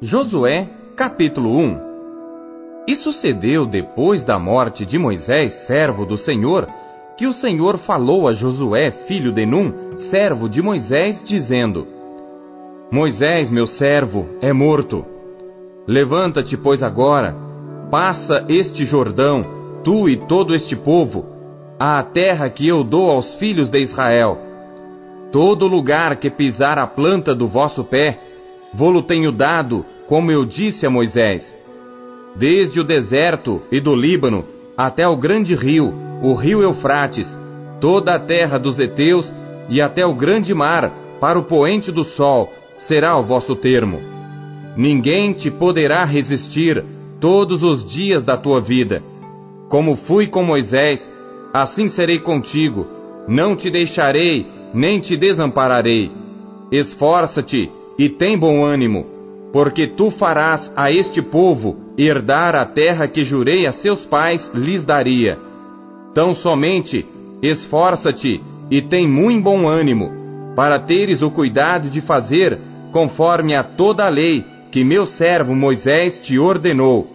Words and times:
Josué, 0.00 0.68
capítulo 0.94 1.50
1 1.58 2.84
E 2.86 2.94
sucedeu 2.94 3.66
depois 3.66 4.22
da 4.22 4.38
morte 4.38 4.86
de 4.86 4.96
Moisés, 4.96 5.52
servo 5.66 6.06
do 6.06 6.16
Senhor, 6.16 6.68
que 7.16 7.26
o 7.26 7.32
Senhor 7.32 7.78
falou 7.78 8.28
a 8.28 8.32
Josué, 8.32 8.92
filho 8.92 9.32
de 9.32 9.44
Num, 9.44 9.98
servo 10.08 10.48
de 10.48 10.62
Moisés, 10.62 11.20
dizendo: 11.24 11.84
Moisés, 12.92 13.50
meu 13.50 13.66
servo, 13.66 14.24
é 14.40 14.52
morto. 14.52 15.04
Levanta-te, 15.84 16.56
pois, 16.56 16.80
agora, 16.80 17.34
passa 17.90 18.44
este 18.48 18.84
Jordão, 18.84 19.42
tu 19.82 20.08
e 20.08 20.16
todo 20.16 20.54
este 20.54 20.76
povo, 20.76 21.26
à 21.76 22.00
terra 22.04 22.48
que 22.48 22.68
eu 22.68 22.84
dou 22.84 23.10
aos 23.10 23.34
filhos 23.34 23.68
de 23.68 23.80
Israel. 23.80 24.38
Todo 25.32 25.66
lugar 25.66 26.20
que 26.20 26.30
pisar 26.30 26.78
a 26.78 26.86
planta 26.86 27.34
do 27.34 27.48
vosso 27.48 27.82
pé, 27.82 28.27
Vô-lo 28.72 29.02
tenho 29.02 29.32
dado, 29.32 29.84
como 30.06 30.30
eu 30.30 30.44
disse 30.44 30.86
a 30.86 30.90
Moisés. 30.90 31.56
Desde 32.36 32.80
o 32.80 32.84
deserto 32.84 33.62
e 33.72 33.80
do 33.80 33.94
Líbano 33.94 34.44
até 34.76 35.06
o 35.08 35.16
grande 35.16 35.54
rio, 35.54 35.92
o 36.22 36.34
rio 36.34 36.62
Eufrates, 36.62 37.38
toda 37.80 38.14
a 38.14 38.20
terra 38.20 38.58
dos 38.58 38.78
heteus 38.78 39.34
e 39.68 39.80
até 39.80 40.04
o 40.06 40.14
grande 40.14 40.54
mar, 40.54 40.92
para 41.20 41.38
o 41.38 41.44
poente 41.44 41.90
do 41.90 42.04
sol, 42.04 42.52
será 42.76 43.18
o 43.18 43.22
vosso 43.22 43.56
termo. 43.56 44.00
Ninguém 44.76 45.32
te 45.32 45.50
poderá 45.50 46.04
resistir 46.04 46.84
todos 47.20 47.62
os 47.62 47.84
dias 47.84 48.22
da 48.22 48.36
tua 48.36 48.60
vida. 48.60 49.02
Como 49.68 49.96
fui 49.96 50.28
com 50.28 50.44
Moisés, 50.44 51.10
assim 51.52 51.88
serei 51.88 52.20
contigo. 52.20 52.86
Não 53.26 53.56
te 53.56 53.70
deixarei, 53.70 54.46
nem 54.72 55.00
te 55.00 55.16
desampararei. 55.16 56.10
Esforça-te 56.70 57.70
e 57.98 58.08
tem 58.08 58.38
bom 58.38 58.64
ânimo, 58.64 59.04
porque 59.52 59.86
tu 59.86 60.10
farás 60.10 60.72
a 60.76 60.90
este 60.90 61.20
povo 61.20 61.76
herdar 61.98 62.54
a 62.54 62.64
terra 62.64 63.08
que 63.08 63.24
jurei 63.24 63.66
a 63.66 63.72
seus 63.72 64.06
pais 64.06 64.50
lhes 64.54 64.84
daria. 64.84 65.38
Tão 66.14 66.32
somente 66.32 67.04
esforça-te 67.42 68.40
e 68.70 68.80
tem 68.82 69.08
muito 69.08 69.42
bom 69.42 69.66
ânimo, 69.66 70.10
para 70.54 70.80
teres 70.80 71.22
o 71.22 71.30
cuidado 71.30 71.90
de 71.90 72.00
fazer 72.00 72.58
conforme 72.92 73.54
a 73.54 73.62
toda 73.62 74.04
a 74.04 74.08
lei 74.08 74.44
que 74.70 74.84
meu 74.84 75.06
servo 75.06 75.54
Moisés 75.54 76.18
te 76.18 76.38
ordenou. 76.38 77.06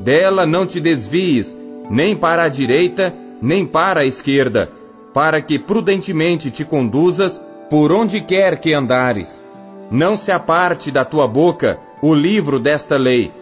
Dela 0.00 0.46
não 0.46 0.66
te 0.66 0.80
desvies, 0.80 1.54
nem 1.90 2.14
para 2.14 2.44
a 2.44 2.48
direita, 2.48 3.12
nem 3.42 3.66
para 3.66 4.02
a 4.02 4.04
esquerda, 4.04 4.70
para 5.12 5.42
que 5.42 5.58
prudentemente 5.58 6.50
te 6.50 6.64
conduzas 6.64 7.40
por 7.68 7.92
onde 7.92 8.20
quer 8.22 8.60
que 8.60 8.74
andares. 8.74 9.42
Não 9.90 10.16
se 10.16 10.30
aparte 10.30 10.90
da 10.90 11.04
tua 11.04 11.26
boca 11.26 11.78
o 12.02 12.14
livro 12.14 12.60
desta 12.60 12.96
lei. 12.96 13.32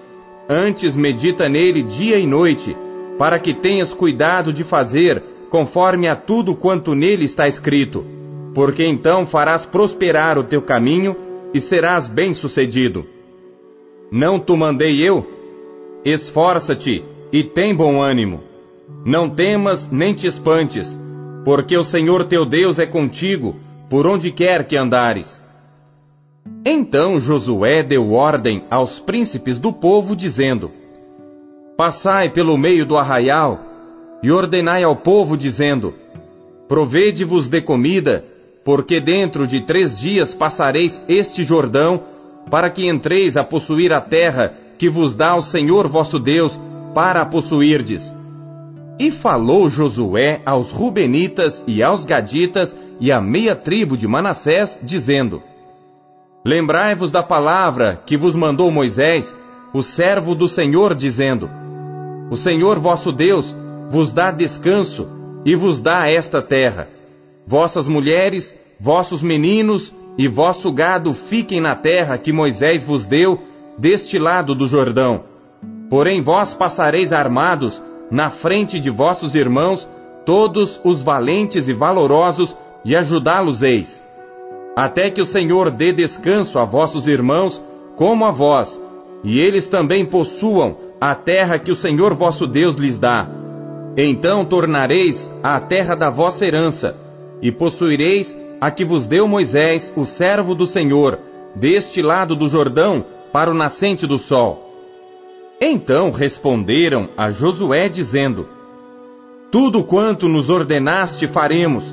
Antes 0.48 0.94
medita 0.94 1.48
nele 1.48 1.82
dia 1.82 2.18
e 2.18 2.26
noite, 2.26 2.74
para 3.18 3.38
que 3.38 3.52
tenhas 3.52 3.92
cuidado 3.92 4.52
de 4.52 4.64
fazer 4.64 5.22
conforme 5.50 6.08
a 6.08 6.16
tudo 6.16 6.54
quanto 6.54 6.94
nele 6.94 7.24
está 7.24 7.46
escrito. 7.46 8.04
Porque 8.54 8.84
então 8.84 9.26
farás 9.26 9.66
prosperar 9.66 10.38
o 10.38 10.44
teu 10.44 10.62
caminho 10.62 11.14
e 11.52 11.60
serás 11.60 12.08
bem-sucedido. 12.08 13.06
Não 14.10 14.40
te 14.40 14.56
mandei 14.56 15.06
eu? 15.06 15.26
Esforça-te 16.04 17.04
e 17.30 17.44
tem 17.44 17.74
bom 17.74 18.00
ânimo. 18.00 18.42
Não 19.04 19.28
temas 19.28 19.90
nem 19.90 20.14
te 20.14 20.26
espantes, 20.26 20.98
porque 21.44 21.76
o 21.76 21.84
Senhor 21.84 22.24
teu 22.24 22.46
Deus 22.46 22.78
é 22.78 22.86
contigo 22.86 23.56
por 23.90 24.06
onde 24.06 24.30
quer 24.32 24.66
que 24.66 24.76
andares. 24.76 25.40
Então 26.64 27.18
Josué 27.18 27.82
deu 27.82 28.12
ordem 28.12 28.64
aos 28.70 29.00
príncipes 29.00 29.58
do 29.58 29.72
povo, 29.72 30.14
dizendo: 30.14 30.70
Passai 31.76 32.30
pelo 32.30 32.58
meio 32.58 32.84
do 32.84 32.98
arraial 32.98 33.60
e 34.22 34.30
ordenai 34.30 34.82
ao 34.82 34.96
povo, 34.96 35.36
dizendo: 35.36 35.94
Provede-vos 36.68 37.48
de 37.48 37.62
comida, 37.62 38.24
porque 38.64 39.00
dentro 39.00 39.46
de 39.46 39.62
três 39.64 39.98
dias 39.98 40.34
passareis 40.34 41.02
este 41.08 41.44
Jordão, 41.44 42.02
para 42.50 42.70
que 42.70 42.88
entreis 42.88 43.36
a 43.36 43.44
possuir 43.44 43.92
a 43.92 44.00
terra 44.00 44.54
que 44.78 44.88
vos 44.88 45.14
dá 45.14 45.36
o 45.36 45.42
Senhor 45.42 45.88
vosso 45.88 46.18
Deus, 46.18 46.58
para 46.94 47.22
a 47.22 47.26
possuirdes. 47.26 48.12
E 48.98 49.10
falou 49.10 49.68
Josué 49.68 50.42
aos 50.44 50.72
Rubenitas 50.72 51.64
e 51.66 51.82
aos 51.82 52.04
Gaditas 52.04 52.76
e 53.00 53.12
à 53.12 53.20
meia 53.20 53.54
tribo 53.54 53.96
de 53.96 54.08
Manassés, 54.08 54.78
dizendo: 54.82 55.42
Lembrai-vos 56.44 57.10
da 57.10 57.22
palavra 57.22 58.00
que 58.06 58.16
vos 58.16 58.34
mandou 58.34 58.70
Moisés, 58.70 59.36
o 59.74 59.82
servo 59.82 60.34
do 60.34 60.48
Senhor, 60.48 60.94
dizendo: 60.94 61.50
O 62.30 62.36
Senhor 62.36 62.78
vosso 62.78 63.12
Deus 63.12 63.54
vos 63.90 64.12
dá 64.12 64.30
descanso 64.30 65.08
e 65.44 65.56
vos 65.56 65.82
dá 65.82 66.08
esta 66.08 66.40
terra. 66.40 66.88
Vossas 67.46 67.88
mulheres, 67.88 68.56
vossos 68.78 69.22
meninos 69.22 69.92
e 70.16 70.28
vosso 70.28 70.72
gado 70.72 71.12
fiquem 71.12 71.60
na 71.60 71.74
terra 71.74 72.18
que 72.18 72.32
Moisés 72.32 72.84
vos 72.84 73.04
deu, 73.06 73.40
deste 73.76 74.18
lado 74.18 74.54
do 74.54 74.68
Jordão. 74.68 75.24
Porém 75.90 76.20
vós 76.20 76.54
passareis 76.54 77.12
armados 77.12 77.82
na 78.10 78.30
frente 78.30 78.78
de 78.78 78.90
vossos 78.90 79.34
irmãos, 79.34 79.88
todos 80.24 80.80
os 80.84 81.02
valentes 81.02 81.68
e 81.68 81.72
valorosos, 81.72 82.56
e 82.84 82.94
ajudá-los-eis 82.94 84.07
até 84.78 85.10
que 85.10 85.20
o 85.20 85.26
Senhor 85.26 85.72
dê 85.72 85.92
descanso 85.92 86.56
a 86.56 86.64
vossos 86.64 87.08
irmãos, 87.08 87.60
como 87.96 88.24
a 88.24 88.30
vós, 88.30 88.80
e 89.24 89.40
eles 89.40 89.68
também 89.68 90.06
possuam 90.06 90.76
a 91.00 91.16
terra 91.16 91.58
que 91.58 91.72
o 91.72 91.74
Senhor 91.74 92.14
vosso 92.14 92.46
Deus 92.46 92.76
lhes 92.76 92.96
dá. 92.96 93.28
Então 93.96 94.44
tornareis 94.44 95.28
a 95.42 95.58
terra 95.58 95.96
da 95.96 96.10
vossa 96.10 96.46
herança, 96.46 96.94
e 97.42 97.50
possuireis 97.50 98.38
a 98.60 98.70
que 98.70 98.84
vos 98.84 99.08
deu 99.08 99.26
Moisés, 99.26 99.92
o 99.96 100.04
servo 100.04 100.54
do 100.54 100.64
Senhor, 100.64 101.18
deste 101.56 102.00
lado 102.00 102.36
do 102.36 102.48
Jordão, 102.48 103.04
para 103.32 103.50
o 103.50 103.54
nascente 103.54 104.06
do 104.06 104.16
sol. 104.16 104.64
Então 105.60 106.12
responderam 106.12 107.08
a 107.16 107.32
Josué, 107.32 107.88
dizendo: 107.88 108.46
Tudo 109.50 109.82
quanto 109.82 110.28
nos 110.28 110.48
ordenaste 110.48 111.26
faremos, 111.26 111.92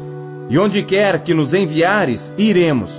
e 0.50 0.58
onde 0.60 0.84
quer 0.84 1.24
que 1.24 1.34
nos 1.34 1.54
enviares, 1.54 2.32
iremos. 2.38 2.92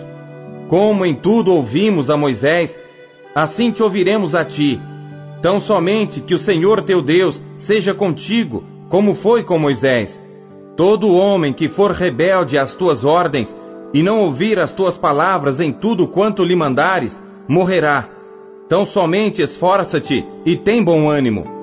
Como 0.69 1.05
em 1.05 1.15
tudo 1.15 1.53
ouvimos 1.53 2.11
a 2.11 2.17
Moisés, 2.17 2.79
assim 3.35 3.71
te 3.71 3.83
ouviremos 3.83 4.35
a 4.35 4.45
ti. 4.45 4.81
Tão 5.41 5.61
somente 5.61 6.21
que 6.21 6.35
o 6.35 6.39
Senhor 6.39 6.83
teu 6.83 7.01
Deus 7.01 7.43
seja 7.57 7.95
contigo, 7.95 8.65
como 8.89 9.15
foi 9.15 9.45
com 9.45 9.59
Moisés. 9.59 10.21
Todo 10.77 11.15
homem 11.15 11.53
que 11.53 11.69
for 11.69 11.93
rebelde 11.93 12.59
às 12.59 12.75
tuas 12.75 13.05
ordens 13.05 13.55
e 13.95 14.03
não 14.03 14.21
ouvir 14.21 14.59
as 14.59 14.75
tuas 14.75 14.99
palavras 14.99 15.61
em 15.61 15.73
tudo 15.73 16.09
quanto 16.09 16.45
lhe 16.45 16.57
mandares, 16.57 17.23
morrerá. 17.49 18.09
Tão 18.69 18.85
somente 18.85 19.41
esforça-te 19.41 20.25
e 20.45 20.57
tem 20.57 20.83
bom 20.83 21.09
ânimo 21.09 21.56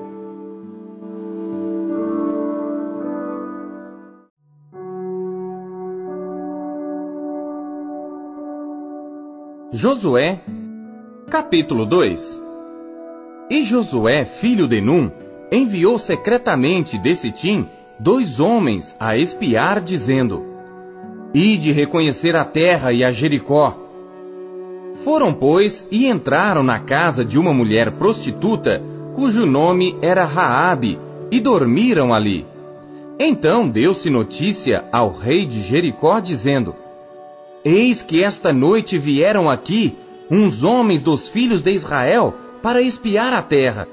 Josué, 9.76 10.40
capítulo 11.28 11.84
2 11.84 12.40
E 13.50 13.64
Josué, 13.64 14.24
filho 14.24 14.68
de 14.68 14.80
Num, 14.80 15.10
enviou 15.50 15.98
secretamente 15.98 16.96
de 16.96 17.16
Sitim 17.16 17.66
dois 17.98 18.38
homens 18.38 18.94
a 19.00 19.16
espiar, 19.16 19.80
dizendo: 19.80 20.44
Ide 21.34 21.72
reconhecer 21.72 22.36
a 22.36 22.44
terra 22.44 22.92
e 22.92 23.02
a 23.02 23.10
Jericó. 23.10 23.76
Foram, 25.02 25.34
pois, 25.34 25.88
e 25.90 26.06
entraram 26.06 26.62
na 26.62 26.78
casa 26.78 27.24
de 27.24 27.36
uma 27.36 27.52
mulher 27.52 27.98
prostituta, 27.98 28.80
cujo 29.16 29.44
nome 29.44 29.98
era 30.00 30.24
Raabe, 30.24 31.00
e 31.32 31.40
dormiram 31.40 32.14
ali. 32.14 32.46
Então 33.18 33.68
deu-se 33.68 34.08
notícia 34.08 34.84
ao 34.92 35.10
rei 35.10 35.44
de 35.44 35.62
Jericó, 35.62 36.20
dizendo: 36.20 36.76
Eis 37.64 38.02
que 38.02 38.22
esta 38.22 38.52
noite 38.52 38.98
vieram 38.98 39.48
aqui 39.48 39.96
uns 40.30 40.62
homens 40.62 41.00
dos 41.00 41.28
filhos 41.28 41.62
de 41.62 41.72
Israel 41.72 42.34
para 42.62 42.82
espiar 42.82 43.32
a 43.32 43.40
terra. 43.40 43.88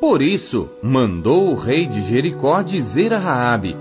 Por 0.00 0.20
isso 0.20 0.68
mandou 0.82 1.52
o 1.52 1.54
rei 1.54 1.86
de 1.86 2.02
Jericó 2.08 2.62
dizer 2.62 3.14
a 3.14 3.18
Raabe: 3.18 3.76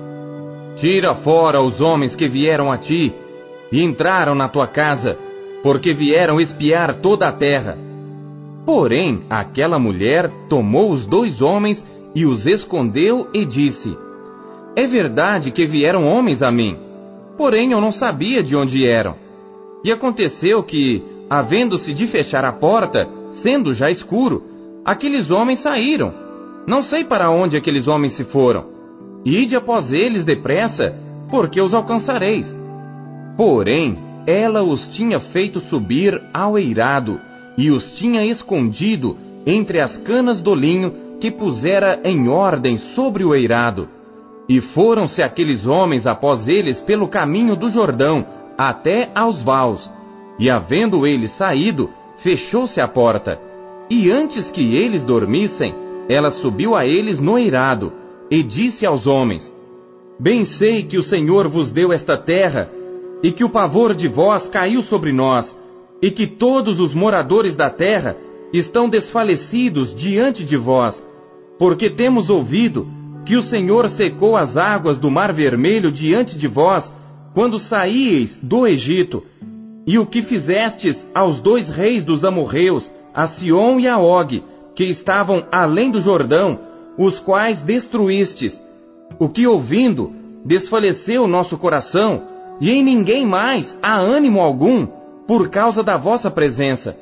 Tira 0.77 1.15
fora 1.15 1.59
os 1.59 1.81
homens 1.81 2.15
que 2.15 2.27
vieram 2.27 2.71
a 2.71 2.77
ti 2.77 3.11
e 3.71 3.81
entraram 3.81 4.35
na 4.35 4.47
tua 4.47 4.67
casa, 4.67 5.17
porque 5.63 5.91
vieram 5.91 6.39
espiar 6.39 7.01
toda 7.01 7.27
a 7.27 7.31
terra. 7.31 7.75
Porém, 8.63 9.21
aquela 9.27 9.79
mulher 9.79 10.29
tomou 10.47 10.91
os 10.91 11.03
dois 11.03 11.41
homens 11.41 11.83
e 12.13 12.27
os 12.27 12.45
escondeu 12.45 13.27
e 13.33 13.43
disse: 13.43 13.97
É 14.75 14.85
verdade 14.85 15.49
que 15.49 15.65
vieram 15.65 16.07
homens 16.07 16.43
a 16.43 16.51
mim 16.51 16.84
porém 17.37 17.71
eu 17.71 17.81
não 17.81 17.91
sabia 17.91 18.41
de 18.41 18.55
onde 18.55 18.87
eram. 18.87 19.15
E 19.83 19.91
aconteceu 19.91 20.63
que, 20.63 21.03
havendo-se 21.29 21.93
de 21.93 22.07
fechar 22.07 22.43
a 22.45 22.51
porta, 22.51 23.07
sendo 23.31 23.73
já 23.73 23.89
escuro, 23.89 24.43
aqueles 24.83 25.29
homens 25.29 25.59
saíram. 25.59 26.13
Não 26.67 26.81
sei 26.81 27.03
para 27.03 27.29
onde 27.29 27.57
aqueles 27.57 27.87
homens 27.87 28.13
se 28.13 28.23
foram. 28.23 28.65
Ide 29.23 29.55
após 29.55 29.91
eles 29.93 30.25
depressa, 30.25 30.95
porque 31.29 31.61
os 31.61 31.73
alcançareis. 31.73 32.55
Porém, 33.37 33.97
ela 34.25 34.63
os 34.63 34.87
tinha 34.87 35.19
feito 35.19 35.59
subir 35.59 36.19
ao 36.33 36.57
eirado 36.57 37.19
e 37.57 37.69
os 37.69 37.91
tinha 37.91 38.25
escondido 38.25 39.17
entre 39.45 39.79
as 39.79 39.97
canas 39.97 40.41
do 40.41 40.55
linho 40.55 40.93
que 41.19 41.29
pusera 41.31 41.99
em 42.03 42.27
ordem 42.27 42.77
sobre 42.77 43.23
o 43.23 43.33
eirado. 43.33 43.87
E 44.47 44.61
foram-se 44.61 45.23
aqueles 45.23 45.65
homens 45.65 46.05
após 46.05 46.47
eles 46.47 46.79
pelo 46.79 47.07
caminho 47.07 47.55
do 47.55 47.71
Jordão, 47.71 48.25
até 48.57 49.09
aos 49.15 49.41
vaus. 49.41 49.89
E 50.39 50.49
havendo 50.49 51.05
eles 51.07 51.31
saído, 51.31 51.89
fechou-se 52.17 52.79
a 52.79 52.87
porta. 52.87 53.39
E 53.89 54.11
antes 54.11 54.51
que 54.51 54.75
eles 54.75 55.03
dormissem, 55.03 55.73
ela 56.07 56.29
subiu 56.29 56.75
a 56.75 56.85
eles 56.85 57.19
no 57.19 57.37
eirado, 57.37 57.91
e 58.29 58.43
disse 58.43 58.85
aos 58.85 59.07
homens: 59.07 59.53
Bem 60.19 60.45
sei 60.45 60.83
que 60.83 60.97
o 60.97 61.03
Senhor 61.03 61.47
vos 61.47 61.71
deu 61.71 61.91
esta 61.91 62.17
terra, 62.17 62.69
e 63.23 63.31
que 63.31 63.43
o 63.43 63.49
pavor 63.49 63.95
de 63.95 64.07
vós 64.07 64.47
caiu 64.47 64.81
sobre 64.81 65.11
nós, 65.11 65.57
e 66.01 66.11
que 66.11 66.27
todos 66.27 66.79
os 66.79 66.93
moradores 66.93 67.55
da 67.55 67.69
terra 67.69 68.15
estão 68.53 68.87
desfalecidos 68.87 69.93
diante 69.95 70.43
de 70.43 70.55
vós, 70.55 71.05
porque 71.57 71.89
temos 71.89 72.29
ouvido 72.29 72.87
que 73.25 73.35
o 73.35 73.41
Senhor 73.41 73.89
secou 73.89 74.37
as 74.37 74.55
águas 74.55 74.99
do 74.99 75.09
Mar 75.09 75.33
Vermelho 75.33 75.91
diante 75.91 76.37
de 76.37 76.47
vós, 76.47 76.93
quando 77.33 77.59
saíeis 77.59 78.39
do 78.41 78.67
Egito, 78.67 79.23
e 79.87 79.97
o 79.97 80.05
que 80.05 80.21
fizestes 80.21 81.09
aos 81.13 81.41
dois 81.41 81.69
reis 81.69 82.03
dos 82.03 82.23
amorreus, 82.23 82.91
a 83.13 83.27
Sion 83.27 83.79
e 83.79 83.87
a 83.87 83.97
Og, 83.97 84.43
que 84.75 84.83
estavam 84.85 85.45
além 85.51 85.89
do 85.89 86.01
Jordão, 86.01 86.59
os 86.97 87.19
quais 87.19 87.61
destruístes. 87.61 88.61
O 89.19 89.27
que 89.27 89.47
ouvindo, 89.47 90.13
desfaleceu 90.45 91.23
o 91.23 91.27
nosso 91.27 91.57
coração, 91.57 92.23
e 92.61 92.71
em 92.71 92.83
ninguém 92.83 93.25
mais 93.25 93.77
há 93.81 93.97
ânimo 93.97 94.39
algum, 94.39 94.87
por 95.27 95.49
causa 95.49 95.83
da 95.83 95.97
vossa 95.97 96.29
presença. 96.29 96.95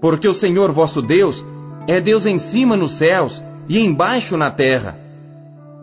Porque 0.00 0.28
o 0.28 0.34
Senhor 0.34 0.72
vosso 0.72 1.02
Deus 1.02 1.44
é 1.88 2.00
Deus 2.00 2.24
em 2.26 2.38
cima 2.38 2.76
nos 2.76 2.98
céus 2.98 3.42
e 3.68 3.78
embaixo 3.78 4.36
na 4.36 4.50
terra. 4.50 5.05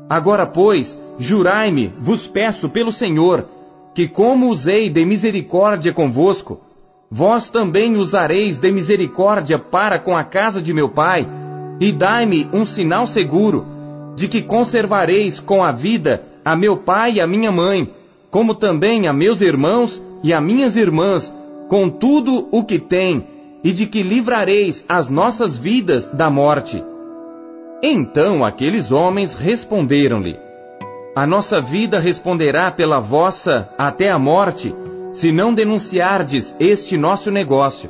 Agora, 0.09 0.45
pois, 0.45 0.97
jurai-me, 1.17 1.93
vos 1.99 2.27
peço 2.27 2.69
pelo 2.69 2.91
Senhor, 2.91 3.47
que 3.93 4.07
como 4.07 4.49
usei 4.49 4.89
de 4.89 5.05
misericórdia 5.05 5.93
convosco, 5.93 6.61
vós 7.09 7.49
também 7.49 7.95
usareis 7.95 8.59
de 8.59 8.71
misericórdia 8.71 9.59
para 9.59 9.99
com 9.99 10.17
a 10.17 10.23
casa 10.23 10.61
de 10.61 10.73
meu 10.73 10.89
pai, 10.89 11.27
e 11.79 11.91
dai-me 11.91 12.47
um 12.53 12.65
sinal 12.65 13.07
seguro, 13.07 13.65
de 14.15 14.27
que 14.27 14.41
conservareis 14.43 15.39
com 15.39 15.63
a 15.63 15.71
vida 15.71 16.23
a 16.43 16.55
meu 16.55 16.77
pai 16.77 17.13
e 17.13 17.21
a 17.21 17.27
minha 17.27 17.51
mãe, 17.51 17.89
como 18.29 18.55
também 18.55 19.07
a 19.07 19.13
meus 19.13 19.41
irmãos 19.41 20.01
e 20.23 20.33
a 20.33 20.41
minhas 20.41 20.75
irmãs, 20.75 21.31
com 21.69 21.89
tudo 21.89 22.47
o 22.51 22.63
que 22.63 22.79
têm, 22.79 23.27
e 23.63 23.71
de 23.71 23.85
que 23.85 24.03
livrareis 24.03 24.83
as 24.89 25.09
nossas 25.09 25.57
vidas 25.57 26.05
da 26.07 26.29
morte. 26.29 26.83
Então 27.85 28.45
aqueles 28.45 28.93
homens 28.93 29.35
responderam-lhe: 29.35 30.39
A 31.13 31.27
nossa 31.27 31.59
vida 31.59 31.99
responderá 31.99 32.71
pela 32.71 33.01
vossa 33.01 33.69
até 33.77 34.09
a 34.09 34.17
morte, 34.17 34.73
se 35.11 35.33
não 35.33 35.53
denunciardes 35.53 36.55
este 36.61 36.95
nosso 36.95 37.29
negócio. 37.29 37.89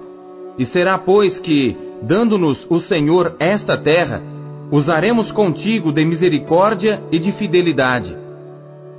E 0.57 0.65
será, 0.65 0.97
pois, 0.97 1.37
que, 1.37 1.77
dando-nos 2.01 2.65
o 2.71 2.79
Senhor 2.79 3.35
esta 3.39 3.77
terra, 3.77 4.19
usaremos 4.71 5.31
contigo 5.31 5.93
de 5.93 6.03
misericórdia 6.03 6.99
e 7.11 7.19
de 7.19 7.31
fidelidade. 7.31 8.17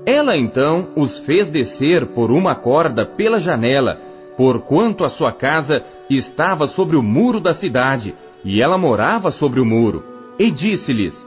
Ela 0.07 0.37
então 0.37 0.91
os 0.95 1.19
fez 1.21 1.51
descer 1.51 2.07
por 2.07 2.31
uma 2.31 2.55
corda 2.55 3.05
pela 3.05 3.41
janela, 3.41 3.99
porquanto 4.37 5.05
a 5.05 5.09
sua 5.09 5.33
casa 5.33 5.83
estava 6.09 6.69
sobre 6.69 6.97
o 6.97 7.03
muro 7.03 7.41
da 7.41 7.53
cidade, 7.53 8.15
e 8.45 8.63
ela 8.63 8.79
morava 8.79 9.33
sobre 9.33 9.59
o 9.59 9.65
muro. 9.65 10.14
E 10.39 10.51
disse-lhes: 10.51 11.27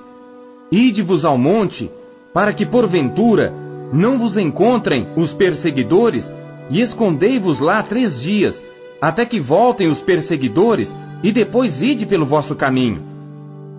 Ide-vos 0.71 1.23
ao 1.23 1.37
monte, 1.37 1.89
para 2.33 2.53
que 2.53 2.65
porventura 2.65 3.53
não 3.93 4.19
vos 4.19 4.37
encontrem 4.37 5.07
os 5.15 5.31
perseguidores, 5.33 6.31
e 6.69 6.81
escondei-vos 6.81 7.59
lá 7.59 7.81
três 7.81 8.19
dias, 8.19 8.61
até 9.01 9.25
que 9.25 9.39
voltem 9.39 9.87
os 9.87 9.99
perseguidores, 9.99 10.93
e 11.23 11.31
depois 11.31 11.81
ide 11.81 12.05
pelo 12.05 12.25
vosso 12.25 12.55
caminho. 12.55 13.01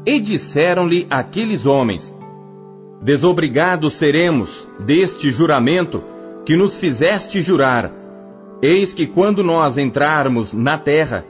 E 0.07 0.19
disseram-lhe 0.19 1.07
aqueles 1.11 1.67
homens: 1.67 2.15
Desobrigados 3.03 3.99
seremos 3.99 4.67
deste 4.81 5.31
juramento 5.31 6.03
que 6.47 6.57
nos 6.57 6.79
fizeste 6.79 7.43
jurar. 7.43 7.93
Eis 8.63 8.95
que 8.95 9.07
quando 9.07 9.45
nós 9.45 9.77
entrarmos 9.77 10.53
na 10.53 10.79
terra, 10.79 11.25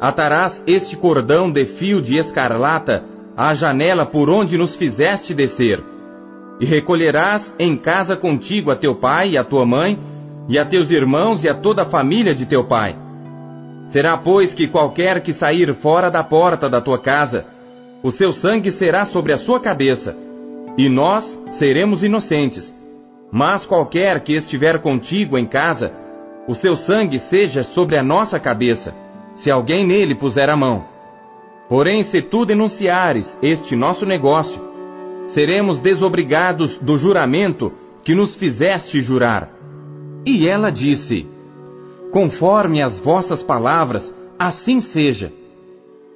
atarás 0.00 0.64
este 0.66 0.96
cordão 0.96 1.52
de 1.52 1.66
fio 1.66 2.00
de 2.00 2.16
escarlata 2.16 3.13
à 3.36 3.54
janela 3.54 4.06
por 4.06 4.30
onde 4.30 4.56
nos 4.56 4.76
fizeste 4.76 5.34
descer, 5.34 5.82
e 6.60 6.64
recolherás 6.64 7.54
em 7.58 7.76
casa 7.76 8.16
contigo 8.16 8.70
a 8.70 8.76
teu 8.76 8.94
pai 8.94 9.30
e 9.30 9.38
a 9.38 9.44
tua 9.44 9.66
mãe, 9.66 9.98
e 10.48 10.58
a 10.58 10.64
teus 10.64 10.90
irmãos 10.90 11.42
e 11.42 11.48
a 11.48 11.54
toda 11.54 11.82
a 11.82 11.86
família 11.86 12.34
de 12.34 12.46
teu 12.46 12.64
pai. 12.64 12.96
Será, 13.86 14.16
pois, 14.16 14.54
que 14.54 14.68
qualquer 14.68 15.20
que 15.20 15.32
sair 15.32 15.74
fora 15.74 16.10
da 16.10 16.22
porta 16.22 16.68
da 16.68 16.80
tua 16.80 16.98
casa, 16.98 17.46
o 18.02 18.10
seu 18.10 18.32
sangue 18.32 18.70
será 18.70 19.04
sobre 19.04 19.32
a 19.32 19.36
sua 19.36 19.58
cabeça, 19.58 20.16
e 20.76 20.88
nós 20.88 21.40
seremos 21.52 22.02
inocentes. 22.02 22.74
Mas 23.32 23.66
qualquer 23.66 24.20
que 24.20 24.34
estiver 24.34 24.80
contigo 24.80 25.36
em 25.36 25.46
casa, 25.46 25.92
o 26.46 26.54
seu 26.54 26.76
sangue 26.76 27.18
seja 27.18 27.62
sobre 27.62 27.98
a 27.98 28.02
nossa 28.02 28.38
cabeça, 28.38 28.94
se 29.34 29.50
alguém 29.50 29.86
nele 29.86 30.14
puser 30.14 30.48
a 30.48 30.56
mão. 30.56 30.93
Porém, 31.68 32.02
se 32.02 32.20
tu 32.20 32.44
denunciares 32.44 33.38
este 33.42 33.74
nosso 33.74 34.04
negócio, 34.04 34.60
seremos 35.26 35.80
desobrigados 35.80 36.76
do 36.78 36.98
juramento 36.98 37.72
que 38.04 38.14
nos 38.14 38.36
fizeste 38.36 39.00
jurar. 39.00 39.50
E 40.26 40.46
ela 40.46 40.70
disse: 40.70 41.26
Conforme 42.12 42.82
as 42.82 42.98
vossas 42.98 43.42
palavras, 43.42 44.14
assim 44.38 44.80
seja. 44.80 45.32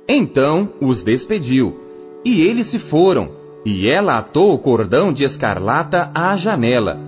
Então 0.09 0.71
os 0.81 1.03
despediu, 1.03 1.79
e 2.25 2.43
eles 2.43 2.67
se 2.67 2.79
foram, 2.79 3.31
e 3.65 3.91
ela 3.91 4.19
atou 4.19 4.55
o 4.55 4.59
cordão 4.59 5.13
de 5.13 5.25
escarlata 5.25 6.11
à 6.15 6.37
janela. 6.37 6.99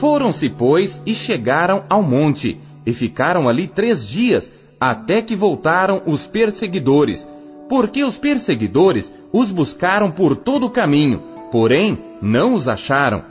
Foram-se, 0.00 0.48
pois, 0.48 1.00
e 1.06 1.14
chegaram 1.14 1.84
ao 1.88 2.02
monte, 2.02 2.58
e 2.84 2.92
ficaram 2.92 3.48
ali 3.48 3.68
três 3.68 4.06
dias, 4.06 4.50
até 4.80 5.22
que 5.22 5.36
voltaram 5.36 6.02
os 6.06 6.26
perseguidores, 6.26 7.26
porque 7.68 8.04
os 8.04 8.18
perseguidores 8.18 9.12
os 9.32 9.50
buscaram 9.50 10.10
por 10.10 10.36
todo 10.36 10.66
o 10.66 10.70
caminho, 10.70 11.22
porém 11.50 11.98
não 12.20 12.54
os 12.54 12.68
acharam. 12.68 13.22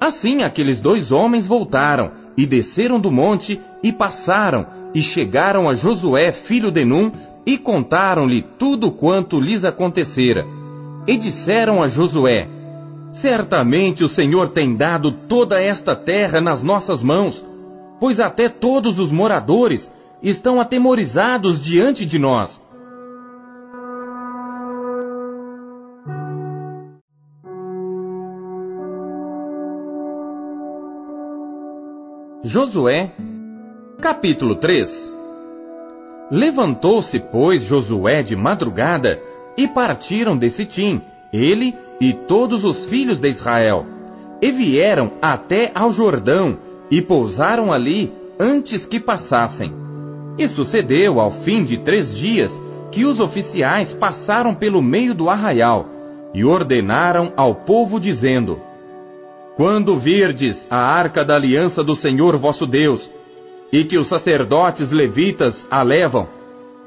Assim 0.00 0.42
aqueles 0.42 0.80
dois 0.80 1.10
homens 1.10 1.46
voltaram, 1.46 2.12
e 2.36 2.46
desceram 2.46 3.00
do 3.00 3.10
monte, 3.10 3.58
e 3.82 3.92
passaram, 3.92 4.66
e 4.94 5.00
chegaram 5.00 5.68
a 5.68 5.74
Josué, 5.74 6.32
filho 6.32 6.70
de 6.70 6.84
Num, 6.84 7.10
e 7.46 7.56
contaram-lhe 7.56 8.44
tudo 8.58 8.90
quanto 8.90 9.40
lhes 9.40 9.64
acontecera. 9.64 10.44
E 11.06 11.16
disseram 11.16 11.82
a 11.82 11.86
Josué: 11.86 12.48
Certamente 13.12 14.04
o 14.04 14.08
Senhor 14.08 14.48
tem 14.48 14.76
dado 14.76 15.12
toda 15.12 15.62
esta 15.62 15.96
terra 15.96 16.40
nas 16.40 16.62
nossas 16.62 17.02
mãos, 17.02 17.44
pois 18.00 18.20
até 18.20 18.48
todos 18.48 18.98
os 18.98 19.10
moradores 19.10 19.90
estão 20.22 20.60
atemorizados 20.60 21.62
diante 21.62 22.04
de 22.04 22.18
nós. 22.18 22.60
Josué, 32.46 33.10
capítulo 34.00 34.54
3 34.54 35.12
Levantou-se, 36.30 37.18
pois, 37.18 37.64
Josué 37.64 38.22
de 38.22 38.36
madrugada 38.36 39.20
e 39.56 39.66
partiram 39.66 40.38
de 40.38 40.48
Sitim, 40.50 41.00
ele 41.32 41.74
e 42.00 42.12
todos 42.12 42.64
os 42.64 42.86
filhos 42.86 43.18
de 43.18 43.28
Israel, 43.28 43.84
e 44.40 44.52
vieram 44.52 45.14
até 45.20 45.72
ao 45.74 45.92
Jordão, 45.92 46.56
e 46.88 47.02
pousaram 47.02 47.72
ali 47.72 48.12
antes 48.38 48.86
que 48.86 49.00
passassem. 49.00 49.74
E 50.38 50.46
sucedeu, 50.46 51.18
ao 51.18 51.32
fim 51.42 51.64
de 51.64 51.78
três 51.78 52.16
dias, 52.16 52.52
que 52.92 53.04
os 53.04 53.18
oficiais 53.18 53.92
passaram 53.92 54.54
pelo 54.54 54.80
meio 54.80 55.14
do 55.14 55.28
arraial, 55.28 55.86
e 56.32 56.44
ordenaram 56.44 57.32
ao 57.36 57.56
povo, 57.56 57.98
dizendo: 57.98 58.60
Quando 59.56 59.96
virdes 59.96 60.66
a 60.68 60.76
arca 60.76 61.24
da 61.24 61.34
aliança 61.34 61.82
do 61.82 61.96
Senhor 61.96 62.36
vosso 62.36 62.66
Deus, 62.66 63.10
e 63.72 63.84
que 63.84 63.96
os 63.96 64.06
sacerdotes 64.06 64.90
levitas 64.90 65.66
a 65.70 65.82
levam, 65.82 66.28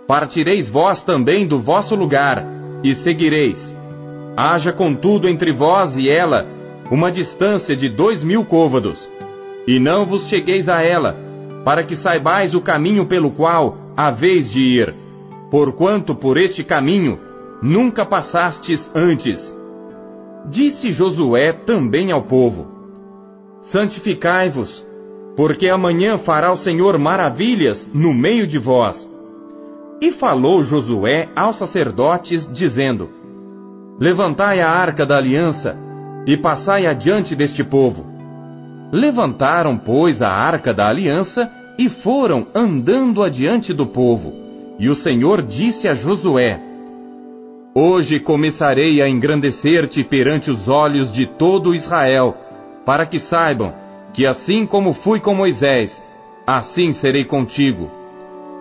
partireis 0.08 0.70
vós 0.70 1.02
também 1.02 1.48
do 1.48 1.60
vosso 1.60 1.96
lugar, 1.96 2.46
e 2.84 2.94
seguireis. 2.94 3.76
Haja 4.38 4.72
contudo 4.72 5.28
entre 5.28 5.52
vós 5.52 5.98
e 5.98 6.08
ela 6.08 6.46
uma 6.92 7.12
distância 7.12 7.76
de 7.76 7.90
dois 7.90 8.24
mil 8.24 8.46
côvados, 8.46 9.10
e 9.66 9.80
não 9.80 10.06
vos 10.06 10.28
chegueis 10.28 10.70
a 10.70 10.84
ela, 10.84 11.16
para 11.66 11.84
que 11.84 11.96
saibais 11.96 12.54
o 12.54 12.62
caminho 12.62 13.08
pelo 13.08 13.32
qual 13.32 13.78
haveis 13.98 14.50
de 14.52 14.62
ir, 14.62 14.96
porquanto 15.50 16.14
por 16.14 16.38
este 16.38 16.64
caminho 16.64 17.20
nunca 17.64 18.06
passastes 18.06 18.90
antes. 18.94 19.58
Disse 20.48 20.92
Josué 20.92 21.52
também 21.52 22.12
ao 22.12 22.24
povo: 22.24 22.68
Santificai-vos, 23.62 24.86
porque 25.36 25.68
amanhã 25.68 26.18
fará 26.18 26.52
o 26.52 26.58
Senhor 26.58 26.98
maravilhas 26.98 27.90
no 27.94 28.14
meio 28.14 28.48
de 28.48 28.58
vós. 28.58 29.10
E 30.02 30.12
falou 30.14 30.64
Josué 30.64 31.30
aos 31.36 31.58
sacerdotes, 31.58 32.48
dizendo: 32.52 33.10
Levantai 34.00 34.62
a 34.62 34.70
arca 34.70 35.06
da 35.06 35.18
aliança 35.18 35.78
e 36.26 36.38
passai 36.38 36.88
adiante 36.88 37.36
deste 37.36 37.64
povo. 37.64 38.06
Levantaram, 38.92 39.78
pois, 39.78 40.22
a 40.22 40.30
arca 40.30 40.74
da 40.74 40.88
aliança 40.88 41.52
e 41.78 41.90
foram 41.90 42.48
andando 42.56 43.22
adiante 43.22 43.74
do 43.74 43.86
povo. 43.86 44.34
E 44.80 44.90
o 44.90 44.96
Senhor 44.96 45.42
disse 45.42 45.88
a 45.88 45.94
Josué: 45.94 46.69
Hoje 47.82 48.20
começarei 48.20 49.02
a 49.02 49.08
engrandecer-te 49.08 50.04
perante 50.04 50.52
os 50.52 50.68
olhos 50.68 51.10
de 51.14 51.26
todo 51.26 51.74
Israel, 51.74 52.36
para 52.86 53.06
que 53.06 53.22
saibam 53.22 53.74
que 54.14 54.28
assim 54.28 54.66
como 54.66 54.94
fui 54.94 55.22
com 55.22 55.34
Moisés, 55.34 56.04
assim 56.46 56.92
serei 56.92 57.24
contigo. 57.24 57.90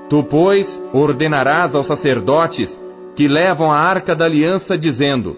Tu, 0.08 0.22
pois, 0.22 0.80
ordenarás 0.92 1.74
aos 1.74 1.88
sacerdotes 1.88 2.80
que 3.16 3.26
levam 3.26 3.72
a 3.72 3.80
arca 3.80 4.14
da 4.14 4.24
aliança, 4.24 4.78
dizendo: 4.78 5.36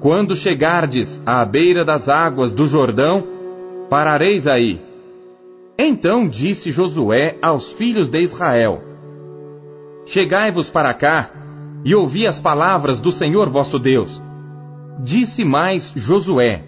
Quando 0.00 0.34
chegardes 0.34 1.22
à 1.24 1.44
beira 1.44 1.84
das 1.84 2.08
águas 2.08 2.52
do 2.52 2.66
Jordão, 2.66 3.22
parareis 3.88 4.48
aí. 4.48 4.80
Então 5.78 6.28
disse 6.28 6.72
Josué 6.72 7.38
aos 7.40 7.72
filhos 7.74 8.10
de 8.10 8.18
Israel: 8.18 8.82
Chegai-vos 10.06 10.68
para 10.70 10.92
cá 10.92 11.35
e 11.86 11.94
ouvi 11.94 12.26
as 12.26 12.40
palavras 12.40 12.98
do 12.98 13.12
Senhor 13.12 13.48
vosso 13.48 13.78
Deus. 13.78 14.20
Disse 15.04 15.44
mais 15.44 15.92
Josué: 15.94 16.64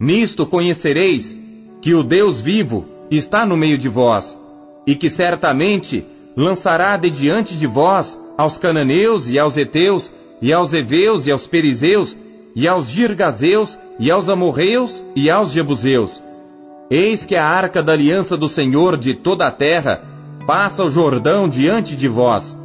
Nisto 0.00 0.46
conhecereis 0.46 1.36
que 1.82 1.92
o 1.94 2.04
Deus 2.04 2.40
vivo 2.40 2.86
está 3.10 3.44
no 3.44 3.56
meio 3.56 3.76
de 3.76 3.88
vós, 3.88 4.38
e 4.86 4.94
que 4.94 5.10
certamente 5.10 6.06
lançará 6.36 6.96
de 6.96 7.10
diante 7.10 7.56
de 7.56 7.66
vós 7.66 8.16
aos 8.38 8.56
cananeus 8.56 9.28
e 9.28 9.36
aos 9.36 9.56
heteus, 9.56 10.12
e 10.40 10.52
aos 10.52 10.72
heveus 10.72 11.26
e 11.26 11.32
aos 11.32 11.48
perizeus, 11.48 12.16
e 12.54 12.68
aos 12.68 12.86
girgazeus, 12.86 13.76
e 13.98 14.12
aos 14.12 14.28
amorreus 14.28 15.04
e 15.16 15.28
aos 15.28 15.50
jebuseus. 15.50 16.22
Eis 16.88 17.24
que 17.24 17.36
a 17.36 17.44
arca 17.44 17.82
da 17.82 17.92
aliança 17.92 18.36
do 18.36 18.48
Senhor 18.48 18.96
de 18.96 19.16
toda 19.16 19.48
a 19.48 19.50
terra 19.50 20.02
passa 20.46 20.84
o 20.84 20.90
Jordão 20.90 21.48
diante 21.48 21.96
de 21.96 22.06
vós. 22.06 22.63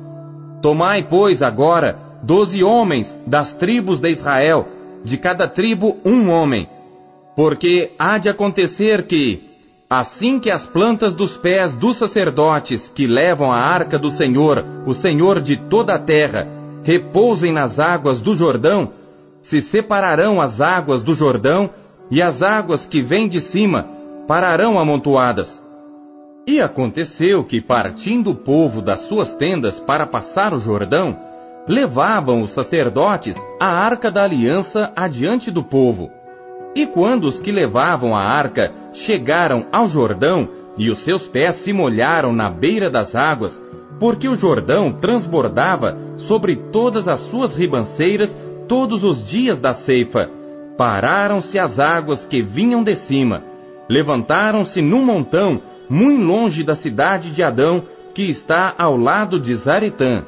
Tomai, 0.62 1.08
pois, 1.10 1.42
agora 1.42 1.98
doze 2.24 2.64
homens 2.64 3.20
das 3.26 3.54
tribos 3.54 4.00
de 4.00 4.10
Israel, 4.10 4.68
de 5.04 5.18
cada 5.18 5.48
tribo 5.48 5.98
um 6.06 6.30
homem, 6.30 6.68
porque 7.36 7.94
há 7.98 8.18
de 8.18 8.30
acontecer 8.30 9.08
que, 9.08 9.50
Assim 9.90 10.40
que 10.40 10.52
as 10.52 10.68
plantas 10.68 11.16
dos 11.16 11.36
pés 11.38 11.74
dos 11.74 11.98
sacerdotes 11.98 12.88
que 12.90 13.08
levam 13.08 13.52
a 13.52 13.58
arca 13.58 13.98
do 13.98 14.12
Senhor, 14.12 14.64
o 14.86 14.94
Senhor 14.94 15.42
de 15.42 15.58
toda 15.68 15.96
a 15.96 16.00
terra, 16.00 16.48
repousem 16.84 17.52
nas 17.52 17.80
águas 17.80 18.22
do 18.22 18.36
Jordão, 18.36 18.92
se 19.42 19.62
separarão 19.62 20.40
as 20.40 20.62
águas 20.62 21.02
do 21.02 21.16
Jordão 21.16 21.72
e 22.12 22.22
as 22.22 22.44
águas 22.44 22.86
que 22.86 23.02
vêm 23.02 23.28
de 23.28 23.42
cima 23.42 23.88
pararão 24.28 24.78
amontoadas. 24.78 25.60
E 26.50 26.60
aconteceu 26.60 27.44
que, 27.44 27.62
partindo 27.62 28.32
o 28.32 28.36
povo 28.36 28.82
das 28.82 29.02
suas 29.02 29.36
tendas 29.36 29.80
para 29.80 30.08
passar 30.08 30.52
o 30.52 30.58
Jordão, 30.58 31.16
levavam 31.68 32.42
os 32.42 32.56
sacerdotes 32.56 33.36
a 33.60 33.68
arca 33.68 34.10
da 34.10 34.24
aliança 34.24 34.92
adiante 34.96 35.52
do 35.52 35.64
povo. 35.64 36.10
E 36.76 36.88
quando 36.88 37.26
os 37.26 37.40
que 37.40 37.52
levavam 37.52 38.16
a 38.16 38.24
arca 38.24 38.74
chegaram 38.94 39.68
ao 39.72 39.88
Jordão, 39.90 40.50
e 40.76 40.90
os 40.90 41.06
seus 41.06 41.28
pés 41.28 41.58
se 41.58 41.72
molharam 41.72 42.34
na 42.34 42.50
beira 42.50 42.90
das 42.90 43.14
águas, 43.14 43.62
porque 44.00 44.28
o 44.28 44.36
Jordão 44.36 44.94
transbordava 44.94 46.00
sobre 46.18 46.56
todas 46.56 47.08
as 47.08 47.20
suas 47.30 47.56
ribanceiras 47.56 48.36
todos 48.68 49.04
os 49.04 49.24
dias 49.24 49.62
da 49.62 49.76
ceifa, 49.76 50.28
pararam-se 50.76 51.60
as 51.60 51.78
águas 51.78 52.26
que 52.26 52.42
vinham 52.42 52.84
de 52.84 52.96
cima, 52.96 53.44
levantaram-se 53.88 54.82
num 54.82 55.06
montão, 55.06 55.62
muito 55.90 56.24
longe 56.24 56.64
da 56.64 56.76
cidade 56.76 57.32
de 57.32 57.42
Adão, 57.42 57.84
que 58.14 58.24
está 58.24 58.74
ao 58.78 58.96
lado 58.96 59.40
de 59.40 59.56
Zaretã. 59.56 60.24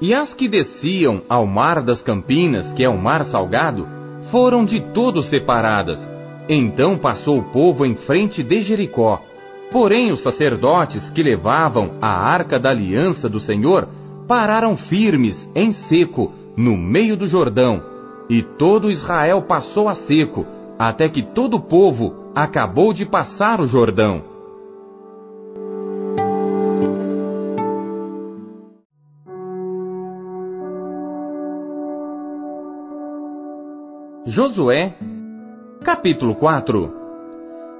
E 0.00 0.14
as 0.14 0.34
que 0.34 0.48
desciam 0.48 1.22
ao 1.28 1.46
mar 1.46 1.82
das 1.82 2.02
Campinas, 2.02 2.72
que 2.72 2.84
é 2.84 2.88
o 2.88 2.98
mar 2.98 3.24
salgado, 3.24 3.86
foram 4.30 4.64
de 4.64 4.80
todo 4.92 5.22
separadas. 5.22 6.08
Então 6.48 6.96
passou 6.98 7.38
o 7.38 7.44
povo 7.44 7.84
em 7.86 7.94
frente 7.94 8.42
de 8.42 8.60
Jericó. 8.60 9.22
Porém, 9.70 10.10
os 10.10 10.22
sacerdotes 10.22 11.10
que 11.10 11.22
levavam 11.22 11.98
a 12.00 12.08
arca 12.08 12.58
da 12.58 12.70
aliança 12.70 13.28
do 13.28 13.38
Senhor 13.38 13.88
pararam 14.26 14.76
firmes 14.76 15.48
em 15.54 15.72
seco, 15.72 16.32
no 16.56 16.76
meio 16.76 17.16
do 17.16 17.28
Jordão. 17.28 17.82
E 18.28 18.42
todo 18.42 18.90
Israel 18.90 19.42
passou 19.42 19.88
a 19.88 19.94
seco, 19.94 20.46
até 20.78 21.08
que 21.08 21.22
todo 21.22 21.56
o 21.56 21.60
povo 21.60 22.32
acabou 22.34 22.92
de 22.92 23.04
passar 23.04 23.60
o 23.60 23.66
Jordão. 23.66 24.22
Josué, 34.30 34.94
capítulo 35.82 36.36
4 36.36 36.94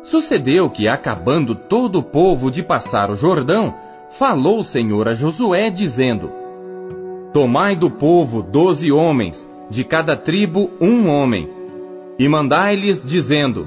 Sucedeu 0.03 0.69
que, 0.69 0.89
acabando 0.89 1.55
todo 1.55 2.01
o 2.01 2.03
povo 2.03 2.51
de 2.51 2.61
passar 2.61 3.09
o 3.09 3.15
Jordão, 3.15 3.73
falou 4.19 4.59
o 4.59 4.65
Senhor 4.65 5.07
a 5.07 5.15
Josué, 5.15 5.71
dizendo: 5.71 6.29
Tomai 7.33 7.77
do 7.77 7.89
povo 7.89 8.43
doze 8.43 8.91
homens, 8.91 9.49
de 9.71 9.85
cada 9.85 10.17
tribo 10.17 10.69
um 10.81 11.09
homem, 11.09 11.49
e 12.19 12.29
mandai-lhes, 12.29 13.01
dizendo: 13.05 13.65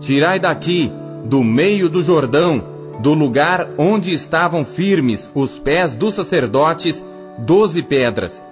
Tirai 0.00 0.40
daqui, 0.40 0.90
do 1.26 1.44
meio 1.44 1.90
do 1.90 2.02
Jordão, 2.02 2.64
do 3.02 3.12
lugar 3.12 3.68
onde 3.76 4.12
estavam 4.12 4.64
firmes 4.64 5.30
os 5.34 5.58
pés 5.58 5.92
dos 5.92 6.14
sacerdotes, 6.14 7.04
doze 7.40 7.82
pedras, 7.82 8.42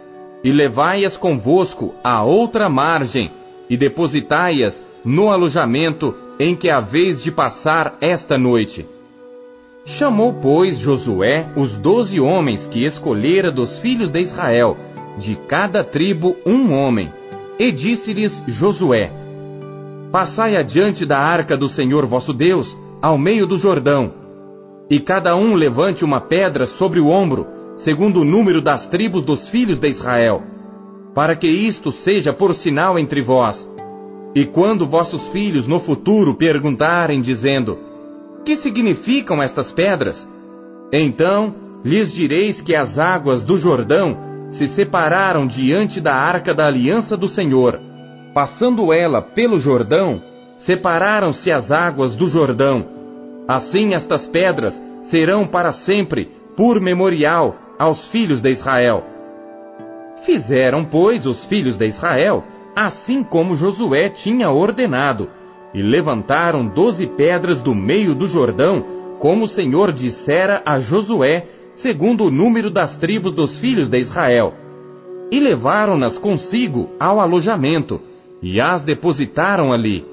e 0.45 0.52
levai-as 0.52 1.17
convosco 1.17 1.95
à 2.05 2.23
outra 2.23 2.69
margem, 2.69 3.41
e 3.73 3.76
depositai-as 3.79 4.85
no 5.02 5.31
alojamento 5.31 6.14
em 6.38 6.55
que 6.55 6.69
haveis 6.69 7.23
de 7.23 7.33
passar 7.33 7.97
esta 8.02 8.37
noite. 8.37 8.87
Chamou, 9.87 10.35
pois, 10.43 10.76
Josué 10.76 11.50
os 11.57 11.79
doze 11.79 12.21
homens 12.21 12.67
que 12.67 12.85
escolhera 12.85 13.50
dos 13.50 13.79
filhos 13.79 14.11
de 14.11 14.21
Israel, 14.21 14.76
de 15.17 15.37
cada 15.49 15.83
tribo 15.83 16.37
um 16.45 16.71
homem, 16.75 17.11
e 17.59 17.73
disse-lhes 17.73 18.43
Josué: 18.47 19.11
Passai 20.12 20.55
adiante 20.55 21.07
da 21.07 21.19
arca 21.19 21.57
do 21.57 21.67
Senhor 21.67 22.05
vosso 22.05 22.35
Deus, 22.35 22.76
ao 23.00 23.17
meio 23.17 23.47
do 23.47 23.57
Jordão, 23.57 24.12
e 24.91 25.00
cada 25.00 25.35
um 25.35 25.55
levante 25.55 26.05
uma 26.05 26.21
pedra 26.21 26.67
sobre 26.67 27.00
o 27.00 27.07
ombro, 27.07 27.47
segundo 27.79 28.21
o 28.21 28.25
número 28.25 28.61
das 28.61 28.87
tribos 28.88 29.25
dos 29.25 29.49
filhos 29.49 29.79
de 29.79 29.88
Israel 29.88 30.52
para 31.14 31.37
que 31.37 31.47
isto 31.47 31.92
seja 31.92 32.33
por 32.33 32.54
sinal 32.54 32.99
entre 32.99 33.21
vós. 33.21 33.69
E 34.35 34.47
quando 34.47 34.87
vossos 34.87 35.28
filhos 35.28 35.66
no 35.66 35.78
futuro 35.81 36.35
perguntarem, 36.35 37.21
dizendo: 37.21 37.78
Que 38.45 38.57
significam 38.57 39.42
estas 39.42 39.71
pedras? 39.73 40.26
Então 40.92 41.54
lhes 41.85 42.12
direis 42.12 42.61
que 42.61 42.75
as 42.75 42.99
águas 42.99 43.42
do 43.42 43.59
Jordão 43.59 44.16
se 44.50 44.69
separaram 44.69 45.47
diante 45.47 46.00
da 46.00 46.14
arca 46.14 46.54
da 46.54 46.66
aliança 46.66 47.16
do 47.16 47.28
Senhor. 47.28 47.81
Passando 48.35 48.92
ela 48.92 49.21
pelo 49.21 49.59
Jordão, 49.59 50.23
separaram-se 50.59 51.50
as 51.50 51.71
águas 51.71 52.14
do 52.14 52.28
Jordão. 52.28 52.87
Assim 53.49 53.95
estas 53.95 54.26
pedras 54.26 54.81
serão 55.02 55.47
para 55.47 55.73
sempre 55.73 56.31
por 56.57 56.81
memorial 56.81 57.57
aos 57.78 58.07
filhos 58.07 58.40
de 58.40 58.50
Israel. 58.50 59.12
Fizeram, 60.25 60.85
pois, 60.85 61.26
os 61.26 61.45
filhos 61.47 61.76
de 61.76 61.87
Israel, 61.87 62.45
assim 62.75 63.23
como 63.23 63.57
Josué 63.57 64.09
tinha 64.09 64.50
ordenado, 64.50 65.29
e 65.75 65.83
levantaram 65.83 66.67
doze 66.67 67.07
pedras 67.07 67.61
do 67.61 67.75
meio 67.75 68.14
do 68.14 68.29
Jordão, 68.29 68.85
como 69.19 69.45
o 69.45 69.49
Senhor 69.49 69.93
dissera 69.93 70.62
a 70.64 70.79
Josué, 70.79 71.47
segundo 71.75 72.25
o 72.25 72.31
número 72.31 72.71
das 72.71 72.97
tribos 72.97 73.33
dos 73.35 73.59
filhos 73.59 73.88
de 73.88 73.99
Israel. 73.99 74.55
E 75.31 75.41
levaram-nas 75.41 76.19
consigo 76.19 76.91
ao 77.00 77.21
alojamento, 77.21 78.00
e 78.43 78.61
as 78.61 78.83
depositaram 78.83 79.73
ali. 79.73 80.05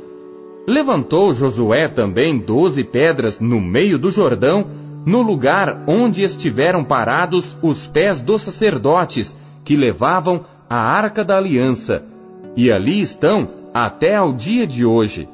Levantou 0.67 1.33
Josué 1.33 1.87
também 1.87 2.37
doze 2.37 2.83
pedras 2.83 3.39
no 3.39 3.59
meio 3.59 3.99
do 3.99 4.11
Jordão, 4.11 4.65
no 5.05 5.21
lugar 5.21 5.83
onde 5.87 6.23
estiveram 6.23 6.83
parados 6.83 7.57
os 7.61 7.87
pés 7.87 8.21
dos 8.21 8.43
sacerdotes 8.43 9.35
que 9.69 9.75
levavam 9.75 10.45
a 10.67 10.77
arca 10.77 11.23
da 11.23 11.37
aliança, 11.37 12.03
e 12.57 12.71
ali 12.71 13.01
estão 13.01 13.47
até 13.71 14.15
ao 14.15 14.33
dia 14.33 14.65
de 14.65 14.83
hoje. 14.83 15.29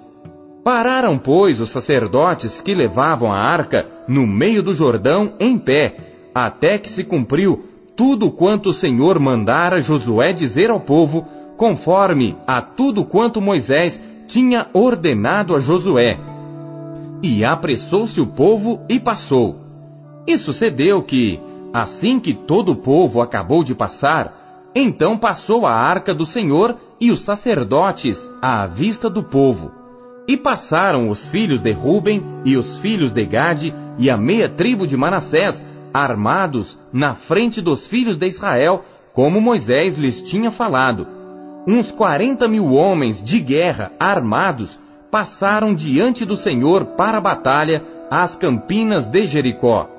Pararam, 0.62 1.18
pois, 1.18 1.62
os 1.62 1.72
sacerdotes 1.72 2.60
que 2.60 2.76
levavam 2.76 3.32
a 3.32 3.40
arca 3.40 3.88
no 4.10 4.28
meio 4.28 4.62
do 4.62 4.76
Jordão 4.76 5.32
em 5.40 5.58
pé, 5.58 5.96
até 6.36 6.78
que 6.78 6.90
se 6.90 7.06
cumpriu 7.06 7.64
tudo 7.96 8.30
quanto 8.30 8.72
o 8.72 8.74
Senhor 8.74 9.18
mandara 9.22 9.82
Josué 9.82 10.34
dizer 10.34 10.70
ao 10.70 10.82
povo, 10.82 11.26
conforme 11.56 12.36
a 12.46 12.62
tudo 12.62 13.06
quanto 13.06 13.40
Moisés 13.40 13.98
tinha 14.28 14.68
ordenado 14.74 15.56
a 15.56 15.62
Josué. 15.62 16.20
E 17.24 17.46
apressou-se 17.46 18.20
o 18.20 18.28
povo 18.28 18.82
e 18.90 19.00
passou. 19.00 19.62
E 20.28 20.38
sucedeu 20.38 21.02
que, 21.04 21.40
assim 21.76 22.22
que 22.22 22.34
todo 22.34 22.72
o 22.72 22.76
povo 22.78 23.22
acabou 23.22 23.62
de 23.62 23.76
passar, 23.76 24.72
então 24.74 25.18
passou 25.18 25.66
a 25.66 25.74
arca 25.74 26.16
do 26.16 26.26
Senhor 26.26 26.78
e 27.02 27.12
os 27.12 27.26
sacerdotes 27.26 28.18
à 28.42 28.66
vista 28.66 29.10
do 29.10 29.22
povo. 29.22 29.74
E 30.26 30.38
passaram 30.38 31.10
os 31.10 31.28
filhos 31.28 31.62
de 31.62 31.74
Ruben 31.74 32.24
e 32.46 32.56
os 32.56 32.78
filhos 32.78 33.12
de 33.12 33.26
Gade 33.26 33.74
e 33.98 34.10
a 34.10 34.16
meia 34.16 34.48
tribo 34.48 34.88
de 34.88 34.96
Manassés, 34.96 35.62
armados 35.94 36.80
na 36.94 37.14
frente 37.14 37.62
dos 37.62 37.86
filhos 37.88 38.16
de 38.16 38.28
Israel, 38.28 38.86
como 39.12 39.42
Moisés 39.42 39.98
lhes 39.98 40.22
tinha 40.22 40.52
falado. 40.52 41.06
Uns 41.68 41.92
quarenta 41.92 42.48
mil 42.48 42.72
homens 42.72 43.22
de 43.22 43.42
guerra 43.42 43.92
armados 44.00 44.80
passaram 45.12 45.76
diante 45.76 46.24
do 46.24 46.38
Senhor 46.38 46.86
para 46.96 47.18
a 47.18 47.22
batalha 47.22 47.84
às 48.10 48.34
campinas 48.34 49.06
de 49.08 49.26
Jericó. 49.26 49.90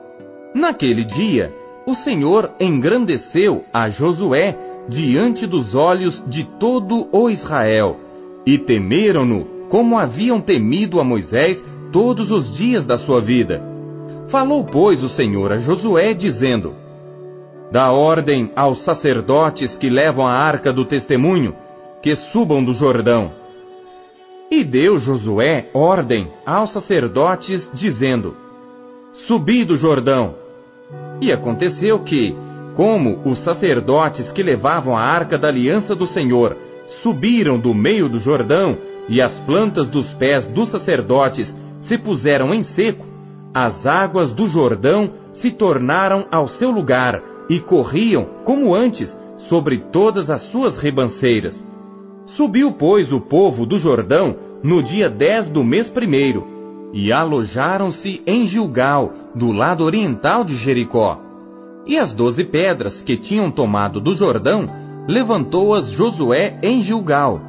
Naquele 0.54 1.04
dia, 1.04 1.52
o 1.86 1.94
Senhor 1.94 2.50
engrandeceu 2.58 3.64
a 3.72 3.88
Josué 3.88 4.58
diante 4.88 5.46
dos 5.46 5.72
olhos 5.72 6.22
de 6.26 6.44
todo 6.58 7.08
o 7.12 7.30
Israel, 7.30 7.96
e 8.44 8.58
temeram-no 8.58 9.44
como 9.68 9.96
haviam 9.96 10.40
temido 10.40 11.00
a 11.00 11.04
Moisés 11.04 11.64
todos 11.92 12.32
os 12.32 12.56
dias 12.56 12.84
da 12.84 12.96
sua 12.96 13.20
vida. 13.20 13.62
Falou, 14.28 14.64
pois, 14.64 15.02
o 15.04 15.08
Senhor 15.08 15.52
a 15.52 15.58
Josué, 15.58 16.12
dizendo: 16.12 16.74
Dá 17.70 17.92
ordem 17.92 18.50
aos 18.56 18.84
sacerdotes 18.84 19.76
que 19.76 19.88
levam 19.88 20.26
a 20.26 20.32
arca 20.32 20.72
do 20.72 20.84
testemunho, 20.84 21.54
que 22.02 22.16
subam 22.16 22.64
do 22.64 22.74
Jordão. 22.74 23.30
E 24.50 24.64
deu 24.64 24.98
Josué 24.98 25.70
ordem 25.72 26.32
aos 26.44 26.72
sacerdotes, 26.72 27.70
dizendo: 27.72 28.36
Subi 29.12 29.64
do 29.64 29.76
Jordão. 29.76 30.45
E 31.20 31.32
aconteceu 31.32 31.98
que, 32.00 32.36
como 32.74 33.20
os 33.24 33.38
sacerdotes 33.38 34.30
que 34.30 34.42
levavam 34.42 34.96
a 34.96 35.02
arca 35.02 35.38
da 35.38 35.48
aliança 35.48 35.94
do 35.94 36.06
Senhor 36.06 36.56
subiram 37.02 37.58
do 37.58 37.74
meio 37.74 38.08
do 38.08 38.20
Jordão, 38.20 38.76
e 39.08 39.20
as 39.20 39.38
plantas 39.40 39.88
dos 39.88 40.12
pés 40.14 40.46
dos 40.46 40.68
sacerdotes 40.68 41.54
se 41.80 41.96
puseram 41.96 42.52
em 42.52 42.62
seco, 42.62 43.06
as 43.54 43.86
águas 43.86 44.30
do 44.32 44.46
Jordão 44.48 45.10
se 45.32 45.50
tornaram 45.50 46.26
ao 46.30 46.46
seu 46.46 46.70
lugar 46.70 47.22
e 47.48 47.60
corriam, 47.60 48.26
como 48.44 48.74
antes, 48.74 49.16
sobre 49.48 49.78
todas 49.78 50.28
as 50.28 50.42
suas 50.42 50.76
ribanceiras. 50.76 51.64
Subiu, 52.26 52.72
pois, 52.72 53.12
o 53.12 53.20
povo 53.20 53.64
do 53.64 53.78
Jordão 53.78 54.36
no 54.62 54.82
dia 54.82 55.08
dez 55.08 55.46
do 55.46 55.62
mês 55.62 55.88
primeiro, 55.88 56.46
e 56.92 57.12
alojaram-se 57.12 58.22
em 58.26 58.46
Gilgal, 58.46 59.12
do 59.36 59.52
lado 59.52 59.84
oriental 59.84 60.44
de 60.44 60.56
Jericó. 60.56 61.20
E 61.86 61.98
as 61.98 62.14
doze 62.14 62.42
pedras 62.42 63.02
que 63.02 63.18
tinham 63.18 63.50
tomado 63.50 64.00
do 64.00 64.14
Jordão, 64.14 64.68
levantou-as 65.06 65.90
Josué 65.90 66.58
em 66.62 66.80
Gilgal, 66.80 67.40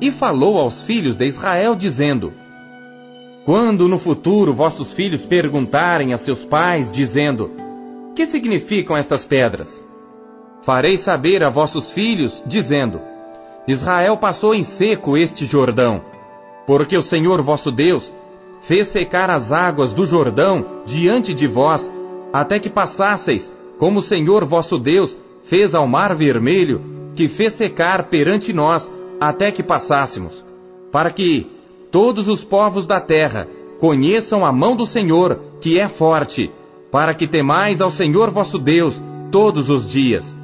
e 0.00 0.10
falou 0.10 0.58
aos 0.58 0.82
filhos 0.84 1.16
de 1.16 1.26
Israel, 1.26 1.76
dizendo: 1.76 2.32
Quando 3.44 3.88
no 3.88 3.98
futuro 3.98 4.52
vossos 4.52 4.92
filhos 4.92 5.24
perguntarem 5.26 6.12
a 6.12 6.18
seus 6.18 6.44
pais, 6.44 6.90
dizendo: 6.90 7.50
Que 8.16 8.26
significam 8.26 8.96
estas 8.96 9.24
pedras? 9.24 9.82
Farei 10.62 10.96
saber 10.96 11.44
a 11.44 11.50
vossos 11.50 11.92
filhos, 11.92 12.42
dizendo: 12.46 13.00
Israel 13.66 14.16
passou 14.18 14.54
em 14.54 14.64
seco 14.64 15.16
este 15.16 15.46
Jordão, 15.46 16.02
porque 16.66 16.96
o 16.96 17.02
Senhor 17.02 17.40
vosso 17.42 17.70
Deus 17.70 18.12
fez 18.62 18.88
secar 18.88 19.30
as 19.30 19.52
águas 19.52 19.92
do 19.92 20.06
Jordão 20.06 20.82
diante 20.84 21.32
de 21.34 21.46
vós, 21.46 21.90
até 22.32 22.58
que 22.58 22.68
passasseis, 22.68 23.50
como 23.78 24.00
o 24.00 24.02
Senhor 24.02 24.44
vosso 24.44 24.78
Deus 24.78 25.16
fez 25.44 25.74
ao 25.74 25.86
mar 25.86 26.14
vermelho, 26.14 27.12
que 27.14 27.28
fez 27.28 27.54
secar 27.54 28.08
perante 28.08 28.52
nós 28.52 28.90
até 29.20 29.50
que 29.50 29.62
passássemos, 29.62 30.44
para 30.92 31.10
que 31.10 31.46
todos 31.90 32.28
os 32.28 32.44
povos 32.44 32.86
da 32.86 33.00
terra 33.00 33.48
conheçam 33.78 34.44
a 34.44 34.52
mão 34.52 34.76
do 34.76 34.86
Senhor, 34.86 35.40
que 35.60 35.80
é 35.80 35.88
forte, 35.88 36.50
para 36.90 37.14
que 37.14 37.26
temais 37.26 37.80
ao 37.80 37.90
Senhor 37.90 38.30
vosso 38.30 38.58
Deus 38.58 39.00
todos 39.30 39.68
os 39.68 39.88
dias. 39.88 40.37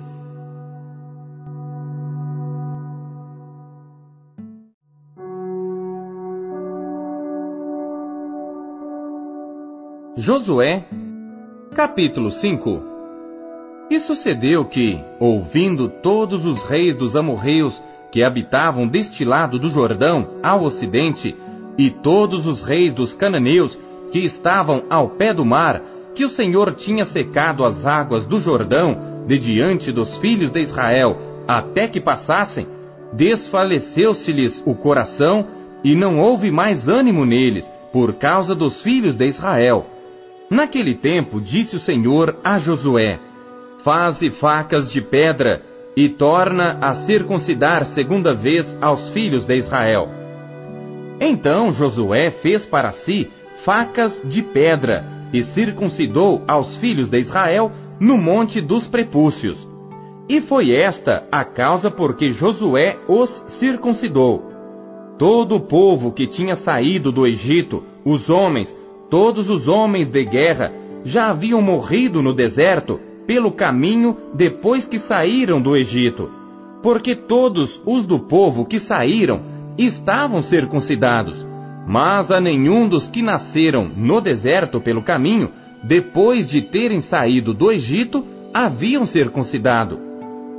Josué, 10.16 10.84
capítulo 11.74 12.30
5 12.30 12.82
E 13.90 13.98
sucedeu 13.98 14.64
que, 14.64 15.00
ouvindo 15.18 15.88
todos 15.88 16.46
os 16.46 16.62
reis 16.62 16.96
dos 16.96 17.16
amorreus 17.16 17.82
que 18.12 18.22
habitavam 18.22 18.86
deste 18.86 19.24
lado 19.24 19.58
do 19.58 19.68
Jordão, 19.68 20.38
ao 20.40 20.62
ocidente, 20.62 21.34
e 21.76 21.90
todos 21.90 22.46
os 22.46 22.62
reis 22.62 22.94
dos 22.94 23.12
cananeus 23.12 23.76
que 24.12 24.20
estavam 24.20 24.84
ao 24.88 25.10
pé 25.10 25.34
do 25.34 25.44
mar, 25.44 25.82
que 26.14 26.24
o 26.24 26.28
Senhor 26.28 26.74
tinha 26.74 27.04
secado 27.04 27.64
as 27.64 27.84
águas 27.84 28.24
do 28.24 28.38
Jordão 28.38 29.24
de 29.26 29.36
diante 29.36 29.90
dos 29.90 30.16
filhos 30.18 30.52
de 30.52 30.60
Israel, 30.60 31.16
até 31.48 31.88
que 31.88 32.00
passassem, 32.00 32.68
desfaleceu-se-lhes 33.12 34.62
o 34.64 34.76
coração 34.76 35.44
e 35.82 35.96
não 35.96 36.20
houve 36.20 36.52
mais 36.52 36.86
ânimo 36.86 37.26
neles, 37.26 37.68
por 37.92 38.14
causa 38.14 38.54
dos 38.54 38.80
filhos 38.80 39.16
de 39.16 39.26
Israel. 39.26 39.86
Naquele 40.50 40.94
tempo 40.94 41.40
disse 41.40 41.76
o 41.76 41.80
Senhor 41.80 42.38
a 42.44 42.58
Josué: 42.58 43.18
Faze 43.82 44.30
facas 44.30 44.90
de 44.90 45.00
pedra 45.00 45.62
e 45.96 46.08
torna 46.08 46.78
a 46.80 46.94
circuncidar 47.06 47.84
segunda 47.86 48.34
vez 48.34 48.76
aos 48.80 49.10
filhos 49.10 49.46
de 49.46 49.56
Israel. 49.56 50.08
Então 51.20 51.72
Josué 51.72 52.30
fez 52.30 52.66
para 52.66 52.90
si 52.92 53.30
facas 53.64 54.20
de 54.24 54.42
pedra 54.42 55.04
e 55.32 55.42
circuncidou 55.42 56.42
aos 56.46 56.76
filhos 56.76 57.08
de 57.08 57.18
Israel 57.18 57.72
no 58.00 58.18
monte 58.18 58.60
dos 58.60 58.86
prepúcios. 58.86 59.66
E 60.28 60.40
foi 60.40 60.74
esta 60.74 61.26
a 61.30 61.44
causa 61.44 61.90
por 61.90 62.16
que 62.16 62.30
Josué 62.30 62.98
os 63.08 63.44
circuncidou. 63.48 64.50
Todo 65.18 65.56
o 65.56 65.60
povo 65.60 66.12
que 66.12 66.26
tinha 66.26 66.56
saído 66.56 67.12
do 67.12 67.26
Egito, 67.26 67.84
os 68.04 68.28
homens, 68.28 68.74
todos 69.14 69.48
os 69.48 69.68
homens 69.68 70.08
de 70.08 70.24
guerra, 70.24 70.72
já 71.04 71.30
haviam 71.30 71.62
morrido 71.62 72.20
no 72.20 72.34
deserto 72.34 72.98
pelo 73.24 73.52
caminho 73.52 74.16
depois 74.34 74.86
que 74.86 74.98
saíram 74.98 75.62
do 75.62 75.76
Egito, 75.76 76.28
porque 76.82 77.14
todos 77.14 77.80
os 77.86 78.04
do 78.04 78.18
povo 78.18 78.64
que 78.64 78.80
saíram 78.80 79.40
estavam 79.78 80.42
circuncidados, 80.42 81.46
mas 81.86 82.32
a 82.32 82.40
nenhum 82.40 82.88
dos 82.88 83.06
que 83.06 83.22
nasceram 83.22 83.88
no 83.96 84.20
deserto 84.20 84.80
pelo 84.80 85.00
caminho, 85.00 85.48
depois 85.84 86.44
de 86.44 86.62
terem 86.62 87.00
saído 87.00 87.54
do 87.54 87.70
Egito, 87.70 88.24
haviam 88.52 89.06
circuncidado. 89.06 89.96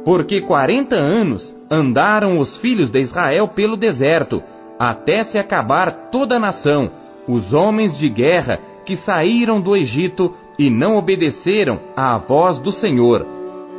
Porque 0.05 0.39
quarenta 0.39 0.95
anos 0.95 1.53
andaram 1.69 2.39
os 2.39 2.55
filhos 2.59 2.89
de 2.89 3.01
Israel 3.01 3.49
pelo 3.49 3.75
deserto, 3.75 4.41
até 4.79 5.23
se 5.23 5.37
acabar 5.37 6.09
toda 6.09 6.37
a 6.37 6.39
nação, 6.39 6.89
os 7.27 7.53
homens 7.53 7.97
de 7.97 8.09
guerra 8.09 8.59
que 8.85 8.95
saíram 8.95 9.59
do 9.59 9.75
Egito 9.75 10.33
e 10.57 10.69
não 10.69 10.95
obedeceram 10.95 11.79
à 11.95 12.17
voz 12.17 12.59
do 12.59 12.71
Senhor, 12.71 13.25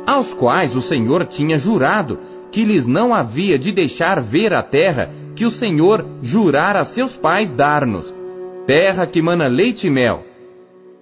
aos 0.05 0.33
quais 0.33 0.75
o 0.75 0.81
Senhor 0.81 1.25
tinha 1.25 1.57
jurado 1.57 2.19
que 2.51 2.63
lhes 2.63 2.85
não 2.85 3.13
havia 3.13 3.57
de 3.57 3.71
deixar 3.71 4.21
ver 4.21 4.53
a 4.53 4.63
terra 4.63 5.09
que 5.35 5.45
o 5.45 5.51
Senhor 5.51 6.05
jurara 6.21 6.81
a 6.81 6.85
seus 6.85 7.15
pais 7.17 7.51
dar-nos, 7.51 8.13
terra 8.65 9.05
que 9.05 9.21
mana 9.21 9.47
leite 9.47 9.87
e 9.87 9.89
mel. 9.89 10.23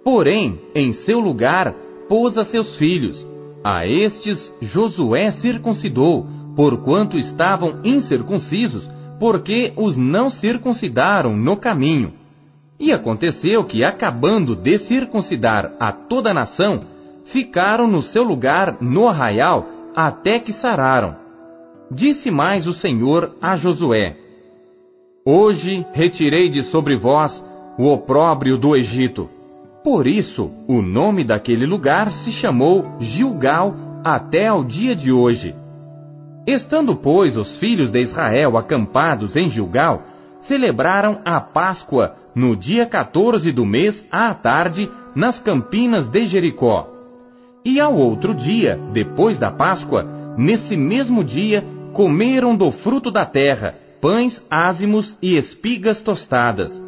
Porém, 0.04 0.60
em 0.74 0.92
seu 0.92 1.20
lugar, 1.20 1.74
pôs 2.08 2.38
a 2.38 2.44
seus 2.44 2.76
filhos. 2.78 3.28
A 3.64 3.88
estes 3.88 4.54
Josué 4.62 5.32
circuncidou, 5.32 6.28
porquanto 6.56 7.18
estavam 7.18 7.80
incircuncisos, 7.84 8.88
porque 9.20 9.74
os 9.76 9.98
não 9.98 10.30
circuncidaram 10.30 11.36
no 11.36 11.58
caminho. 11.58 12.14
E 12.80 12.92
aconteceu 12.92 13.64
que, 13.64 13.84
acabando 13.84 14.56
de 14.56 14.78
circuncidar 14.78 15.74
a 15.80 15.92
toda 15.92 16.32
a 16.32 16.34
nação, 16.34 16.86
ficaram 17.26 17.88
no 17.88 18.02
seu 18.02 18.24
lugar 18.24 18.78
no 18.82 19.08
arraial 19.08 19.66
até 19.96 20.40
que 20.40 20.52
sararam. 20.52 21.16
Disse 21.90 22.30
mais 22.30 22.68
o 22.68 22.74
Senhor 22.74 23.36
a 23.42 23.56
Josué: 23.56 24.18
Hoje 25.26 25.86
retirei 25.94 26.50
de 26.50 26.64
sobre 26.64 26.96
vós 26.96 27.44
o 27.78 27.88
opróbrio 27.88 28.58
do 28.58 28.76
Egito. 28.76 29.30
Por 29.84 30.08
isso, 30.08 30.52
o 30.68 30.82
nome 30.82 31.24
daquele 31.24 31.66
lugar 31.66 32.12
se 32.12 32.32
chamou 32.32 32.96
Gilgal 33.00 33.76
até 34.04 34.48
ao 34.48 34.64
dia 34.64 34.96
de 34.96 35.12
hoje. 35.12 35.56
Estando, 36.48 36.96
pois, 36.96 37.38
os 37.38 37.58
filhos 37.58 37.92
de 37.92 38.02
Israel 38.02 38.58
acampados 38.58 39.36
em 39.36 39.48
Gilgal, 39.48 40.04
celebraram 40.39 41.19
a 41.26 41.39
Páscoa 41.39 42.15
no 42.36 42.56
dia 42.56 42.86
14 42.86 43.52
do 43.52 43.65
mês 43.65 44.06
à 44.12 44.34
tarde 44.34 44.89
nas 45.15 45.39
campinas 45.39 46.08
de 46.08 46.26
Jericó. 46.26 46.89
E 47.63 47.80
ao 47.80 47.95
outro 47.95 48.34
dia, 48.36 48.80
depois 48.93 49.39
da 49.39 49.50
Páscoa, 49.50 50.06
nesse 50.38 50.78
mesmo 50.78 51.24
dia, 51.24 51.63
comeram 51.93 52.56
do 52.56 52.71
fruto 52.71 53.10
da 53.10 53.26
terra, 53.26 53.76
pães 54.02 54.45
ázimos 54.52 55.17
e 55.21 55.36
espigas 55.36 56.02
tostadas. 56.02 56.84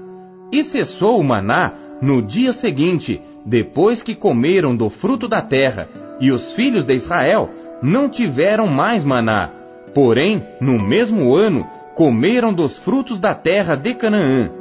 E 0.51 0.63
cessou 0.63 1.19
o 1.19 1.23
maná 1.23 1.73
no 2.01 2.21
dia 2.21 2.53
seguinte, 2.53 3.21
depois 3.45 4.03
que 4.03 4.13
comeram 4.13 4.75
do 4.75 4.89
fruto 4.89 5.27
da 5.27 5.41
terra, 5.41 5.89
e 6.19 6.31
os 6.31 6.53
filhos 6.53 6.85
de 6.85 6.93
Israel 6.93 7.49
não 7.81 8.09
tiveram 8.09 8.67
mais 8.67 9.03
maná. 9.03 9.49
Porém, 9.93 10.43
no 10.61 10.73
mesmo 10.83 11.35
ano, 11.35 11.67
comeram 11.97 12.53
dos 12.53 12.77
frutos 12.77 13.19
da 13.19 13.33
terra 13.33 13.73
de 13.75 13.95
Canaã. 13.95 14.51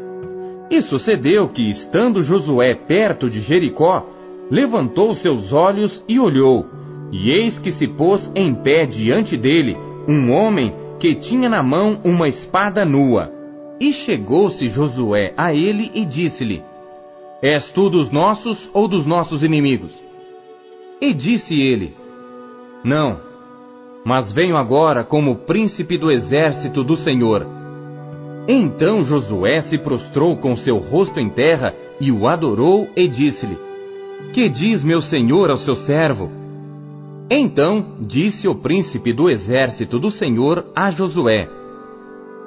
E 0.71 0.81
sucedeu 0.81 1.47
que, 1.47 1.69
estando 1.69 2.23
Josué 2.23 2.75
perto 2.75 3.29
de 3.29 3.41
Jericó, 3.41 4.09
levantou 4.51 5.15
seus 5.15 5.53
olhos 5.53 6.03
e 6.09 6.19
olhou, 6.19 6.65
e 7.13 7.31
eis 7.31 7.59
que 7.59 7.71
se 7.71 7.87
pôs 7.87 8.33
em 8.35 8.55
pé 8.55 8.87
diante 8.87 9.37
dele 9.37 9.77
um 10.09 10.33
homem 10.33 10.73
que 10.99 11.15
tinha 11.15 11.47
na 11.47 11.63
mão 11.63 12.01
uma 12.03 12.27
espada 12.27 12.87
nua. 12.87 13.31
E 13.79 13.93
chegou-se 13.93 14.67
Josué 14.69 15.35
a 15.37 15.53
ele 15.53 15.91
e 15.95 16.07
disse-lhe: 16.07 16.63
És 17.43 17.71
tu 17.71 17.91
dos 17.91 18.11
nossos 18.11 18.71
ou 18.73 18.89
dos 18.89 19.05
nossos 19.05 19.45
inimigos? 19.45 19.93
E 21.03 21.13
disse 21.13 21.61
ele: 21.61 21.95
Não, 22.83 23.21
mas 24.07 24.31
venho 24.31 24.57
agora 24.57 25.03
como 25.03 25.35
príncipe 25.35 25.99
do 25.99 26.13
exército 26.13 26.85
do 26.85 26.97
Senhor. 26.97 27.45
Então 28.47 29.03
Josué 29.03 29.61
se 29.61 29.77
prostrou 29.79 30.37
com 30.37 30.57
seu 30.57 30.79
rosto 30.79 31.19
em 31.19 31.29
terra 31.29 31.75
e 32.01 32.13
o 32.13 32.29
adorou 32.29 32.89
e 32.95 33.09
disse-lhe: 33.09 33.59
Que 34.33 34.49
diz 34.49 34.85
meu 34.85 35.03
senhor 35.03 35.51
ao 35.51 35.57
seu 35.57 35.75
servo? 35.75 36.31
Então 37.29 37.97
disse 37.99 38.47
o 38.47 38.55
príncipe 38.55 39.13
do 39.13 39.29
exército 39.29 39.99
do 39.99 40.13
Senhor 40.13 40.67
a 40.73 40.89
Josué: 40.93 41.49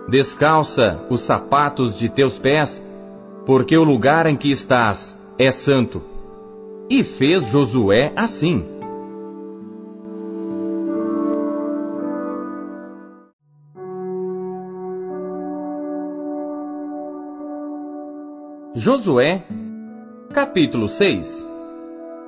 Descalça 0.08 1.08
os 1.10 1.26
sapatos 1.26 2.00
de 2.00 2.08
teus 2.08 2.40
pés, 2.40 2.82
porque 3.46 3.78
o 3.78 3.84
lugar 3.84 4.28
em 4.28 4.38
que 4.38 4.50
estás 4.50 5.14
é 5.38 5.52
santo. 5.52 6.02
E 6.90 7.04
fez 7.04 7.46
Josué 7.50 8.14
assim. 8.16 8.79
Josué, 18.80 19.44
capítulo 20.34 20.88
6 20.88 21.46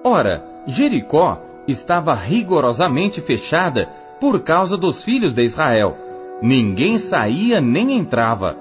Ora, 0.04 0.44
Jericó 0.68 1.40
estava 1.66 2.14
rigorosamente 2.14 3.22
fechada 3.22 3.88
por 4.20 4.42
causa 4.42 4.76
dos 4.76 5.02
filhos 5.02 5.34
de 5.34 5.44
Israel. 5.44 5.96
Ninguém 6.42 6.98
saía 6.98 7.62
nem 7.62 7.94
entrava. 7.94 8.58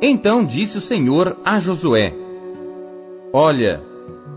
Então 0.00 0.46
disse 0.46 0.78
o 0.78 0.80
Senhor 0.80 1.36
a 1.44 1.58
Josué: 1.58 2.14
Olha, 3.34 3.82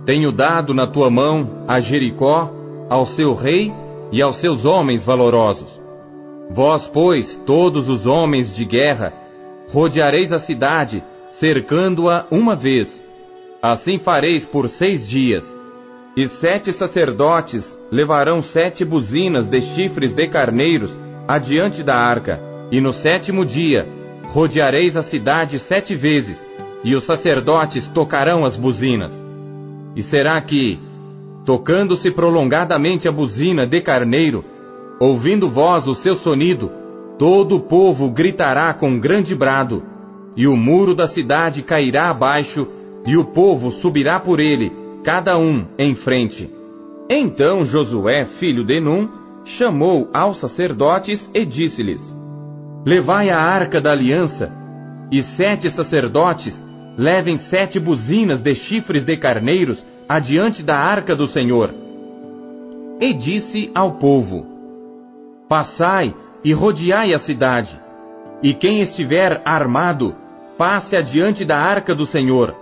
tenho 0.06 0.30
dado 0.30 0.74
na 0.74 0.86
tua 0.86 1.10
mão 1.10 1.64
a 1.70 1.80
Jericó, 1.80 2.52
ao 2.90 3.06
seu 3.06 3.34
rei 3.34 3.72
e 4.12 4.22
aos 4.22 4.42
seus 4.42 4.66
homens 4.66 5.06
valorosos. 5.06 5.80
Vós, 6.52 6.86
pois, 6.90 7.38
todos 7.46 7.88
os 7.88 8.06
homens 8.06 8.54
de 8.54 8.66
guerra, 8.66 9.14
rodeareis 9.72 10.34
a 10.34 10.40
cidade 10.40 11.02
cercando-a 11.32 12.26
uma 12.32 12.56
vez. 12.56 13.04
Assim 13.62 13.98
fareis 13.98 14.46
por 14.46 14.70
seis 14.70 15.08
dias. 15.08 15.56
E 16.16 16.28
sete 16.28 16.72
sacerdotes 16.72 17.78
levarão 17.92 18.42
sete 18.42 18.84
buzinas 18.84 19.48
de 19.48 19.62
chifres 19.62 20.14
de 20.14 20.28
carneiros 20.28 20.98
adiante 21.28 21.84
da 21.84 21.96
arca. 21.96 22.40
E 22.72 22.82
no 22.82 22.92
sétimo 22.92 23.46
dia 23.46 23.88
rodeareis 24.30 24.96
a 24.96 25.02
cidade 25.02 25.58
sete 25.60 25.96
vezes, 25.96 26.46
e 26.84 26.96
os 26.96 27.04
sacerdotes 27.04 27.88
tocarão 27.88 28.46
as 28.46 28.56
buzinas. 28.56 29.20
E 29.96 30.04
será 30.04 30.40
que, 30.42 30.80
tocando-se 31.46 32.12
prolongadamente 32.12 33.08
a 33.08 33.12
buzina 33.12 33.66
de 33.66 33.82
carneiro, 33.82 34.46
ouvindo 35.00 35.50
vós 35.50 35.88
o 35.88 35.96
seu 35.96 36.16
sonido, 36.16 36.72
todo 37.18 37.56
o 37.56 37.62
povo 37.62 38.10
gritará 38.10 38.74
com 38.74 39.00
grande 39.00 39.34
brado, 39.34 39.84
e 40.36 40.48
o 40.48 40.56
muro 40.56 40.96
da 40.96 41.08
cidade 41.08 41.64
cairá 41.64 42.10
abaixo, 42.10 42.68
e 43.06 43.18
o 43.18 43.26
povo 43.26 43.72
subirá 43.72 44.20
por 44.20 44.40
ele, 44.40 44.72
cada 45.04 45.38
um 45.38 45.66
em 45.78 45.96
frente. 45.96 46.50
Então 47.10 47.66
Josué, 47.66 48.26
filho 48.26 48.64
de 48.64 48.80
Num, 48.80 49.10
chamou 49.46 50.10
aos 50.14 50.40
sacerdotes 50.40 51.30
e 51.34 51.46
disse-lhes: 51.46 52.16
Levai 52.86 53.30
a 53.30 53.40
arca 53.40 53.82
da 53.82 53.92
aliança, 53.92 54.52
e 55.12 55.24
sete 55.24 55.70
sacerdotes 55.72 56.64
levem 56.98 57.38
sete 57.38 57.80
buzinas 57.80 58.42
de 58.42 58.54
chifres 58.54 59.04
de 59.04 59.18
carneiros 59.18 59.84
adiante 60.08 60.62
da 60.62 60.78
arca 60.78 61.16
do 61.16 61.28
Senhor. 61.28 61.74
E 63.02 63.14
disse 63.14 63.72
ao 63.74 63.94
povo: 63.94 64.46
Passai 65.48 66.14
e 66.44 66.54
rodeai 66.54 67.14
a 67.14 67.20
cidade 67.20 67.80
e 68.42 68.54
quem 68.54 68.80
estiver 68.80 69.42
armado, 69.46 70.16
passe 70.58 70.96
adiante 70.96 71.44
da 71.46 71.58
arca 71.58 71.94
do 71.94 72.06
Senhor. 72.06 72.56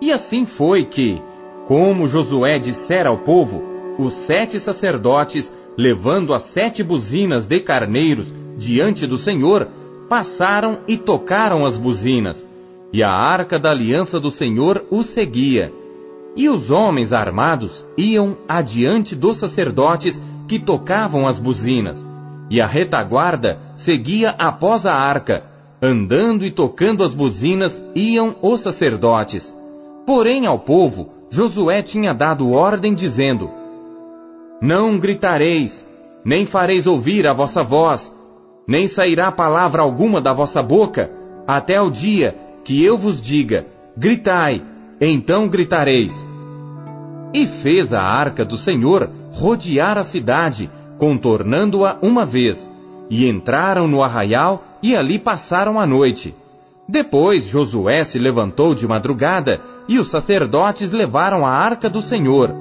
E 0.00 0.12
assim 0.12 0.44
foi 0.44 0.84
que, 0.84 1.20
como 1.66 2.08
Josué 2.08 2.58
dissera 2.58 3.08
ao 3.08 3.18
povo, 3.18 3.62
os 3.98 4.12
sete 4.26 4.58
sacerdotes, 4.58 5.52
levando 5.76 6.34
as 6.34 6.42
sete 6.44 6.82
buzinas 6.82 7.46
de 7.46 7.60
carneiros 7.60 8.32
diante 8.56 9.06
do 9.06 9.18
Senhor, 9.18 9.68
passaram 10.08 10.80
e 10.86 10.96
tocaram 10.96 11.64
as 11.64 11.78
buzinas, 11.78 12.46
e 12.92 13.02
a 13.02 13.10
arca 13.10 13.58
da 13.58 13.70
aliança 13.70 14.20
do 14.20 14.30
Senhor 14.30 14.84
os 14.90 15.06
seguia. 15.06 15.72
E 16.36 16.48
os 16.48 16.70
homens 16.70 17.12
armados 17.12 17.86
iam 17.96 18.36
adiante 18.48 19.14
dos 19.14 19.38
sacerdotes 19.38 20.20
que 20.48 20.58
tocavam 20.58 21.26
as 21.26 21.38
buzinas 21.38 22.04
e 22.50 22.60
a 22.60 22.66
retaguarda 22.66 23.58
seguia 23.76 24.30
após 24.38 24.86
a 24.86 24.92
arca. 24.92 25.42
Andando 25.82 26.46
e 26.46 26.50
tocando 26.50 27.02
as 27.02 27.12
buzinas 27.12 27.82
iam 27.94 28.36
os 28.40 28.62
sacerdotes. 28.62 29.54
Porém, 30.06 30.46
ao 30.46 30.58
povo, 30.58 31.10
Josué 31.30 31.82
tinha 31.82 32.14
dado 32.14 32.56
ordem, 32.56 32.94
dizendo: 32.94 33.50
Não 34.62 34.98
gritareis, 34.98 35.86
nem 36.24 36.46
fareis 36.46 36.86
ouvir 36.86 37.26
a 37.26 37.34
vossa 37.34 37.62
voz, 37.62 38.12
nem 38.66 38.86
sairá 38.86 39.30
palavra 39.30 39.82
alguma 39.82 40.20
da 40.20 40.32
vossa 40.32 40.62
boca, 40.62 41.10
até 41.46 41.80
o 41.80 41.90
dia 41.90 42.34
que 42.64 42.82
eu 42.82 42.96
vos 42.96 43.20
diga: 43.20 43.66
Gritai, 43.96 44.62
então 45.00 45.48
gritareis. 45.48 46.12
E 47.34 47.46
fez 47.62 47.92
a 47.92 48.00
arca 48.00 48.44
do 48.44 48.56
Senhor 48.56 49.10
rodear 49.32 49.98
a 49.98 50.04
cidade, 50.04 50.70
contornando-a 50.98 51.98
uma 52.02 52.24
vez, 52.24 52.70
e 53.10 53.28
entraram 53.28 53.86
no 53.86 54.02
arraial 54.02 54.64
e 54.82 54.96
ali 54.96 55.18
passaram 55.18 55.78
a 55.78 55.86
noite. 55.86 56.34
Depois 56.88 57.44
Josué 57.44 58.04
se 58.04 58.18
levantou 58.18 58.74
de 58.74 58.86
madrugada, 58.86 59.60
e 59.88 59.98
os 59.98 60.10
sacerdotes 60.10 60.92
levaram 60.92 61.46
a 61.46 61.50
arca 61.50 61.88
do 61.88 62.02
Senhor. 62.02 62.54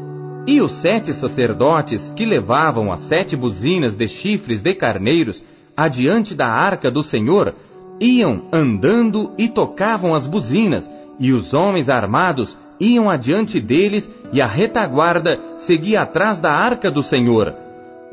E 0.47 0.61
os 0.61 0.81
sete 0.81 1.13
sacerdotes 1.13 2.11
que 2.11 2.25
levavam 2.25 2.91
as 2.91 3.01
sete 3.01 3.35
buzinas 3.35 3.95
de 3.95 4.07
chifres 4.07 4.61
de 4.61 4.73
carneiros 4.75 5.43
adiante 5.75 6.35
da 6.35 6.47
arca 6.47 6.91
do 6.91 7.03
Senhor 7.03 7.53
iam 7.99 8.43
andando 8.51 9.31
e 9.37 9.47
tocavam 9.47 10.13
as 10.13 10.27
buzinas, 10.27 10.89
e 11.19 11.31
os 11.31 11.53
homens 11.53 11.89
armados 11.89 12.57
iam 12.79 13.09
adiante 13.09 13.59
deles 13.59 14.09
e 14.31 14.41
a 14.41 14.47
retaguarda 14.47 15.39
seguia 15.57 16.01
atrás 16.01 16.39
da 16.39 16.51
arca 16.51 16.89
do 16.91 17.03
Senhor. 17.03 17.62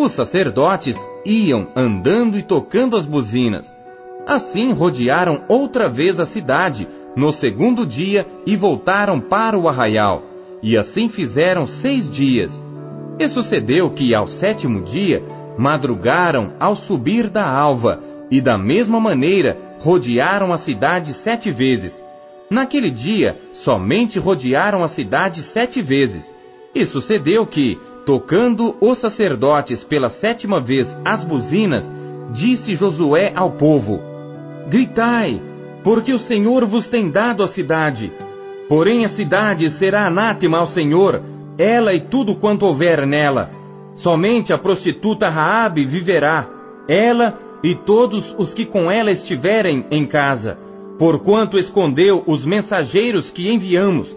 Os 0.00 0.14
sacerdotes 0.14 0.96
iam 1.26 1.68
andando 1.76 2.38
e 2.38 2.42
tocando 2.42 2.96
as 2.96 3.04
buzinas. 3.04 3.70
Assim 4.26 4.72
rodearam 4.72 5.44
outra 5.46 5.90
vez 5.90 6.18
a 6.18 6.24
cidade 6.24 6.88
no 7.14 7.30
segundo 7.30 7.86
dia 7.86 8.26
e 8.46 8.56
voltaram 8.56 9.20
para 9.20 9.58
o 9.58 9.68
arraial. 9.68 10.22
E 10.62 10.74
assim 10.78 11.10
fizeram 11.10 11.66
seis 11.66 12.08
dias. 12.08 12.50
E 13.18 13.28
sucedeu 13.28 13.90
que 13.90 14.14
ao 14.14 14.26
sétimo 14.26 14.80
dia 14.84 15.22
madrugaram 15.58 16.54
ao 16.58 16.74
subir 16.74 17.28
da 17.28 17.46
alva, 17.46 18.00
e 18.30 18.40
da 18.40 18.56
mesma 18.56 18.98
maneira 18.98 19.76
rodearam 19.80 20.50
a 20.50 20.56
cidade 20.56 21.12
sete 21.12 21.50
vezes. 21.50 22.02
Naquele 22.50 22.90
dia 22.90 23.38
somente 23.52 24.18
rodearam 24.18 24.82
a 24.82 24.88
cidade 24.88 25.42
sete 25.42 25.82
vezes. 25.82 26.32
E 26.74 26.86
sucedeu 26.86 27.44
que, 27.46 27.78
tocando 28.10 28.76
os 28.80 28.98
sacerdotes 28.98 29.84
pela 29.84 30.08
sétima 30.08 30.58
vez 30.58 30.98
as 31.04 31.22
buzinas, 31.22 31.88
disse 32.32 32.74
Josué 32.74 33.32
ao 33.36 33.52
povo: 33.52 34.00
Gritai, 34.68 35.40
porque 35.84 36.12
o 36.12 36.18
Senhor 36.18 36.66
vos 36.66 36.88
tem 36.88 37.08
dado 37.08 37.40
a 37.40 37.46
cidade. 37.46 38.10
Porém 38.68 39.04
a 39.04 39.08
cidade 39.08 39.70
será 39.70 40.08
anátema 40.08 40.58
ao 40.58 40.66
Senhor, 40.66 41.22
ela 41.56 41.94
e 41.94 42.00
tudo 42.00 42.34
quanto 42.34 42.66
houver 42.66 43.06
nela. 43.06 43.48
Somente 43.94 44.52
a 44.52 44.58
prostituta 44.58 45.28
Raabe 45.28 45.84
viverá, 45.84 46.48
ela 46.88 47.38
e 47.62 47.76
todos 47.76 48.34
os 48.36 48.52
que 48.52 48.66
com 48.66 48.90
ela 48.90 49.12
estiverem 49.12 49.86
em 49.88 50.04
casa, 50.04 50.58
porquanto 50.98 51.56
escondeu 51.56 52.24
os 52.26 52.44
mensageiros 52.44 53.30
que 53.30 53.48
enviamos. 53.52 54.16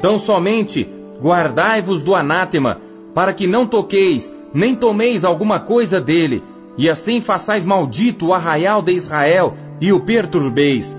Tão 0.00 0.18
somente 0.18 0.88
guardai-vos 1.20 2.02
do 2.02 2.14
anátema, 2.14 2.78
para 3.14 3.32
que 3.32 3.46
não 3.46 3.66
toqueis, 3.66 4.32
nem 4.52 4.74
tomeis 4.74 5.24
alguma 5.24 5.60
coisa 5.60 6.00
dele, 6.00 6.42
e 6.76 6.90
assim 6.90 7.20
façais 7.20 7.64
maldito 7.64 8.26
o 8.26 8.34
arraial 8.34 8.82
de 8.82 8.92
Israel 8.92 9.54
e 9.80 9.92
o 9.92 10.00
perturbeis. 10.00 10.94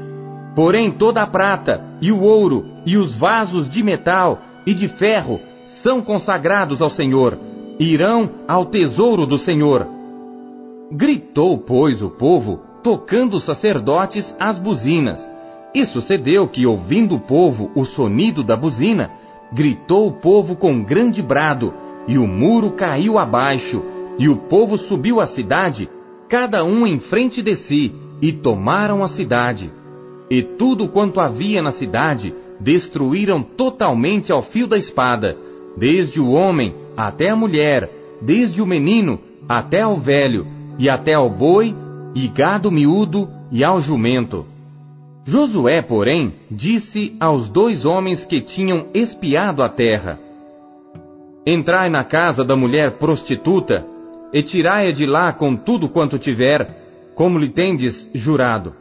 Porém 0.55 0.89
toda 0.89 1.21
a 1.21 1.27
prata, 1.27 1.83
e 2.01 2.11
o 2.11 2.21
ouro, 2.21 2.65
e 2.85 2.97
os 2.97 3.15
vasos 3.15 3.69
de 3.69 3.83
metal 3.83 4.39
e 4.65 4.73
de 4.73 4.87
ferro 4.87 5.39
são 5.65 6.01
consagrados 6.01 6.81
ao 6.81 6.89
Senhor, 6.89 7.37
irão 7.79 8.29
ao 8.47 8.65
tesouro 8.65 9.25
do 9.25 9.37
Senhor. 9.37 9.87
Gritou, 10.91 11.57
pois, 11.57 12.01
o 12.01 12.09
povo, 12.09 12.61
tocando 12.83 13.37
os 13.37 13.43
sacerdotes 13.43 14.33
as 14.39 14.57
buzinas. 14.57 15.27
E 15.73 15.83
sucedeu 15.85 16.47
que, 16.47 16.65
ouvindo 16.65 17.15
o 17.15 17.19
povo 17.19 17.69
o 17.75 17.83
sonido 17.83 18.43
da 18.43 18.55
buzina, 18.55 19.09
gritou 19.51 20.07
o 20.07 20.13
povo 20.13 20.55
com 20.55 20.83
grande 20.83 21.21
brado, 21.21 21.73
e 22.07 22.17
o 22.17 22.27
muro 22.27 22.71
caiu 22.71 23.17
abaixo, 23.17 23.83
e 24.17 24.29
o 24.29 24.37
povo 24.37 24.77
subiu 24.77 25.19
à 25.19 25.25
cidade, 25.25 25.89
cada 26.29 26.63
um 26.63 26.85
em 26.85 26.99
frente 26.99 27.41
de 27.41 27.55
si, 27.55 27.93
e 28.21 28.31
tomaram 28.31 29.03
a 29.03 29.07
cidade. 29.07 29.71
E 30.29 30.41
tudo 30.41 30.87
quanto 30.87 31.19
havia 31.19 31.61
na 31.61 31.71
cidade 31.71 32.33
destruíram 32.59 33.43
totalmente 33.43 34.31
ao 34.31 34.41
fio 34.41 34.67
da 34.67 34.77
espada, 34.77 35.37
desde 35.77 36.19
o 36.19 36.31
homem 36.31 36.73
até 36.95 37.29
a 37.29 37.35
mulher, 37.35 37.89
desde 38.21 38.61
o 38.61 38.65
menino 38.65 39.19
até 39.47 39.81
ao 39.81 39.97
velho, 39.97 40.47
e 40.79 40.89
até 40.89 41.13
ao 41.13 41.29
boi, 41.29 41.75
e 42.15 42.27
gado 42.27 42.71
miúdo, 42.71 43.29
e 43.51 43.63
ao 43.63 43.79
jumento. 43.79 44.45
Josué, 45.25 45.81
porém, 45.81 46.33
disse 46.49 47.15
aos 47.19 47.49
dois 47.49 47.85
homens 47.85 48.23
que 48.25 48.41
tinham 48.41 48.87
espiado 48.93 49.63
a 49.63 49.69
terra: 49.69 50.19
Entrai 51.45 51.89
na 51.89 52.03
casa 52.03 52.43
da 52.43 52.55
mulher 52.55 52.97
prostituta, 52.97 53.85
e 54.33 54.41
tirai-a 54.41 54.91
de 54.91 55.05
lá 55.05 55.31
com 55.31 55.55
tudo 55.55 55.87
quanto 55.87 56.17
tiver, 56.17 56.67
como 57.13 57.37
lhe 57.37 57.49
tendes 57.49 58.09
jurado. 58.13 58.75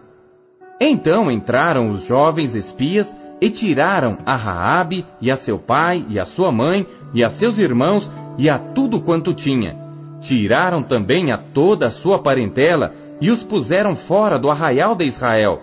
Então 0.81 1.31
entraram 1.31 1.91
os 1.91 2.05
jovens 2.05 2.55
espias 2.55 3.15
e 3.41 3.51
tiraram 3.51 4.19
a 4.27 4.35
Raabe 4.35 5.07
e 5.21 5.31
a 5.31 5.37
seu 5.37 5.59
pai 5.59 6.05
e 6.09 6.19
a 6.19 6.25
sua 6.25 6.51
mãe 6.51 6.87
e 7.13 7.23
a 7.23 7.29
seus 7.29 7.59
irmãos 7.59 8.11
e 8.39 8.49
a 8.49 8.59
tudo 8.59 9.01
quanto 9.01 9.35
tinha. 9.35 9.77
Tiraram 10.21 10.83
também 10.83 11.31
a 11.31 11.39
toda 11.39 11.87
a 11.87 11.91
sua 11.91 12.19
parentela 12.19 12.93
e 13.21 13.31
os 13.31 13.43
puseram 13.45 13.95
fora 13.95 14.39
do 14.39 14.51
arraial 14.51 14.97
de 14.97 15.05
Israel. 15.05 15.61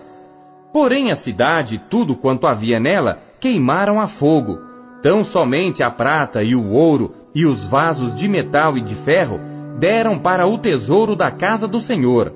Porém 0.72 1.10
a 1.10 1.16
cidade 1.16 1.74
e 1.74 1.78
tudo 1.78 2.16
quanto 2.16 2.46
havia 2.46 2.80
nela 2.80 3.18
queimaram 3.40 4.00
a 4.00 4.06
fogo. 4.06 4.71
Tão 5.02 5.24
somente 5.24 5.82
a 5.82 5.90
prata 5.90 6.44
e 6.44 6.54
o 6.54 6.70
ouro 6.70 7.12
e 7.34 7.44
os 7.44 7.64
vasos 7.64 8.14
de 8.14 8.28
metal 8.28 8.78
e 8.78 8.80
de 8.80 8.94
ferro 8.94 9.40
deram 9.78 10.16
para 10.18 10.46
o 10.46 10.56
tesouro 10.58 11.16
da 11.16 11.30
casa 11.30 11.66
do 11.66 11.80
Senhor. 11.80 12.32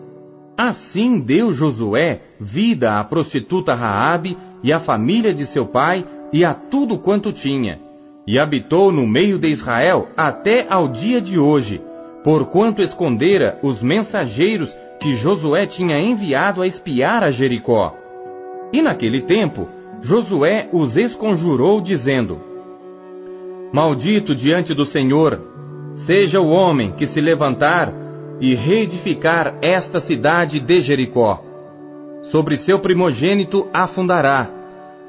Assim 0.58 1.20
deu 1.20 1.52
Josué 1.52 2.22
vida 2.40 2.98
à 2.98 3.04
prostituta 3.04 3.72
Raabe 3.72 4.36
e 4.64 4.72
à 4.72 4.80
família 4.80 5.32
de 5.32 5.46
seu 5.46 5.66
pai 5.66 6.04
e 6.32 6.44
a 6.44 6.54
tudo 6.54 6.98
quanto 6.98 7.32
tinha, 7.32 7.78
e 8.26 8.38
habitou 8.38 8.90
no 8.90 9.06
meio 9.06 9.38
de 9.38 9.48
Israel 9.48 10.08
até 10.16 10.66
ao 10.68 10.88
dia 10.88 11.20
de 11.20 11.38
hoje, 11.38 11.80
porquanto 12.24 12.82
escondera 12.82 13.60
os 13.62 13.80
mensageiros 13.80 14.76
que 14.98 15.14
Josué 15.14 15.66
tinha 15.66 16.00
enviado 16.00 16.62
a 16.62 16.66
espiar 16.66 17.22
a 17.22 17.30
Jericó. 17.30 17.94
E 18.72 18.82
naquele 18.82 19.22
tempo, 19.22 19.68
Josué 20.00 20.68
os 20.72 20.96
esconjurou, 20.96 21.80
dizendo: 21.80 22.55
Maldito 23.76 24.34
diante 24.34 24.72
do 24.72 24.86
Senhor, 24.86 25.38
seja 26.06 26.40
o 26.40 26.48
homem 26.48 26.92
que 26.92 27.06
se 27.06 27.20
levantar 27.20 27.92
e 28.40 28.54
reedificar 28.54 29.58
esta 29.60 30.00
cidade 30.00 30.60
de 30.60 30.80
Jericó. 30.80 31.44
Sobre 32.30 32.56
seu 32.56 32.78
primogênito 32.78 33.68
afundará, 33.74 34.48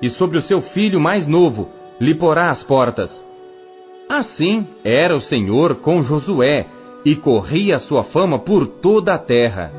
e 0.01 0.09
sobre 0.09 0.37
o 0.37 0.41
seu 0.41 0.61
filho 0.61 0.99
mais 0.99 1.25
novo 1.25 1.69
lhe 1.97 2.13
porá 2.13 2.49
as 2.49 2.61
portas. 2.61 3.23
Assim 4.09 4.67
era 4.83 5.15
o 5.15 5.21
Senhor 5.21 5.75
com 5.75 6.03
Josué, 6.03 6.67
e 7.05 7.15
corria 7.15 7.79
sua 7.79 8.03
fama 8.03 8.37
por 8.37 8.67
toda 8.67 9.13
a 9.13 9.17
terra. 9.17 9.71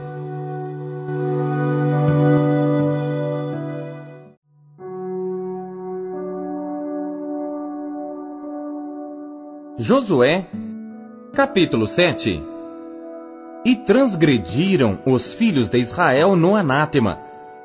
Josué, 9.89 10.45
capítulo 11.33 11.87
7 11.87 12.43
E 13.65 13.75
transgrediram 13.87 14.99
os 15.07 15.33
filhos 15.37 15.71
de 15.71 15.79
Israel 15.79 16.37
no 16.37 16.55
anátema, 16.55 17.19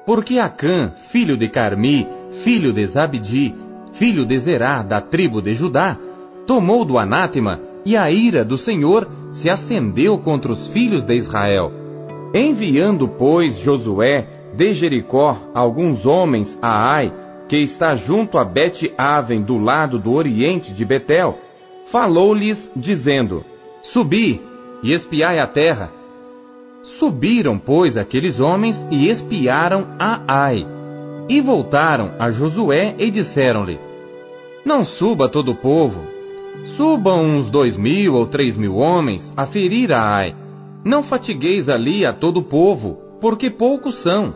porque 0.06 0.40
Acã, 0.40 0.94
filho 1.12 1.36
de 1.36 1.50
Carmi, 1.50 2.08
filho 2.46 2.72
de 2.72 2.86
Zabdi, 2.86 3.54
filho 3.96 4.26
de 4.26 4.40
Zerá, 4.40 4.82
da 4.84 5.02
tribo 5.02 5.42
de 5.42 5.54
Judá, 5.54 5.98
tomou 6.48 6.86
do 6.86 6.98
anátema, 6.98 7.60
e 7.84 7.98
a 7.98 8.10
ira 8.10 8.46
do 8.46 8.58
Senhor 8.58 9.06
se 9.34 9.50
acendeu 9.50 10.18
contra 10.18 10.54
os 10.54 10.70
filhos 10.70 11.04
de 11.04 11.16
Israel. 11.16 11.74
Enviando, 12.34 13.06
pois, 13.06 13.58
Josué 13.58 14.30
de 14.56 14.72
Jericó 14.72 15.52
alguns 15.54 16.06
homens 16.06 16.58
a 16.62 16.90
Ai, 16.90 17.12
que 17.50 17.58
está 17.58 17.96
junto 17.96 18.38
a 18.38 18.46
Bet-Aven 18.46 19.42
do 19.42 19.58
lado 19.58 20.00
do 20.00 20.14
oriente 20.14 20.72
de 20.72 20.86
Betel, 20.86 21.38
falou-lhes, 21.92 22.72
dizendo: 22.76 23.44
Subi 23.82 24.42
e 24.82 24.94
espiai 24.94 25.40
a 25.40 25.48
terra, 25.48 25.92
Subiram, 27.00 27.58
pois, 27.58 27.96
aqueles 27.96 28.40
homens 28.42 28.86
e 28.92 29.08
espiaram 29.08 29.88
a 29.98 30.22
Ai. 30.28 30.68
E 31.30 31.40
voltaram 31.40 32.12
a 32.20 32.30
Josué 32.30 32.96
e 33.00 33.10
disseram-lhe: 33.10 33.80
Não 34.66 34.84
suba 34.84 35.30
todo 35.30 35.52
o 35.52 35.56
povo. 35.56 36.02
Subam 36.76 37.24
uns 37.24 37.50
dois 37.50 37.78
mil 37.78 38.16
ou 38.16 38.28
três 38.28 38.58
mil 38.58 38.76
homens 38.76 39.32
a 39.36 39.46
ferir 39.46 39.94
a 39.94 40.02
Ai. 40.02 40.36
Não 40.84 41.04
fatigueis 41.04 41.70
ali 41.70 42.06
a 42.06 42.12
todo 42.12 42.42
o 42.42 42.44
povo, 42.44 42.98
porque 43.22 43.50
poucos 43.50 44.04
são. 44.04 44.34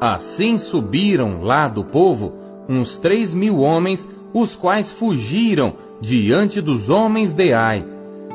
Assim 0.00 0.56
subiram 0.56 1.42
lá 1.42 1.66
do 1.68 1.84
povo 1.84 2.32
uns 2.68 2.96
três 2.98 3.34
mil 3.34 3.58
homens, 3.58 4.08
os 4.32 4.54
quais 4.54 4.92
fugiram 4.92 5.74
diante 6.00 6.60
dos 6.60 6.88
homens 6.88 7.34
de 7.34 7.52
Ai. 7.52 7.84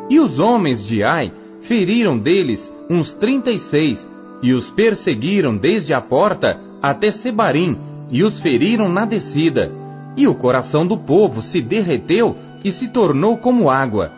E 0.10 0.19
os 0.19 0.39
homens 0.39 0.86
de 0.86 1.04
Ai 1.04 1.32
feriram 1.62 2.17
deles 2.17 2.73
uns 2.89 3.13
trinta 3.13 3.51
e 3.51 3.58
seis, 3.58 4.08
e 4.41 4.54
os 4.54 4.69
perseguiram 4.71 5.58
desde 5.58 5.93
a 5.93 6.01
porta 6.01 6.60
até 6.82 7.10
Sebarim, 7.10 7.78
e 8.12 8.23
os 8.23 8.39
feriram 8.39 8.88
na 8.88 9.06
descida. 9.06 9.71
E 10.15 10.28
o 10.28 10.36
coração 10.36 10.86
do 10.86 10.97
povo 10.97 11.41
se 11.41 11.62
derreteu 11.62 12.36
e 12.63 12.71
se 12.71 12.88
tornou 12.88 13.38
como 13.38 13.69
água. 13.69 14.12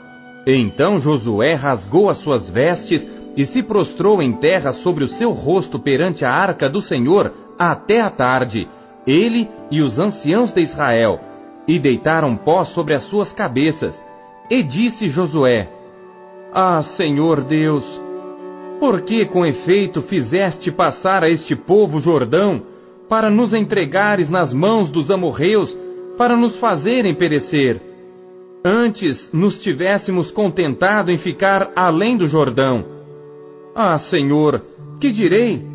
Então 0.46 1.00
Josué 1.00 1.54
rasgou 1.54 2.10
as 2.10 2.18
suas 2.18 2.50
vestes 2.50 3.08
e 3.36 3.46
se 3.46 3.62
prostrou 3.62 4.22
em 4.22 4.34
terra 4.34 4.72
sobre 4.72 5.04
o 5.04 5.08
seu 5.08 5.32
rosto 5.32 5.80
perante 5.80 6.26
a 6.26 6.32
arca 6.32 6.70
do 6.70 6.82
Senhor 6.82 7.34
até 7.58 8.02
a 8.02 8.10
tarde, 8.10 8.68
ele 9.06 9.48
e 9.72 9.82
os 9.82 10.00
anciãos 10.00 10.52
de 10.52 10.62
Israel. 10.62 11.20
E 11.67 11.77
deitaram 11.77 12.36
pó 12.36 12.63
sobre 12.63 12.93
as 12.93 13.03
suas 13.03 13.34
cabeças. 13.34 14.03
E 14.49 14.63
disse 14.63 15.10
Josué: 15.10 15.69
Ah, 16.53 16.82
Senhor 16.82 17.43
Deus, 17.43 17.84
por 18.80 19.01
que 19.01 19.25
com 19.25 19.45
efeito 19.45 20.01
fizeste 20.01 20.71
passar 20.71 21.23
a 21.23 21.30
este 21.30 21.56
povo 21.56 21.99
Jordão, 21.99 22.62
para 23.10 23.30
nos 23.30 23.53
entregares 23.53 24.30
nas 24.30 24.53
mãos 24.53 24.89
dos 24.89 25.12
amorreus, 25.12 25.75
para 26.17 26.38
nos 26.38 26.58
fazerem 26.60 27.13
perecer? 27.13 27.82
Antes 28.63 29.30
nos 29.32 29.58
tivéssemos 29.58 30.32
contentado 30.32 31.12
em 31.12 31.17
ficar 31.17 31.71
além 31.75 32.17
do 32.17 32.27
Jordão. 32.27 32.86
Ah, 33.75 33.97
Senhor, 33.97 34.63
que 34.99 35.12
direi? 35.12 35.65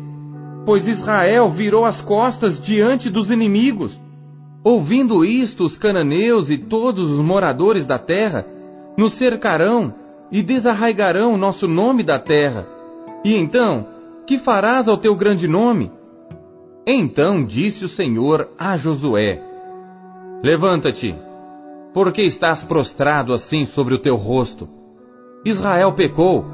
Pois 0.65 0.87
Israel 0.87 1.49
virou 1.49 1.85
as 1.85 2.01
costas 2.01 2.59
diante 2.59 3.09
dos 3.09 3.31
inimigos. 3.31 3.99
Ouvindo 4.63 5.25
isto, 5.25 5.65
os 5.65 5.77
cananeus 5.77 6.49
e 6.49 6.57
todos 6.57 7.09
os 7.11 7.19
moradores 7.19 7.85
da 7.85 7.97
terra 7.97 8.45
nos 8.97 9.17
cercarão 9.17 9.93
e 10.31 10.41
desarraigarão 10.41 11.37
nosso 11.37 11.67
nome 11.67 12.01
da 12.01 12.17
terra. 12.17 12.65
E 13.25 13.35
então, 13.35 13.85
que 14.25 14.37
farás 14.37 14.87
ao 14.87 14.97
teu 14.97 15.15
grande 15.15 15.47
nome? 15.47 15.91
Então 16.87 17.45
disse 17.45 17.83
o 17.83 17.89
Senhor 17.89 18.49
a 18.57 18.77
Josué: 18.77 19.41
Levanta-te, 20.41 21.13
porque 21.93 22.23
estás 22.23 22.63
prostrado 22.63 23.33
assim 23.33 23.65
sobre 23.65 23.93
o 23.93 23.99
teu 23.99 24.15
rosto. 24.15 24.67
Israel 25.45 25.91
pecou, 25.91 26.45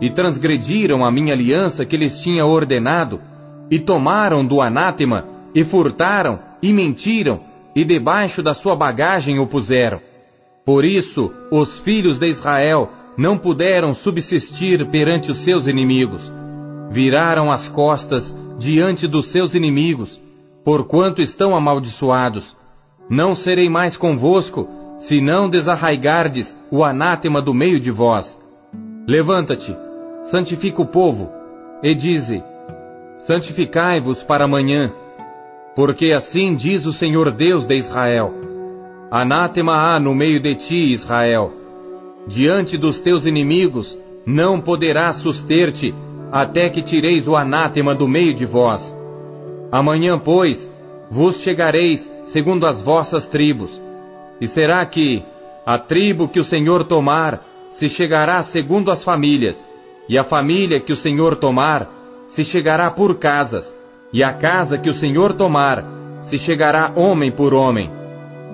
e 0.00 0.10
transgrediram 0.10 1.04
a 1.04 1.10
minha 1.10 1.34
aliança 1.34 1.84
que 1.84 1.96
lhes 1.96 2.20
tinha 2.20 2.46
ordenado, 2.46 3.20
e 3.68 3.80
tomaram 3.80 4.46
do 4.46 4.60
anátema, 4.60 5.24
e 5.54 5.64
furtaram, 5.64 6.38
e 6.62 6.72
mentiram, 6.72 7.40
e 7.78 7.84
debaixo 7.84 8.42
da 8.42 8.52
sua 8.52 8.74
bagagem 8.74 9.38
o 9.38 9.46
puseram. 9.46 10.00
Por 10.66 10.84
isso, 10.84 11.32
os 11.48 11.78
filhos 11.78 12.18
de 12.18 12.26
Israel 12.26 12.90
não 13.16 13.38
puderam 13.38 13.94
subsistir 13.94 14.84
perante 14.90 15.30
os 15.30 15.44
seus 15.44 15.68
inimigos. 15.68 16.28
Viraram 16.90 17.52
as 17.52 17.68
costas 17.68 18.36
diante 18.58 19.06
dos 19.06 19.30
seus 19.30 19.54
inimigos, 19.54 20.20
porquanto 20.64 21.22
estão 21.22 21.56
amaldiçoados. 21.56 22.56
Não 23.08 23.36
serei 23.36 23.68
mais 23.68 23.96
convosco, 23.96 24.68
se 24.98 25.20
não 25.20 25.48
desarraigardes 25.48 26.58
o 26.72 26.82
anátema 26.82 27.40
do 27.40 27.54
meio 27.54 27.78
de 27.78 27.92
vós. 27.92 28.36
Levanta-te, 29.06 29.72
santifica 30.24 30.82
o 30.82 30.86
povo, 30.86 31.30
e 31.80 31.94
dize: 31.94 32.42
Santificai-vos 33.18 34.24
para 34.24 34.46
amanhã, 34.46 34.92
porque 35.78 36.10
assim 36.10 36.56
diz 36.56 36.84
o 36.86 36.92
Senhor 36.92 37.30
Deus 37.30 37.64
de 37.64 37.76
Israel: 37.76 38.34
Anátema 39.12 39.74
há 39.74 40.00
no 40.00 40.12
meio 40.12 40.40
de 40.40 40.56
ti, 40.56 40.92
Israel. 40.92 41.52
Diante 42.26 42.76
dos 42.76 42.98
teus 42.98 43.26
inimigos 43.26 43.96
não 44.26 44.60
poderás 44.60 45.18
suster-te 45.18 45.94
até 46.32 46.68
que 46.68 46.82
tireis 46.82 47.28
o 47.28 47.36
anátema 47.36 47.94
do 47.94 48.08
meio 48.08 48.34
de 48.34 48.44
vós. 48.44 48.92
Amanhã, 49.70 50.18
pois, 50.18 50.68
vos 51.12 51.36
chegareis 51.42 52.12
segundo 52.24 52.66
as 52.66 52.82
vossas 52.82 53.28
tribos. 53.28 53.80
E 54.40 54.48
será 54.48 54.84
que 54.84 55.22
a 55.64 55.78
tribo 55.78 56.28
que 56.28 56.40
o 56.40 56.44
Senhor 56.44 56.86
tomar 56.86 57.40
se 57.70 57.88
chegará 57.88 58.42
segundo 58.42 58.90
as 58.90 59.04
famílias, 59.04 59.64
e 60.08 60.18
a 60.18 60.24
família 60.24 60.80
que 60.80 60.92
o 60.92 60.96
Senhor 60.96 61.36
tomar 61.36 61.88
se 62.26 62.42
chegará 62.42 62.90
por 62.90 63.20
casas, 63.20 63.72
e 64.12 64.22
a 64.22 64.32
casa 64.32 64.78
que 64.78 64.88
o 64.88 64.94
Senhor 64.94 65.34
tomar, 65.34 65.84
se 66.22 66.38
chegará 66.38 66.92
homem 66.96 67.30
por 67.30 67.52
homem. 67.52 67.90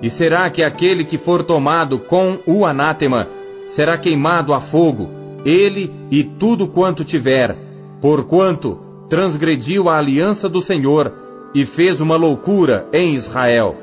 E 0.01 0.09
será 0.09 0.49
que 0.49 0.63
aquele 0.63 1.03
que 1.05 1.17
for 1.17 1.43
tomado 1.43 1.99
com 1.99 2.37
o 2.45 2.65
anátema 2.65 3.27
será 3.67 3.97
queimado 3.97 4.53
a 4.53 4.61
fogo, 4.61 5.09
ele 5.45 5.91
e 6.11 6.23
tudo 6.23 6.67
quanto 6.67 7.03
tiver, 7.03 7.55
porquanto 8.01 8.79
transgrediu 9.09 9.89
a 9.89 9.97
aliança 9.97 10.49
do 10.49 10.61
Senhor 10.61 11.13
e 11.53 11.65
fez 11.65 12.01
uma 12.01 12.15
loucura 12.15 12.87
em 12.93 13.13
Israel. 13.13 13.75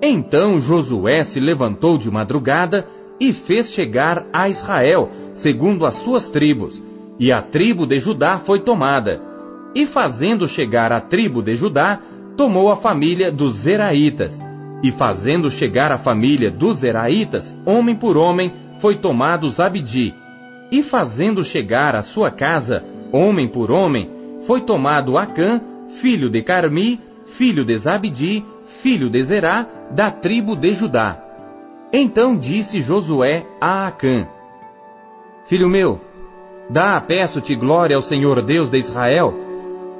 Então 0.00 0.60
Josué 0.60 1.24
se 1.24 1.40
levantou 1.40 1.98
de 1.98 2.10
madrugada 2.10 2.86
e 3.20 3.32
fez 3.32 3.70
chegar 3.70 4.26
a 4.32 4.48
Israel, 4.48 5.10
segundo 5.34 5.84
as 5.86 5.94
suas 6.02 6.28
tribos, 6.30 6.80
e 7.18 7.32
a 7.32 7.40
tribo 7.42 7.86
de 7.86 7.98
Judá 7.98 8.38
foi 8.38 8.60
tomada 8.60 9.33
e 9.74 9.86
fazendo 9.86 10.46
chegar 10.46 10.92
a 10.92 11.00
tribo 11.00 11.42
de 11.42 11.56
Judá, 11.56 12.00
tomou 12.36 12.70
a 12.70 12.76
família 12.76 13.32
dos 13.32 13.62
Zeraítas. 13.62 14.40
E 14.82 14.92
fazendo 14.92 15.50
chegar 15.50 15.90
a 15.90 15.98
família 15.98 16.50
dos 16.50 16.80
Zeraítas, 16.80 17.56
homem 17.64 17.96
por 17.96 18.16
homem, 18.16 18.52
foi 18.80 18.96
tomado 18.96 19.48
Zabdi. 19.48 20.14
E 20.70 20.82
fazendo 20.82 21.42
chegar 21.42 21.94
a 21.94 22.02
sua 22.02 22.30
casa, 22.30 22.84
homem 23.12 23.48
por 23.48 23.70
homem, 23.70 24.10
foi 24.46 24.60
tomado 24.60 25.16
Acã, 25.16 25.60
filho 26.00 26.28
de 26.28 26.42
Carmi, 26.42 27.00
filho 27.38 27.64
de 27.64 27.76
Zabdi, 27.78 28.44
filho 28.82 29.08
de 29.08 29.22
Zerá, 29.22 29.66
da 29.90 30.10
tribo 30.10 30.54
de 30.54 30.74
Judá. 30.74 31.18
Então 31.92 32.36
disse 32.36 32.80
Josué 32.80 33.46
a 33.60 33.86
Acã: 33.86 34.26
Filho 35.46 35.68
meu, 35.68 36.00
dá, 36.68 37.00
peço-te 37.00 37.54
glória 37.54 37.96
ao 37.96 38.02
Senhor 38.02 38.42
Deus 38.42 38.70
de 38.70 38.78
Israel, 38.78 39.32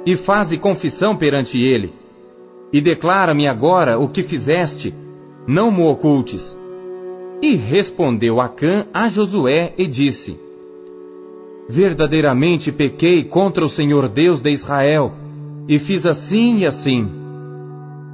e 0.05 0.15
faze 0.15 0.57
confissão 0.57 1.15
perante 1.15 1.57
ele. 1.59 1.93
E 2.71 2.79
declara-me 2.79 3.47
agora 3.47 3.97
o 3.97 4.09
que 4.09 4.23
fizeste, 4.23 4.93
não 5.47 5.71
mo 5.71 5.89
ocultes. 5.89 6.57
E 7.41 7.55
respondeu 7.55 8.39
Acã 8.39 8.85
a 8.93 9.07
Josué 9.07 9.73
e 9.77 9.87
disse: 9.87 10.39
Verdadeiramente 11.67 12.71
pequei 12.71 13.23
contra 13.23 13.65
o 13.65 13.69
Senhor 13.69 14.07
Deus 14.07 14.41
de 14.41 14.51
Israel, 14.51 15.13
e 15.67 15.79
fiz 15.79 16.05
assim 16.05 16.59
e 16.59 16.65
assim. 16.65 17.09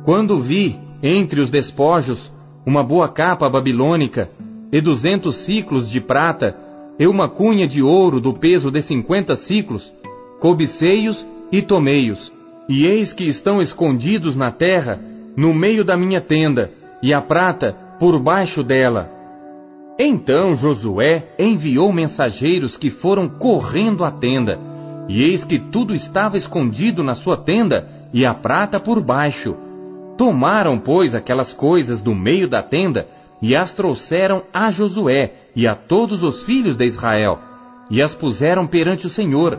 Quando 0.06 0.42
vi, 0.42 0.80
entre 1.04 1.42
os 1.42 1.50
despojos, 1.50 2.32
uma 2.66 2.84
boa 2.84 3.10
capa 3.10 3.50
babilônica, 3.50 4.30
e 4.72 4.80
duzentos 4.80 5.46
ciclos 5.46 5.90
de 5.90 6.00
prata, 6.00 6.56
e 6.98 7.06
uma 7.06 7.30
cunha 7.30 7.68
de 7.68 7.82
ouro 7.82 8.22
do 8.22 8.34
peso 8.34 8.72
de 8.72 8.82
cinquenta 8.82 9.36
ciclos, 9.36 9.92
cobicei-os 10.40 11.28
e 11.52 11.62
tomei-os. 11.62 12.32
E 12.70 12.86
eis 12.86 13.12
que 13.12 13.26
estão 13.26 13.62
escondidos 13.62 14.36
na 14.36 14.52
terra, 14.52 15.00
no 15.36 15.54
meio 15.54 15.84
da 15.84 15.98
minha 15.98 16.22
tenda, 16.22 16.72
e 17.02 17.14
a 17.14 17.22
prata 17.22 17.76
por 18.00 18.22
baixo 18.22 18.64
dela. 18.64 19.10
Então 20.00 20.56
Josué 20.56 21.36
enviou 21.38 21.92
mensageiros 21.92 22.78
que 22.78 22.90
foram 22.90 23.28
correndo 23.28 24.04
à 24.04 24.12
tenda, 24.12 24.60
e 25.08 25.24
eis 25.24 25.44
que 25.44 25.60
tudo 25.60 25.94
estava 25.94 26.38
escondido 26.38 27.04
na 27.04 27.16
sua 27.16 27.38
tenda, 27.38 27.88
e 28.14 28.26
a 28.26 28.34
prata 28.34 28.80
por 28.80 29.04
baixo. 29.04 29.56
Tomaram, 30.18 30.78
pois, 30.78 31.16
aquelas 31.16 31.54
coisas 31.54 32.00
do 32.02 32.14
meio 32.14 32.48
da 32.48 32.62
tenda, 32.62 33.08
e 33.42 33.56
as 33.56 33.74
trouxeram 33.74 34.44
a 34.54 34.70
Josué 34.72 35.34
e 35.56 35.68
a 35.68 35.76
todos 35.76 36.24
os 36.24 36.44
filhos 36.44 36.78
de 36.78 36.86
Israel, 36.86 37.40
e 37.90 38.02
as 38.02 38.14
puseram 38.14 38.68
perante 38.68 39.08
o 39.08 39.10
Senhor, 39.10 39.58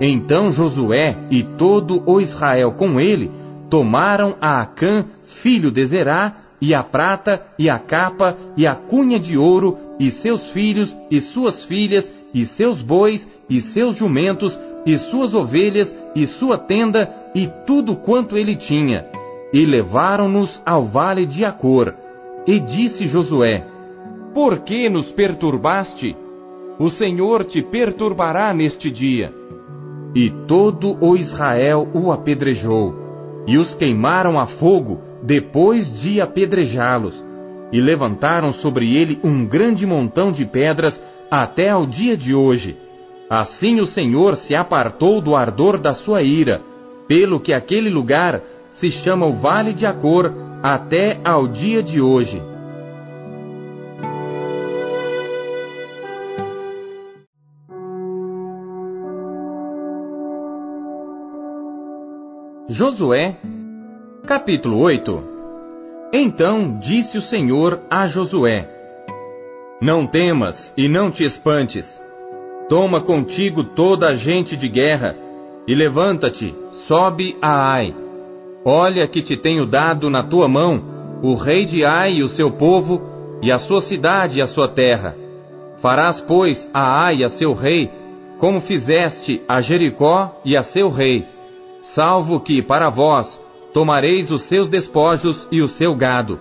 então 0.00 0.50
Josué 0.50 1.16
e 1.30 1.42
todo 1.42 2.02
o 2.06 2.20
Israel 2.20 2.72
com 2.72 3.00
ele 3.00 3.30
tomaram 3.70 4.36
a 4.40 4.60
Acã, 4.60 5.06
filho 5.42 5.70
de 5.70 5.84
Zerá, 5.86 6.36
e 6.60 6.72
a 6.72 6.82
prata, 6.82 7.42
e 7.58 7.68
a 7.68 7.78
capa, 7.78 8.36
e 8.56 8.66
a 8.66 8.74
cunha 8.74 9.18
de 9.18 9.36
ouro, 9.36 9.76
e 9.98 10.10
seus 10.10 10.50
filhos, 10.52 10.96
e 11.10 11.20
suas 11.20 11.64
filhas, 11.64 12.10
e 12.32 12.46
seus 12.46 12.80
bois, 12.80 13.28
e 13.50 13.60
seus 13.60 13.96
jumentos, 13.96 14.58
e 14.86 14.96
suas 14.96 15.34
ovelhas, 15.34 15.94
e 16.14 16.26
sua 16.26 16.56
tenda, 16.56 17.12
e 17.34 17.48
tudo 17.66 17.96
quanto 17.96 18.38
ele 18.38 18.56
tinha. 18.56 19.06
E 19.52 19.64
levaram-nos 19.66 20.60
ao 20.64 20.84
vale 20.84 21.26
de 21.26 21.44
Acor. 21.44 21.94
E 22.46 22.58
disse 22.58 23.06
Josué: 23.06 23.66
Por 24.32 24.60
que 24.60 24.88
nos 24.88 25.12
perturbaste? 25.12 26.16
O 26.78 26.90
Senhor 26.90 27.44
te 27.44 27.62
perturbará 27.62 28.52
neste 28.52 28.90
dia. 28.90 29.43
E 30.14 30.30
todo 30.46 30.96
o 31.00 31.16
Israel 31.16 31.88
o 31.92 32.12
apedrejou, 32.12 32.94
e 33.46 33.58
os 33.58 33.74
queimaram 33.74 34.38
a 34.38 34.46
fogo 34.46 35.00
depois 35.22 35.92
de 36.00 36.20
apedrejá-los, 36.20 37.24
e 37.72 37.80
levantaram 37.80 38.52
sobre 38.52 38.96
ele 38.96 39.18
um 39.24 39.44
grande 39.44 39.84
montão 39.84 40.30
de 40.30 40.44
pedras 40.44 41.00
até 41.30 41.70
ao 41.70 41.84
dia 41.86 42.16
de 42.16 42.34
hoje. 42.34 42.76
Assim 43.28 43.80
o 43.80 43.86
Senhor 43.86 44.36
se 44.36 44.54
apartou 44.54 45.20
do 45.20 45.34
ardor 45.34 45.78
da 45.78 45.92
sua 45.92 46.22
ira, 46.22 46.62
pelo 47.08 47.40
que 47.40 47.52
aquele 47.52 47.90
lugar 47.90 48.40
se 48.70 48.90
chama 48.90 49.26
o 49.26 49.32
Vale 49.32 49.72
de 49.72 49.86
Acor 49.86 50.32
até 50.62 51.20
ao 51.24 51.48
dia 51.48 51.82
de 51.82 52.00
hoje. 52.00 52.40
Josué, 62.76 63.36
capítulo 64.26 64.80
8 64.80 65.22
Então 66.12 66.76
disse 66.80 67.16
o 67.16 67.20
Senhor 67.20 67.80
a 67.88 68.08
Josué: 68.08 68.68
Não 69.80 70.08
temas 70.08 70.74
e 70.76 70.88
não 70.88 71.08
te 71.08 71.22
espantes. 71.22 72.02
Toma 72.68 73.00
contigo 73.00 73.62
toda 73.62 74.08
a 74.08 74.12
gente 74.12 74.56
de 74.56 74.68
guerra 74.68 75.14
e 75.68 75.72
levanta-te, 75.72 76.52
sobe 76.88 77.36
a 77.40 77.74
Ai. 77.74 77.94
Olha 78.64 79.06
que 79.06 79.22
te 79.22 79.36
tenho 79.36 79.66
dado 79.66 80.10
na 80.10 80.24
tua 80.24 80.48
mão 80.48 80.82
o 81.22 81.36
rei 81.36 81.66
de 81.66 81.84
Ai 81.84 82.14
e 82.14 82.22
o 82.24 82.28
seu 82.28 82.50
povo, 82.50 83.00
e 83.40 83.52
a 83.52 83.58
sua 83.60 83.82
cidade 83.82 84.40
e 84.40 84.42
a 84.42 84.46
sua 84.46 84.66
terra. 84.66 85.14
Farás, 85.76 86.20
pois, 86.20 86.68
a 86.74 87.04
Ai 87.04 87.22
a 87.22 87.28
seu 87.28 87.52
rei, 87.52 87.88
como 88.38 88.60
fizeste 88.60 89.40
a 89.46 89.60
Jericó 89.60 90.40
e 90.44 90.56
a 90.56 90.62
seu 90.62 90.90
rei, 90.90 91.33
salvo 91.92 92.40
que 92.40 92.62
para 92.62 92.88
vós 92.88 93.40
tomareis 93.72 94.30
os 94.30 94.42
seus 94.48 94.68
despojos 94.68 95.46
e 95.50 95.60
o 95.60 95.68
seu 95.68 95.94
gado. 95.94 96.38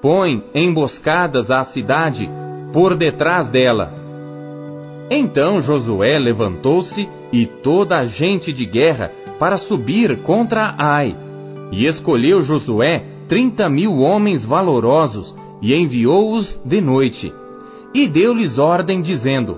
Põe 0.00 0.44
emboscadas 0.54 1.50
à 1.50 1.64
cidade 1.64 2.28
por 2.72 2.94
detrás 2.94 3.48
dela. 3.48 3.92
Então 5.10 5.60
Josué 5.60 6.18
levantou-se 6.18 7.08
e 7.32 7.46
toda 7.46 7.98
a 7.98 8.04
gente 8.04 8.52
de 8.52 8.66
guerra 8.66 9.10
para 9.38 9.56
subir 9.56 10.18
contra 10.18 10.74
Ai. 10.78 11.16
E 11.72 11.86
escolheu 11.86 12.42
Josué 12.42 13.04
trinta 13.26 13.68
mil 13.68 13.98
homens 13.98 14.44
valorosos 14.44 15.34
e 15.60 15.74
enviou-os 15.74 16.60
de 16.64 16.80
noite. 16.80 17.32
E 17.94 18.06
deu-lhes 18.06 18.58
ordem, 18.58 19.02
dizendo: 19.02 19.56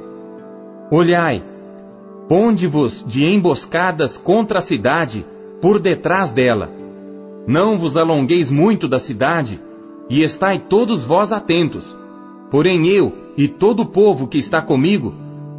Olhai, 0.91 1.43
ponde-vos 2.31 3.05
de 3.05 3.25
emboscadas 3.25 4.17
contra 4.17 4.61
a 4.61 4.63
cidade, 4.63 5.27
por 5.61 5.81
detrás 5.81 6.31
dela 6.31 6.79
não 7.51 7.77
vos 7.77 7.97
alongueis 7.97 8.49
muito 8.49 8.87
da 8.87 9.01
cidade, 9.01 9.61
e 10.09 10.23
estai 10.23 10.61
todos 10.69 11.05
vós 11.05 11.33
atentos. 11.33 11.85
Porém 12.49 12.87
eu 12.87 13.13
e 13.37 13.49
todo 13.49 13.81
o 13.81 13.87
povo 13.87 14.29
que 14.29 14.39
está 14.39 14.63
comigo 14.63 15.13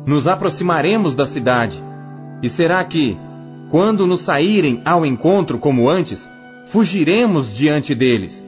nos 0.08 0.28
aproximaremos 0.28 1.14
da 1.14 1.26
cidade. 1.26 1.84
E 2.42 2.48
será 2.48 2.82
que, 2.86 3.18
quando 3.70 4.08
nos 4.08 4.22
saírem 4.24 4.82
ao 4.86 5.06
encontro 5.06 5.60
como 5.60 5.90
antes, 5.90 6.26
fugiremos 6.72 7.54
diante 7.54 7.94
deles? 7.94 8.42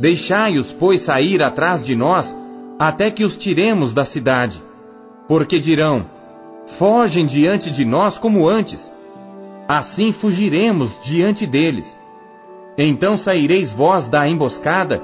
Deixai-os, 0.00 0.70
pois, 0.74 1.02
sair 1.02 1.42
atrás 1.42 1.82
de 1.82 1.96
nós, 1.96 2.32
até 2.78 3.10
que 3.10 3.24
os 3.24 3.36
tiremos 3.36 3.92
da 3.92 4.04
cidade. 4.04 4.62
Porque 5.26 5.58
dirão: 5.58 6.06
Fogem 6.78 7.26
diante 7.26 7.70
de 7.70 7.84
nós 7.84 8.18
como 8.18 8.48
antes. 8.48 8.92
Assim 9.68 10.12
fugiremos 10.12 10.92
diante 11.02 11.46
deles. 11.46 11.96
Então 12.76 13.16
saireis 13.16 13.72
vós 13.72 14.06
da 14.06 14.28
emboscada 14.28 15.02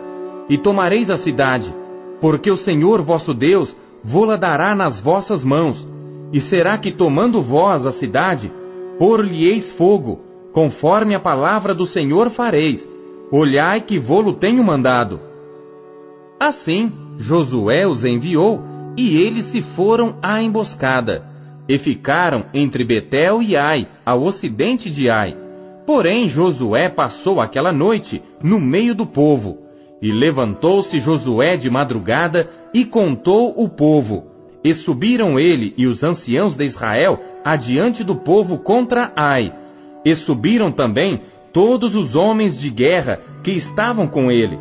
e 0.49 0.59
tomareis 0.59 1.11
a 1.11 1.17
cidade, 1.17 1.75
porque 2.21 2.51
o 2.51 2.57
Senhor 2.57 3.01
vosso 3.03 3.33
Deus 3.33 3.75
vô-la 4.05 4.37
dará 4.37 4.75
nas 4.75 5.01
vossas 5.01 5.43
mãos. 5.43 5.87
E 6.33 6.41
será 6.41 6.79
que 6.79 6.93
tomando 6.93 7.43
vós 7.43 7.87
a 7.87 7.93
cidade, 7.93 8.53
por-lhe-eis 8.99 9.73
fogo, 9.73 10.21
conforme 10.53 11.15
a 11.15 11.21
palavra 11.21 11.75
do 11.75 11.87
Senhor 11.87 12.31
fareis. 12.31 12.89
Olhai 13.31 13.81
que 13.81 13.99
vô-lo 13.99 14.35
tenho 14.35 14.63
mandado. 14.63 15.19
Assim 16.39 16.93
Josué 17.17 17.87
os 17.87 18.05
enviou, 18.05 18.61
e 18.97 19.17
eles 19.17 19.47
se 19.47 19.63
foram 19.63 20.17
à 20.23 20.43
emboscada, 20.43 21.25
e 21.69 21.79
ficaram 21.79 22.47
entre 22.53 22.85
Betel 22.85 23.43
e 23.43 23.57
Ai, 23.57 23.89
ao 24.05 24.23
ocidente 24.23 24.91
de 24.91 25.09
Ai. 25.09 25.37
Porém, 25.87 26.29
Josué 26.29 26.89
passou 26.89 27.41
aquela 27.41 27.73
noite 27.73 28.23
no 28.43 28.61
meio 28.61 28.95
do 28.95 29.07
povo. 29.07 29.59
E 30.01 30.11
levantou-se 30.11 30.99
Josué 30.99 31.57
de 31.57 31.71
madrugada 31.71 32.49
e 32.75 32.85
contou 32.85 33.55
o 33.57 33.69
povo. 33.69 34.25
E 34.65 34.75
subiram 34.75 35.39
ele 35.39 35.75
e 35.77 35.87
os 35.87 36.03
anciãos 36.03 36.55
de 36.55 36.65
Israel 36.65 37.19
adiante 37.45 38.03
do 38.05 38.17
povo 38.17 38.59
contra 38.59 39.13
Ai. 39.17 39.53
E 40.05 40.15
subiram 40.15 40.71
também 40.71 41.21
todos 41.53 41.95
os 41.95 42.15
homens 42.15 42.59
de 42.59 42.71
guerra 42.71 43.21
que 43.43 43.53
estavam 43.53 44.07
com 44.09 44.31
ele. 44.31 44.59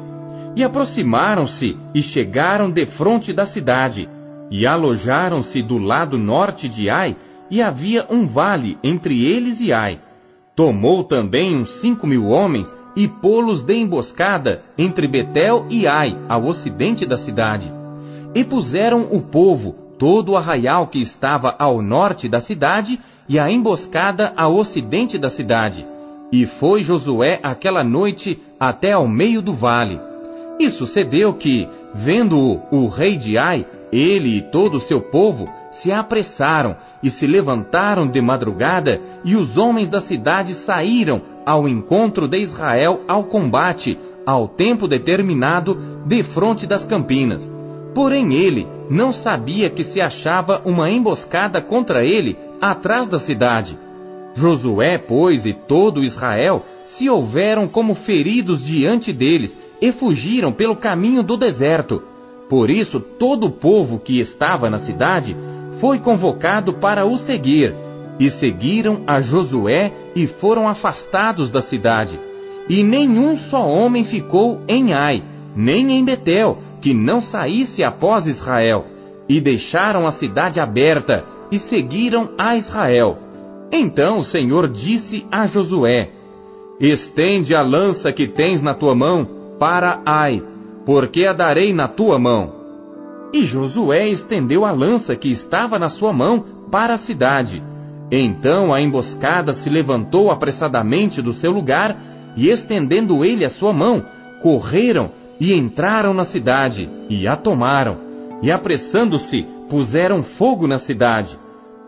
E 0.55 0.63
aproximaram-se 0.63 1.77
e 1.93 2.01
chegaram 2.01 2.69
defronte 2.69 3.31
da 3.31 3.45
cidade. 3.45 4.09
E 4.51 4.67
alojaram-se 4.67 5.61
do 5.61 5.77
lado 5.77 6.17
norte 6.17 6.67
de 6.67 6.89
Ai, 6.89 7.15
e 7.49 7.61
havia 7.61 8.05
um 8.09 8.27
vale 8.27 8.77
entre 8.83 9.25
eles 9.25 9.61
e 9.61 9.71
Ai. 9.71 10.01
Tomou 10.53 11.05
também 11.05 11.55
uns 11.55 11.79
cinco 11.79 12.05
mil 12.05 12.27
homens 12.27 12.75
e 12.93 13.07
pô-los 13.07 13.63
de 13.63 13.73
emboscada 13.73 14.61
entre 14.77 15.07
Betel 15.07 15.65
e 15.69 15.87
Ai, 15.87 16.17
ao 16.27 16.45
ocidente 16.45 17.05
da 17.05 17.15
cidade. 17.17 17.71
E 18.35 18.43
puseram 18.43 19.07
o 19.11 19.21
povo, 19.21 19.73
todo 19.97 20.33
o 20.33 20.37
arraial 20.37 20.87
que 20.87 20.99
estava 20.99 21.55
ao 21.57 21.81
norte 21.81 22.27
da 22.27 22.41
cidade, 22.41 22.99
e 23.29 23.39
a 23.39 23.49
emboscada 23.49 24.33
ao 24.35 24.57
ocidente 24.57 25.17
da 25.17 25.29
cidade. 25.29 25.87
E 26.29 26.45
foi 26.45 26.83
Josué 26.83 27.39
aquela 27.41 27.83
noite 27.83 28.37
até 28.59 28.91
ao 28.91 29.07
meio 29.07 29.41
do 29.41 29.53
vale. 29.53 30.10
E 30.59 30.69
sucedeu 30.69 31.33
que, 31.33 31.67
vendo-o 31.93 32.61
o 32.71 32.87
rei 32.87 33.17
de 33.17 33.37
Ai, 33.37 33.65
ele 33.91 34.37
e 34.37 34.41
todo 34.41 34.75
o 34.75 34.79
seu 34.79 35.01
povo 35.01 35.49
se 35.71 35.91
apressaram 35.91 36.75
e 37.03 37.09
se 37.09 37.27
levantaram 37.27 38.07
de 38.07 38.21
madrugada, 38.21 39.01
e 39.25 39.35
os 39.35 39.57
homens 39.57 39.89
da 39.89 39.99
cidade 39.99 40.53
saíram 40.53 41.21
ao 41.45 41.67
encontro 41.67 42.27
de 42.27 42.37
Israel 42.37 43.01
ao 43.07 43.25
combate, 43.25 43.97
ao 44.25 44.47
tempo 44.47 44.87
determinado, 44.87 45.75
defronte 46.05 46.67
das 46.67 46.85
campinas. 46.85 47.51
Porém 47.93 48.33
ele 48.33 48.67
não 48.89 49.11
sabia 49.11 49.69
que 49.69 49.83
se 49.83 50.01
achava 50.01 50.61
uma 50.63 50.89
emboscada 50.89 51.61
contra 51.61 52.05
ele 52.05 52.37
atrás 52.61 53.09
da 53.09 53.19
cidade. 53.19 53.77
Josué, 54.33 54.97
pois, 54.97 55.45
e 55.45 55.53
todo 55.53 56.03
Israel 56.03 56.63
se 56.85 57.09
houveram 57.09 57.67
como 57.67 57.95
feridos 57.95 58.63
diante 58.63 59.11
deles 59.11 59.57
e 59.81 59.91
fugiram 59.91 60.53
pelo 60.53 60.75
caminho 60.75 61.23
do 61.23 61.35
deserto. 61.35 62.03
Por 62.47 62.69
isso, 62.69 62.99
todo 62.99 63.47
o 63.47 63.51
povo 63.51 63.99
que 63.99 64.19
estava 64.19 64.69
na 64.69 64.77
cidade 64.77 65.35
foi 65.79 65.99
convocado 65.99 66.73
para 66.73 67.05
o 67.05 67.17
seguir, 67.17 67.73
e 68.19 68.29
seguiram 68.29 69.01
a 69.07 69.19
Josué 69.19 69.91
e 70.15 70.27
foram 70.27 70.67
afastados 70.67 71.49
da 71.49 71.61
cidade. 71.61 72.19
E 72.69 72.83
nenhum 72.83 73.37
só 73.37 73.67
homem 73.67 74.03
ficou 74.03 74.61
em 74.67 74.93
Ai, 74.93 75.23
nem 75.55 75.91
em 75.91 76.05
Betel, 76.05 76.59
que 76.79 76.93
não 76.93 77.21
saísse 77.21 77.83
após 77.83 78.27
Israel. 78.27 78.85
E 79.27 79.41
deixaram 79.41 80.05
a 80.05 80.11
cidade 80.11 80.59
aberta 80.59 81.23
e 81.51 81.57
seguiram 81.57 82.29
a 82.37 82.55
Israel. 82.55 83.17
Então 83.71 84.17
o 84.17 84.23
Senhor 84.23 84.67
disse 84.67 85.25
a 85.31 85.47
Josué: 85.47 86.09
Estende 86.79 87.55
a 87.55 87.61
lança 87.61 88.11
que 88.11 88.27
tens 88.27 88.61
na 88.61 88.73
tua 88.73 88.93
mão 88.93 89.40
para 89.61 90.01
Ai, 90.03 90.41
porque 90.87 91.23
a 91.23 91.33
darei 91.33 91.71
na 91.71 91.87
tua 91.87 92.17
mão. 92.17 92.51
E 93.31 93.45
Josué 93.45 94.09
estendeu 94.09 94.65
a 94.65 94.71
lança 94.71 95.15
que 95.15 95.29
estava 95.29 95.77
na 95.77 95.87
sua 95.87 96.11
mão 96.11 96.43
para 96.71 96.95
a 96.95 96.97
cidade. 96.97 97.63
Então 98.11 98.73
a 98.73 98.81
emboscada 98.81 99.53
se 99.53 99.69
levantou 99.69 100.31
apressadamente 100.31 101.21
do 101.21 101.31
seu 101.31 101.51
lugar, 101.51 101.95
e 102.35 102.49
estendendo 102.49 103.23
ele 103.23 103.45
a 103.45 103.49
sua 103.49 103.71
mão, 103.71 104.03
correram 104.41 105.11
e 105.39 105.53
entraram 105.53 106.11
na 106.11 106.23
cidade, 106.23 106.89
e 107.07 107.27
a 107.27 107.35
tomaram. 107.35 107.97
E 108.41 108.51
apressando-se, 108.51 109.45
puseram 109.69 110.23
fogo 110.23 110.65
na 110.65 110.79
cidade. 110.79 111.37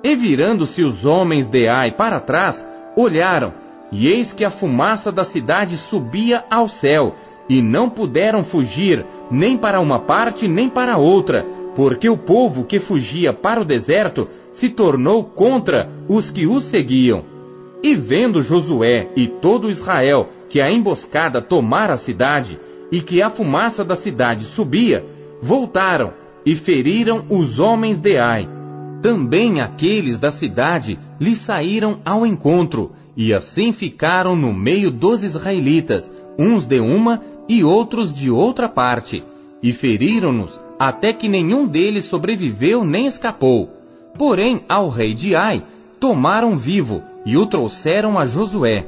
E 0.03 0.15
virando-se 0.15 0.83
os 0.83 1.07
homens 1.07 1.47
de 1.47 1.67
Ai 1.67 1.91
para 1.93 2.19
trás, 2.19 2.63
olharam, 2.95 3.51
e 3.91 4.07
eis 4.07 4.31
que 4.31 4.45
a 4.45 4.51
fumaça 4.51 5.11
da 5.11 5.23
cidade 5.23 5.75
subia 5.75 6.43
ao 6.51 6.69
céu, 6.69 7.15
e 7.49 7.61
não 7.61 7.89
puderam 7.89 8.43
fugir 8.43 9.05
nem 9.29 9.57
para 9.57 9.79
uma 9.79 9.99
parte 9.99 10.47
nem 10.47 10.69
para 10.69 10.97
outra, 10.97 11.45
porque 11.75 12.09
o 12.09 12.17
povo 12.17 12.65
que 12.65 12.79
fugia 12.79 13.33
para 13.33 13.61
o 13.61 13.65
deserto 13.65 14.27
se 14.51 14.69
tornou 14.69 15.23
contra 15.23 15.89
os 16.07 16.29
que 16.29 16.45
os 16.45 16.65
seguiam. 16.65 17.23
E 17.81 17.95
vendo 17.95 18.41
Josué 18.41 19.09
e 19.15 19.27
todo 19.27 19.69
Israel 19.69 20.29
que 20.49 20.61
a 20.61 20.71
emboscada 20.71 21.41
tomara 21.41 21.95
a 21.95 21.97
cidade 21.97 22.59
e 22.91 23.01
que 23.01 23.21
a 23.21 23.29
fumaça 23.29 23.83
da 23.83 23.95
cidade 23.95 24.45
subia, 24.45 25.03
voltaram 25.41 26.13
e 26.45 26.55
feriram 26.55 27.25
os 27.29 27.59
homens 27.59 27.99
de 27.99 28.17
Ai. 28.17 28.47
Também 29.01 29.59
aqueles 29.59 30.17
da 30.17 30.31
cidade 30.31 30.97
lhe 31.19 31.35
saíram 31.35 31.99
ao 32.05 32.25
encontro, 32.25 32.91
e 33.17 33.33
assim 33.33 33.73
ficaram 33.73 34.35
no 34.35 34.53
meio 34.53 34.89
dos 34.89 35.23
israelitas, 35.23 36.11
uns 36.37 36.65
de 36.65 36.79
uma 36.79 37.21
e 37.47 37.63
outros 37.63 38.13
de 38.13 38.29
outra 38.29 38.69
parte, 38.69 39.23
e 39.61 39.73
feriram-nos 39.73 40.59
até 40.79 41.13
que 41.13 41.29
nenhum 41.29 41.65
deles 41.65 42.05
sobreviveu 42.05 42.83
nem 42.83 43.05
escapou. 43.05 43.69
Porém, 44.17 44.63
ao 44.67 44.89
rei 44.89 45.13
de 45.13 45.35
Ai, 45.35 45.63
tomaram 45.99 46.57
vivo 46.57 47.01
e 47.25 47.37
o 47.37 47.45
trouxeram 47.45 48.19
a 48.19 48.25
Josué. 48.25 48.85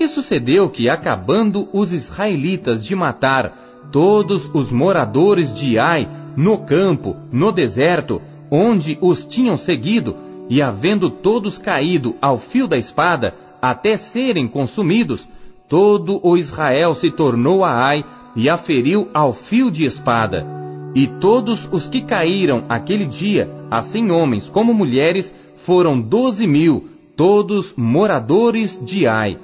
E 0.00 0.08
sucedeu 0.08 0.68
que, 0.68 0.88
acabando 0.88 1.68
os 1.72 1.92
israelitas 1.92 2.84
de 2.84 2.94
matar 2.94 3.52
todos 3.92 4.50
os 4.54 4.70
moradores 4.70 5.52
de 5.52 5.78
Ai, 5.78 6.08
no 6.36 6.58
campo, 6.58 7.16
no 7.32 7.52
deserto, 7.52 8.20
onde 8.50 8.98
os 9.00 9.24
tinham 9.24 9.56
seguido, 9.56 10.16
e 10.48 10.62
havendo 10.62 11.10
todos 11.10 11.58
caído 11.58 12.16
ao 12.20 12.38
fio 12.38 12.66
da 12.66 12.76
espada, 12.76 13.34
até 13.60 13.96
serem 13.96 14.46
consumidos, 14.46 15.26
todo 15.68 16.18
o 16.22 16.36
Israel 16.36 16.94
se 16.94 17.10
tornou 17.10 17.64
a 17.64 17.70
Ai 17.70 18.04
e 18.34 18.48
a 18.48 18.56
feriu 18.56 19.08
ao 19.12 19.32
fio 19.32 19.70
de 19.70 19.84
espada. 19.84 20.46
E 20.94 21.06
todos 21.06 21.68
os 21.70 21.86
que 21.88 22.02
caíram 22.02 22.64
aquele 22.68 23.04
dia, 23.04 23.50
assim 23.70 24.10
homens 24.10 24.48
como 24.48 24.72
mulheres, 24.72 25.32
foram 25.66 26.00
doze 26.00 26.46
mil, 26.46 26.88
todos 27.16 27.74
moradores 27.76 28.78
de 28.84 29.06
Ai. 29.06 29.38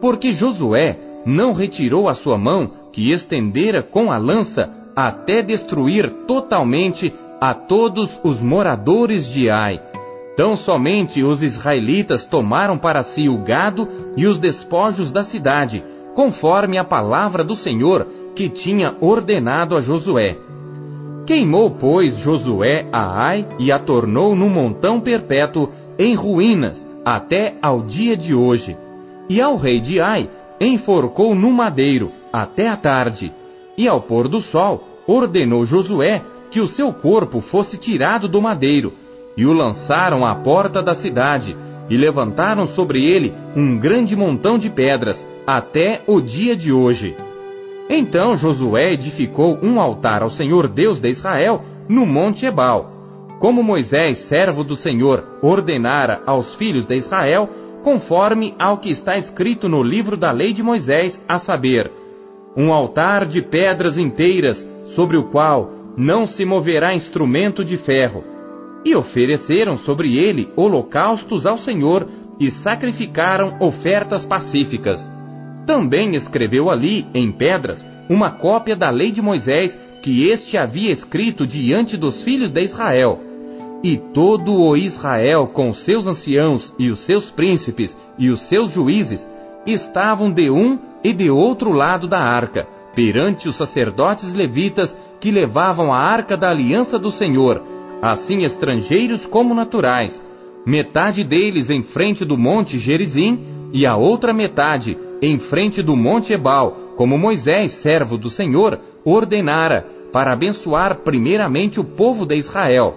Porque 0.00 0.32
Josué 0.32 0.98
não 1.24 1.52
retirou 1.52 2.08
a 2.08 2.14
sua 2.14 2.36
mão, 2.36 2.70
que 2.92 3.10
estendera 3.10 3.82
com 3.82 4.10
a 4.10 4.18
lança, 4.18 4.68
até 4.94 5.42
destruir 5.42 6.10
totalmente 6.26 7.12
a 7.40 7.54
todos 7.54 8.10
os 8.22 8.40
moradores 8.40 9.26
de 9.32 9.48
Ai. 9.48 9.80
Tão 10.40 10.56
somente 10.56 11.22
os 11.22 11.42
israelitas 11.42 12.24
tomaram 12.24 12.78
para 12.78 13.02
si 13.02 13.28
o 13.28 13.36
gado 13.36 13.86
e 14.16 14.26
os 14.26 14.38
despojos 14.38 15.12
da 15.12 15.22
cidade, 15.22 15.84
conforme 16.14 16.78
a 16.78 16.82
palavra 16.82 17.44
do 17.44 17.54
Senhor 17.54 18.06
que 18.34 18.48
tinha 18.48 18.96
ordenado 19.02 19.76
a 19.76 19.82
Josué. 19.82 20.38
Queimou, 21.26 21.72
pois, 21.72 22.16
Josué 22.16 22.88
a 22.90 23.22
Ai 23.22 23.46
e 23.58 23.70
a 23.70 23.78
tornou 23.78 24.34
num 24.34 24.48
montão 24.48 24.98
perpétuo 24.98 25.68
em 25.98 26.14
ruínas 26.14 26.88
até 27.04 27.56
ao 27.60 27.82
dia 27.82 28.16
de 28.16 28.34
hoje. 28.34 28.78
E 29.28 29.42
ao 29.42 29.58
rei 29.58 29.78
de 29.78 30.00
Ai 30.00 30.30
enforcou 30.58 31.34
no 31.34 31.52
madeiro 31.52 32.12
até 32.32 32.66
a 32.66 32.78
tarde. 32.78 33.30
E 33.76 33.86
ao 33.86 34.00
pôr 34.00 34.26
do 34.26 34.40
sol 34.40 34.88
ordenou 35.06 35.66
Josué 35.66 36.22
que 36.50 36.60
o 36.60 36.66
seu 36.66 36.94
corpo 36.94 37.42
fosse 37.42 37.76
tirado 37.76 38.26
do 38.26 38.40
madeiro, 38.40 38.94
e 39.36 39.46
o 39.46 39.52
lançaram 39.52 40.26
à 40.26 40.34
porta 40.34 40.82
da 40.82 40.94
cidade, 40.94 41.56
e 41.88 41.96
levantaram 41.96 42.66
sobre 42.68 43.04
ele 43.04 43.34
um 43.56 43.76
grande 43.76 44.14
montão 44.14 44.56
de 44.58 44.70
pedras, 44.70 45.24
até 45.46 46.02
o 46.06 46.20
dia 46.20 46.54
de 46.54 46.72
hoje. 46.72 47.16
Então 47.88 48.36
Josué 48.36 48.92
edificou 48.92 49.58
um 49.62 49.80
altar 49.80 50.22
ao 50.22 50.30
Senhor 50.30 50.68
Deus 50.68 51.00
de 51.00 51.08
Israel 51.08 51.62
no 51.88 52.06
monte 52.06 52.46
Ebal, 52.46 53.00
como 53.40 53.62
Moisés, 53.62 54.18
servo 54.28 54.62
do 54.62 54.76
Senhor, 54.76 55.38
ordenara 55.42 56.22
aos 56.26 56.54
filhos 56.56 56.86
de 56.86 56.94
Israel, 56.94 57.48
conforme 57.82 58.54
ao 58.58 58.76
que 58.76 58.90
está 58.90 59.16
escrito 59.16 59.68
no 59.68 59.82
livro 59.82 60.16
da 60.16 60.30
lei 60.30 60.52
de 60.52 60.62
Moisés, 60.62 61.20
a 61.26 61.38
saber, 61.38 61.90
um 62.56 62.72
altar 62.72 63.26
de 63.26 63.40
pedras 63.40 63.96
inteiras, 63.96 64.64
sobre 64.94 65.16
o 65.16 65.30
qual 65.30 65.70
não 65.96 66.26
se 66.26 66.44
moverá 66.44 66.94
instrumento 66.94 67.64
de 67.64 67.76
ferro. 67.78 68.22
E 68.84 68.94
ofereceram 68.94 69.76
sobre 69.76 70.16
ele 70.16 70.48
holocaustos 70.56 71.46
ao 71.46 71.56
Senhor 71.56 72.08
e 72.38 72.50
sacrificaram 72.50 73.58
ofertas 73.60 74.24
pacíficas. 74.24 75.08
Também 75.66 76.14
escreveu 76.14 76.70
ali, 76.70 77.06
em 77.14 77.30
pedras, 77.30 77.86
uma 78.08 78.30
cópia 78.30 78.74
da 78.74 78.90
lei 78.90 79.10
de 79.12 79.20
Moisés 79.20 79.78
que 80.02 80.28
este 80.28 80.56
havia 80.56 80.90
escrito 80.90 81.46
diante 81.46 81.96
dos 81.96 82.22
filhos 82.22 82.50
de 82.50 82.62
Israel. 82.62 83.20
E 83.82 83.96
todo 83.96 84.54
o 84.54 84.76
Israel, 84.76 85.46
com 85.48 85.72
seus 85.72 86.06
anciãos 86.06 86.72
e 86.78 86.90
os 86.90 87.00
seus 87.00 87.30
príncipes 87.30 87.96
e 88.18 88.30
os 88.30 88.48
seus 88.48 88.72
juízes, 88.72 89.28
estavam 89.66 90.32
de 90.32 90.50
um 90.50 90.78
e 91.04 91.12
de 91.12 91.30
outro 91.30 91.72
lado 91.72 92.08
da 92.08 92.18
arca, 92.18 92.66
perante 92.94 93.48
os 93.48 93.56
sacerdotes 93.56 94.32
levitas 94.34 94.96
que 95.20 95.30
levavam 95.30 95.92
a 95.92 95.98
arca 95.98 96.36
da 96.36 96.48
aliança 96.48 96.98
do 96.98 97.10
Senhor, 97.10 97.62
assim 98.02 98.44
estrangeiros 98.44 99.26
como 99.26 99.54
naturais, 99.54 100.22
metade 100.66 101.24
deles 101.24 101.70
em 101.70 101.82
frente 101.82 102.24
do 102.24 102.36
monte 102.36 102.78
Gerizim 102.78 103.38
e 103.72 103.86
a 103.86 103.96
outra 103.96 104.32
metade 104.32 104.96
em 105.22 105.38
frente 105.38 105.82
do 105.82 105.96
monte 105.96 106.32
Ebal, 106.32 106.94
como 106.96 107.18
Moisés, 107.18 107.72
servo 107.82 108.16
do 108.16 108.30
Senhor, 108.30 108.78
ordenara, 109.04 109.86
para 110.12 110.32
abençoar 110.32 111.00
primeiramente 111.04 111.78
o 111.78 111.84
povo 111.84 112.26
de 112.26 112.36
Israel. 112.36 112.96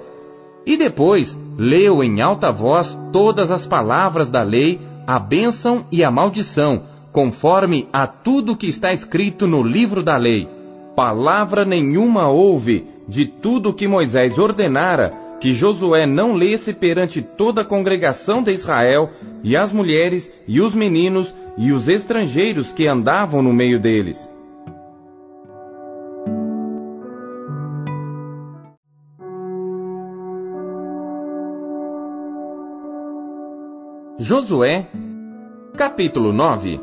E 0.65 0.77
depois 0.77 1.37
leu 1.57 2.03
em 2.03 2.21
alta 2.21 2.51
voz 2.51 2.97
todas 3.11 3.51
as 3.51 3.67
palavras 3.67 4.29
da 4.29 4.41
lei, 4.41 4.79
a 5.05 5.19
bênção 5.19 5.85
e 5.91 6.03
a 6.03 6.09
maldição, 6.09 6.83
conforme 7.11 7.87
a 7.91 8.07
tudo 8.07 8.55
que 8.55 8.67
está 8.67 8.91
escrito 8.91 9.45
no 9.45 9.61
livro 9.61 10.01
da 10.01 10.17
lei 10.17 10.47
palavra 10.95 11.65
nenhuma 11.65 12.27
houve 12.27 12.85
de 13.07 13.25
tudo 13.25 13.73
que 13.73 13.87
Moisés 13.87 14.37
ordenara 14.37 15.23
que 15.43 15.51
Josué 15.51 16.05
não 16.05 16.35
lesse 16.35 16.71
perante 16.71 17.21
toda 17.21 17.63
a 17.63 17.65
congregação 17.65 18.41
de 18.41 18.53
Israel, 18.53 19.09
e 19.43 19.57
as 19.57 19.73
mulheres, 19.73 20.31
e 20.47 20.61
os 20.61 20.73
meninos, 20.73 21.35
e 21.57 21.73
os 21.73 21.89
estrangeiros 21.89 22.71
que 22.71 22.87
andavam 22.87 23.41
no 23.41 23.51
meio 23.51 23.77
deles. 23.77 24.17
Josué, 34.17 34.87
capítulo 35.75 36.31
9 36.31 36.79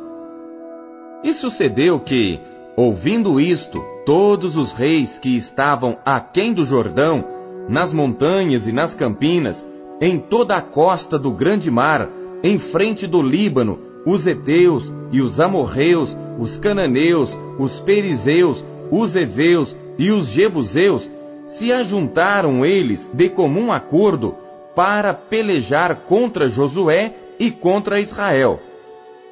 E 1.25 1.33
sucedeu 1.33 1.99
que, 1.99 2.39
ouvindo 2.81 3.41
isto, 3.41 3.81
Todos 4.05 4.57
os 4.57 4.73
reis 4.73 5.19
que 5.19 5.37
estavam 5.37 5.99
aquém 6.05 6.53
do 6.53 6.65
Jordão, 6.65 7.25
nas 7.69 7.93
montanhas 7.93 8.67
e 8.67 8.73
nas 8.73 8.95
campinas, 8.95 9.65
em 10.01 10.19
toda 10.19 10.57
a 10.57 10.63
costa 10.63 11.19
do 11.19 11.31
grande 11.31 11.71
mar, 11.71 12.09
em 12.43 12.59
frente 12.59 13.07
do 13.07 13.23
Líbano, 13.23 13.79
os 14.05 14.27
heteus 14.27 14.93
e 15.13 15.21
os 15.21 15.39
amorreus, 15.39 16.17
os 16.41 16.57
cananeus, 16.57 17.31
os 17.59 17.79
perizeus, 17.81 18.65
os 18.91 19.15
heveus 19.15 19.77
e 19.99 20.11
os 20.11 20.27
jebuseus, 20.27 21.09
se 21.47 21.71
ajuntaram 21.71 22.65
eles 22.65 23.09
de 23.15 23.29
comum 23.29 23.71
acordo 23.71 24.35
para 24.75 25.13
pelejar 25.13 26.05
contra 26.07 26.49
Josué 26.49 27.15
e 27.39 27.51
contra 27.51 28.01
Israel. 28.01 28.59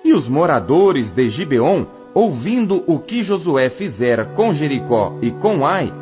E 0.05 0.13
os 0.13 0.29
moradores 0.29 1.11
de 1.11 1.29
Gibeon 1.29 1.87
ouvindo 2.19 2.83
o 2.85 2.99
que 2.99 3.23
Josué 3.23 3.71
fizera 3.71 4.25
com 4.25 4.53
Jericó 4.53 5.17
e 5.23 5.31
com 5.31 5.65
Ai, 5.65 5.93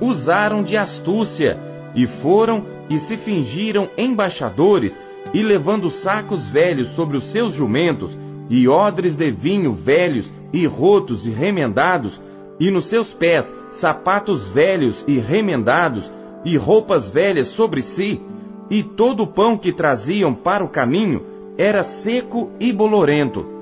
usaram 0.00 0.62
de 0.62 0.74
astúcia 0.74 1.58
e 1.94 2.06
foram 2.06 2.64
e 2.88 2.98
se 2.98 3.18
fingiram 3.18 3.86
embaixadores 3.94 4.98
e 5.34 5.42
levando 5.42 5.90
sacos 5.90 6.48
velhos 6.48 6.94
sobre 6.94 7.18
os 7.18 7.30
seus 7.30 7.52
jumentos 7.52 8.16
e 8.48 8.66
odres 8.66 9.14
de 9.14 9.30
vinho 9.30 9.74
velhos 9.74 10.32
e 10.50 10.64
rotos 10.64 11.26
e 11.26 11.30
remendados 11.30 12.18
e 12.58 12.70
nos 12.70 12.88
seus 12.88 13.12
pés 13.12 13.44
sapatos 13.72 14.48
velhos 14.52 15.04
e 15.06 15.18
remendados 15.18 16.10
e 16.42 16.56
roupas 16.56 17.10
velhas 17.10 17.48
sobre 17.48 17.82
si 17.82 18.22
e 18.70 18.82
todo 18.82 19.24
o 19.24 19.26
pão 19.26 19.58
que 19.58 19.74
traziam 19.74 20.32
para 20.32 20.64
o 20.64 20.70
caminho 20.70 21.22
era 21.58 21.82
seco 21.82 22.50
e 22.58 22.72
bolorento 22.72 23.55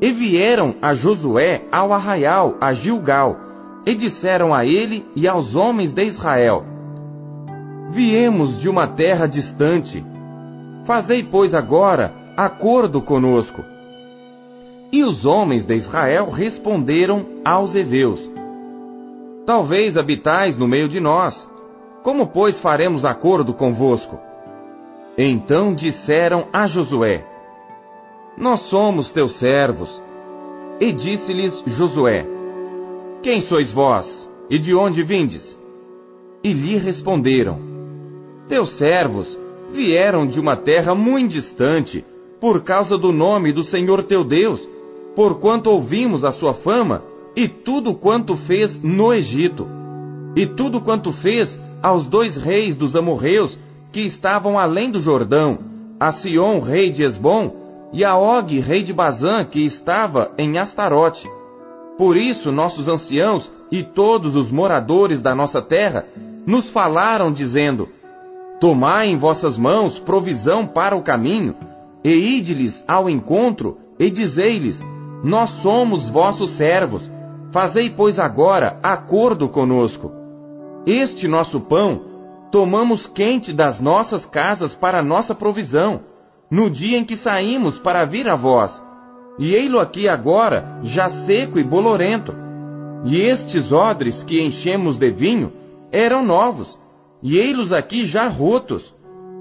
e 0.00 0.12
vieram 0.12 0.74
a 0.82 0.94
Josué 0.94 1.62
ao 1.72 1.92
arraial, 1.92 2.56
a 2.60 2.72
Gilgal, 2.74 3.36
e 3.86 3.94
disseram 3.94 4.52
a 4.52 4.64
ele 4.64 5.06
e 5.14 5.26
aos 5.26 5.54
homens 5.54 5.92
de 5.92 6.04
Israel: 6.04 6.64
Viemos 7.90 8.58
de 8.58 8.68
uma 8.68 8.88
terra 8.88 9.26
distante. 9.26 10.04
Fazei, 10.84 11.22
pois, 11.22 11.54
agora 11.54 12.12
acordo 12.36 13.00
conosco. 13.00 13.64
E 14.92 15.02
os 15.02 15.24
homens 15.24 15.64
de 15.64 15.74
Israel 15.74 16.30
responderam 16.30 17.24
aos 17.44 17.74
heveus: 17.74 18.20
Talvez 19.46 19.96
habitais 19.96 20.56
no 20.56 20.68
meio 20.68 20.88
de 20.88 21.00
nós. 21.00 21.48
Como, 22.02 22.28
pois, 22.28 22.60
faremos 22.60 23.04
acordo 23.04 23.52
convosco? 23.52 24.18
Então 25.16 25.74
disseram 25.74 26.46
a 26.52 26.66
Josué: 26.66 27.24
nós 28.36 28.60
somos 28.68 29.10
teus 29.10 29.38
servos. 29.38 30.02
E 30.80 30.92
disse-lhes 30.92 31.62
Josué: 31.66 32.26
Quem 33.22 33.40
sois 33.40 33.72
vós? 33.72 34.30
E 34.50 34.58
de 34.58 34.74
onde 34.74 35.02
vindes? 35.02 35.58
E 36.44 36.52
lhe 36.52 36.76
responderam: 36.76 37.58
Teus 38.48 38.76
servos 38.76 39.38
vieram 39.72 40.26
de 40.26 40.38
uma 40.38 40.56
terra 40.56 40.94
muito 40.94 41.32
distante, 41.32 42.04
por 42.40 42.62
causa 42.62 42.98
do 42.98 43.10
nome 43.10 43.52
do 43.52 43.62
Senhor 43.62 44.02
teu 44.04 44.22
Deus, 44.22 44.68
porquanto 45.14 45.70
ouvimos 45.70 46.24
a 46.24 46.30
sua 46.30 46.54
fama 46.54 47.02
e 47.34 47.48
tudo 47.48 47.94
quanto 47.94 48.36
fez 48.36 48.78
no 48.82 49.12
Egito, 49.12 49.66
e 50.36 50.46
tudo 50.46 50.80
quanto 50.80 51.12
fez 51.12 51.58
aos 51.82 52.06
dois 52.06 52.36
reis 52.36 52.76
dos 52.76 52.94
amorreus 52.94 53.58
que 53.92 54.00
estavam 54.00 54.58
além 54.58 54.90
do 54.90 55.00
Jordão, 55.00 55.58
a 55.98 56.12
Sion, 56.12 56.60
rei 56.60 56.90
de 56.90 57.02
Esbom, 57.02 57.65
e 57.92 58.04
a 58.04 58.16
Og, 58.16 58.58
rei 58.60 58.82
de 58.82 58.92
Bazã, 58.92 59.44
que 59.44 59.60
estava 59.60 60.32
em 60.36 60.58
Astarote. 60.58 61.28
Por 61.96 62.16
isso 62.16 62.52
nossos 62.52 62.88
anciãos 62.88 63.50
e 63.70 63.82
todos 63.82 64.36
os 64.36 64.50
moradores 64.50 65.20
da 65.20 65.34
nossa 65.34 65.62
terra 65.62 66.04
nos 66.46 66.70
falaram, 66.70 67.32
dizendo: 67.32 67.88
Tomai 68.60 69.08
em 69.08 69.16
vossas 69.16 69.58
mãos 69.58 69.98
provisão 69.98 70.66
para 70.66 70.96
o 70.96 71.02
caminho, 71.02 71.54
e 72.04 72.10
ide-lhes 72.10 72.84
ao 72.86 73.08
encontro, 73.08 73.78
e 73.98 74.10
dizei-lhes: 74.10 74.82
Nós 75.24 75.50
somos 75.62 76.08
vossos 76.08 76.56
servos, 76.56 77.10
fazei, 77.50 77.90
pois, 77.90 78.18
agora 78.18 78.78
acordo 78.82 79.48
conosco. 79.48 80.12
Este 80.86 81.26
nosso 81.26 81.60
pão 81.60 82.02
tomamos 82.52 83.06
quente 83.06 83.52
das 83.52 83.80
nossas 83.80 84.24
casas 84.24 84.74
para 84.74 85.02
nossa 85.02 85.34
provisão, 85.34 86.00
no 86.50 86.70
dia 86.70 86.98
em 86.98 87.04
que 87.04 87.16
saímos 87.16 87.78
para 87.78 88.04
vir 88.04 88.28
a 88.28 88.34
vós. 88.34 88.82
E 89.38 89.54
ei-lo 89.54 89.78
aqui 89.78 90.08
agora, 90.08 90.78
já 90.82 91.08
seco 91.08 91.58
e 91.58 91.64
bolorento. 91.64 92.34
E 93.04 93.20
estes 93.20 93.70
odres 93.70 94.22
que 94.22 94.40
enchemos 94.40 94.98
de 94.98 95.10
vinho 95.10 95.52
eram 95.92 96.24
novos, 96.24 96.78
e 97.22 97.36
ei-los 97.36 97.72
aqui 97.72 98.04
já 98.04 98.28
rotos. 98.28 98.94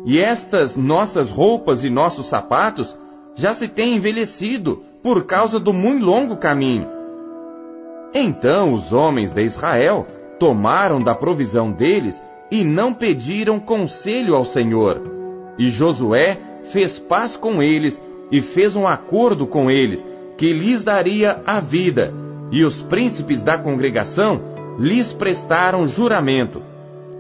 E 0.05 0.19
estas 0.19 0.75
nossas 0.75 1.31
roupas 1.31 1.83
e 1.83 1.89
nossos 1.89 2.29
sapatos 2.29 2.95
já 3.35 3.53
se 3.53 3.67
têm 3.67 3.95
envelhecido 3.95 4.83
por 5.01 5.25
causa 5.25 5.59
do 5.59 5.73
muito 5.73 6.05
longo 6.05 6.37
caminho. 6.37 6.87
Então 8.13 8.73
os 8.73 8.93
homens 8.93 9.33
de 9.33 9.41
Israel 9.43 10.07
tomaram 10.39 10.99
da 10.99 11.15
provisão 11.15 11.71
deles 11.71 12.21
e 12.51 12.63
não 12.63 12.93
pediram 12.93 13.59
conselho 13.59 14.35
ao 14.35 14.45
Senhor. 14.45 15.01
E 15.57 15.69
Josué 15.69 16.39
fez 16.71 16.99
paz 16.99 17.35
com 17.35 17.61
eles 17.61 18.01
e 18.31 18.41
fez 18.41 18.75
um 18.75 18.87
acordo 18.87 19.47
com 19.47 19.69
eles, 19.69 20.05
que 20.37 20.51
lhes 20.51 20.83
daria 20.83 21.41
a 21.45 21.59
vida, 21.59 22.13
e 22.51 22.63
os 22.63 22.81
príncipes 22.83 23.41
da 23.43 23.57
congregação 23.57 24.41
lhes 24.79 25.13
prestaram 25.13 25.87
juramento. 25.87 26.61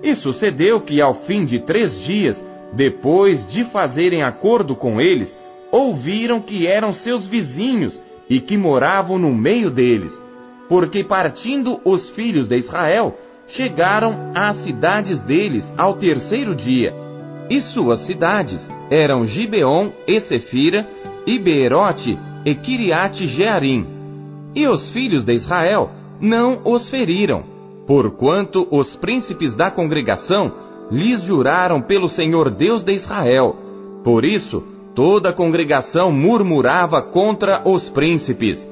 E 0.03 0.13
sucedeu 0.15 0.81
que, 0.81 1.01
ao 1.01 1.13
fim 1.13 1.45
de 1.45 1.59
três 1.59 1.97
dias, 1.99 2.43
depois 2.73 3.47
de 3.47 3.63
fazerem 3.65 4.23
acordo 4.23 4.75
com 4.75 4.99
eles, 4.99 5.35
ouviram 5.71 6.39
que 6.39 6.67
eram 6.67 6.93
seus 6.93 7.25
vizinhos 7.27 7.99
e 8.29 8.39
que 8.39 8.57
moravam 8.57 9.17
no 9.17 9.33
meio 9.33 9.69
deles, 9.69 10.21
porque 10.67 11.03
partindo 11.03 11.79
os 11.83 12.09
filhos 12.11 12.47
de 12.47 12.57
Israel, 12.57 13.17
chegaram 13.47 14.31
às 14.33 14.57
cidades 14.57 15.19
deles 15.19 15.71
ao 15.77 15.95
terceiro 15.95 16.55
dia. 16.55 16.93
E 17.49 17.61
suas 17.61 17.99
cidades 18.05 18.69
eram 18.89 19.25
Gibeon 19.25 19.91
e 20.07 20.19
Sefira, 20.19 20.87
e 21.25 21.39
Beerote 21.39 22.17
e 22.45 22.55
Kiriate 22.55 23.27
Jearim. 23.27 23.85
E 24.53 24.67
os 24.67 24.89
filhos 24.91 25.25
de 25.25 25.33
Israel 25.33 25.89
não 26.21 26.61
os 26.63 26.89
feriram, 26.89 27.43
porquanto 27.87 28.67
os 28.71 28.95
príncipes 28.95 29.55
da 29.55 29.69
congregação 29.69 30.51
lhes 30.91 31.21
juraram 31.23 31.81
pelo 31.81 32.07
Senhor 32.07 32.49
Deus 32.51 32.83
de 32.83 32.93
Israel. 32.93 33.55
Por 34.03 34.23
isso, 34.23 34.63
toda 34.93 35.29
a 35.29 35.33
congregação 35.33 36.11
murmurava 36.11 37.01
contra 37.01 37.67
os 37.67 37.89
príncipes. 37.89 38.67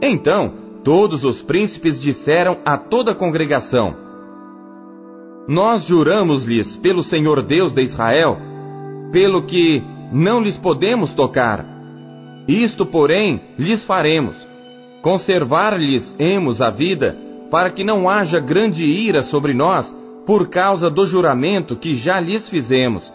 Então, 0.00 0.52
todos 0.82 1.24
os 1.24 1.42
príncipes 1.42 2.00
disseram 2.00 2.58
a 2.64 2.76
toda 2.78 3.12
a 3.12 3.14
congregação: 3.14 3.94
Nós 5.48 5.84
juramos-lhes 5.84 6.76
pelo 6.76 7.02
Senhor 7.02 7.42
Deus 7.42 7.72
de 7.72 7.82
Israel, 7.82 8.36
pelo 9.10 9.42
que 9.42 9.82
não 10.12 10.42
lhes 10.42 10.58
podemos 10.58 11.14
tocar. 11.14 11.64
Isto, 12.46 12.84
porém, 12.84 13.40
lhes 13.58 13.82
faremos: 13.84 14.36
conservar-lhes-emos 15.00 16.60
a 16.60 16.68
vida, 16.68 17.16
para 17.50 17.70
que 17.70 17.82
não 17.82 18.10
haja 18.10 18.38
grande 18.38 18.84
ira 18.84 19.22
sobre 19.22 19.54
nós, 19.54 19.94
por 20.26 20.50
causa 20.50 20.90
do 20.90 21.06
juramento 21.06 21.76
que 21.76 21.94
já 21.94 22.20
lhes 22.20 22.46
fizemos. 22.50 23.10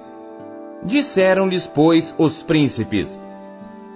Disseram-lhes, 0.83 1.67
pois, 1.67 2.15
os 2.17 2.41
príncipes: 2.41 3.15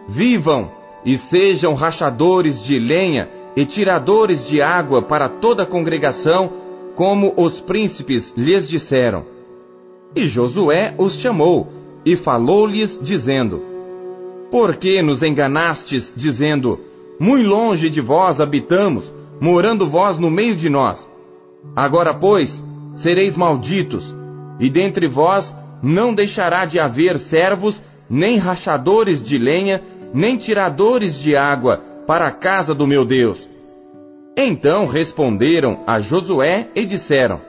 Vivam 0.07 0.69
e 1.03 1.17
sejam 1.17 1.73
rachadores 1.73 2.63
de 2.63 2.77
lenha 2.77 3.27
e 3.55 3.65
tiradores 3.65 4.47
de 4.47 4.61
água 4.61 5.01
para 5.01 5.27
toda 5.27 5.63
a 5.63 5.65
congregação, 5.65 6.66
como 6.97 7.31
os 7.37 7.61
príncipes 7.61 8.33
lhes 8.35 8.67
disseram. 8.67 9.23
E 10.15 10.25
Josué 10.25 10.95
os 10.97 11.13
chamou 11.19 11.67
e 12.03 12.15
falou-lhes, 12.15 12.99
dizendo: 12.99 13.61
Por 14.49 14.77
que 14.77 14.99
nos 15.03 15.21
enganastes, 15.21 16.11
dizendo: 16.15 16.79
Muito 17.19 17.47
longe 17.47 17.87
de 17.87 18.01
vós 18.01 18.41
habitamos, 18.41 19.13
morando 19.39 19.87
vós 19.87 20.17
no 20.17 20.31
meio 20.31 20.55
de 20.55 20.69
nós? 20.69 21.07
Agora, 21.75 22.15
pois, 22.15 22.63
sereis 22.95 23.37
malditos, 23.37 24.15
e 24.59 24.67
dentre 24.67 25.07
vós 25.07 25.53
não 25.83 26.15
deixará 26.15 26.65
de 26.65 26.79
haver 26.79 27.19
servos, 27.19 27.79
nem 28.09 28.37
rachadores 28.37 29.21
de 29.21 29.37
lenha, 29.37 29.83
nem 30.15 30.35
tiradores 30.35 31.13
de 31.19 31.35
água 31.35 31.77
para 32.07 32.27
a 32.27 32.31
casa 32.31 32.73
do 32.73 32.87
meu 32.87 33.05
Deus. 33.05 33.47
Então 34.39 34.85
responderam 34.85 35.79
a 35.87 35.99
Josué 35.99 36.69
e 36.75 36.85
disseram: 36.85 37.41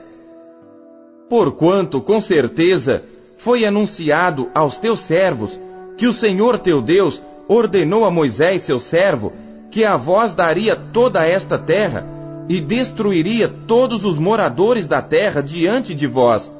Porquanto 1.29 2.01
com 2.01 2.19
certeza 2.19 3.03
foi 3.37 3.63
anunciado 3.63 4.49
aos 4.55 4.79
teus 4.79 5.01
servos 5.01 5.57
que 5.95 6.07
o 6.07 6.13
Senhor 6.13 6.57
teu 6.57 6.81
Deus 6.81 7.21
ordenou 7.47 8.05
a 8.05 8.11
Moisés, 8.11 8.63
seu 8.63 8.79
servo, 8.79 9.31
que 9.69 9.85
a 9.85 9.95
vós 9.95 10.33
daria 10.33 10.75
toda 10.75 11.23
esta 11.23 11.59
terra 11.59 12.05
e 12.49 12.59
destruiria 12.59 13.47
todos 13.47 14.03
os 14.03 14.17
moradores 14.17 14.87
da 14.87 15.01
terra 15.01 15.41
diante 15.41 15.93
de 15.93 16.07
vós. 16.07 16.51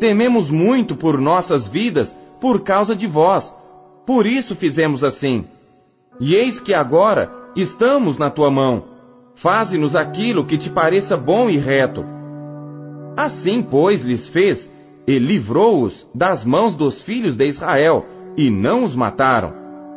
Tememos 0.00 0.50
muito 0.50 0.96
por 0.96 1.20
nossas 1.20 1.68
vidas 1.68 2.12
por 2.40 2.64
causa 2.64 2.96
de 2.96 3.06
vós. 3.06 3.54
Por 4.04 4.26
isso 4.26 4.56
fizemos 4.56 5.04
assim. 5.04 5.44
E 6.18 6.34
eis 6.34 6.58
que 6.58 6.74
agora 6.74 7.30
estamos 7.54 8.18
na 8.18 8.30
tua 8.30 8.50
mão. 8.50 8.90
Faze-nos 9.42 9.96
aquilo 9.96 10.44
que 10.44 10.58
te 10.58 10.68
pareça 10.68 11.16
bom 11.16 11.48
e 11.48 11.56
reto. 11.56 12.04
Assim, 13.16 13.62
pois, 13.62 14.04
lhes 14.04 14.28
fez 14.28 14.70
e 15.06 15.18
livrou-os 15.18 16.06
das 16.14 16.44
mãos 16.44 16.74
dos 16.74 17.02
filhos 17.02 17.36
de 17.36 17.46
Israel, 17.46 18.06
e 18.36 18.50
não 18.50 18.84
os 18.84 18.94
mataram. 18.94 19.52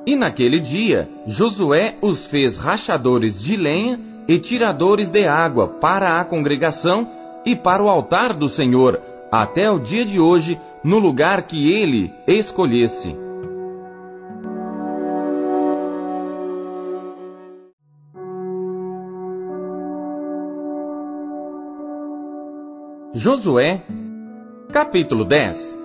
E 0.07 0.15
naquele 0.15 0.59
dia, 0.59 1.09
Josué 1.27 1.97
os 2.01 2.25
fez 2.27 2.57
rachadores 2.57 3.39
de 3.39 3.55
lenha 3.55 3.99
e 4.27 4.39
tiradores 4.39 5.09
de 5.09 5.25
água 5.25 5.67
para 5.67 6.19
a 6.19 6.25
congregação 6.25 7.07
e 7.45 7.55
para 7.55 7.83
o 7.83 7.89
altar 7.89 8.33
do 8.33 8.47
Senhor, 8.47 8.99
até 9.31 9.69
o 9.69 9.79
dia 9.79 10.05
de 10.05 10.19
hoje, 10.19 10.57
no 10.83 10.99
lugar 10.99 11.43
que 11.43 11.69
ele 11.69 12.13
escolhesse. 12.25 13.22
Josué 23.24 23.82
Capítulo 24.74 25.24
10 25.24 25.78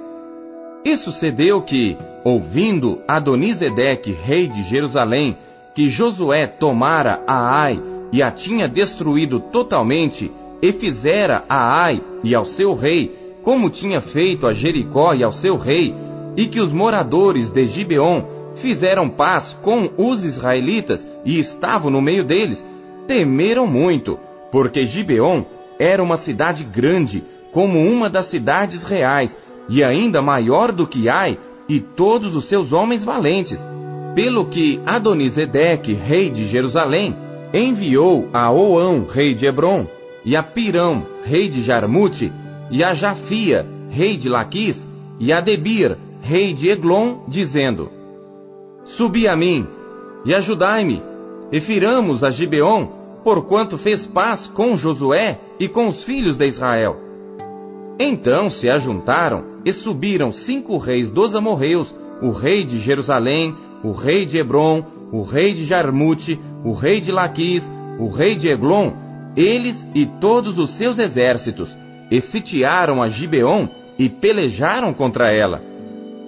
E 0.85 0.97
sucedeu 0.97 1.63
que, 1.63 1.97
ouvindo 2.25 3.01
Adonisedeque, 3.07 4.11
rei 4.11 4.49
de 4.49 4.65
Jerusalém, 4.65 5.39
que 5.73 5.89
Josué 5.89 6.49
tomara 6.49 7.23
a 7.29 7.63
Ai 7.63 7.81
e 8.13 8.25
a 8.25 8.33
tinha 8.33 8.67
destruído 8.67 9.39
totalmente, 9.39 10.33
e 10.61 10.73
fizera 10.73 11.45
a 11.49 11.85
Ai 11.85 12.03
e 12.25 12.35
ao 12.35 12.45
seu 12.45 12.75
rei, 12.75 13.37
como 13.45 13.71
tinha 13.71 14.01
feito 14.01 14.45
a 14.45 14.53
Jericó 14.53 15.15
e 15.15 15.23
ao 15.23 15.31
seu 15.31 15.57
rei, 15.57 15.95
e 16.37 16.49
que 16.49 16.59
os 16.59 16.73
moradores 16.73 17.53
de 17.53 17.67
Gibeon 17.67 18.25
fizeram 18.57 19.09
paz 19.09 19.57
com 19.63 19.89
os 19.97 20.25
israelitas 20.25 21.07
e 21.25 21.39
estavam 21.39 21.89
no 21.89 22.03
meio 22.03 22.25
deles, 22.25 22.67
temeram 23.07 23.65
muito, 23.65 24.19
porque 24.51 24.85
Gibeon 24.85 25.45
era 25.79 26.03
uma 26.03 26.17
cidade 26.17 26.65
grande, 26.65 27.23
como 27.53 27.79
uma 27.79 28.11
das 28.11 28.27
cidades 28.27 28.85
reais, 28.85 29.37
e 29.69 29.85
ainda 29.85 30.21
maior 30.21 30.73
do 30.73 30.87
que 30.87 31.09
Ai, 31.09 31.39
e 31.69 31.81
todos 31.81 32.35
os 32.35 32.49
seus 32.49 32.73
homens 32.73 33.05
valentes. 33.05 33.61
Pelo 34.15 34.47
que 34.47 34.81
Adonisedeque, 34.85 35.93
rei 35.93 36.31
de 36.31 36.47
Jerusalém, 36.49 37.15
enviou 37.53 38.29
a 38.33 38.51
Oão, 38.51 39.07
rei 39.07 39.35
de 39.35 39.47
Hebron, 39.47 39.87
e 40.25 40.35
a 40.37 40.43
Pirão, 40.43 41.05
rei 41.25 41.49
de 41.49 41.63
Jarmute, 41.63 42.33
e 42.71 42.83
a 42.83 42.95
Jafia, 42.95 43.67
rei 43.91 44.17
de 44.17 44.29
Laquis, 44.29 44.87
e 45.21 45.33
a 45.33 45.41
Debir, 45.41 45.97
rei 46.21 46.53
de 46.53 46.69
Eglon, 46.69 47.25
dizendo: 47.29 47.91
Subi 48.85 49.29
a 49.29 49.37
mim, 49.37 49.67
e 50.25 50.35
ajudai-me, 50.35 51.03
e 51.53 51.61
firamos 51.61 52.25
a 52.25 52.31
Gibeon, 52.31 52.98
porquanto 53.25 53.77
fez 53.79 54.07
paz 54.07 54.47
com 54.49 54.77
Josué 54.77 55.39
e 55.59 55.69
com 55.69 55.89
os 55.89 56.05
filhos 56.05 56.37
de 56.37 56.47
Israel. 56.47 56.97
Então 57.99 58.49
se 58.49 58.69
ajuntaram 58.69 59.45
e 59.65 59.73
subiram 59.73 60.31
cinco 60.31 60.79
reis 60.79 61.11
dos 61.11 61.35
amorreus, 61.35 61.95
o 62.23 62.31
rei 62.31 62.65
de 62.65 62.79
Jerusalém, 62.79 63.55
o 63.83 63.93
rei 63.93 64.25
de 64.25 64.39
Hebron, 64.39 64.85
o 65.13 65.23
rei 65.23 65.55
de 65.55 65.65
Jarmute, 65.65 66.39
o 66.65 66.73
rei 66.73 67.01
de 67.01 67.11
Laquis, 67.11 67.69
o 67.99 68.09
rei 68.09 68.37
de 68.37 68.49
Eglon, 68.49 68.93
eles 69.37 69.89
e 69.95 70.07
todos 70.07 70.59
os 70.59 70.77
seus 70.77 70.99
exércitos, 70.99 71.77
e 72.11 72.21
sitiaram 72.21 73.03
a 73.03 73.09
Gibeon 73.09 73.69
e 73.99 74.09
pelejaram 74.09 74.93
contra 74.93 75.33
ela. 75.33 75.61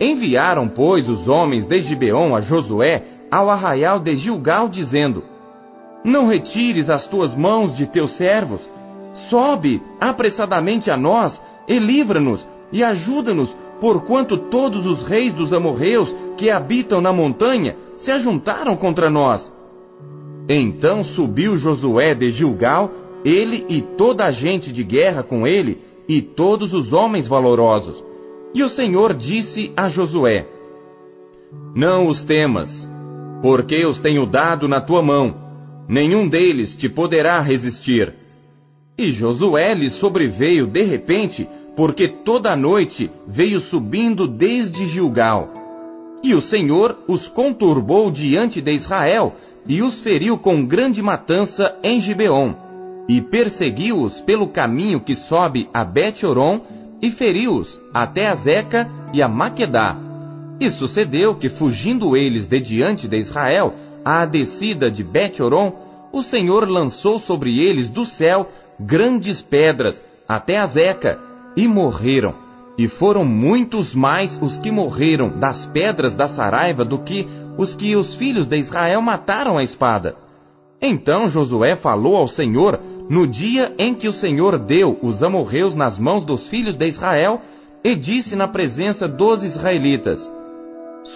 Enviaram, 0.01 0.69
pois, 0.69 1.09
os 1.09 1.29
homens 1.29 1.67
de 1.67 1.81
Gibeon 1.81 2.35
a 2.35 2.41
Josué 2.41 3.05
ao 3.31 3.51
arraial 3.51 4.01
de 4.01 4.17
Gilgal, 4.17 4.69
dizendo: 4.69 5.23
Não 6.05 6.27
retires 6.27 6.89
as 6.89 7.07
tuas 7.07 7.35
mãos 7.35 7.77
de 7.77 7.87
teus 7.87 8.17
servos, 8.17 8.61
sobe 9.29 9.83
apressadamente 10.01 10.91
a 10.91 10.97
nós 10.97 11.41
e 11.69 11.79
livra-nos 11.79 12.47
e 12.73 12.83
ajuda-nos, 12.83 13.55
porquanto 13.81 14.37
todos 14.37 14.87
os 14.87 15.03
reis 15.03 15.33
dos 15.33 15.53
amorreus 15.53 16.15
que 16.37 16.51
habitam 16.51 17.01
na 17.01 17.13
montanha 17.13 17.77
se 17.97 18.11
ajuntaram 18.11 18.77
contra 18.77 19.11
nós. 19.11 19.53
Então 20.49 21.05
subiu 21.05 21.57
Josué 21.57 22.15
de 22.15 22.31
Gilgal, 22.31 22.91
ele 23.25 23.65
e 23.69 23.83
toda 23.83 24.25
a 24.25 24.31
gente 24.31 24.73
de 24.73 24.83
guerra 24.83 25.23
com 25.23 25.47
ele, 25.47 25.79
e 26.09 26.21
todos 26.21 26.75
os 26.75 26.93
homens 26.93 27.29
valorosos. 27.29 28.03
E 28.53 28.63
o 28.65 28.69
Senhor 28.69 29.15
disse 29.15 29.73
a 29.77 29.89
Josué: 29.89 30.47
Não 31.75 32.09
os 32.09 32.25
temas, 32.25 32.89
porque 33.43 33.85
os 33.85 34.01
tenho 34.01 34.27
dado 34.27 34.67
na 34.67 34.81
tua 34.81 35.03
mão, 35.03 35.50
nenhum 35.91 36.29
deles 36.29 36.77
te 36.77 36.89
poderá 36.89 37.41
resistir. 37.41 38.15
E 38.97 39.11
Josué 39.11 39.75
lhe 39.75 39.91
sobreveio 39.91 40.69
de 40.69 40.85
repente, 40.85 41.49
porque 41.77 42.07
toda 42.07 42.53
a 42.53 42.57
noite 42.57 43.11
veio 43.27 43.59
subindo 43.59 44.29
desde 44.29 44.87
Gilgal. 44.87 45.53
E 46.23 46.33
o 46.33 46.41
Senhor 46.41 46.97
os 47.09 47.27
conturbou 47.27 48.09
diante 48.11 48.61
de 48.61 48.73
Israel, 48.73 49.35
e 49.67 49.83
os 49.83 50.01
feriu 50.01 50.39
com 50.39 50.65
grande 50.65 51.03
matança 51.03 51.75
em 51.83 52.01
Gibeon, 52.01 52.55
e 53.09 53.21
perseguiu-os 53.21 54.21
pelo 54.21 54.47
caminho 54.49 55.01
que 55.01 55.17
sobe 55.17 55.69
a 55.75 55.85
Bet-Oron, 55.85 56.61
e 57.03 57.11
feriu-os 57.11 57.81
até 57.93 58.29
a 58.29 58.35
Zeca 58.37 58.89
e 59.13 59.21
a 59.21 59.29
Maquedá. 59.29 59.97
E 60.61 60.71
sucedeu 60.71 61.35
que, 61.35 61.49
fugindo 61.49 62.17
eles 62.17 62.47
de 62.47 62.61
diante 62.61 63.09
de 63.09 63.17
Israel, 63.17 63.75
à 64.05 64.25
descida 64.25 64.91
de 64.91 65.03
Bet-Oron, 65.03 65.73
o 66.13 66.23
Senhor 66.23 66.69
lançou 66.69 67.19
sobre 67.19 67.59
eles 67.59 67.89
do 67.89 68.05
céu 68.05 68.49
grandes 68.79 69.43
pedras 69.43 70.03
até 70.27 70.57
a 70.57 70.67
Zeca, 70.67 71.19
e 71.57 71.67
morreram. 71.67 72.35
E 72.79 72.89
foram 72.89 73.25
muitos 73.25 73.95
mais 73.95 74.41
os 74.41 74.57
que 74.57 74.71
morreram 74.71 75.39
das 75.39 75.67
pedras 75.67 76.15
da 76.15 76.29
Saraiva 76.29 76.85
do 76.85 76.99
que 76.99 77.27
os 77.59 77.75
que 77.75 77.97
os 77.97 78.15
filhos 78.15 78.47
de 78.47 78.57
Israel 78.57 79.03
mataram 79.03 79.59
à 79.59 79.63
espada. 79.63 80.15
Então 80.81 81.29
Josué 81.29 81.77
falou 81.77 82.17
ao 82.17 82.29
Senhor 82.29 82.81
no 83.11 83.27
dia 83.27 83.75
em 83.77 83.93
que 83.93 84.09
o 84.09 84.13
Senhor 84.13 84.59
deu 84.59 84.99
os 85.03 85.23
amorreus 85.23 85.75
nas 85.75 85.99
mãos 85.99 86.25
dos 86.25 86.47
filhos 86.49 86.77
de 86.77 86.87
Israel, 86.87 87.41
e 87.83 87.97
disse 87.97 88.37
na 88.37 88.47
presença 88.47 89.09
dos 89.09 89.43
israelitas: 89.43 90.21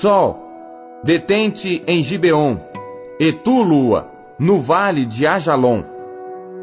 Sol, 0.01 0.44
detente 1.05 1.83
em 1.87 2.03
Gibeon, 2.03 2.57
e 3.21 3.31
tu, 3.31 3.63
lua, 3.63 4.09
no 4.39 4.63
vale 4.63 5.05
de 5.05 5.27
Ajalon. 5.27 5.85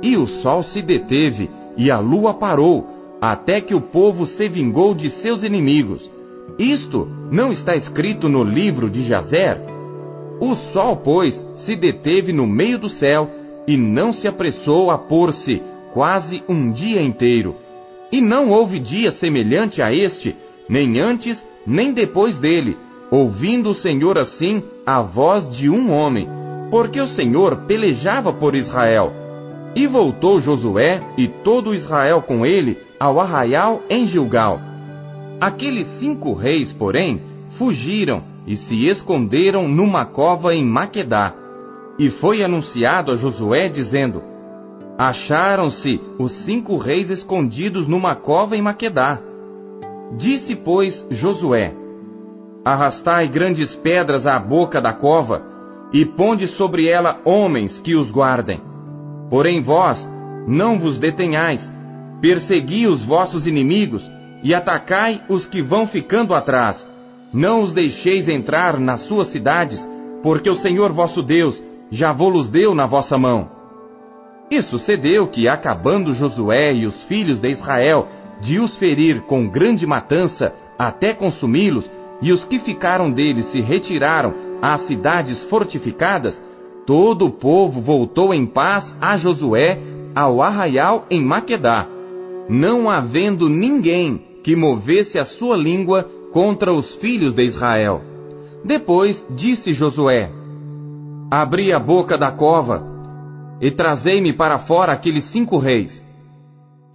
E 0.01 0.17
o 0.17 0.25
sol 0.25 0.63
se 0.63 0.81
deteve, 0.81 1.49
e 1.77 1.91
a 1.91 1.99
lua 1.99 2.33
parou, 2.33 2.87
até 3.21 3.61
que 3.61 3.75
o 3.75 3.79
povo 3.79 4.25
se 4.25 4.49
vingou 4.49 4.95
de 4.95 5.11
seus 5.11 5.43
inimigos. 5.43 6.09
Isto 6.57 7.07
não 7.31 7.51
está 7.51 7.75
escrito 7.75 8.27
no 8.27 8.43
livro 8.43 8.89
de 8.89 9.03
Jazer? 9.03 9.61
O 10.39 10.55
sol, 10.73 10.97
pois, 10.97 11.45
se 11.53 11.75
deteve 11.75 12.33
no 12.33 12.47
meio 12.47 12.79
do 12.79 12.89
céu 12.89 13.29
e 13.67 13.77
não 13.77 14.11
se 14.11 14.27
apressou 14.27 14.89
a 14.89 14.97
pôr-se 14.97 15.61
quase 15.93 16.43
um 16.49 16.71
dia 16.71 16.99
inteiro. 16.99 17.55
E 18.11 18.19
não 18.19 18.49
houve 18.49 18.79
dia 18.79 19.11
semelhante 19.11 19.83
a 19.83 19.93
este, 19.93 20.35
nem 20.67 20.99
antes 20.99 21.45
nem 21.65 21.93
depois 21.93 22.39
dele, 22.39 22.75
ouvindo 23.11 23.71
o 23.71 23.75
Senhor 23.75 24.17
assim 24.17 24.63
a 24.85 25.01
voz 25.01 25.51
de 25.51 25.69
um 25.69 25.91
homem, 25.91 26.29
porque 26.71 27.01
o 27.01 27.07
Senhor 27.07 27.57
pelejava 27.67 28.31
por 28.31 28.55
Israel. 28.55 29.11
E 29.75 29.85
voltou 29.85 30.39
Josué 30.39 31.01
e 31.17 31.27
todo 31.27 31.75
Israel 31.75 32.21
com 32.21 32.45
ele 32.45 32.77
ao 32.97 33.19
arraial 33.19 33.81
em 33.89 34.07
Gilgal. 34.07 34.59
Aqueles 35.39 35.87
cinco 35.99 36.33
reis, 36.33 36.71
porém, 36.71 37.21
fugiram 37.57 38.23
e 38.47 38.55
se 38.55 38.87
esconderam 38.87 39.67
numa 39.67 40.05
cova 40.05 40.55
em 40.55 40.63
Maquedá. 40.63 41.33
E 41.99 42.09
foi 42.09 42.43
anunciado 42.43 43.11
a 43.11 43.15
Josué, 43.15 43.67
dizendo: 43.67 44.23
Acharam-se 44.97 45.99
os 46.17 46.31
cinco 46.45 46.77
reis 46.77 47.09
escondidos 47.09 47.87
numa 47.87 48.15
cova 48.15 48.55
em 48.55 48.61
Maquedá. 48.61 49.19
Disse, 50.17 50.55
pois, 50.55 51.05
Josué: 51.09 51.73
Arrastai 52.63 53.27
grandes 53.27 53.75
pedras 53.75 54.27
à 54.27 54.39
boca 54.39 54.79
da 54.79 54.93
cova, 54.93 55.43
e 55.93 56.05
ponde 56.05 56.47
sobre 56.47 56.87
ela 56.87 57.19
homens 57.25 57.79
que 57.79 57.95
os 57.95 58.09
guardem. 58.11 58.61
Porém 59.29 59.61
vós, 59.61 60.07
não 60.47 60.79
vos 60.79 60.97
detenhais, 60.97 61.71
persegui 62.21 62.87
os 62.87 63.03
vossos 63.03 63.45
inimigos, 63.45 64.09
e 64.43 64.53
atacai 64.53 65.21
os 65.29 65.45
que 65.45 65.61
vão 65.61 65.85
ficando 65.85 66.33
atrás 66.33 66.87
não 67.33 67.61
os 67.61 67.73
deixeis 67.73 68.27
entrar 68.27 68.79
nas 68.79 69.01
suas 69.01 69.27
cidades, 69.27 69.87
porque 70.21 70.49
o 70.49 70.55
Senhor 70.55 70.91
vosso 70.91 71.21
Deus 71.21 71.61
já 71.89 72.11
vos 72.11 72.49
deu 72.49 72.75
na 72.75 72.85
vossa 72.85 73.17
mão. 73.17 73.49
E 74.49 74.61
sucedeu 74.61 75.27
que, 75.27 75.47
acabando 75.47 76.13
Josué 76.13 76.73
e 76.73 76.85
os 76.85 77.03
filhos 77.03 77.39
de 77.39 77.49
Israel 77.49 78.07
de 78.41 78.59
os 78.59 78.75
ferir 78.77 79.21
com 79.21 79.47
grande 79.47 79.85
matança 79.85 80.53
até 80.77 81.13
consumi-los, 81.13 81.89
e 82.21 82.31
os 82.31 82.45
que 82.45 82.59
ficaram 82.59 83.11
deles 83.11 83.45
se 83.47 83.61
retiraram 83.61 84.33
às 84.61 84.81
cidades 84.81 85.43
fortificadas, 85.45 86.41
todo 86.85 87.25
o 87.25 87.31
povo 87.31 87.81
voltou 87.81 88.33
em 88.33 88.45
paz 88.45 88.95
a 89.01 89.17
Josué 89.17 89.79
ao 90.13 90.41
arraial 90.41 91.05
em 91.09 91.23
Maquedá, 91.23 91.87
não 92.47 92.89
havendo 92.89 93.49
ninguém 93.49 94.21
que 94.43 94.55
movesse 94.55 95.17
a 95.17 95.23
sua 95.23 95.55
língua 95.55 96.09
contra 96.31 96.73
os 96.73 96.95
filhos 96.95 97.33
de 97.33 97.43
Israel. 97.43 98.01
Depois 98.63 99.25
disse 99.35 99.73
Josué: 99.73 100.31
Abri 101.29 101.73
a 101.73 101.79
boca 101.79 102.17
da 102.17 102.31
cova 102.31 102.83
e 103.59 103.71
trazei-me 103.71 104.33
para 104.33 104.59
fora 104.59 104.93
aqueles 104.93 105.31
cinco 105.31 105.57
reis. 105.57 106.03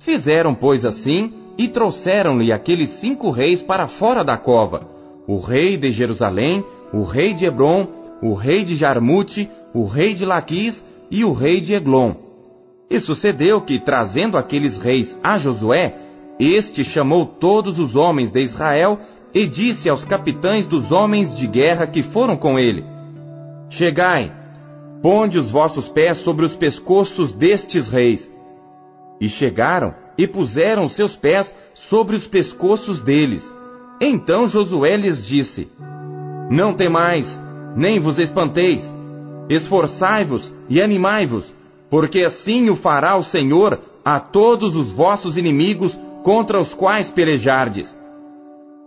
Fizeram, 0.00 0.54
pois, 0.54 0.84
assim 0.84 1.32
e 1.58 1.68
trouxeram-lhe 1.68 2.52
aqueles 2.52 3.00
cinco 3.00 3.30
reis 3.30 3.62
para 3.62 3.86
fora 3.86 4.22
da 4.22 4.36
cova: 4.36 4.95
o 5.26 5.38
rei 5.38 5.76
de 5.76 5.90
Jerusalém, 5.90 6.64
o 6.92 7.02
rei 7.02 7.34
de 7.34 7.44
Hebron, 7.44 7.88
o 8.22 8.34
rei 8.34 8.64
de 8.64 8.76
Jarmute, 8.76 9.48
o 9.74 9.84
rei 9.84 10.14
de 10.14 10.24
Laquis 10.24 10.82
e 11.10 11.24
o 11.24 11.32
rei 11.32 11.60
de 11.60 11.74
Eglon. 11.74 12.14
E 12.88 13.00
sucedeu 13.00 13.60
que, 13.60 13.80
trazendo 13.80 14.38
aqueles 14.38 14.78
reis 14.78 15.18
a 15.22 15.36
Josué, 15.36 15.94
este 16.38 16.84
chamou 16.84 17.26
todos 17.26 17.78
os 17.78 17.96
homens 17.96 18.30
de 18.30 18.40
Israel 18.40 19.00
e 19.34 19.46
disse 19.46 19.88
aos 19.88 20.04
capitães 20.04 20.66
dos 20.66 20.92
homens 20.92 21.34
de 21.34 21.46
guerra 21.46 21.86
que 21.86 22.02
foram 22.02 22.36
com 22.36 22.58
ele: 22.58 22.84
Chegai, 23.68 24.32
ponde 25.02 25.38
os 25.38 25.50
vossos 25.50 25.88
pés 25.88 26.18
sobre 26.18 26.44
os 26.44 26.54
pescoços 26.54 27.32
destes 27.32 27.88
reis. 27.88 28.30
E 29.20 29.28
chegaram 29.28 29.94
e 30.16 30.26
puseram 30.26 30.88
seus 30.88 31.16
pés 31.16 31.54
sobre 31.74 32.16
os 32.16 32.26
pescoços 32.26 33.02
deles. 33.02 33.52
Então 34.00 34.46
Josué 34.46 34.96
lhes 34.96 35.22
disse: 35.22 35.68
Não 36.50 36.74
temais, 36.74 37.40
nem 37.74 37.98
vos 37.98 38.18
espanteis. 38.18 38.94
Esforçai-vos 39.48 40.52
e 40.68 40.82
animai-vos, 40.82 41.54
porque 41.88 42.22
assim 42.22 42.68
o 42.68 42.76
fará 42.76 43.16
o 43.16 43.22
Senhor 43.22 43.80
a 44.04 44.20
todos 44.20 44.76
os 44.76 44.92
vossos 44.92 45.36
inimigos 45.36 45.98
contra 46.22 46.60
os 46.60 46.74
quais 46.74 47.10
pelejardes. 47.10 47.96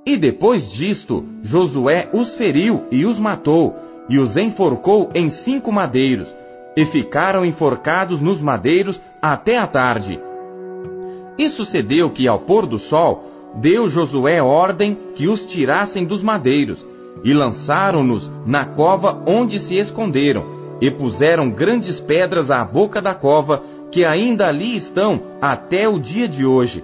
E 0.05 0.18
depois 0.18 0.70
disto, 0.72 1.26
Josué 1.41 2.10
os 2.14 2.36
feriu 2.36 2.86
e 2.91 3.05
os 3.05 3.18
matou, 3.20 3.76
e 4.10 4.18
os 4.18 4.36
enforcou 4.38 5.10
em 5.14 5.30
cinco 5.30 5.72
madeiros, 5.72 6.34
e 6.76 6.86
ficaram 6.86 7.45
enforcados 7.45 8.20
nos 8.20 8.41
madeiros 8.41 8.99
até 9.22 9.57
a 9.57 9.68
tarde. 9.68 10.20
E 11.38 11.49
sucedeu 11.49 12.10
que, 12.10 12.28
ao 12.28 12.39
pôr 12.39 12.66
do 12.66 12.78
sol, 12.78 13.24
deu 13.62 13.89
Josué 13.89 14.41
ordem 14.41 14.97
que 15.16 15.28
os 15.28 15.45
tirassem 15.45 16.05
dos 16.05 16.24
madeiros, 16.24 16.86
e 17.24 17.34
lançaram-nos 17.34 18.30
na 18.45 18.66
cova 18.66 19.22
onde 19.28 19.60
se 19.60 19.78
esconderam, 19.78 20.78
e 20.82 20.89
puseram 20.89 21.49
grandes 21.49 21.99
pedras 21.99 22.49
à 22.49 22.64
boca 22.64 23.01
da 23.01 23.14
cova, 23.14 23.62
que 23.91 24.05
ainda 24.05 24.47
ali 24.47 24.76
estão 24.76 25.22
até 25.41 25.89
o 25.89 25.99
dia 25.99 26.28
de 26.28 26.45
hoje. 26.45 26.84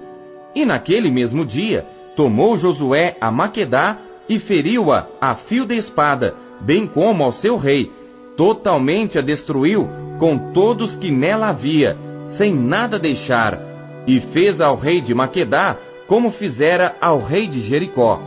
E 0.53 0.65
naquele 0.65 1.09
mesmo 1.09 1.45
dia, 1.45 1.85
tomou 2.15 2.57
Josué 2.57 3.15
a 3.21 3.31
Maquedá 3.31 3.97
e 4.27 4.39
feriu-a 4.39 5.07
a 5.21 5.35
fio 5.35 5.65
de 5.65 5.77
espada, 5.77 6.35
bem 6.61 6.87
como 6.87 7.23
ao 7.23 7.31
seu 7.31 7.55
rei. 7.55 7.91
Totalmente 8.35 9.17
a 9.17 9.21
destruiu 9.21 9.87
com 10.19 10.51
todos 10.51 10.95
que 10.95 11.11
nela 11.11 11.49
havia, 11.49 11.97
sem 12.25 12.53
nada 12.53 12.97
deixar, 12.97 13.59
e 14.07 14.19
fez 14.19 14.59
ao 14.59 14.75
rei 14.75 14.99
de 14.99 15.13
Maquedá 15.13 15.77
como 16.07 16.31
fizera 16.31 16.95
ao 17.01 17.19
rei 17.19 17.47
de 17.47 17.61
Jericó. 17.61 18.19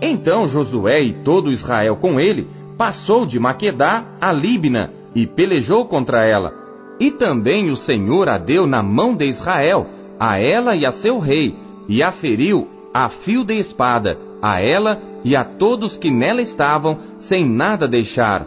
Então 0.00 0.48
Josué 0.48 1.02
e 1.02 1.12
todo 1.12 1.52
Israel 1.52 1.96
com 1.96 2.20
ele 2.20 2.46
passou 2.76 3.24
de 3.24 3.38
Maquedá 3.38 4.04
a 4.20 4.32
Líbina 4.32 4.92
e 5.14 5.26
pelejou 5.26 5.86
contra 5.86 6.24
ela. 6.24 6.52
E 7.00 7.10
também 7.10 7.70
o 7.70 7.76
Senhor 7.76 8.28
a 8.28 8.38
deu 8.38 8.66
na 8.66 8.82
mão 8.82 9.14
de 9.14 9.26
Israel, 9.26 9.86
a 10.18 10.38
ela 10.38 10.74
e 10.74 10.84
a 10.84 10.90
seu 10.90 11.18
rei, 11.18 11.54
e 11.88 12.02
a 12.02 12.10
feriu 12.10 12.68
a 12.96 13.10
fio 13.10 13.44
de 13.44 13.58
espada, 13.58 14.18
a 14.40 14.58
ela 14.58 14.98
e 15.22 15.36
a 15.36 15.44
todos 15.44 15.98
que 15.98 16.10
nela 16.10 16.40
estavam, 16.40 16.96
sem 17.18 17.44
nada 17.44 17.86
deixar. 17.86 18.46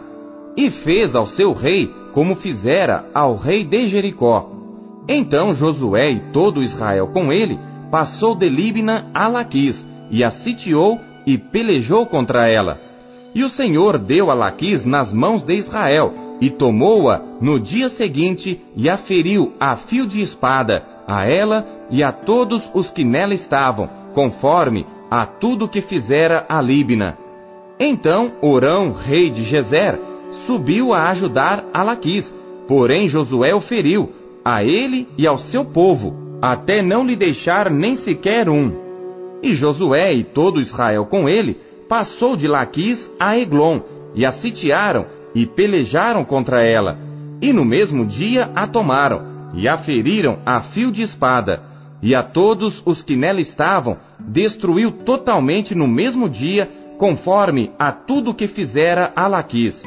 E 0.56 0.68
fez 0.70 1.14
ao 1.14 1.24
seu 1.24 1.52
rei 1.52 1.88
como 2.12 2.34
fizera 2.34 3.08
ao 3.14 3.36
rei 3.36 3.62
de 3.62 3.86
Jericó. 3.86 4.50
Então 5.06 5.54
Josué 5.54 6.10
e 6.10 6.20
todo 6.32 6.64
Israel 6.64 7.06
com 7.12 7.32
ele 7.32 7.60
passou 7.90 8.34
de 8.34 8.48
Líbina 8.48 9.10
a 9.12 9.28
Laquis, 9.28 9.86
e 10.10 10.24
a 10.24 10.30
sitiou 10.30 11.00
e 11.26 11.36
pelejou 11.36 12.06
contra 12.06 12.48
ela. 12.48 12.78
E 13.34 13.44
o 13.44 13.48
Senhor 13.48 13.98
deu 13.98 14.30
a 14.30 14.34
Laquis 14.34 14.84
nas 14.84 15.12
mãos 15.12 15.42
de 15.42 15.54
Israel, 15.54 16.12
e 16.40 16.50
tomou-a 16.50 17.20
no 17.40 17.60
dia 17.60 17.88
seguinte, 17.88 18.60
e 18.74 18.88
a 18.88 18.96
feriu 18.96 19.52
a 19.60 19.76
fio 19.76 20.06
de 20.06 20.22
espada, 20.22 20.82
a 21.06 21.26
ela 21.26 21.66
e 21.90 22.02
a 22.02 22.12
todos 22.12 22.62
os 22.72 22.90
que 22.90 23.04
nela 23.04 23.34
estavam, 23.34 23.88
conforme 24.14 24.86
a 25.10 25.26
tudo 25.26 25.68
que 25.68 25.80
fizera 25.80 26.46
a 26.48 26.62
Líbina. 26.62 27.18
Então 27.78 28.32
Orão, 28.40 28.92
rei 28.92 29.30
de 29.30 29.42
Gezer, 29.42 30.00
subiu 30.46 30.92
a 30.92 31.08
ajudar 31.10 31.64
a 31.74 31.82
Laquis, 31.82 32.32
porém 32.66 33.08
Josué 33.08 33.54
o 33.54 33.60
feriu, 33.60 34.10
a 34.44 34.62
ele 34.64 35.08
e 35.18 35.26
ao 35.26 35.38
seu 35.38 35.64
povo, 35.64 36.29
até 36.40 36.82
não 36.82 37.06
lhe 37.06 37.16
deixar 37.16 37.70
nem 37.70 37.96
sequer 37.96 38.48
um. 38.48 38.72
E 39.42 39.54
Josué 39.54 40.14
e 40.14 40.24
todo 40.24 40.60
Israel 40.60 41.06
com 41.06 41.28
ele 41.28 41.58
passou 41.88 42.36
de 42.36 42.46
Laquis 42.46 43.10
a 43.18 43.36
Eglon, 43.38 43.80
e 44.14 44.24
a 44.24 44.32
sitiaram 44.32 45.06
e 45.34 45.46
pelejaram 45.46 46.24
contra 46.24 46.64
ela. 46.64 46.98
E 47.40 47.52
no 47.52 47.64
mesmo 47.64 48.04
dia 48.04 48.50
a 48.54 48.66
tomaram, 48.66 49.50
e 49.54 49.66
a 49.68 49.78
feriram 49.78 50.38
a 50.44 50.60
fio 50.60 50.92
de 50.92 51.02
espada. 51.02 51.62
E 52.02 52.14
a 52.14 52.22
todos 52.22 52.82
os 52.86 53.02
que 53.02 53.16
nela 53.16 53.40
estavam, 53.40 53.98
destruiu 54.18 54.90
totalmente 54.90 55.74
no 55.74 55.86
mesmo 55.86 56.28
dia, 56.28 56.68
conforme 56.98 57.72
a 57.78 57.92
tudo 57.92 58.34
que 58.34 58.46
fizera 58.46 59.12
a 59.14 59.26
Laquis. 59.26 59.82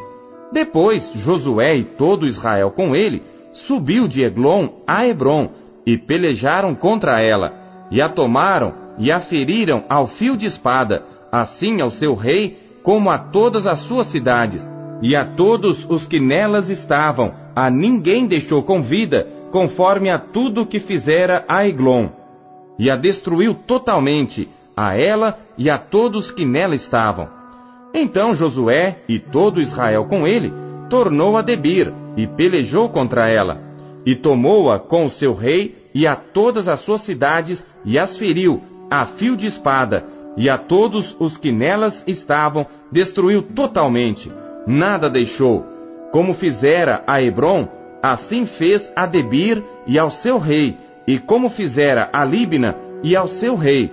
Depois 0.52 1.12
Josué 1.16 1.76
e 1.76 1.84
todo 1.84 2.28
Israel 2.28 2.72
com 2.72 2.96
ele 2.96 3.24
subiu 3.54 4.08
de 4.08 4.22
Eglon 4.24 4.68
a 4.86 5.08
Hebron, 5.08 5.50
e 5.86 5.98
pelejaram 5.98 6.74
contra 6.74 7.22
ela, 7.22 7.54
e 7.92 8.02
a 8.02 8.10
tomaram 8.10 8.84
e 8.98 9.12
a 9.12 9.20
feriram 9.20 9.84
ao 9.90 10.08
fio 10.08 10.38
de 10.38 10.46
espada, 10.46 11.04
assim 11.32 11.82
ao 11.82 11.90
seu 11.90 12.14
rei, 12.14 12.58
como 12.84 13.10
a 13.10 13.18
todas 13.18 13.66
as 13.66 13.80
suas 13.80 14.08
cidades, 14.08 14.70
e 15.02 15.16
a 15.16 15.26
todos 15.26 15.86
os 15.90 16.06
que 16.06 16.20
nelas 16.20 16.70
estavam, 16.70 17.34
a 17.56 17.70
ninguém 17.70 18.28
deixou 18.28 18.64
com 18.64 18.82
vida, 18.82 19.28
conforme 19.52 20.10
a 20.10 20.18
tudo 20.18 20.66
que 20.66 20.80
fizera 20.80 21.44
a 21.48 21.68
Eglon. 21.68 22.10
E 22.78 22.90
a 22.90 22.96
destruiu 22.96 23.54
totalmente, 23.54 24.50
a 24.76 24.98
ela 24.98 25.40
e 25.58 25.70
a 25.70 25.78
todos 25.78 26.32
que 26.32 26.46
nela 26.46 26.76
estavam. 26.76 27.30
Então 27.94 28.34
Josué 28.34 29.04
e 29.08 29.20
todo 29.20 29.62
Israel 29.62 30.06
com 30.06 30.28
ele 30.28 30.52
tornou 30.90 31.38
a 31.38 31.42
Debir 31.42 31.94
e 32.18 32.26
pelejou 32.26 32.90
contra 32.90 33.30
ela, 33.30 33.60
e 34.06 34.16
tomou-a 34.16 34.80
com 34.80 35.06
o 35.06 35.10
seu 35.10 35.34
rei 35.34 35.84
e 35.94 36.08
a 36.08 36.16
todas 36.16 36.68
as 36.68 36.80
suas 36.80 37.02
cidades 37.02 37.64
e 37.86 37.98
as 37.98 38.18
feriu 38.18 38.62
a 38.90 39.08
fio 39.08 39.36
de 39.36 39.48
espada, 39.48 40.06
e 40.38 40.48
a 40.48 40.58
todos 40.58 41.16
os 41.20 41.36
que 41.36 41.52
nelas 41.52 42.04
estavam 42.06 42.66
destruiu 42.92 43.42
totalmente, 43.42 44.32
nada 44.68 45.10
deixou. 45.10 45.66
Como 46.12 46.36
fizera 46.36 47.04
a 47.08 47.20
Hebron, 47.20 47.68
assim 48.04 48.46
fez 48.46 48.92
a 48.96 49.08
Debir 49.08 49.64
e 49.88 49.98
ao 49.98 50.12
seu 50.12 50.38
rei, 50.38 50.78
e 51.08 51.18
como 51.18 51.50
fizera 51.50 52.10
a 52.14 52.24
Líbina 52.24 52.76
e 53.02 53.16
ao 53.16 53.28
seu 53.28 53.56
rei. 53.56 53.92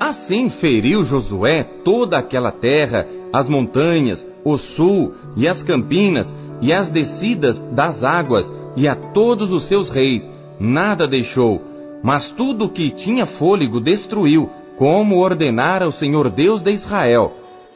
Assim 0.00 0.48
feriu 0.48 1.04
Josué 1.04 1.62
toda 1.84 2.18
aquela 2.18 2.52
terra, 2.52 3.06
as 3.32 3.48
montanhas, 3.48 4.26
o 4.44 4.56
sul 4.56 5.12
e 5.36 5.46
as 5.46 5.62
campinas, 5.62 6.34
e 6.60 6.72
as 6.72 6.88
descidas 6.88 7.60
das 7.72 8.02
águas, 8.02 8.50
e 8.78 8.86
a 8.86 8.94
todos 8.94 9.50
os 9.50 9.66
seus 9.66 9.90
reis, 9.90 10.30
nada 10.60 11.04
deixou, 11.04 11.60
mas 12.00 12.30
tudo 12.30 12.66
o 12.66 12.68
que 12.68 12.92
tinha 12.92 13.26
fôlego 13.26 13.80
destruiu, 13.80 14.48
como 14.76 15.18
ordenara 15.18 15.88
o 15.88 15.90
Senhor 15.90 16.30
Deus 16.30 16.62
de 16.62 16.70
Israel. 16.70 17.32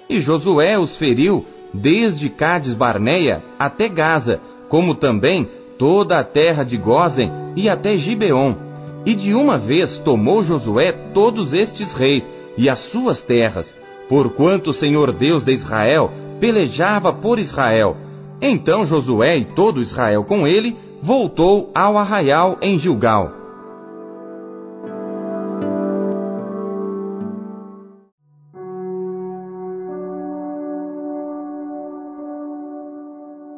E 0.09 0.21
Josué 0.21 0.79
os 0.79 0.97
feriu 0.97 1.45
desde 1.75 2.29
Cádiz 2.29 2.75
Barneia 2.75 3.43
até 3.59 3.89
Gaza, 3.89 4.41
como 4.69 4.95
também 4.95 5.49
toda 5.77 6.21
a 6.21 6.25
terra 6.25 6.63
de 6.63 6.77
Gozen 6.77 7.33
e 7.57 7.69
até 7.69 7.97
Gibeon. 7.97 8.55
E 9.05 9.17
de 9.17 9.35
uma 9.35 9.59
vez 9.59 9.99
tomou 10.05 10.45
Josué 10.45 10.93
todos 11.13 11.53
estes 11.53 11.93
reis 11.95 12.31
e 12.57 12.71
as 12.71 12.79
suas 12.79 13.21
terras, 13.25 13.75
porquanto 14.09 14.71
o 14.71 14.73
Senhor 14.73 15.11
Deus 15.11 15.43
de 15.43 15.51
Israel 15.51 16.13
pelejava 16.39 17.13
por 17.13 17.41
Israel. 17.41 17.97
Então 18.41 18.87
Josué 18.87 19.39
e 19.39 19.45
todo 19.45 19.81
Israel 19.81 20.23
com 20.23 20.47
ele 20.47 20.77
voltou 21.03 21.73
ao 21.75 21.99
arraial 21.99 22.59
em 22.63 22.79
Gilgal. 22.79 23.33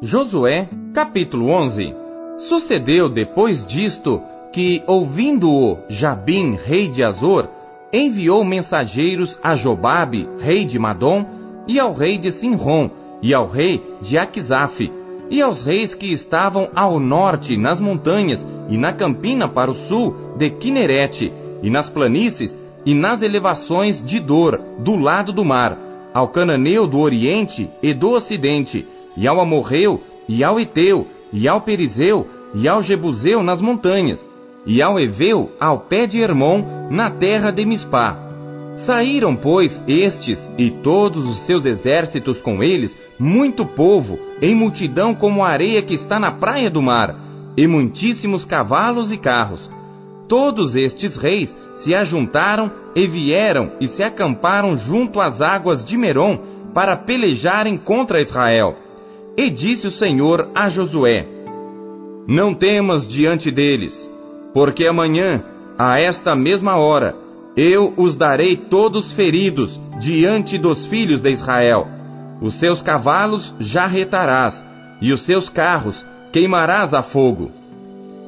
Josué, 0.01 0.67
capítulo 0.93 1.49
11 1.49 1.95
Sucedeu 2.49 3.09
depois 3.09 3.63
disto 3.65 4.21
que, 4.51 4.83
ouvindo-o 4.87 5.77
Jabim, 5.87 6.55
rei 6.55 6.87
de 6.87 7.03
Azor, 7.03 7.47
enviou 7.93 8.43
mensageiros 8.43 9.39
a 9.43 9.53
Jobabe, 9.55 10.27
rei 10.39 10.65
de 10.65 10.79
Madom, 10.79 11.25
e 11.67 11.79
ao 11.79 11.93
rei 11.93 12.17
de 12.17 12.31
Sinrom, 12.31 12.89
e 13.21 13.33
ao 13.33 13.47
rei 13.47 13.81
de 14.01 14.17
Aquisaf, 14.17 14.91
e 15.29 15.41
aos 15.41 15.63
reis 15.63 15.93
que 15.93 16.11
estavam 16.11 16.69
ao 16.75 16.99
norte, 16.99 17.57
nas 17.57 17.79
montanhas, 17.79 18.45
e 18.69 18.77
na 18.77 18.93
campina 18.93 19.47
para 19.47 19.71
o 19.71 19.75
sul 19.75 20.35
de 20.37 20.49
Quinerete, 20.49 21.31
e 21.61 21.69
nas 21.69 21.89
planícies, 21.89 22.57
e 22.85 22.93
nas 22.93 23.21
elevações 23.21 24.03
de 24.03 24.19
Dor, 24.19 24.59
do 24.79 24.95
lado 24.95 25.33
do 25.33 25.43
mar, 25.43 25.77
ao 26.13 26.27
cananeu 26.29 26.87
do 26.87 26.99
oriente 26.99 27.69
e 27.81 27.93
do 27.93 28.11
ocidente, 28.11 28.87
e 29.17 29.27
ao 29.27 29.39
amorreu, 29.41 30.01
e 30.27 30.43
ao 30.43 30.59
eteu, 30.59 31.07
e 31.33 31.47
ao 31.47 31.61
perizeu, 31.61 32.27
e 32.53 32.67
ao 32.67 32.81
jebuseu 32.81 33.43
nas 33.43 33.59
montanhas, 33.59 34.25
e 34.65 34.81
ao 34.81 34.99
eveu 34.99 35.51
ao 35.59 35.79
pé 35.79 36.05
de 36.05 36.21
Hermon, 36.21 36.89
na 36.89 37.11
terra 37.11 37.51
de 37.51 37.65
Mispá. 37.65 38.24
Saíram, 38.75 39.35
pois, 39.35 39.81
estes 39.87 40.51
e 40.57 40.69
todos 40.69 41.25
os 41.25 41.45
seus 41.45 41.65
exércitos 41.65 42.41
com 42.41 42.61
eles, 42.61 42.95
muito 43.17 43.65
povo, 43.65 44.19
em 44.41 44.53
multidão 44.53 45.15
como 45.15 45.43
a 45.43 45.49
areia 45.49 45.81
que 45.81 45.93
está 45.93 46.19
na 46.19 46.33
praia 46.33 46.69
do 46.69 46.81
mar, 46.81 47.15
e 47.55 47.65
muitíssimos 47.67 48.43
cavalos 48.43 49.13
e 49.13 49.17
carros. 49.17 49.69
Todos 50.27 50.75
estes 50.75 51.15
reis 51.15 51.55
se 51.75 51.95
ajuntaram 51.95 52.69
e 52.93 53.07
vieram 53.07 53.71
e 53.79 53.87
se 53.87 54.03
acamparam 54.03 54.75
junto 54.75 55.21
às 55.21 55.41
águas 55.41 55.85
de 55.85 55.95
Merom 55.95 56.39
para 56.73 56.97
pelejarem 56.97 57.77
contra 57.77 58.19
Israel. 58.19 58.75
E 59.37 59.49
disse 59.49 59.87
o 59.87 59.91
Senhor 59.91 60.49
a 60.53 60.67
Josué: 60.67 61.25
Não 62.27 62.53
temas 62.53 63.07
diante 63.07 63.49
deles, 63.51 63.93
porque 64.53 64.85
amanhã, 64.85 65.43
a 65.77 65.99
esta 65.99 66.35
mesma 66.35 66.75
hora, 66.75 67.24
eu 67.55 67.93
os 67.97 68.17
darei 68.17 68.57
todos 68.69 69.13
feridos 69.13 69.79
diante 69.99 70.57
dos 70.57 70.85
filhos 70.87 71.21
de 71.21 71.31
Israel. 71.31 71.87
Os 72.41 72.59
seus 72.59 72.81
cavalos 72.81 73.53
já 73.59 73.85
retarás, 73.85 74.65
e 75.01 75.13
os 75.13 75.25
seus 75.25 75.47
carros 75.47 76.05
queimarás 76.31 76.93
a 76.93 77.01
fogo. 77.01 77.51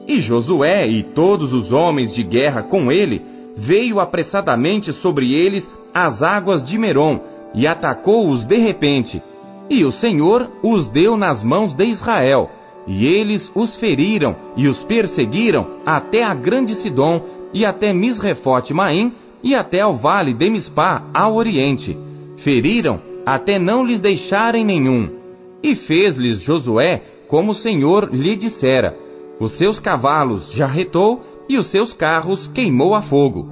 E 0.07 0.21
Josué 0.21 0.87
e 0.87 1.03
todos 1.03 1.51
os 1.53 1.71
homens 1.73 2.13
de 2.13 2.23
guerra 2.23 2.63
com 2.63 2.89
ele 2.91 3.21
veio 3.57 3.99
apressadamente 3.99 4.93
sobre 4.93 5.33
eles 5.33 5.69
as 5.93 6.23
águas 6.23 6.63
de 6.63 6.77
Merom 6.77 7.19
e 7.53 7.67
atacou-os 7.67 8.45
de 8.45 8.57
repente. 8.57 9.21
E 9.69 9.83
o 9.83 9.91
Senhor 9.91 10.49
os 10.63 10.87
deu 10.87 11.17
nas 11.17 11.43
mãos 11.43 11.73
de 11.73 11.85
Israel, 11.85 12.49
e 12.87 13.05
eles 13.05 13.51
os 13.53 13.75
feriram 13.75 14.35
e 14.55 14.69
os 14.69 14.81
perseguiram 14.85 15.67
até 15.85 16.23
a 16.23 16.33
grande 16.33 16.75
Sidom 16.75 17.21
e 17.53 17.65
até 17.65 17.93
Misrefote 17.93 18.73
Maim, 18.73 19.13
e 19.43 19.55
até 19.55 19.81
ao 19.81 19.93
vale 19.93 20.33
de 20.33 20.49
Mispá, 20.49 21.03
ao 21.13 21.35
oriente. 21.35 21.97
Feriram 22.37 22.99
até 23.25 23.59
não 23.59 23.85
lhes 23.85 24.01
deixarem 24.01 24.63
nenhum. 24.63 25.09
E 25.61 25.75
fez-lhes 25.75 26.39
Josué 26.39 27.01
como 27.27 27.51
o 27.51 27.55
Senhor 27.55 28.09
lhe 28.11 28.35
dissera. 28.35 28.95
Os 29.39 29.57
seus 29.57 29.79
cavalos 29.79 30.51
jarretou 30.53 31.21
e 31.49 31.57
os 31.57 31.67
seus 31.67 31.93
carros 31.93 32.47
queimou 32.47 32.95
a 32.95 33.01
fogo. 33.01 33.49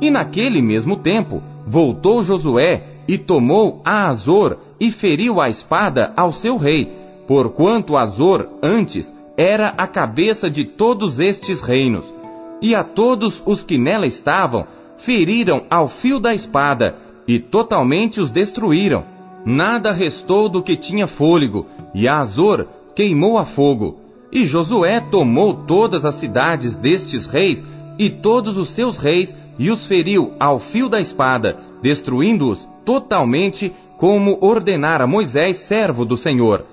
E 0.00 0.10
naquele 0.10 0.62
mesmo 0.62 0.96
tempo 0.96 1.42
voltou 1.66 2.22
Josué 2.22 2.84
e 3.06 3.18
tomou 3.18 3.80
a 3.84 4.08
Azor 4.08 4.58
e 4.80 4.90
feriu 4.90 5.40
a 5.40 5.48
espada 5.48 6.12
ao 6.16 6.32
seu 6.32 6.56
rei, 6.56 6.90
porquanto 7.26 7.96
Azor 7.96 8.48
antes 8.62 9.14
era 9.36 9.74
a 9.76 9.86
cabeça 9.86 10.50
de 10.50 10.64
todos 10.64 11.20
estes 11.20 11.60
reinos. 11.60 12.12
E 12.60 12.74
a 12.74 12.82
todos 12.82 13.42
os 13.46 13.62
que 13.62 13.78
nela 13.78 14.06
estavam 14.06 14.66
feriram 14.98 15.64
ao 15.70 15.88
fio 15.88 16.18
da 16.18 16.34
espada 16.34 16.96
e 17.26 17.38
totalmente 17.38 18.20
os 18.20 18.30
destruíram. 18.30 19.04
Nada 19.44 19.92
restou 19.92 20.48
do 20.48 20.62
que 20.62 20.76
tinha 20.76 21.06
fôlego, 21.06 21.66
e 21.94 22.08
Azor 22.08 22.66
queimou 22.94 23.38
a 23.38 23.44
fogo. 23.44 24.00
E 24.32 24.44
Josué 24.44 25.00
tomou 25.00 25.64
todas 25.66 26.04
as 26.04 26.16
cidades 26.16 26.76
destes 26.76 27.26
reis 27.26 27.64
e 27.98 28.10
todos 28.10 28.56
os 28.56 28.74
seus 28.74 28.98
reis 28.98 29.34
e 29.58 29.70
os 29.70 29.86
feriu 29.86 30.32
ao 30.38 30.58
fio 30.58 30.88
da 30.88 31.00
espada, 31.00 31.56
destruindo-os 31.82 32.66
totalmente, 32.84 33.72
como 33.96 34.38
ordenara 34.40 35.06
Moisés, 35.06 35.66
servo 35.66 36.04
do 36.04 36.16
Senhor. 36.16 36.64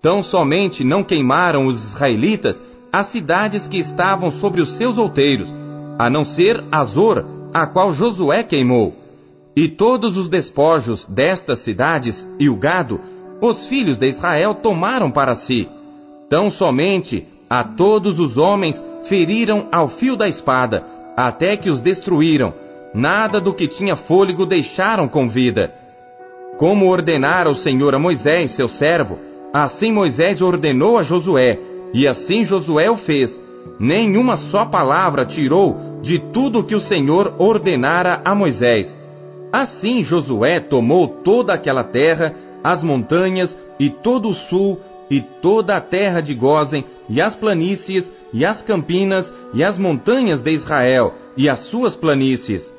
Tão 0.00 0.22
somente 0.22 0.84
não 0.84 1.02
queimaram 1.02 1.66
os 1.66 1.92
israelitas 1.92 2.62
as 2.92 3.06
cidades 3.06 3.66
que 3.68 3.78
estavam 3.78 4.30
sobre 4.30 4.60
os 4.60 4.76
seus 4.76 4.98
outeiros, 4.98 5.52
a 5.98 6.08
não 6.08 6.24
ser 6.24 6.64
Azor, 6.70 7.24
a 7.52 7.66
qual 7.66 7.92
Josué 7.92 8.42
queimou. 8.42 8.94
E 9.56 9.68
todos 9.68 10.16
os 10.16 10.28
despojos 10.28 11.04
destas 11.06 11.60
cidades 11.60 12.28
e 12.38 12.48
o 12.48 12.56
gado, 12.56 13.00
os 13.40 13.66
filhos 13.68 13.98
de 13.98 14.06
Israel 14.06 14.54
tomaram 14.54 15.10
para 15.10 15.34
si. 15.34 15.68
Tão 16.28 16.50
somente 16.50 17.26
a 17.50 17.64
todos 17.64 18.20
os 18.20 18.36
homens 18.36 18.82
feriram 19.08 19.68
ao 19.72 19.88
fio 19.88 20.16
da 20.16 20.28
espada, 20.28 20.84
até 21.16 21.56
que 21.56 21.70
os 21.70 21.80
destruíram. 21.80 22.52
Nada 22.94 23.40
do 23.40 23.52
que 23.52 23.68
tinha 23.68 23.96
fôlego 23.96 24.46
deixaram 24.46 25.08
com 25.08 25.28
vida. 25.28 25.72
Como 26.58 26.88
ordenara 26.88 27.50
o 27.50 27.54
Senhor 27.54 27.94
a 27.94 27.98
Moisés, 27.98 28.52
seu 28.52 28.68
servo, 28.68 29.18
assim 29.52 29.92
Moisés 29.92 30.40
ordenou 30.40 30.98
a 30.98 31.02
Josué, 31.02 31.58
e 31.92 32.06
assim 32.06 32.44
Josué 32.44 32.90
o 32.90 32.96
fez. 32.96 33.38
Nenhuma 33.78 34.36
só 34.36 34.64
palavra 34.64 35.26
tirou 35.26 36.00
de 36.02 36.18
tudo 36.18 36.64
que 36.64 36.74
o 36.74 36.80
Senhor 36.80 37.34
ordenara 37.38 38.20
a 38.24 38.34
Moisés. 38.34 38.96
Assim 39.52 40.02
Josué 40.02 40.60
tomou 40.60 41.08
toda 41.08 41.54
aquela 41.54 41.84
terra, 41.84 42.34
as 42.62 42.82
montanhas 42.82 43.56
e 43.78 43.88
todo 43.88 44.28
o 44.28 44.34
sul 44.34 44.78
e 45.10 45.20
toda 45.20 45.76
a 45.76 45.80
terra 45.80 46.20
de 46.20 46.34
Gozen, 46.34 46.84
e 47.08 47.20
as 47.20 47.34
planícies, 47.34 48.12
e 48.32 48.44
as 48.44 48.60
campinas, 48.60 49.32
e 49.54 49.64
as 49.64 49.78
montanhas 49.78 50.42
de 50.42 50.50
Israel, 50.52 51.14
e 51.36 51.48
as 51.48 51.60
suas 51.60 51.96
planícies, 51.96 52.72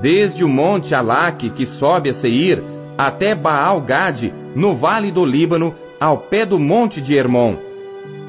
desde 0.00 0.44
o 0.44 0.48
monte 0.48 0.94
Alaque, 0.94 1.50
que 1.50 1.66
sobe 1.66 2.10
a 2.10 2.12
Seir, 2.12 2.62
até 2.96 3.34
Baal-Gade, 3.34 4.32
no 4.54 4.76
vale 4.76 5.10
do 5.10 5.24
Líbano, 5.24 5.74
ao 5.98 6.18
pé 6.18 6.46
do 6.46 6.58
monte 6.58 7.00
de 7.00 7.16
Hermon. 7.16 7.71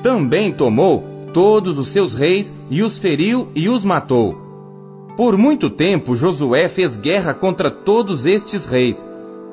Também 0.03 0.51
tomou 0.51 1.01
todos 1.33 1.79
os 1.79 1.91
seus 1.91 2.13
reis, 2.13 2.53
e 2.69 2.83
os 2.83 2.99
feriu 2.99 3.47
e 3.55 3.69
os 3.69 3.83
matou. 3.83 4.35
Por 5.15 5.37
muito 5.37 5.69
tempo 5.69 6.15
Josué 6.15 6.67
fez 6.67 6.97
guerra 6.97 7.33
contra 7.33 7.71
todos 7.71 8.25
estes 8.25 8.65
reis. 8.65 9.03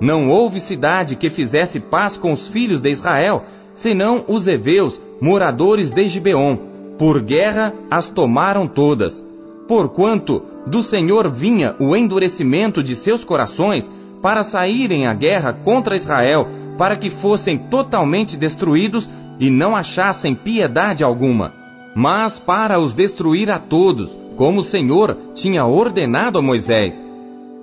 Não 0.01 0.28
houve 0.28 0.59
cidade 0.61 1.16
que 1.16 1.30
fizesse 1.30 1.78
paz 1.78 2.16
com 2.16 2.32
os 2.32 2.48
filhos 2.48 2.80
de 2.80 2.90
Israel, 2.90 3.44
senão 3.74 4.24
os 4.26 4.46
heveus, 4.46 5.01
moradores 5.20 5.90
de 5.90 6.07
Gibeon. 6.07 6.57
Por 6.98 7.22
guerra 7.22 7.72
as 7.90 8.11
tomaram 8.11 8.66
todas. 8.66 9.24
Porquanto 9.68 10.42
do 10.66 10.82
Senhor 10.82 11.30
vinha 11.30 11.76
o 11.78 11.94
endurecimento 11.94 12.82
de 12.82 12.96
seus 12.96 13.22
corações 13.22 13.90
para 14.20 14.42
saírem 14.42 15.07
à 15.07 15.14
guerra 15.14 15.53
contra 15.53 15.96
Israel, 15.96 16.46
para 16.76 16.96
que 16.96 17.11
fossem 17.11 17.57
totalmente 17.57 18.36
destruídos 18.36 19.09
e 19.41 19.51
não 19.51 19.74
achassem 19.74 20.34
piedade 20.34 21.03
alguma, 21.03 21.53
mas 21.97 22.38
para 22.38 22.78
os 22.78 22.95
destruir 22.95 23.51
a 23.51 23.59
todos, 23.59 24.16
como 24.36 24.61
o 24.61 24.62
Senhor 24.62 25.16
tinha 25.34 25.64
ordenado 25.64 26.38
a 26.38 26.43
Moisés. 26.43 27.03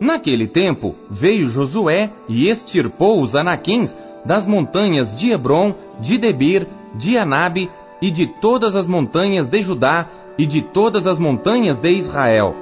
Naquele 0.02 0.48
tempo 0.48 0.96
veio 1.10 1.48
Josué 1.48 2.12
e 2.28 2.48
extirpou 2.48 3.22
os 3.22 3.36
anaquins 3.36 3.96
das 4.26 4.46
montanhas 4.46 5.16
de 5.16 5.32
Hebron, 5.32 5.74
de 6.00 6.18
Debir, 6.18 6.68
de 6.96 7.18
Anabe 7.18 7.70
e 8.02 8.12
de 8.12 8.28
todas 8.42 8.76
as 8.76 8.88
montanhas 8.88 9.48
de 9.48 9.62
Judá 9.62 10.08
e 10.38 10.46
de 10.46 10.62
todas 10.62 11.08
as 11.08 11.18
montanhas 11.18 11.80
de 11.80 11.92
Israel. 11.94 12.56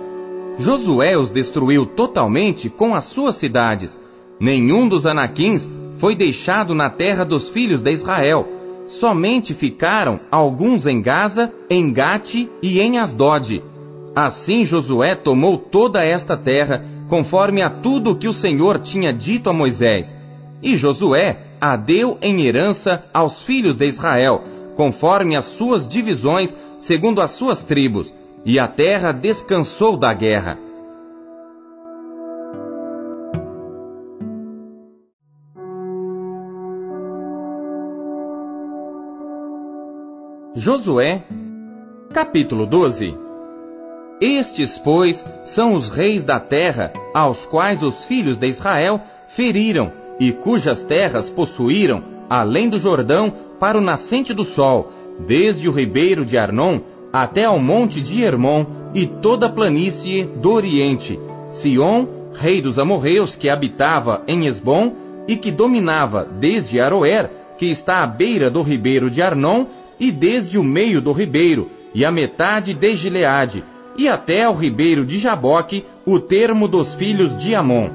Josué 0.58 1.18
os 1.18 1.30
destruiu 1.30 1.86
totalmente 1.86 2.70
com 2.70 2.96
as 2.96 3.06
suas 3.06 3.36
cidades. 3.36 3.98
Nenhum 4.40 4.88
dos 4.88 5.06
anaquins 5.06 5.70
foi 5.98 6.16
deixado 6.16 6.74
na 6.74 6.90
terra 6.90 7.26
dos 7.26 7.50
filhos 7.50 7.82
de 7.82 7.92
Israel. 7.92 8.48
Somente 8.88 9.54
ficaram 9.54 10.20
alguns 10.30 10.86
em 10.86 11.02
Gaza, 11.02 11.52
em 11.70 11.92
Gate 11.92 12.48
e 12.62 12.80
em 12.80 13.00
Asdod. 13.00 13.62
Assim 14.16 14.64
Josué 14.64 15.16
tomou 15.16 15.58
toda 15.58 16.04
esta 16.04 16.38
terra, 16.38 16.84
conforme 17.10 17.62
a 17.62 17.70
tudo 17.70 18.16
que 18.16 18.28
o 18.28 18.34
Senhor 18.34 18.80
tinha 18.80 19.12
dito 19.12 19.50
a 19.50 19.54
Moisés. 19.54 20.16
E 20.62 20.78
Josué 20.78 21.46
a 21.60 21.76
deu 21.76 22.18
em 22.22 22.42
herança 22.42 23.04
aos 23.14 23.44
filhos 23.46 23.76
de 23.76 23.86
Israel, 23.86 24.44
conforme 24.76 25.36
as 25.36 25.46
suas 25.58 25.88
divisões, 25.88 26.56
segundo 26.80 27.22
as 27.22 27.32
suas 27.32 27.64
tribos, 27.64 28.14
e 28.46 28.60
a 28.60 28.68
terra 28.68 29.12
descansou 29.12 29.98
da 29.98 30.14
guerra. 30.14 30.65
Josué, 40.66 41.22
capítulo 42.12 42.66
12 42.66 43.16
Estes, 44.20 44.80
pois, 44.80 45.24
são 45.44 45.76
os 45.76 45.90
reis 45.90 46.24
da 46.24 46.40
terra, 46.40 46.92
aos 47.14 47.46
quais 47.46 47.84
os 47.84 48.04
filhos 48.06 48.40
de 48.40 48.48
Israel 48.48 49.00
feriram 49.36 49.92
e 50.20 50.32
cujas 50.32 50.82
terras 50.82 51.30
possuíram, 51.30 52.02
além 52.28 52.68
do 52.68 52.80
Jordão, 52.80 53.32
para 53.60 53.78
o 53.78 53.82
nascente 53.82 54.34
do 54.34 54.44
sol, 54.44 54.92
desde 55.28 55.70
o 55.70 55.72
ribeiro 55.72 56.26
de 56.26 56.36
Arnon 56.36 56.80
até 57.14 57.46
ao 57.46 57.60
monte 57.60 58.02
de 58.02 58.24
Hermon 58.24 58.66
e 58.96 59.06
toda 59.06 59.46
a 59.46 59.52
planície 59.52 60.24
do 60.24 60.52
Oriente, 60.52 61.20
Sion, 61.62 62.08
rei 62.34 62.60
dos 62.60 62.80
amorreus, 62.80 63.36
que 63.36 63.52
habitava 63.52 64.24
em 64.28 64.48
Esbom 64.48 64.96
e 65.28 65.38
que 65.38 65.52
dominava 65.52 66.26
desde 66.26 66.82
Aroer, 66.82 67.30
que 67.56 67.68
está 67.68 68.02
à 68.02 68.08
beira 68.08 68.50
do 68.50 68.64
ribeiro 68.64 69.12
de 69.12 69.22
Arnon, 69.22 69.68
e 70.00 70.12
desde 70.12 70.58
o 70.58 70.64
meio 70.64 71.02
do 71.02 71.12
ribeiro, 71.12 71.70
e 71.94 72.04
a 72.04 72.12
metade 72.12 72.74
de 72.74 72.96
Gileade, 72.96 73.64
e 73.98 74.08
até 74.08 74.44
ao 74.44 74.56
ribeiro 74.56 75.06
de 75.06 75.18
Jaboque, 75.18 75.86
o 76.06 76.20
termo 76.20 76.68
dos 76.68 76.94
filhos 76.96 77.38
de 77.38 77.56
Amon. 77.56 77.90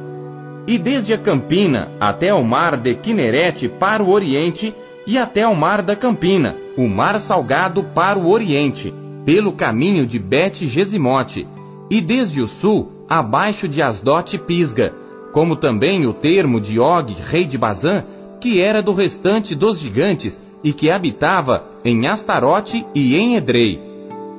E 0.67 0.79
desde 0.79 1.13
a 1.13 1.19
Campina 1.19 1.91
até 2.01 2.33
o 2.33 2.43
mar 2.43 2.77
de 2.77 2.95
Quinerete 2.95 3.69
para 3.69 4.03
o 4.03 4.11
Oriente, 4.11 4.75
e 5.07 5.19
até 5.19 5.47
o 5.47 5.55
mar 5.55 5.83
da 5.83 5.97
Campina, 5.97 6.55
o 6.77 6.89
mar 6.89 7.19
salgado 7.21 7.83
para 7.95 8.19
o 8.19 8.31
Oriente, 8.31 8.93
pelo 9.25 9.53
caminho 9.53 10.07
de 10.07 10.19
Bet-Gesimote, 10.19 11.47
e 11.91 12.01
desde 12.01 12.41
o 12.41 12.49
sul, 12.49 13.05
abaixo 13.09 13.69
de 13.69 13.83
Asdote 13.83 14.39
Pisga, 14.39 14.95
como 15.33 15.57
também 15.57 16.07
o 16.07 16.15
termo 16.15 16.61
de 16.61 16.79
Og, 16.79 17.13
rei 17.13 17.45
de 17.45 17.59
Bazã, 17.59 18.05
que 18.41 18.61
era 18.61 18.83
do 18.83 18.93
restante 18.93 19.55
dos 19.55 19.79
gigantes, 19.79 20.41
e 20.63 20.73
que 20.73 20.91
habitava 20.91 21.70
em 21.85 22.07
Astarote 22.07 22.85
e 22.95 23.17
em 23.17 23.37
Edrei, 23.37 23.81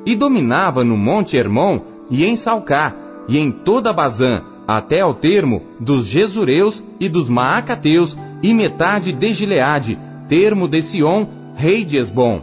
e 0.05 0.15
dominava 0.15 0.83
no 0.83 0.97
monte 0.97 1.37
Hermon 1.37 1.79
e 2.09 2.25
em 2.25 2.35
Salcá, 2.35 2.95
e 3.27 3.37
em 3.37 3.51
toda 3.51 3.93
Bazã, 3.93 4.41
até 4.67 5.01
ao 5.01 5.13
termo 5.13 5.61
dos 5.79 6.05
Jesureus 6.05 6.83
e 6.99 7.07
dos 7.07 7.29
Maacateus, 7.29 8.15
e 8.43 8.53
metade 8.53 9.13
de 9.13 9.31
Gileade, 9.31 9.97
termo 10.27 10.67
de 10.67 10.81
Sion, 10.81 11.25
rei 11.55 11.85
de 11.85 11.97
Esbom. 11.97 12.41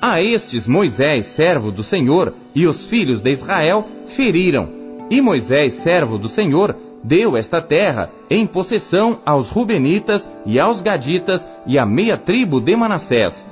A 0.00 0.20
estes 0.20 0.66
Moisés, 0.66 1.26
servo 1.36 1.70
do 1.70 1.82
Senhor, 1.82 2.34
e 2.54 2.66
os 2.66 2.86
filhos 2.88 3.22
de 3.22 3.30
Israel 3.30 3.86
feriram, 4.16 4.68
e 5.10 5.20
Moisés, 5.20 5.74
servo 5.74 6.18
do 6.18 6.28
Senhor, 6.28 6.76
deu 7.02 7.36
esta 7.36 7.60
terra 7.60 8.10
em 8.30 8.46
possessão 8.46 9.20
aos 9.24 9.48
Rubenitas 9.50 10.28
e 10.46 10.58
aos 10.58 10.80
Gaditas 10.80 11.46
e 11.66 11.78
à 11.78 11.84
meia 11.84 12.16
tribo 12.16 12.60
de 12.60 12.74
Manassés. 12.74 13.44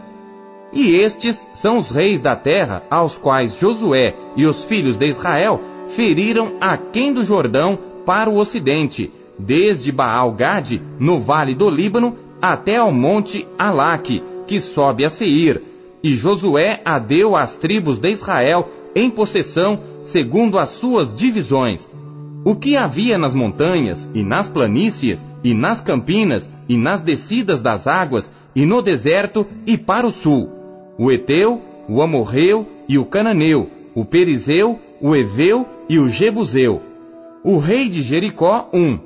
E 0.72 0.96
estes 0.96 1.36
são 1.54 1.78
os 1.78 1.90
reis 1.90 2.20
da 2.20 2.34
terra 2.34 2.82
aos 2.90 3.16
quais 3.18 3.58
Josué 3.58 4.14
e 4.36 4.46
os 4.46 4.64
filhos 4.64 4.96
de 4.96 5.06
Israel 5.06 5.60
feriram 5.94 6.56
aquém 6.60 7.12
do 7.12 7.22
Jordão 7.24 7.78
para 8.06 8.30
o 8.30 8.38
ocidente, 8.38 9.12
desde 9.38 9.92
Baal-Gade, 9.92 10.82
no 10.98 11.20
vale 11.20 11.54
do 11.54 11.68
Líbano, 11.68 12.16
até 12.40 12.76
ao 12.76 12.90
monte 12.90 13.46
Alaque, 13.58 14.22
que 14.46 14.60
sobe 14.60 15.04
a 15.04 15.10
Seir, 15.10 15.62
e 16.02 16.14
Josué 16.14 16.80
a 16.84 16.98
deu 16.98 17.36
às 17.36 17.56
tribos 17.56 17.98
de 17.98 18.10
Israel 18.10 18.68
em 18.94 19.10
possessão, 19.10 19.78
segundo 20.02 20.58
as 20.58 20.70
suas 20.70 21.14
divisões. 21.14 21.88
O 22.44 22.56
que 22.56 22.76
havia 22.76 23.16
nas 23.16 23.34
montanhas, 23.34 24.10
e 24.12 24.22
nas 24.22 24.48
planícies, 24.48 25.24
e 25.44 25.54
nas 25.54 25.80
campinas, 25.80 26.50
e 26.68 26.76
nas 26.76 27.00
descidas 27.00 27.60
das 27.60 27.86
águas, 27.86 28.28
e 28.54 28.66
no 28.66 28.82
deserto, 28.82 29.46
e 29.64 29.78
para 29.78 30.06
o 30.06 30.10
sul: 30.10 30.61
o 31.03 31.11
Eteu, 31.11 31.61
o 31.88 32.00
Amorreu 32.00 32.66
e 32.88 32.98
o 32.98 33.05
Cananeu, 33.05 33.68
o 33.94 34.05
Perizeu, 34.05 34.78
o 35.00 35.16
Eveu 35.16 35.66
e 35.88 35.98
o 35.98 36.09
Jebuseu. 36.09 36.80
O 37.44 37.59
rei 37.59 37.88
de 37.88 38.03
Jericó, 38.03 38.68
um. 38.72 38.98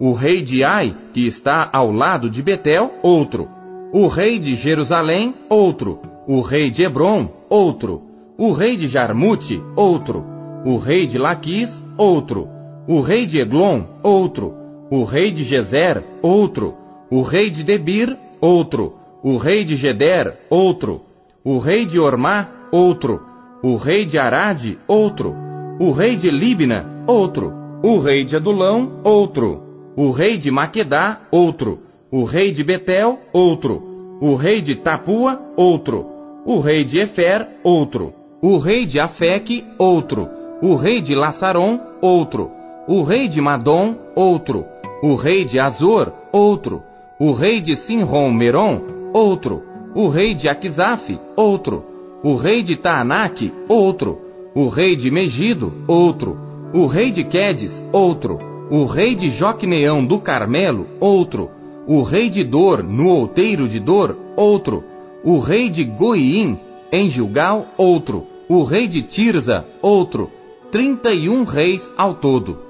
O 0.00 0.12
rei 0.12 0.42
de 0.42 0.64
Ai, 0.64 0.96
que 1.12 1.26
está 1.26 1.70
ao 1.72 1.92
lado 1.92 2.28
de 2.28 2.42
Betel, 2.42 2.90
outro. 3.02 3.48
O 3.92 4.08
rei 4.08 4.40
de 4.40 4.56
Jerusalém, 4.56 5.34
outro. 5.48 6.00
O 6.26 6.40
rei 6.40 6.70
de 6.70 6.82
Hebron, 6.82 7.28
outro. 7.48 8.02
O 8.36 8.52
rei 8.52 8.76
de 8.76 8.88
Jarmute, 8.88 9.62
outro. 9.76 10.24
O 10.64 10.76
rei 10.76 11.06
de 11.06 11.18
Laquis, 11.18 11.70
outro 11.96 12.48
o 12.86 13.00
rei 13.00 13.24
de 13.26 13.38
Eglon, 13.38 13.84
outro, 14.02 14.54
o 14.90 15.04
rei 15.04 15.30
de 15.30 15.42
Gezer, 15.42 16.04
outro, 16.22 16.74
o 17.10 17.22
rei 17.22 17.48
de 17.48 17.64
Debir, 17.64 18.16
outro, 18.40 18.94
o 19.22 19.36
rei 19.38 19.64
de 19.64 19.76
Geder, 19.76 20.38
outro, 20.50 21.02
o 21.44 21.58
rei 21.58 21.84
de 21.84 22.00
Ormá, 22.00 22.48
outro, 22.72 23.20
o 23.62 23.76
rei 23.76 24.06
de 24.06 24.18
Arade, 24.18 24.78
outro, 24.88 25.34
o 25.78 25.92
rei 25.92 26.16
de 26.16 26.30
Libna, 26.30 27.04
outro, 27.06 27.52
o 27.82 27.98
rei 27.98 28.24
de 28.24 28.34
Adulão, 28.34 29.00
outro, 29.04 29.62
o 29.94 30.10
rei 30.10 30.38
de 30.38 30.50
Maquedá, 30.50 31.20
outro, 31.30 31.80
o 32.10 32.24
rei 32.24 32.50
de 32.50 32.64
Betel, 32.64 33.18
outro, 33.30 34.18
o 34.22 34.34
rei 34.36 34.62
de 34.62 34.76
Tapua, 34.76 35.38
outro, 35.54 36.06
o 36.46 36.60
rei 36.60 36.82
de 36.82 36.98
Efer, 36.98 37.46
outro, 37.62 38.14
o 38.40 38.56
rei 38.56 38.86
de 38.86 38.98
Afeque, 38.98 39.66
outro, 39.78 40.26
o 40.62 40.76
rei 40.76 41.02
de 41.02 41.14
Lassaron, 41.14 41.78
outro, 42.00 42.50
o 42.88 43.02
rei 43.02 43.28
de 43.28 43.42
Madom, 43.42 43.96
outro, 44.16 44.64
o 45.02 45.14
rei 45.14 45.44
de 45.44 45.60
Azor, 45.60 46.10
outro, 46.32 46.82
o 47.20 47.32
rei 47.32 47.60
de 47.60 47.76
Sinrom 47.76 48.32
Meron, 48.32 48.80
outro, 49.12 49.73
o 49.94 50.08
rei 50.08 50.34
de 50.34 50.48
Aquizaf, 50.48 51.18
outro, 51.36 51.84
o 52.22 52.34
rei 52.34 52.62
de 52.62 52.76
Taanac, 52.76 53.52
outro, 53.68 54.18
o 54.54 54.68
rei 54.68 54.96
de 54.96 55.10
Megido, 55.10 55.72
outro, 55.86 56.36
o 56.72 56.86
rei 56.86 57.12
de 57.12 57.22
Quedes, 57.22 57.84
outro, 57.92 58.38
o 58.70 58.84
rei 58.86 59.14
de 59.14 59.28
Joqueneão 59.28 60.04
do 60.04 60.18
Carmelo, 60.18 60.86
outro, 60.98 61.50
o 61.86 62.02
rei 62.02 62.28
de 62.28 62.42
Dor 62.42 62.82
no 62.82 63.08
outeiro 63.08 63.68
de 63.68 63.78
Dor, 63.78 64.16
outro, 64.36 64.82
o 65.22 65.38
rei 65.38 65.70
de 65.70 65.84
Goiim 65.84 66.58
em 66.90 67.08
Gilgal, 67.08 67.66
outro, 67.76 68.26
o 68.48 68.64
rei 68.64 68.88
de 68.88 69.02
Tirza, 69.02 69.64
outro, 69.80 70.30
trinta 70.72 71.12
e 71.12 71.28
um 71.28 71.44
reis 71.44 71.88
ao 71.96 72.14
todo. 72.14 72.63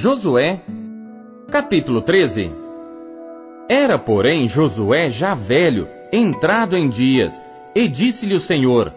Josué, 0.00 0.62
capítulo 1.50 2.00
13 2.00 2.50
Era, 3.68 3.98
porém, 3.98 4.48
Josué 4.48 5.10
já 5.10 5.34
velho, 5.34 5.86
entrado 6.10 6.74
em 6.74 6.88
dias, 6.88 7.38
e 7.74 7.86
disse-lhe 7.86 8.32
o 8.32 8.40
Senhor: 8.40 8.94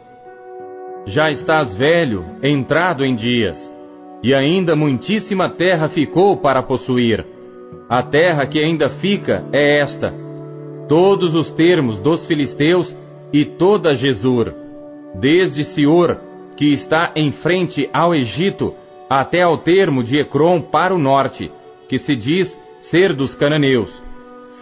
Já 1.06 1.30
estás 1.30 1.76
velho, 1.76 2.24
entrado 2.41 3.04
em 3.04 3.16
dias, 3.16 3.70
e 4.24 4.34
ainda 4.34 4.78
muitíssima 4.78 5.49
terra 5.49 5.89
ficou 5.89 6.38
para 6.38 6.64
possuir. 6.64 7.28
A 7.89 8.01
terra 8.01 8.45
que 8.45 8.60
ainda 8.60 8.88
fica 8.88 9.43
é 9.51 9.82
esta: 9.82 10.14
todos 10.88 11.36
os 11.36 11.51
termos 11.51 11.99
dos 11.99 12.26
filisteus 12.26 12.95
e 13.34 13.43
toda 13.43 13.93
Jesur, 13.93 14.54
desde 15.20 15.66
Sior, 15.66 16.18
que 16.56 16.72
está 16.72 17.12
em 17.14 17.30
frente 17.34 17.89
ao 17.91 18.16
Egito, 18.16 18.74
até 19.20 19.43
ao 19.43 19.59
termo 19.59 20.03
de 20.03 20.18
Ecrom 20.18 20.59
para 20.59 20.91
o 20.91 20.97
norte, 20.97 21.51
que 21.88 21.99
se 21.99 22.16
diz 22.16 22.59
ser 22.82 23.14
dos 23.14 23.36
cananeus. 23.36 24.01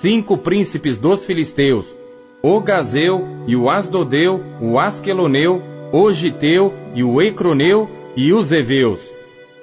Cinco 0.02 0.38
príncipes 0.38 0.98
dos 0.98 1.26
filisteus, 1.26 1.96
o 2.44 2.60
Gazeu 2.60 3.46
e 3.48 3.56
o 3.56 3.70
Asdodeu, 3.70 4.44
o 4.60 4.78
Asqueloneu, 4.78 5.62
o 5.94 6.12
Giteu 6.12 6.74
e 6.94 7.02
o 7.02 7.22
Ecroneu 7.22 7.90
e 8.18 8.34
os 8.34 8.52
Eveus. 8.52 9.00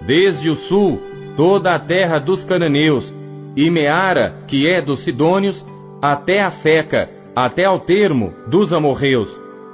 Desde 0.00 0.48
o 0.48 0.54
sul, 0.54 0.98
toda 1.36 1.74
a 1.74 1.78
terra 1.78 2.18
dos 2.18 2.42
cananeus, 2.42 3.12
e 3.54 3.68
Meara, 3.70 4.42
que 4.46 4.66
é 4.66 4.80
dos 4.80 5.00
Sidônios, 5.00 5.62
até 6.00 6.40
a 6.40 6.50
Feca, 6.50 7.10
até 7.36 7.66
ao 7.66 7.80
termo 7.80 8.32
dos 8.46 8.72
amorreus, 8.72 9.28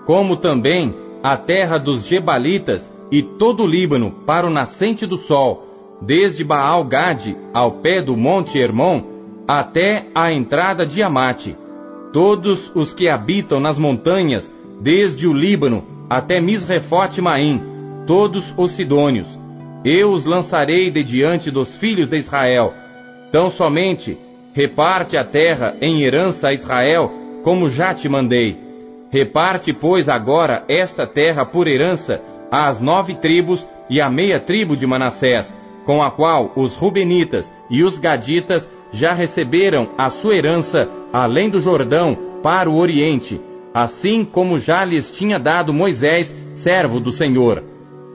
como 0.06 0.38
também 0.38 0.92
a 1.22 1.36
terra 1.36 1.78
dos 1.78 2.04
Gebalitas 2.04 2.90
e 3.14 3.22
todo 3.22 3.62
o 3.62 3.66
Líbano 3.66 4.10
para 4.26 4.44
o 4.44 4.50
nascente 4.50 5.06
do 5.06 5.16
sol, 5.16 6.00
desde 6.02 6.42
Baal-Gade 6.42 7.36
ao 7.52 7.78
pé 7.78 8.02
do 8.02 8.16
monte 8.16 8.58
Hermon, 8.58 9.02
até 9.46 10.08
a 10.12 10.32
entrada 10.32 10.84
de 10.84 11.00
Amate. 11.00 11.56
Todos 12.12 12.72
os 12.74 12.92
que 12.92 13.08
habitam 13.08 13.60
nas 13.60 13.78
montanhas, 13.78 14.52
desde 14.80 15.28
o 15.28 15.32
Líbano 15.32 15.84
até 16.10 16.40
Misrefote 16.40 17.20
Maim, 17.20 17.62
todos 18.04 18.52
os 18.56 18.72
sidônios. 18.72 19.28
Eu 19.84 20.10
os 20.10 20.24
lançarei 20.24 20.90
de 20.90 21.04
diante 21.04 21.52
dos 21.52 21.76
filhos 21.76 22.08
de 22.08 22.16
Israel. 22.16 22.74
Tão 23.30 23.48
somente 23.48 24.18
Reparte 24.52 25.16
a 25.16 25.24
terra 25.24 25.76
em 25.80 26.02
herança 26.02 26.46
a 26.46 26.52
Israel, 26.52 27.10
como 27.42 27.68
já 27.68 27.92
te 27.92 28.08
mandei. 28.08 28.56
Reparte, 29.10 29.72
pois, 29.72 30.08
agora 30.08 30.64
esta 30.68 31.08
terra 31.08 31.44
por 31.44 31.68
herança 31.68 32.20
às 32.55 32.80
nove 32.80 33.16
tribos 33.16 33.66
e 33.90 34.00
à 34.00 34.09
meia 34.09 34.38
tribo 34.38 34.76
de 34.76 34.86
Manassés, 34.86 35.52
com 35.84 36.00
a 36.00 36.12
qual 36.12 36.52
os 36.55 36.76
Rubenitas 36.76 37.52
e 37.68 37.82
os 37.82 37.98
Gaditas 37.98 38.68
já 38.92 39.12
receberam 39.12 39.88
a 39.98 40.09
sua 40.09 40.36
herança 40.36 40.88
além 41.12 41.50
do 41.50 41.61
Jordão 41.61 42.16
para 42.44 42.70
o 42.70 42.76
Oriente, 42.76 43.40
assim 43.74 44.24
como 44.24 44.58
já 44.58 44.84
lhes 44.84 45.11
tinha 45.11 45.38
dado 45.38 45.74
Moisés, 45.74 46.33
servo 46.54 47.00
do 47.00 47.11
Senhor. 47.11 47.61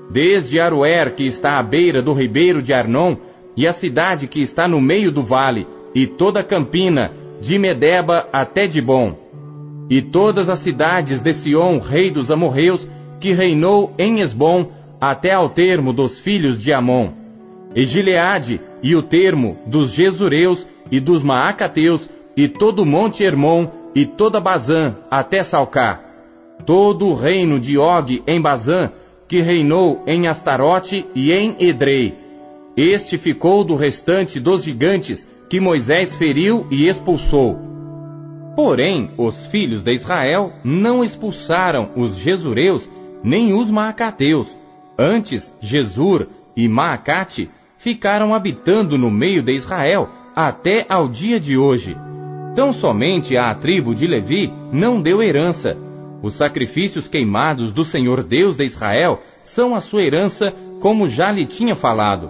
Desde 0.09 0.57
Aroer, 0.57 1.13
que 1.15 1.25
está 1.25 1.59
à 1.59 1.63
beira 1.63 2.01
do 2.01 2.13
ribeiro 2.13 2.61
de 2.61 2.73
Arnon, 2.73 3.17
e 3.57 3.67
a 3.67 3.73
cidade 3.73 4.27
que 4.27 4.41
está 4.41 4.69
no 4.69 4.79
meio 4.79 5.11
do 5.11 5.21
vale, 5.21 5.67
e 5.93 6.07
toda 6.07 6.43
Campina, 6.43 7.11
de 7.41 7.59
Medeba 7.59 8.27
até 8.31 8.67
Dibon, 8.67 9.15
e 9.89 10.01
todas 10.01 10.49
as 10.49 10.59
cidades 10.59 11.19
de 11.19 11.33
Sion, 11.33 11.79
rei 11.79 12.09
dos 12.09 12.31
amorreus, 12.31 12.87
que 13.19 13.33
reinou 13.33 13.93
em 13.97 14.21
Esbom, 14.21 14.71
até 14.99 15.33
ao 15.33 15.49
termo 15.49 15.93
dos 15.93 16.19
filhos 16.19 16.61
de 16.61 16.73
Amon, 16.73 17.11
e 17.75 17.85
Gileade, 17.85 18.59
e 18.81 18.95
o 18.95 19.03
termo 19.03 19.57
dos 19.65 19.93
Jesureus 19.93 20.65
e 20.91 20.99
dos 20.99 21.21
Maacateus, 21.21 22.09
e 22.35 22.47
todo 22.47 22.83
o 22.83 22.85
monte 22.85 23.23
Hermon, 23.23 23.67
e 23.93 24.05
toda 24.05 24.39
Bazã, 24.39 24.95
até 25.09 25.43
Salcá, 25.43 25.99
todo 26.65 27.07
o 27.07 27.13
reino 27.13 27.59
de 27.59 27.77
Og 27.77 28.23
em 28.27 28.41
Bazã, 28.41 28.91
que 29.27 29.41
reinou 29.41 30.03
em 30.07 30.27
Astarote 30.27 31.05
e 31.13 31.31
em 31.31 31.55
Edrei. 31.59 32.15
Este 32.75 33.17
ficou 33.17 33.63
do 33.63 33.75
restante 33.75 34.39
dos 34.39 34.63
gigantes 34.63 35.27
que 35.49 35.59
Moisés 35.59 36.15
feriu 36.17 36.65
e 36.71 36.87
expulsou. 36.87 37.57
Porém, 38.55 39.11
os 39.17 39.47
filhos 39.47 39.83
de 39.83 39.93
Israel 39.93 40.51
não 40.63 41.03
expulsaram 41.03 41.91
os 41.95 42.17
Jesureus 42.17 42.89
nem 43.23 43.53
os 43.53 43.69
Maacateus. 43.69 44.55
Antes, 44.97 45.53
Jesur 45.59 46.27
e 46.55 46.67
Maacate 46.67 47.49
ficaram 47.77 48.33
habitando 48.33 48.97
no 48.97 49.09
meio 49.09 49.41
de 49.41 49.53
Israel 49.53 50.09
até 50.35 50.85
ao 50.89 51.07
dia 51.07 51.39
de 51.39 51.57
hoje. 51.57 51.95
Tão 52.55 52.73
somente 52.73 53.37
a 53.37 53.53
tribo 53.55 53.95
de 53.95 54.05
Levi 54.05 54.51
não 54.71 55.01
deu 55.01 55.23
herança. 55.23 55.77
Os 56.21 56.35
sacrifícios 56.35 57.07
queimados 57.07 57.71
do 57.71 57.85
Senhor 57.85 58.23
Deus 58.23 58.57
de 58.57 58.65
Israel 58.65 59.21
são 59.41 59.73
a 59.73 59.79
sua 59.79 60.03
herança, 60.03 60.53
como 60.81 61.07
já 61.07 61.31
lhe 61.31 61.45
tinha 61.45 61.75
falado. 61.75 62.29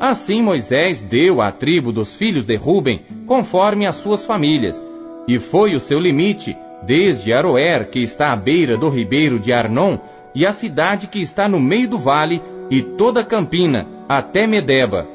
Assim 0.00 0.42
Moisés 0.42 1.00
deu 1.00 1.40
à 1.40 1.52
tribo 1.52 1.92
dos 1.92 2.16
filhos 2.16 2.44
de 2.44 2.56
Ruben 2.56 3.02
conforme 3.26 3.86
as 3.86 3.96
suas 3.96 4.26
famílias, 4.26 4.82
e 5.28 5.38
foi 5.38 5.76
o 5.76 5.80
seu 5.80 6.00
limite, 6.00 6.56
desde 6.86 7.32
Aroer, 7.32 7.90
que 7.90 8.00
está 8.00 8.32
à 8.32 8.36
beira 8.36 8.76
do 8.76 8.88
ribeiro 8.88 9.38
de 9.38 9.52
Arnon, 9.52 9.98
e 10.34 10.46
a 10.46 10.52
cidade 10.52 11.06
que 11.06 11.20
está 11.20 11.48
no 11.48 11.60
meio 11.60 11.88
do 11.88 11.98
vale, 11.98 12.42
e 12.70 12.82
toda 12.82 13.20
a 13.20 13.24
Campina, 13.24 13.86
até 14.08 14.46
Medeba, 14.46 15.06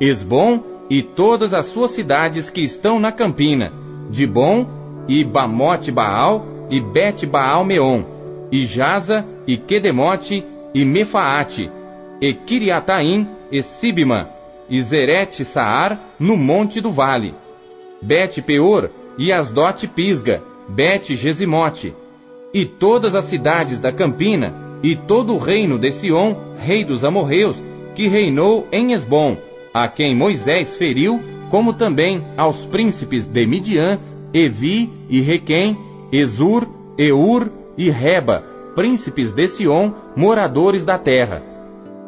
Esbom 0.00 0.62
e 0.90 1.02
todas 1.02 1.54
as 1.54 1.66
suas 1.66 1.94
cidades 1.94 2.50
que 2.50 2.60
estão 2.60 2.98
na 2.98 3.12
Campina, 3.12 3.72
Dibon 4.10 4.66
e 5.08 5.24
Bamote 5.24 5.90
Baal 5.90 6.44
e 6.70 6.80
Bet 6.80 7.24
Baal 7.26 7.64
Meon, 7.64 8.02
e 8.50 8.66
Jaza 8.66 9.24
e 9.46 9.56
Quedemote 9.56 10.44
e 10.74 10.84
Mefaate, 10.84 11.70
e 12.20 12.34
Kiriataim 12.34 13.28
e 13.50 13.62
Sibma, 13.62 14.28
e 14.68 14.80
Zerete 14.82 15.44
Saar, 15.44 15.98
no 16.18 16.36
monte 16.36 16.80
do 16.80 16.90
vale. 16.90 17.34
Bet 18.02 18.40
Peor 18.42 18.90
e 19.18 19.32
Asdote 19.32 19.86
Pisga, 19.86 20.42
Bet 20.68 21.14
Gesimote, 21.14 21.94
e 22.52 22.64
todas 22.64 23.14
as 23.14 23.24
cidades 23.24 23.80
da 23.80 23.92
Campina, 23.92 24.78
e 24.82 24.96
todo 24.96 25.34
o 25.34 25.38
reino 25.38 25.78
de 25.78 25.90
Sion, 25.90 26.34
rei 26.56 26.84
dos 26.84 27.04
amorreus, 27.04 27.60
que 27.94 28.06
reinou 28.06 28.66
em 28.72 28.92
Esbom, 28.92 29.36
a 29.72 29.88
quem 29.88 30.14
Moisés 30.14 30.76
feriu, 30.76 31.20
como 31.50 31.72
também 31.72 32.22
aos 32.36 32.66
príncipes 32.66 33.26
de 33.26 33.46
Midian, 33.46 33.98
Evi 34.32 34.90
e 35.08 35.20
Requem, 35.20 35.76
Ezur, 36.12 36.66
Eur 36.98 37.50
e 37.76 37.90
Reba, 37.90 38.42
príncipes 38.74 39.32
de 39.32 39.48
Sion, 39.48 39.92
moradores 40.16 40.84
da 40.84 40.98
terra. 40.98 41.42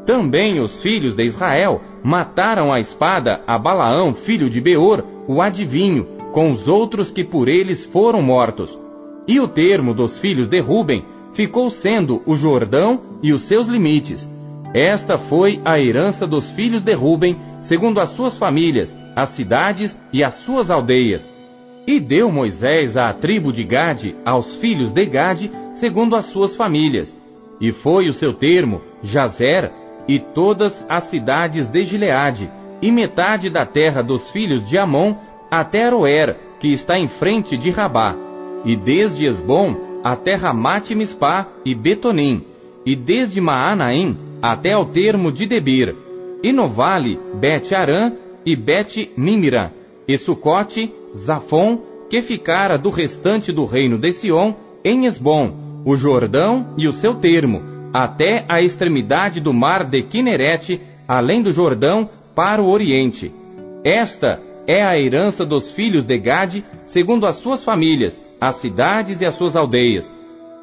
Também 0.05 0.61
os 0.61 0.81
filhos 0.83 1.17
de 1.17 1.25
Israel 1.25 1.81
mataram 2.03 2.73
a 2.73 2.79
espada 2.79 3.41
a 3.47 3.59
Balaão, 3.59 4.15
filho 4.15 4.49
de 4.49 4.61
Beor, 4.61 5.05
o 5.27 5.43
adivinho, 5.43 6.07
com 6.37 6.53
os 6.53 6.69
outros 6.69 7.11
que 7.11 7.25
por 7.25 7.49
eles 7.49 7.87
foram 7.87 8.21
mortos. 8.21 8.79
E 9.27 9.41
o 9.41 9.49
termo 9.49 9.95
dos 9.95 10.19
filhos 10.19 10.49
de 10.49 10.61
Ruben 10.61 11.03
ficou 11.33 11.71
sendo 11.71 12.21
o 12.27 12.37
Jordão 12.37 13.01
e 13.23 13.33
os 13.33 13.49
seus 13.49 13.67
limites. 13.67 14.31
Esta 14.75 15.17
foi 15.17 15.63
a 15.65 15.81
herança 15.81 16.27
dos 16.27 16.51
filhos 16.51 16.83
de 16.83 16.93
Ruben, 16.93 17.39
segundo 17.63 18.01
as 18.01 18.11
suas 18.11 18.37
famílias, 18.37 18.95
as 19.17 19.31
cidades 19.31 19.99
e 20.13 20.23
as 20.23 20.35
suas 20.41 20.71
aldeias. 20.71 21.27
E 21.87 21.99
deu 21.99 22.31
Moisés 22.31 22.99
à 22.99 23.11
tribo 23.15 23.51
de 23.51 23.65
Gade, 23.65 24.15
aos 24.23 24.57
filhos 24.57 24.93
de 24.93 25.07
Gade, 25.07 25.51
segundo 25.73 26.15
as 26.15 26.27
suas 26.27 26.55
famílias. 26.55 27.17
E 27.59 27.73
foi 27.73 28.11
o 28.11 28.13
seu 28.13 28.35
termo, 28.35 28.83
Jazer, 29.03 29.73
e 30.07 30.19
todas 30.19 30.85
as 30.87 31.05
cidades 31.05 31.67
de 31.67 31.83
Gileade, 31.83 32.51
e 32.83 32.93
metade 32.93 33.49
da 33.49 33.65
terra 33.65 34.03
dos 34.03 34.31
filhos 34.33 34.69
de 34.69 34.77
Amon, 34.77 35.15
até 35.51 35.85
Aroer, 35.85 36.37
que 36.59 36.73
está 36.73 36.99
em 36.99 37.09
frente 37.09 37.57
de 37.57 37.71
Rabá, 37.71 38.17
e 38.65 38.77
desde 38.77 39.27
Esbom 39.27 39.77
até 40.03 40.35
Ramate 40.35 40.95
Mispá 40.95 41.49
e 41.65 41.75
Betonim, 41.75 42.45
e 42.85 42.95
desde 42.95 43.41
Maanaim 43.41 44.17
até 44.41 44.73
ao 44.73 44.87
termo 44.87 45.33
de 45.33 45.47
Debir, 45.47 45.95
e 46.43 46.53
no 46.53 46.69
vale 46.69 47.19
Bet-Arã 47.35 48.13
e 48.45 48.55
Bet-Nimira, 48.55 49.73
e 50.07 50.17
Sucote, 50.17 50.93
Zafon, 51.15 51.81
que 52.09 52.23
ficara 52.23 52.79
do 52.79 52.91
restante 52.91 53.51
do 53.51 53.65
reino 53.65 53.99
de 53.99 54.13
Sion, 54.13 54.55
em 54.85 55.07
Esbom, 55.07 55.83
o 55.85 55.97
Jordão 55.97 56.75
e 56.77 56.87
o 56.87 56.93
seu 56.93 57.15
termo, 57.15 57.63
até 57.93 58.45
a 58.49 58.61
extremidade 58.61 59.41
do 59.41 59.53
mar 59.53 59.85
de 59.85 60.03
Quinerete, 60.03 60.81
além 61.09 61.43
do 61.43 61.53
Jordão, 61.53 62.09
para 62.35 62.63
o 62.63 62.71
oriente. 62.71 63.33
Esta 63.85 64.41
é 64.67 64.83
a 64.83 64.99
herança 64.99 65.47
dos 65.47 65.73
filhos 65.73 66.05
de 66.05 66.19
Gade, 66.19 66.65
segundo 66.85 67.27
as 67.27 67.37
suas 67.37 67.65
famílias, 67.65 68.21
as 68.41 68.57
cidades 68.57 69.21
e 69.21 69.27
as 69.27 69.35
suas 69.35 69.55
aldeias. 69.55 70.15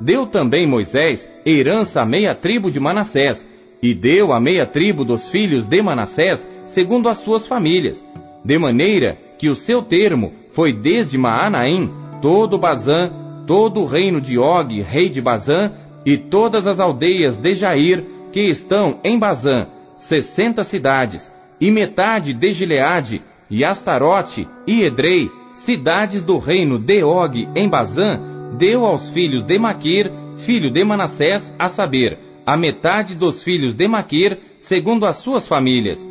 Deu 0.01 0.27
também 0.27 0.67
Moisés 0.67 1.27
herança 1.45 2.01
à 2.01 2.05
meia 2.05 2.35
tribo 2.35 2.69
de 2.69 2.79
Manassés, 2.79 3.47
e 3.81 3.93
deu 3.93 4.33
a 4.33 4.39
meia 4.39 4.65
tribo 4.65 5.03
dos 5.03 5.29
filhos 5.29 5.65
de 5.65 5.81
Manassés, 5.81 6.45
segundo 6.67 7.09
as 7.09 7.17
suas 7.17 7.47
famílias, 7.47 8.03
de 8.43 8.57
maneira 8.57 9.17
que 9.37 9.49
o 9.49 9.55
seu 9.55 9.81
termo 9.81 10.33
foi 10.53 10.71
desde 10.71 11.17
Maanaim, 11.17 11.91
todo 12.21 12.57
Bazã, 12.57 13.11
todo 13.45 13.81
o 13.81 13.85
reino 13.85 14.21
de 14.21 14.37
Og, 14.37 14.79
rei 14.81 15.09
de 15.09 15.21
Bazã, 15.21 15.71
e 16.05 16.17
todas 16.17 16.67
as 16.67 16.79
aldeias 16.79 17.37
de 17.37 17.53
Jair, 17.53 18.03
que 18.31 18.41
estão 18.41 18.99
em 19.03 19.17
Bazã, 19.17 19.67
sessenta 19.97 20.63
cidades, 20.63 21.29
e 21.59 21.71
metade 21.71 22.33
de 22.33 22.51
Gileade, 22.51 23.21
e 23.53 23.63
Astarote, 23.63 24.47
e 24.65 24.81
Edrei, 24.81 25.29
cidades 25.63 26.23
do 26.23 26.39
reino 26.39 26.79
de 26.79 27.03
Og 27.03 27.47
em 27.55 27.69
Bazã, 27.69 28.19
deu 28.57 28.83
aos 28.83 29.11
filhos 29.11 29.43
de 29.43 29.59
Maquir, 29.59 30.11
filho 30.43 30.71
de 30.71 30.83
Manassés, 30.83 31.53
a 31.59 31.69
saber, 31.69 32.17
a 32.47 32.57
metade 32.57 33.13
dos 33.13 33.43
filhos 33.43 33.75
de 33.75 33.87
Maquir, 33.87 34.39
segundo 34.59 35.05
as 35.05 35.17
suas 35.17 35.47
famílias. 35.47 36.03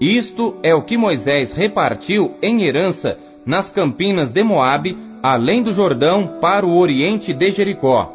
Isto 0.00 0.56
é 0.60 0.74
o 0.74 0.82
que 0.82 0.96
Moisés 0.96 1.52
repartiu 1.52 2.34
em 2.42 2.64
herança 2.64 3.16
nas 3.46 3.70
campinas 3.70 4.32
de 4.32 4.42
Moabe, 4.42 4.98
além 5.22 5.62
do 5.62 5.72
Jordão, 5.72 6.38
para 6.40 6.66
o 6.66 6.76
oriente 6.76 7.32
de 7.32 7.48
Jericó. 7.50 8.12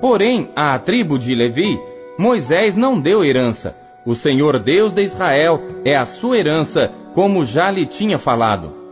Porém, 0.00 0.48
à 0.54 0.78
tribo 0.78 1.18
de 1.18 1.34
Levi, 1.34 1.76
Moisés 2.16 2.76
não 2.76 3.00
deu 3.00 3.24
herança. 3.24 3.74
O 4.06 4.14
Senhor 4.14 4.60
Deus 4.60 4.92
de 4.92 5.02
Israel 5.02 5.60
é 5.84 5.96
a 5.96 6.04
sua 6.04 6.38
herança, 6.38 7.01
como 7.14 7.44
já 7.44 7.70
lhe 7.70 7.86
tinha 7.86 8.18
falado. 8.18 8.82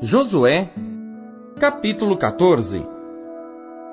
Josué, 0.00 0.68
capítulo 1.58 2.16
14 2.18 2.84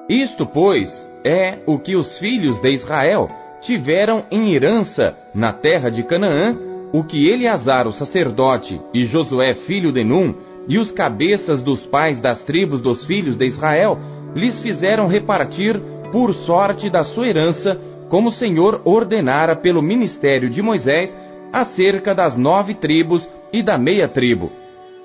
Isto, 0.09 0.45
pois, 0.45 0.89
é 1.23 1.59
o 1.67 1.77
que 1.77 1.95
os 1.95 2.17
filhos 2.17 2.59
de 2.59 2.71
Israel 2.71 3.29
tiveram 3.61 4.23
em 4.31 4.53
herança 4.53 5.15
na 5.35 5.53
terra 5.53 5.89
de 5.89 6.03
Canaã, 6.03 6.57
o 6.91 7.03
que 7.03 7.29
Eleazar, 7.29 7.87
o 7.87 7.91
sacerdote, 7.91 8.81
e 8.93 9.05
Josué, 9.05 9.53
filho 9.53 9.91
de 9.91 10.03
Num, 10.03 10.33
e 10.67 10.77
os 10.77 10.91
cabeças 10.91 11.61
dos 11.61 11.85
pais 11.85 12.19
das 12.19 12.41
tribos 12.43 12.81
dos 12.81 13.05
filhos 13.05 13.35
de 13.35 13.45
Israel, 13.45 13.97
lhes 14.35 14.60
fizeram 14.60 15.07
repartir 15.07 15.80
por 16.11 16.34
sorte 16.34 16.89
da 16.89 17.03
sua 17.03 17.27
herança, 17.27 17.80
como 18.10 18.30
o 18.30 18.31
Senhor 18.31 18.81
ordenara 18.85 19.56
pelo 19.56 19.81
ministério 19.81 20.49
de 20.49 20.61
Moisés, 20.61 21.15
acerca 21.51 22.14
das 22.14 22.35
nove 22.38 22.73
tribos 22.73 23.27
e 23.51 23.61
da 23.61 23.77
meia 23.77 24.07
tribo. 24.07 24.51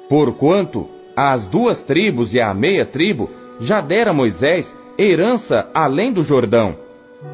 Porquanto 0.08 0.88
às 1.16 1.46
duas 1.46 1.82
tribos 1.82 2.34
e 2.34 2.40
à 2.40 2.52
meia 2.52 2.84
tribo 2.84 3.30
já 3.60 3.80
dera 3.80 4.12
Moisés 4.12 4.74
herança 4.98 5.68
além 5.74 6.12
do 6.12 6.22
Jordão. 6.22 6.76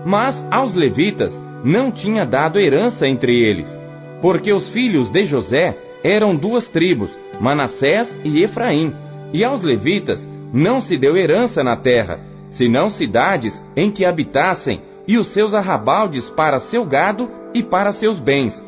Mas 0.04 0.46
aos 0.50 0.74
levitas 0.74 1.40
não 1.64 1.90
tinha 1.90 2.24
dado 2.24 2.58
herança 2.58 3.08
entre 3.08 3.38
eles, 3.38 3.76
porque 4.22 4.52
os 4.52 4.70
filhos 4.70 5.10
de 5.10 5.24
José 5.24 5.76
eram 6.02 6.34
duas 6.34 6.68
tribos, 6.68 7.10
Manassés 7.40 8.18
e 8.24 8.42
Efraim, 8.42 8.94
e 9.32 9.44
aos 9.44 9.62
levitas 9.62 10.26
não 10.52 10.80
se 10.80 10.96
deu 10.96 11.16
herança 11.16 11.62
na 11.62 11.76
terra, 11.76 12.20
senão 12.48 12.90
cidades 12.90 13.64
em 13.76 13.90
que 13.90 14.04
habitassem 14.04 14.82
e 15.06 15.16
os 15.16 15.32
seus 15.32 15.54
arrabaldes 15.54 16.28
para 16.30 16.58
seu 16.58 16.84
gado 16.84 17.30
e 17.54 17.62
para 17.62 17.92
seus 17.92 18.18
bens. 18.18 18.64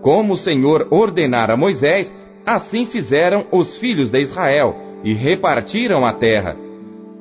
Como 0.00 0.34
o 0.34 0.36
Senhor 0.36 0.88
ordenara 0.90 1.54
a 1.54 1.56
Moisés, 1.56 2.12
Assim 2.44 2.86
fizeram 2.86 3.46
os 3.52 3.76
filhos 3.78 4.10
de 4.10 4.20
Israel 4.20 4.74
e 5.04 5.12
repartiram 5.12 6.04
a 6.04 6.12
terra. 6.12 6.56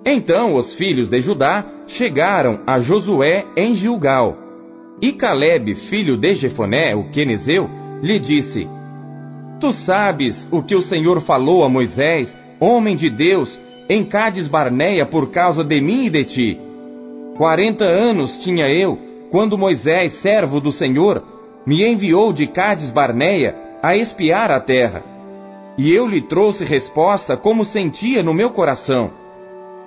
Então 0.03 0.55
os 0.55 0.73
filhos 0.73 1.09
de 1.09 1.21
Judá 1.21 1.63
chegaram 1.87 2.61
a 2.65 2.79
Josué 2.79 3.45
em 3.55 3.75
Gilgal. 3.75 4.35
E 4.99 5.13
Caleb, 5.13 5.75
filho 5.75 6.17
de 6.17 6.33
Jefoné, 6.33 6.95
o 6.95 7.09
quenezeu, 7.11 7.69
lhe 8.01 8.19
disse: 8.19 8.67
Tu 9.59 9.71
sabes 9.71 10.47
o 10.51 10.63
que 10.63 10.75
o 10.75 10.81
Senhor 10.81 11.21
falou 11.21 11.63
a 11.63 11.69
Moisés, 11.69 12.35
homem 12.59 12.95
de 12.95 13.09
Deus, 13.09 13.59
em 13.93 14.05
Cades 14.05 14.47
Barneia 14.47 15.05
por 15.05 15.31
causa 15.31 15.65
de 15.65 15.81
mim 15.81 16.05
e 16.05 16.09
de 16.09 16.23
ti. 16.23 16.59
Quarenta 17.35 17.83
anos 17.83 18.37
tinha 18.37 18.69
eu, 18.69 18.97
quando 19.29 19.57
Moisés, 19.57 20.13
servo 20.21 20.61
do 20.61 20.71
Senhor, 20.71 21.21
me 21.65 21.85
enviou 21.85 22.31
de 22.31 22.47
Cades 22.47 22.89
Barneia 22.89 23.53
a 23.83 23.93
espiar 23.93 24.49
a 24.49 24.61
terra. 24.61 25.03
E 25.77 25.93
eu 25.93 26.07
lhe 26.07 26.21
trouxe 26.21 26.63
resposta 26.63 27.35
como 27.35 27.65
sentia 27.65 28.23
no 28.23 28.33
meu 28.33 28.51
coração. 28.51 29.11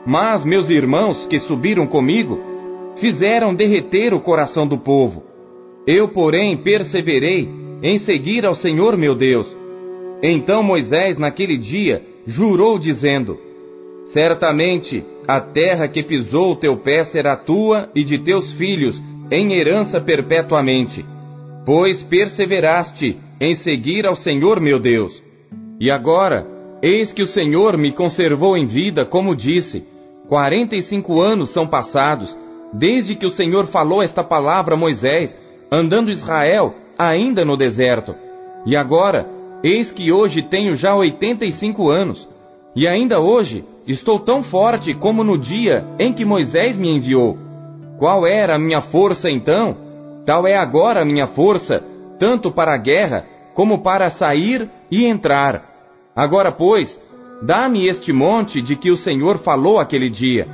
Mas 0.05 0.45
meus 0.45 0.69
irmãos 0.69 1.27
que 1.27 1.39
subiram 1.39 1.87
comigo 1.87 2.39
fizeram 2.97 3.55
derreter 3.55 4.13
o 4.13 4.21
coração 4.21 4.67
do 4.67 4.77
povo. 4.77 5.23
Eu, 5.87 6.09
porém, 6.09 6.59
perseverei 6.59 7.49
em 7.83 7.99
seguir 7.99 8.45
ao 8.45 8.55
Senhor 8.55 8.99
meu 8.99 9.15
Deus. 9.15 9.57
Então 10.23 10.63
Moisés, 10.63 11.17
naquele 11.17 11.57
dia, 11.57 12.03
jurou, 12.27 12.79
dizendo: 12.79 13.54
Certamente 14.05 15.05
a 15.27 15.41
terra 15.41 15.89
que 15.89 16.03
pisou 16.03 16.53
o 16.53 16.57
teu 16.57 16.77
pé 16.77 17.03
será 17.05 17.37
tua 17.37 17.89
e 17.95 18.05
de 18.05 18.19
teus 18.19 18.53
filhos, 18.55 19.01
em 19.31 19.55
herança 19.55 20.01
perpetuamente, 20.01 21.05
pois 21.65 22.03
perseveraste 22.03 23.19
em 23.41 23.55
seguir 23.55 24.07
ao 24.07 24.15
Senhor 24.15 24.61
meu 24.61 24.79
Deus. 24.79 25.23
E 25.81 25.91
agora, 25.91 26.47
eis 26.83 27.13
que 27.13 27.23
o 27.23 27.27
Senhor 27.27 27.79
me 27.79 27.91
conservou 27.91 28.57
em 28.57 28.67
vida, 28.67 29.07
como 29.07 29.35
disse, 29.35 29.85
quarenta 30.29 30.77
e 30.77 30.83
cinco 30.83 31.21
anos 31.21 31.51
são 31.51 31.67
passados, 31.67 32.37
desde 32.73 33.15
que 33.15 33.27
o 33.27 33.31
Senhor 33.31 33.67
falou 33.67 34.03
esta 34.03 34.23
palavra 34.23 34.75
a 34.75 34.79
Moisés, 34.79 35.37
andando 35.73 36.11
Israel 36.11 36.75
ainda 36.99 37.45
no 37.45 37.57
deserto. 37.57 38.15
E 38.67 38.77
agora, 38.77 39.27
eis 39.63 39.91
que 39.91 40.13
hoje 40.13 40.43
tenho 40.43 40.77
já 40.77 40.95
oitenta 40.95 41.47
e 41.47 41.53
cinco 41.53 41.89
anos. 41.89 42.29
E 42.77 42.89
ainda 42.89 43.21
hoje 43.21 43.65
estou 43.87 44.19
tão 44.19 44.43
forte 44.43 44.95
como 44.95 45.23
no 45.23 45.39
dia 45.39 45.85
em 45.99 46.13
que 46.13 46.25
Moisés 46.25 46.77
me 46.77 46.97
enviou. 46.97 47.39
Qual 47.99 48.27
era 48.27 48.57
a 48.57 48.59
minha 48.59 48.81
força 48.81 49.31
então? 49.31 49.77
Tal 50.27 50.47
é 50.47 50.57
agora 50.57 51.03
a 51.03 51.05
minha 51.05 51.27
força, 51.29 51.83
tanto 52.19 52.51
para 52.51 52.75
a 52.75 52.79
guerra 52.79 53.27
como 53.55 53.83
para 53.83 54.11
sair 54.11 54.69
e 54.91 55.05
entrar. 55.05 55.65
Agora, 56.17 56.51
pois, 56.51 57.01
dá-me 57.43 57.87
este 57.87 58.13
monte 58.13 58.61
de 58.61 58.75
que 58.75 58.91
o 58.91 58.97
Senhor 58.97 59.39
falou 59.39 59.79
aquele 59.79 60.11
dia. 60.11 60.49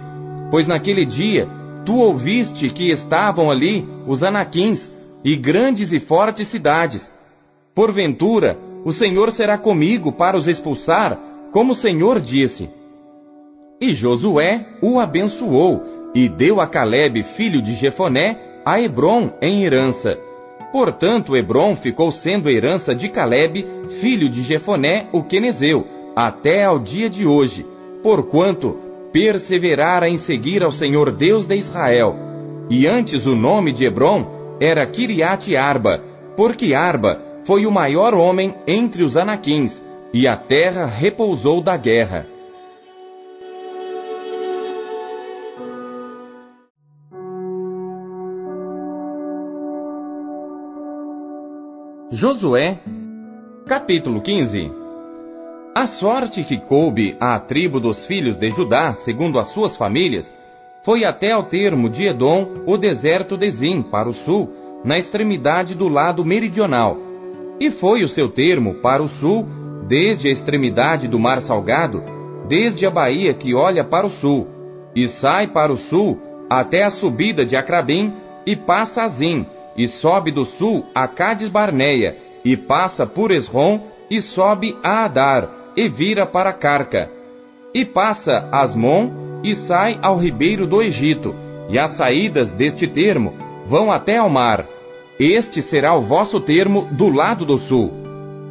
Pois 0.50 0.66
naquele 0.66 1.06
dia 1.06 1.48
tu 1.86 1.96
ouviste 1.96 2.68
que 2.70 2.90
estavam 2.90 3.50
ali 3.50 3.88
os 4.06 4.22
anaquins 4.22 4.92
e 5.24 5.36
grandes 5.36 5.92
e 5.92 6.00
fortes 6.00 6.48
cidades. 6.48 7.10
Porventura, 7.74 8.58
o 8.84 8.92
Senhor 8.92 9.32
será 9.32 9.56
comigo 9.56 10.12
para 10.12 10.36
os 10.36 10.46
expulsar, 10.46 11.18
como 11.52 11.72
o 11.72 11.76
Senhor 11.76 12.20
disse. 12.20 12.68
E 13.80 13.92
Josué 13.92 14.66
o 14.82 14.98
abençoou 14.98 15.82
e 16.14 16.28
deu 16.28 16.60
a 16.60 16.66
Caleb, 16.66 17.22
filho 17.36 17.62
de 17.62 17.74
Jefoné, 17.74 18.36
a 18.64 18.80
Hebron 18.80 19.30
em 19.40 19.64
herança. 19.64 20.18
Portanto, 20.72 21.36
Hebron 21.36 21.76
ficou 21.76 22.12
sendo 22.12 22.48
herança 22.48 22.94
de 22.94 23.08
Caleb, 23.08 23.66
filho 24.00 24.28
de 24.28 24.42
Jefoné, 24.42 25.08
o 25.12 25.22
quenezeu, 25.22 25.86
até 26.14 26.64
ao 26.64 26.78
dia 26.78 27.08
de 27.08 27.26
hoje, 27.26 27.66
porquanto 28.02 28.78
perseverara 29.12 30.08
em 30.08 30.16
seguir 30.16 30.62
ao 30.62 30.70
Senhor 30.70 31.12
Deus 31.12 31.46
de 31.46 31.56
Israel. 31.56 32.14
E 32.68 32.86
antes 32.86 33.26
o 33.26 33.34
nome 33.34 33.72
de 33.72 33.84
Hebron 33.84 34.58
era 34.60 34.86
Kiriat 34.86 35.56
Arba, 35.56 36.00
porque 36.36 36.74
Arba 36.74 37.20
foi 37.44 37.66
o 37.66 37.72
maior 37.72 38.14
homem 38.14 38.54
entre 38.66 39.02
os 39.02 39.16
anaquins, 39.16 39.82
e 40.12 40.26
a 40.26 40.36
terra 40.36 40.86
repousou 40.86 41.62
da 41.62 41.76
guerra. 41.76 42.26
Josué, 52.10 52.80
capítulo 53.66 54.20
15 54.20 54.72
A 55.76 55.86
sorte 55.86 56.42
que 56.42 56.58
coube 56.58 57.16
à 57.20 57.38
tribo 57.38 57.78
dos 57.78 58.04
filhos 58.06 58.36
de 58.36 58.50
Judá, 58.50 58.94
segundo 58.94 59.38
as 59.38 59.52
suas 59.52 59.76
famílias, 59.76 60.34
foi 60.84 61.04
até 61.04 61.30
ao 61.30 61.44
termo 61.44 61.88
de 61.88 62.06
Edom, 62.06 62.64
o 62.66 62.76
deserto 62.76 63.36
de 63.36 63.48
Zim, 63.50 63.80
para 63.80 64.08
o 64.08 64.12
sul, 64.12 64.52
na 64.84 64.96
extremidade 64.96 65.76
do 65.76 65.88
lado 65.88 66.24
meridional. 66.24 66.96
E 67.60 67.70
foi 67.70 68.02
o 68.02 68.08
seu 68.08 68.28
termo 68.28 68.74
para 68.76 69.02
o 69.02 69.08
sul, 69.08 69.46
desde 69.86 70.28
a 70.28 70.32
extremidade 70.32 71.08
do 71.08 71.18
Mar 71.18 71.40
Salgado, 71.40 72.02
desde 72.48 72.86
a 72.86 72.90
baía 72.90 73.34
que 73.34 73.54
olha 73.54 73.84
para 73.84 74.06
o 74.06 74.10
sul, 74.10 74.48
e 74.94 75.08
sai 75.08 75.46
para 75.48 75.72
o 75.72 75.76
sul 75.76 76.18
até 76.48 76.82
a 76.82 76.90
subida 76.90 77.46
de 77.46 77.56
Acrabim, 77.56 78.12
e 78.46 78.56
passa 78.56 79.02
a 79.02 79.08
Zim, 79.08 79.46
e 79.76 79.86
sobe 79.86 80.32
do 80.32 80.44
sul 80.44 80.84
a 80.94 81.06
Cades 81.06 81.48
Barneia, 81.48 82.16
e 82.44 82.56
passa 82.56 83.06
por 83.06 83.30
Esrom, 83.30 83.80
e 84.10 84.20
sobe 84.20 84.76
a 84.82 85.04
Adar, 85.04 85.48
e 85.76 85.88
vira 85.88 86.26
para 86.26 86.52
Carca. 86.52 87.08
E 87.72 87.84
passa 87.84 88.48
Asmon, 88.50 89.40
e 89.44 89.54
sai 89.54 89.98
ao 90.02 90.16
ribeiro 90.16 90.66
do 90.66 90.82
Egito, 90.82 91.34
e 91.68 91.78
as 91.78 91.96
saídas 91.96 92.50
deste 92.52 92.88
termo 92.88 93.32
vão 93.66 93.92
até 93.92 94.16
ao 94.16 94.28
mar. 94.28 94.66
Este 95.18 95.62
será 95.62 95.94
o 95.94 96.00
vosso 96.00 96.40
termo 96.40 96.88
do 96.90 97.08
lado 97.08 97.44
do 97.44 97.58
sul. 97.58 98.09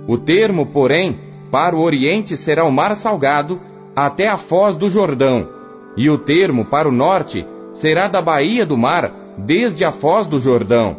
O 0.10 0.18
termo, 0.18 0.65
porém, 0.65 1.19
para 1.52 1.76
o 1.76 1.81
oriente 1.84 2.36
será 2.36 2.65
o 2.65 2.72
mar 2.72 2.95
salgado, 2.95 3.61
até 3.95 4.27
a 4.27 4.40
foz 4.40 4.76
do 4.76 4.90
Jordão, 4.90 5.48
e 5.95 6.10
o 6.10 6.18
termo 6.18 6.65
para 6.65 6.90
o 6.90 6.91
norte 6.91 7.45
será 7.73 8.07
da 8.07 8.19
baía 8.19 8.65
do 8.65 8.76
mar, 8.76 9.14
desde 9.38 9.86
a 9.86 9.91
foz 9.91 10.26
do 10.26 10.40
Jordão. 10.40 10.98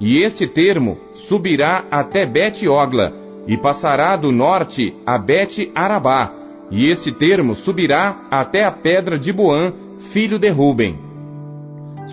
E 0.00 0.20
este 0.20 0.48
termo 0.48 0.98
subirá 1.28 1.84
até 1.92 2.26
Bet-Ogla, 2.26 3.12
e 3.46 3.56
passará 3.56 4.16
do 4.16 4.32
norte 4.32 4.96
a 5.06 5.16
Bet-Arabá, 5.16 6.32
e 6.72 6.90
este 6.90 7.12
termo 7.12 7.54
subirá 7.54 8.22
até 8.32 8.64
a 8.64 8.72
pedra 8.72 9.16
de 9.16 9.32
Boã, 9.32 9.72
filho 10.12 10.40
de 10.40 10.48
Ruben. 10.48 10.98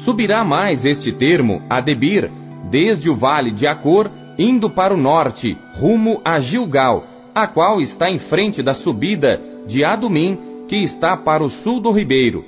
Subirá 0.05 0.43
mais 0.43 0.85
este 0.85 1.11
termo 1.11 1.64
a 1.68 1.81
Debir, 1.81 2.30
desde 2.69 3.09
o 3.09 3.15
vale 3.15 3.51
de 3.51 3.65
Acor, 3.65 4.11
indo 4.38 4.69
para 4.69 4.93
o 4.93 4.97
norte, 4.97 5.57
rumo 5.80 6.22
a 6.23 6.39
Gilgal, 6.39 7.03
a 7.34 7.47
qual 7.47 7.80
está 7.81 8.09
em 8.09 8.18
frente 8.18 8.61
da 8.61 8.73
subida 8.73 9.41
de 9.65 9.84
Adumim, 9.84 10.38
que 10.68 10.77
está 10.77 11.15
para 11.18 11.43
o 11.43 11.49
sul 11.49 11.80
do 11.80 11.91
ribeiro. 11.91 12.43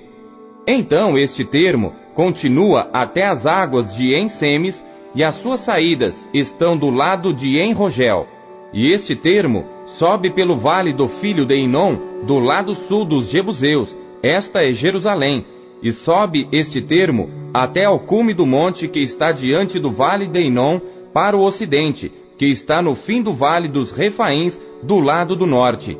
Então 0.67 1.17
este 1.17 1.43
termo 1.43 1.93
continua 2.13 2.89
até 2.93 3.25
as 3.25 3.45
águas 3.45 3.95
de 3.95 4.17
Ensemes, 4.17 4.83
e 5.15 5.23
as 5.23 5.35
suas 5.35 5.61
saídas 5.61 6.27
estão 6.33 6.77
do 6.77 6.89
lado 6.89 7.33
de 7.33 7.59
Enrogel. 7.59 8.27
E 8.71 8.91
este 8.91 9.15
termo 9.15 9.65
sobe 9.97 10.31
pelo 10.31 10.57
vale 10.57 10.93
do 10.93 11.07
filho 11.07 11.45
de 11.45 11.55
Inom, 11.55 11.97
do 12.23 12.37
lado 12.39 12.75
sul 12.75 13.05
dos 13.05 13.29
Jebuseus, 13.29 13.97
esta 14.21 14.61
é 14.61 14.71
Jerusalém, 14.71 15.45
e 15.81 15.91
sobe 15.91 16.47
este 16.51 16.81
termo 16.81 17.29
até 17.53 17.85
ao 17.85 17.99
cume 17.99 18.33
do 18.33 18.45
monte 18.45 18.87
que 18.87 18.99
está 18.99 19.31
diante 19.31 19.79
do 19.79 19.91
vale 19.91 20.27
de 20.27 20.43
Inom, 20.43 20.79
para 21.13 21.35
o 21.35 21.43
ocidente, 21.43 22.11
que 22.37 22.45
está 22.45 22.81
no 22.81 22.95
fim 22.95 23.21
do 23.21 23.33
vale 23.33 23.67
dos 23.67 23.91
Refaíns, 23.91 24.59
do 24.83 24.99
lado 24.99 25.35
do 25.35 25.45
norte. 25.45 25.97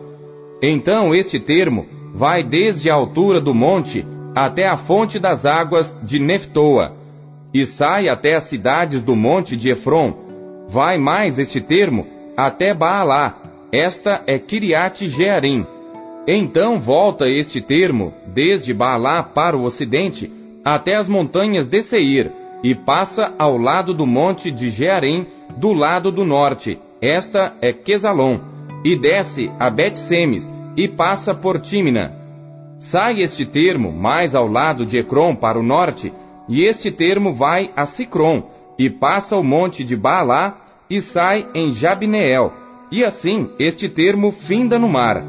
Então 0.62 1.14
este 1.14 1.40
termo 1.40 1.86
vai 2.14 2.44
desde 2.44 2.90
a 2.90 2.96
altura 2.96 3.42
do 3.42 3.54
monte 3.54 4.06
até 4.36 4.68
a 4.68 4.78
fonte 4.78 5.20
das 5.20 5.46
águas 5.46 5.94
de 6.04 6.20
Neftoa, 6.20 6.94
e 7.54 7.66
sai 7.66 8.08
até 8.08 8.36
as 8.36 8.44
cidades 8.44 9.02
do 9.02 9.16
monte 9.16 9.58
de 9.58 9.70
Efron. 9.70 10.14
Vai 10.70 10.98
mais 10.98 11.40
este 11.40 11.60
termo 11.60 12.06
até 12.38 12.74
Baalá. 12.74 13.36
Esta 13.72 14.24
é 14.28 14.38
Kiriat 14.38 15.08
Jearim. 15.08 15.66
Então 16.28 16.80
volta 16.80 17.28
este 17.28 17.60
termo 17.60 18.14
desde 18.28 18.74
Baalá 18.74 19.24
para 19.24 19.58
o 19.58 19.64
ocidente 19.64 20.32
até 20.64 20.96
as 20.96 21.10
montanhas 21.10 21.68
de 21.68 21.82
Seir 21.82 22.32
e 22.64 22.76
passa 22.76 23.34
ao 23.38 23.58
lado 23.58 23.94
do 23.94 24.06
monte 24.06 24.52
de 24.52 24.70
Jearim 24.70 25.26
do 25.58 25.74
lado 25.74 26.12
do 26.12 26.26
norte. 26.26 26.80
Esta 27.02 27.54
é 27.62 27.72
Quesalon 27.72 28.40
e 28.84 28.96
desce 28.96 29.52
a 29.60 29.70
Bet-Semes 29.70 30.52
e 30.76 30.88
passa 30.88 31.34
por 31.34 31.60
Tímina. 31.60 32.14
Sai 32.80 33.22
este 33.22 33.46
termo 33.46 33.92
mais 33.92 34.34
ao 34.36 34.48
lado 34.48 34.86
de 34.86 34.98
Ecrom 34.98 35.36
para 35.36 35.60
o 35.60 35.64
norte 35.64 36.12
e 36.50 36.66
este 36.66 36.92
termo 36.92 37.32
vai 37.32 37.72
a 37.76 37.86
Sicrom, 37.86 38.42
e 38.78 38.90
passa 38.90 39.38
o 39.38 39.44
monte 39.44 39.84
de 39.84 39.96
Baalá, 39.96 40.58
e 40.90 41.00
sai 41.00 41.48
em 41.54 41.72
Jabneel, 41.72 42.52
e 42.92 43.04
assim 43.04 43.52
este 43.60 43.88
termo 43.88 44.32
finda 44.32 44.80
no 44.80 44.90
mar. 44.90 45.24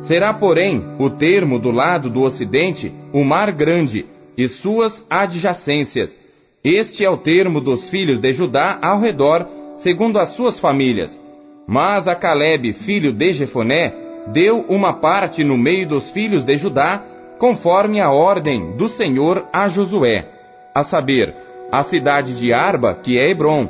Será, 0.00 0.32
porém, 0.32 0.82
o 0.98 1.10
termo 1.10 1.58
do 1.58 1.70
lado 1.70 2.08
do 2.08 2.22
ocidente 2.22 2.92
o 3.12 3.22
mar 3.22 3.52
grande, 3.52 4.06
e 4.38 4.48
suas 4.48 5.04
adjacências. 5.10 6.18
Este 6.64 7.04
é 7.04 7.10
o 7.10 7.16
termo 7.18 7.60
dos 7.60 7.90
filhos 7.90 8.20
de 8.20 8.32
Judá 8.32 8.78
ao 8.80 8.98
redor, 8.98 9.46
segundo 9.76 10.18
as 10.18 10.34
suas 10.34 10.58
famílias. 10.58 11.20
Mas 11.66 12.08
a 12.08 12.14
Caleb, 12.14 12.72
filho 12.72 13.12
de 13.12 13.32
Jefoné, 13.32 13.92
deu 14.32 14.64
uma 14.68 14.94
parte 14.94 15.44
no 15.44 15.58
meio 15.58 15.86
dos 15.86 16.10
filhos 16.12 16.44
de 16.44 16.56
Judá, 16.56 17.02
conforme 17.38 18.00
a 18.00 18.10
ordem 18.10 18.76
do 18.76 18.88
Senhor 18.88 19.46
a 19.52 19.68
Josué 19.68 20.34
a 20.74 20.82
saber, 20.82 21.32
a 21.70 21.84
cidade 21.84 22.34
de 22.34 22.52
Arba, 22.52 22.94
que 22.94 23.18
é 23.18 23.30
Hebron. 23.30 23.68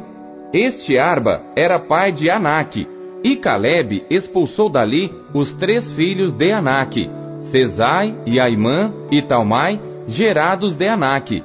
Este 0.53 0.99
Arba 0.99 1.43
era 1.55 1.79
pai 1.79 2.13
de 2.13 2.31
Anak, 2.31 2.89
e 3.23 3.37
Caleb 3.37 4.05
expulsou 4.09 4.71
dali 4.71 5.13
os 5.35 5.53
três 5.55 5.93
filhos 5.93 6.33
de 6.33 6.51
Anak, 6.51 7.11
Cesai 7.43 8.17
e 8.25 8.39
e 9.11 9.23
Talmai, 9.23 9.79
gerados 10.07 10.75
de 10.75 10.89
Anak. 10.89 11.43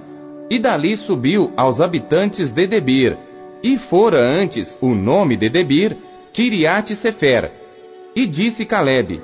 E 0.50 0.58
dali 0.58 0.96
subiu 0.96 1.52
aos 1.56 1.80
habitantes 1.80 2.52
de 2.52 2.66
Debir, 2.66 3.16
e 3.62 3.78
fora 3.78 4.20
antes 4.20 4.78
o 4.82 4.96
nome 4.96 5.38
de 5.38 5.50
Debir, 5.50 5.96
Kiriat 6.34 6.96
Sefer. 6.96 7.52
E 8.16 8.26
disse 8.26 8.66
Caleb: 8.66 9.22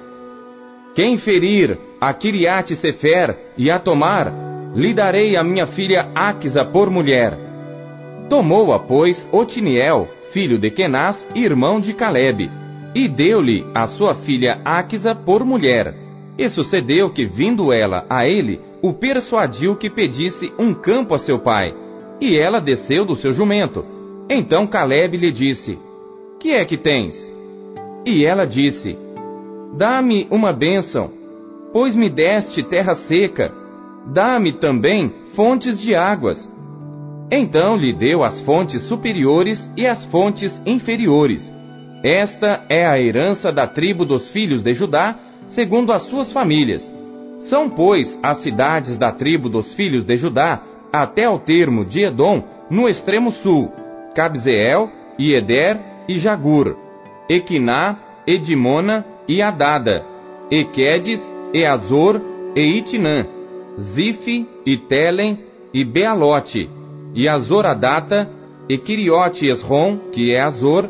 Quem 0.94 1.18
ferir 1.18 1.78
a 2.00 2.14
Kiriat 2.14 2.76
Sefer 2.76 3.36
e 3.58 3.72
a 3.72 3.80
tomar, 3.80 4.32
lhe 4.76 4.94
darei 4.94 5.36
a 5.36 5.44
minha 5.44 5.66
filha 5.66 6.12
Áquisa 6.14 6.64
por 6.64 6.90
mulher. 6.90 7.36
Tomou-a, 8.30 8.78
pois, 8.78 9.28
Otiniel, 9.32 10.08
filho 10.32 10.58
de 10.60 10.70
Kenaz, 10.70 11.26
irmão 11.34 11.80
de 11.80 11.94
Caleb, 11.94 12.52
e 12.94 13.08
deu-lhe 13.08 13.66
a 13.74 13.88
sua 13.88 14.14
filha 14.14 14.60
Áquisa 14.64 15.16
por 15.16 15.44
mulher. 15.46 15.96
E 16.38 16.50
sucedeu 16.50 17.10
que, 17.10 17.26
vindo 17.26 17.74
ela 17.74 18.06
a 18.10 18.28
ele, 18.28 18.60
o 18.88 18.94
persuadiu 18.94 19.76
que 19.76 19.90
pedisse 19.90 20.52
um 20.60 20.74
campo 20.74 21.14
a 21.14 21.18
seu 21.18 21.40
pai. 21.40 21.74
E 22.22 22.38
ela 22.38 22.60
desceu 22.60 23.06
do 23.06 23.16
seu 23.16 23.34
jumento. 23.34 23.86
Então 24.30 24.68
Caleb 24.68 25.18
lhe 25.18 25.32
disse: 25.32 25.78
Que 26.40 26.52
é 26.52 26.66
que 26.66 26.78
tens? 26.78 27.16
E 28.06 28.26
ela 28.26 28.46
disse: 28.46 28.98
Dá-me 29.78 30.28
uma 30.32 30.54
bênção 30.54 31.26
pois 31.76 31.94
me 31.94 32.10
deste 32.10 32.64
terra 32.64 32.96
seca, 32.96 33.52
dá-me 34.14 34.54
também 34.54 35.12
fontes 35.36 35.78
de 35.78 35.94
águas. 35.94 36.50
Então 37.30 37.76
lhe 37.76 37.92
deu 37.92 38.24
as 38.24 38.40
fontes 38.44 38.82
superiores 38.84 39.70
e 39.76 39.86
as 39.86 40.06
fontes 40.06 40.62
inferiores. 40.66 41.54
Esta 42.02 42.64
é 42.70 42.86
a 42.86 42.98
herança 42.98 43.52
da 43.52 43.68
tribo 43.68 44.06
dos 44.06 44.32
filhos 44.32 44.64
de 44.64 44.72
Judá, 44.72 45.20
segundo 45.50 45.92
as 45.92 46.04
suas 46.04 46.32
famílias. 46.32 46.90
São, 47.50 47.70
pois, 47.70 48.18
as 48.24 48.40
cidades 48.40 48.98
da 48.98 49.12
tribo 49.12 49.50
dos 49.50 49.74
filhos 49.74 50.04
de 50.04 50.16
Judá, 50.18 50.62
até 50.92 51.26
ao 51.26 51.40
termo 51.40 51.86
de 51.86 52.02
Edom, 52.02 52.44
no 52.70 52.88
extremo 52.88 53.32
sul, 53.32 53.72
Cabzeel, 54.16 54.90
e 55.18 55.34
Eder 55.34 55.80
e 56.08 56.18
Jagur, 56.18 56.76
Equiná, 57.30 57.98
Edimona 58.28 59.06
e 59.28 59.42
Adada, 59.42 60.04
Equedes, 60.52 61.22
e 61.54 61.66
Azor 61.66 62.22
e 62.56 62.78
Itinã, 62.78 63.26
Zife 63.78 64.48
e 64.66 64.78
Telem 64.78 65.40
e 65.74 65.86
Bealote, 65.86 66.70
e 67.14 67.28
Azoradata, 67.28 68.30
e 68.68 68.78
Quiriote 68.78 69.48
Esrom, 69.48 69.98
que 70.12 70.34
é 70.34 70.42
Azor, 70.42 70.90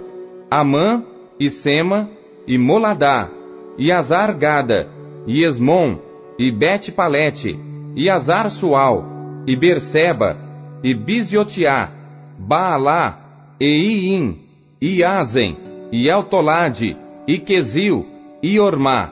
Amã 0.49 1.03
e 1.39 1.49
Sema, 1.49 2.09
e 2.47 2.57
Moladá, 2.57 3.29
e 3.77 3.91
Azar-Gada, 3.91 4.89
e 5.27 5.43
Esmon, 5.43 5.99
e 6.37 6.51
Bet-Palete, 6.51 7.57
e 7.95 8.09
Azar-Sual, 8.09 9.05
e 9.47 9.55
Berseba, 9.55 10.37
e 10.83 10.93
Biziotiá, 10.93 11.91
Baalá, 12.37 13.55
e 13.59 13.65
Iim, 13.65 14.37
e 14.81 15.03
Azen, 15.03 15.57
e 15.91 16.09
Eltolade, 16.09 16.95
e 17.27 17.39
Quesil, 17.39 18.05
e 18.43 18.59
Ormá, 18.59 19.11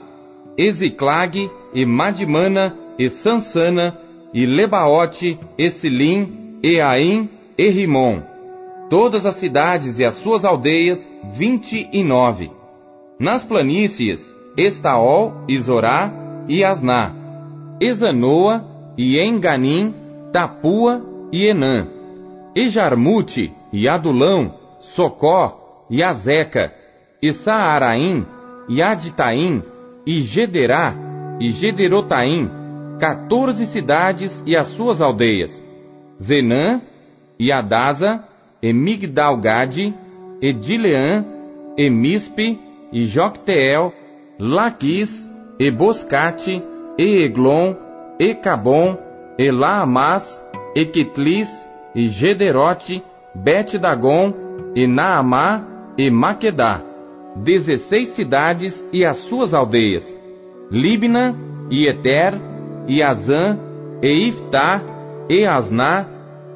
Eziclag, 0.57 1.49
e 1.73 1.85
Madimana, 1.85 2.75
e 2.99 3.09
Sansana, 3.09 3.97
e 4.33 4.45
Lebaote, 4.45 5.39
e 5.57 5.69
Silim, 5.69 6.59
e 6.61 6.81
Aim, 6.81 7.29
e 7.57 7.69
Rimon. 7.69 8.21
Todas 8.89 9.25
as 9.25 9.35
cidades 9.35 9.97
e 9.99 10.05
as 10.05 10.15
suas 10.15 10.43
aldeias, 10.43 11.09
vinte 11.35 11.87
e 11.91 12.03
nove. 12.03 12.51
Nas 13.19 13.43
planícies, 13.43 14.35
Estaol, 14.57 15.33
Zorá 15.57 16.22
e 16.47 16.63
Asná. 16.63 17.13
Ezanoa, 17.81 18.63
e 18.97 19.19
Enganim, 19.19 19.93
Tapua 20.31 21.01
e 21.31 21.47
Enã. 21.47 21.87
E 22.55 22.69
Jarmute, 22.69 23.51
e 23.71 23.87
Adulão, 23.87 24.53
Socó, 24.79 25.85
e 25.89 26.03
Azeca, 26.03 26.73
e 27.21 27.31
Saaraim, 27.33 28.25
e 28.69 28.81
Aditaim, 28.81 29.63
e 30.05 30.21
Gederá, 30.21 30.95
e 31.39 31.51
Gederotaim, 31.51 32.49
quatorze 32.99 33.65
cidades 33.65 34.43
e 34.45 34.55
as 34.55 34.67
suas 34.69 35.01
aldeias, 35.01 35.51
Zenã, 36.21 36.81
e 37.39 37.51
Adasa, 37.51 38.23
e 38.61 38.71
Migdalgade, 38.71 39.93
e 40.41 40.53
Dileã, 40.53 41.25
e 41.77 41.89
Mispe, 41.89 42.59
e 42.91 43.05
Jocteel, 43.05 43.91
Laquis, 44.39 45.09
e 45.59 45.71
Boscate, 45.71 46.63
e 46.97 47.23
Eglon, 47.23 47.75
e 48.19 48.33
Cabom, 48.35 48.97
e 49.37 49.51
Laamás, 49.51 50.43
e 50.75 50.85
Quitlis, 50.85 51.49
e 51.95 52.09
Gederote, 52.09 53.03
Bet-Dagon, 53.35 54.33
e 54.75 54.87
Naamá, 54.87 55.93
e 55.97 56.09
Maquedá, 56.09 56.81
dezesseis 57.35 58.15
cidades 58.15 58.87
e 58.91 59.05
as 59.05 59.17
suas 59.25 59.53
aldeias, 59.53 60.03
Libna, 60.71 61.35
e 61.69 61.87
Eter, 61.87 62.33
e 62.87 63.01
Azã, 63.01 63.57
e 64.01 64.27
Iftá, 64.27 64.81
e 65.29 65.45
Asná, 65.45 66.07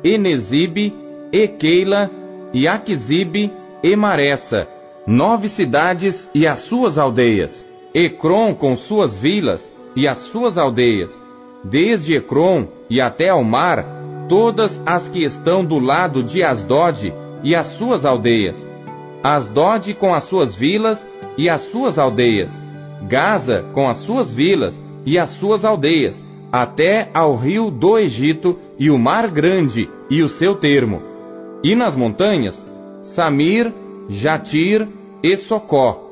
e 0.04 0.18
Nezibe, 0.18 0.94
e 1.32 1.48
Keila, 1.48 2.10
e 2.54 2.68
Aquisibe, 2.68 3.52
e 3.84 3.96
Maressa, 3.96 4.68
nove 5.06 5.48
cidades 5.48 6.30
e 6.34 6.48
as 6.48 6.60
suas 6.60 6.98
aldeias, 6.98 7.66
Ecrom 7.98 8.54
com 8.54 8.78
suas 8.78 9.20
vilas 9.20 9.74
e 9.96 10.08
as 10.08 10.20
suas 10.28 10.56
aldeias, 10.56 11.10
desde 11.64 12.16
Ecrom 12.16 12.68
e 12.88 13.02
até 13.02 13.30
ao 13.30 13.44
mar, 13.44 13.84
todas 14.30 14.80
as 14.86 15.08
que 15.08 15.24
estão 15.24 15.66
do 15.66 15.80
lado 15.80 16.22
de 16.22 16.44
Asdod 16.44 17.12
e 17.44 17.56
as 17.56 17.66
suas 17.70 18.06
aldeias, 18.06 18.64
Asdod 19.24 19.96
com 19.96 20.14
as 20.14 20.26
suas 20.26 20.56
vilas 20.56 21.04
e 21.40 21.50
as 21.50 21.62
suas 21.72 21.98
aldeias, 21.98 22.52
Gaza 23.10 23.66
com 23.74 23.88
as 23.88 23.98
suas 24.06 24.32
vilas 24.32 24.80
e 25.04 25.18
as 25.18 25.32
suas 25.40 25.66
aldeias, 25.66 26.24
até 26.52 27.10
ao 27.16 27.36
rio 27.36 27.72
do 27.72 27.98
Egito 27.98 28.60
e 28.78 28.92
o 28.92 29.00
mar 29.00 29.28
grande 29.32 29.90
e 30.08 30.22
o 30.22 30.30
seu 30.30 30.54
termo. 30.54 31.02
E 31.64 31.74
nas 31.74 31.96
montanhas, 31.96 32.64
Samir, 33.02 33.74
Jatir 34.08 34.88
e 35.24 35.36
Socó, 35.36 36.04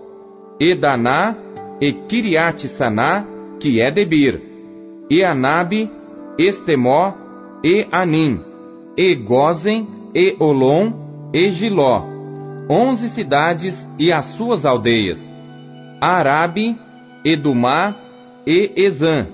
e 0.59 0.73
Daná, 0.73 1.45
e 1.81 1.91
Kiriat 1.93 2.68
Saná, 2.69 3.26
que 3.60 3.81
é 3.81 3.91
Debir, 3.91 4.41
e 5.10 5.23
Anabe, 5.23 5.89
Estemó, 6.38 7.14
e 7.64 7.88
Anim, 7.91 8.39
e 8.97 9.15
Gozen, 9.15 9.88
e 10.14 10.35
Olom, 10.39 10.93
e 11.34 11.49
Giló, 11.49 12.03
onze 12.69 13.10
cidades 13.10 13.73
e 13.99 14.11
as 14.11 14.34
suas 14.35 14.65
aldeias, 14.65 15.30
Arabe, 16.02 16.77
Edumá, 17.23 17.95
e 18.45 18.72
Ezã, 18.76 19.26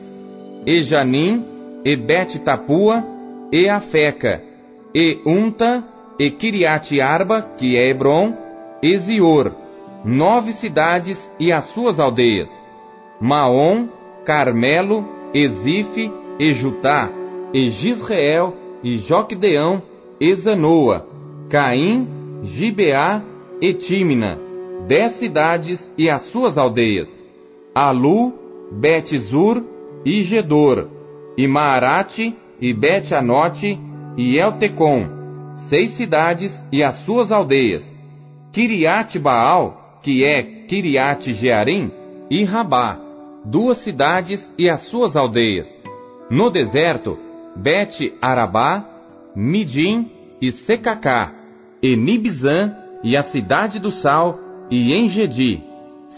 e 0.65 0.81
Janim, 0.81 1.45
e 1.83 1.95
Bet-Tapua, 1.95 3.03
e 3.51 3.67
Afeca, 3.67 4.41
e 4.95 5.19
Unta, 5.25 5.83
e 6.19 6.29
Kiriat 6.31 6.99
Arba, 6.99 7.41
que 7.57 7.75
é 7.75 7.89
Hebron, 7.89 8.33
e 8.81 8.97
Zior, 8.97 9.60
nove 10.03 10.53
cidades 10.53 11.31
e 11.39 11.51
as 11.51 11.65
suas 11.73 11.99
aldeias, 11.99 12.49
Maom, 13.19 13.87
Carmelo, 14.25 15.05
Ezife, 15.33 16.11
e 16.39 16.53
Jutá, 16.53 17.09
e 17.53 17.69
Joquedeão, 18.97 19.81
e 20.19 20.33
Zanoa, 20.35 21.07
Caim, 21.49 22.41
Gibeá 22.43 23.21
e 23.61 23.73
Tímina, 23.73 24.39
dez 24.87 25.13
cidades 25.13 25.91
e 25.97 26.09
as 26.09 26.23
suas 26.31 26.57
aldeias, 26.57 27.19
Alu, 27.75 28.33
Bet-Zur 28.71 29.63
e 30.03 30.21
Gedor, 30.21 30.87
e 31.37 31.47
Maarate, 31.47 32.35
e 32.59 32.73
Bet-Anote, 32.73 33.79
e 34.17 34.37
Eltecom, 34.37 35.05
seis 35.69 35.91
cidades 35.91 36.51
e 36.71 36.83
as 36.83 36.95
suas 37.05 37.31
aldeias, 37.31 37.95
Kiriat 38.51 39.17
Baal, 39.19 39.80
que 40.01 40.23
é 40.23 40.43
Kiriat 40.67 41.31
Jearim, 41.33 41.91
e 42.29 42.43
Rabá, 42.43 42.99
duas 43.45 43.77
cidades 43.79 44.53
e 44.57 44.69
as 44.69 44.87
suas 44.87 45.15
aldeias. 45.15 45.67
No 46.29 46.49
deserto, 46.49 47.17
Bet 47.55 48.13
Arabá, 48.21 48.85
Midim 49.35 50.09
e 50.41 50.51
Secacá, 50.51 51.33
e 51.81 51.95
Nibzã 51.95 52.73
e 53.03 53.17
a 53.17 53.23
cidade 53.23 53.79
do 53.79 53.91
sal, 53.91 54.39
e 54.69 54.93
Engedi, 54.93 55.61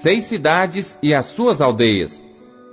seis 0.02 0.26
cidades 0.26 0.98
e 1.02 1.14
as 1.14 1.28
suas 1.36 1.62
aldeias. 1.62 2.22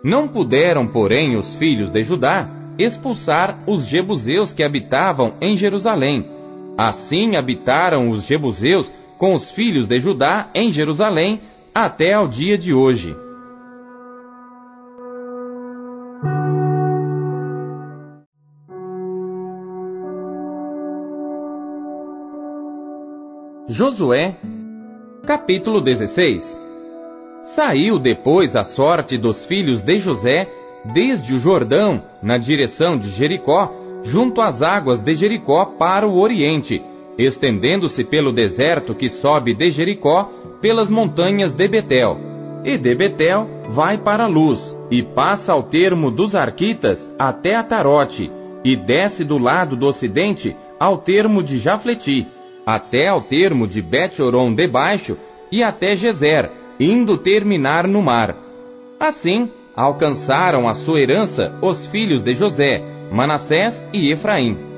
Não 0.04 0.28
puderam, 0.28 0.86
porém, 0.86 1.36
os 1.36 1.54
filhos 1.56 1.90
de 1.90 2.02
Judá 2.02 2.48
expulsar 2.78 3.62
os 3.66 3.86
jebuseus 3.86 4.52
que 4.52 4.64
habitavam 4.64 5.34
em 5.40 5.56
Jerusalém. 5.56 6.24
Assim 6.78 7.36
habitaram 7.36 8.10
os 8.10 8.24
jebuseus 8.26 8.90
com 9.20 9.34
os 9.34 9.50
filhos 9.50 9.86
de 9.86 9.98
Judá 9.98 10.48
em 10.54 10.70
Jerusalém 10.70 11.42
até 11.74 12.14
ao 12.14 12.26
dia 12.26 12.56
de 12.56 12.72
hoje. 12.72 13.14
Josué, 23.68 24.38
capítulo 25.26 25.82
16 25.82 26.58
Saiu 27.54 27.98
depois 27.98 28.56
a 28.56 28.62
sorte 28.62 29.18
dos 29.18 29.44
filhos 29.44 29.82
de 29.82 29.98
José 29.98 30.50
desde 30.94 31.34
o 31.34 31.38
Jordão, 31.38 32.02
na 32.22 32.38
direção 32.38 32.98
de 32.98 33.10
Jericó, 33.10 33.70
junto 34.02 34.40
às 34.40 34.62
águas 34.62 35.02
de 35.02 35.14
Jericó 35.14 35.66
para 35.78 36.08
o 36.08 36.18
oriente, 36.18 36.82
estendendo-se 37.18 38.04
pelo 38.04 38.32
deserto 38.32 38.94
que 38.94 39.08
sobe 39.08 39.54
de 39.54 39.68
Jericó 39.70 40.30
pelas 40.60 40.90
montanhas 40.90 41.52
de 41.52 41.68
Betel. 41.68 42.18
E 42.64 42.76
de 42.76 42.94
Betel 42.94 43.46
vai 43.70 43.98
para 43.98 44.24
a 44.24 44.28
luz, 44.28 44.76
e 44.90 45.02
passa 45.02 45.52
ao 45.52 45.62
termo 45.62 46.10
dos 46.10 46.34
Arquitas 46.34 47.10
até 47.18 47.54
Atarote, 47.54 48.30
e 48.64 48.76
desce 48.76 49.24
do 49.24 49.38
lado 49.38 49.76
do 49.76 49.86
ocidente 49.86 50.54
ao 50.78 50.98
termo 50.98 51.42
de 51.42 51.58
Jafleti 51.58 52.26
até 52.64 53.08
ao 53.08 53.22
termo 53.22 53.66
de 53.66 53.82
Bet-Oron 53.82 54.54
debaixo 54.54 55.16
e 55.50 55.62
até 55.62 55.94
Gezer, 55.94 56.50
indo 56.78 57.18
terminar 57.18 57.86
no 57.86 58.02
mar. 58.02 58.36
Assim, 58.98 59.50
alcançaram 59.74 60.68
a 60.68 60.74
sua 60.74 61.00
herança 61.00 61.52
os 61.60 61.86
filhos 61.88 62.22
de 62.22 62.32
José, 62.32 62.82
Manassés 63.10 63.84
e 63.92 64.12
Efraim. 64.12 64.69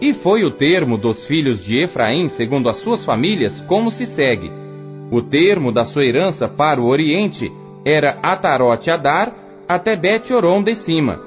E 0.00 0.12
foi 0.14 0.44
o 0.44 0.50
termo 0.50 0.98
dos 0.98 1.26
filhos 1.26 1.64
de 1.64 1.82
Efraim, 1.82 2.28
segundo 2.28 2.68
as 2.68 2.78
suas 2.78 3.04
famílias, 3.04 3.60
como 3.62 3.90
se 3.90 4.06
segue: 4.06 4.50
o 5.10 5.22
termo 5.22 5.70
da 5.70 5.84
sua 5.84 6.04
herança 6.04 6.48
para 6.48 6.80
o 6.80 6.86
oriente 6.86 7.50
era 7.84 8.18
Atarote 8.22 8.90
Adar 8.90 9.32
até 9.68 9.96
Bet-Oron 9.96 10.62
de 10.62 10.74
cima. 10.74 11.20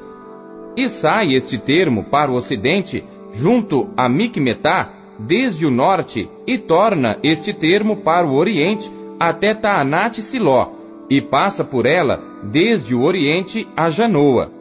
E 0.76 0.89
sai 0.89 1.34
este 1.34 1.57
termo 1.57 2.03
para 2.06 2.31
o 2.31 2.35
ocidente, 2.35 3.03
junto 3.34 3.89
a 3.95 4.07
Micmetá, 4.10 4.94
desde 5.19 5.65
o 5.65 5.72
norte, 5.72 6.30
e 6.45 6.57
torna 6.57 7.18
este 7.23 7.53
termo 7.53 7.98
para 7.98 8.27
o 8.27 8.35
oriente 8.35 8.91
até 9.19 9.53
Taanate 9.53 10.22
Siló, 10.22 10.72
e 11.10 11.22
passa 11.22 11.64
por 11.64 11.85
ela 11.85 12.22
desde 12.44 12.94
o 12.94 13.02
oriente 13.02 13.68
a 13.76 13.89
Janoa, 13.89 14.52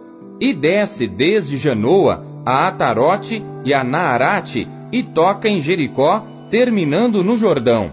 e 0.40 0.54
desce 0.54 1.06
desde 1.06 1.56
Janoa 1.56 2.35
a 2.46 2.68
Atarote 2.68 3.44
e 3.64 3.74
a 3.74 3.82
Naarate, 3.82 4.68
e 4.92 5.02
toca 5.02 5.48
em 5.48 5.58
Jericó, 5.58 6.24
terminando 6.48 7.24
no 7.24 7.36
Jordão. 7.36 7.92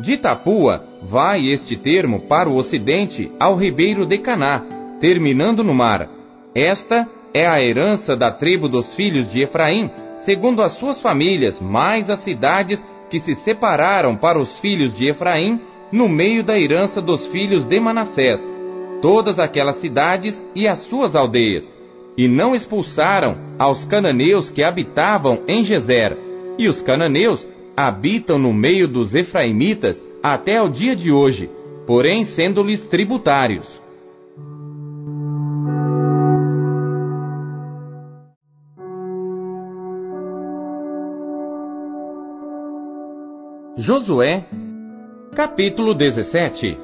De 0.00 0.16
Tapua 0.16 0.82
vai 1.08 1.46
este 1.46 1.76
termo 1.76 2.20
para 2.22 2.48
o 2.48 2.56
ocidente 2.56 3.30
ao 3.38 3.54
ribeiro 3.54 4.04
de 4.04 4.18
Caná, 4.18 4.64
terminando 5.00 5.62
no 5.62 5.72
mar. 5.72 6.08
Esta 6.54 7.06
é 7.32 7.46
a 7.46 7.62
herança 7.62 8.16
da 8.16 8.32
tribo 8.32 8.68
dos 8.68 8.94
filhos 8.96 9.30
de 9.30 9.42
Efraim, 9.42 9.90
segundo 10.18 10.60
as 10.60 10.72
suas 10.72 11.00
famílias, 11.00 11.60
mais 11.60 12.10
as 12.10 12.18
cidades 12.20 12.84
que 13.08 13.20
se 13.20 13.34
separaram 13.36 14.16
para 14.16 14.40
os 14.40 14.58
filhos 14.58 14.92
de 14.92 15.08
Efraim, 15.08 15.60
no 15.92 16.08
meio 16.08 16.42
da 16.42 16.58
herança 16.58 17.00
dos 17.00 17.26
filhos 17.28 17.64
de 17.64 17.78
Manassés, 17.80 18.40
todas 19.00 19.38
aquelas 19.38 19.76
cidades 19.76 20.46
e 20.54 20.66
as 20.66 20.80
suas 20.80 21.14
aldeias, 21.14 21.72
e 22.18 22.26
não 22.26 22.52
expulsaram 22.52 23.36
aos 23.60 23.84
cananeus 23.84 24.50
que 24.50 24.64
habitavam 24.64 25.44
em 25.46 25.62
Gezer, 25.62 26.18
e 26.58 26.66
os 26.66 26.82
cananeus 26.82 27.46
habitam 27.76 28.40
no 28.40 28.52
meio 28.52 28.88
dos 28.88 29.14
efraimitas 29.14 30.02
até 30.20 30.60
o 30.60 30.68
dia 30.68 30.96
de 30.96 31.12
hoje, 31.12 31.48
porém 31.86 32.24
sendo-lhes 32.24 32.84
tributários. 32.88 33.80
Josué, 43.76 44.44
capítulo 45.36 45.94
17 45.94 46.76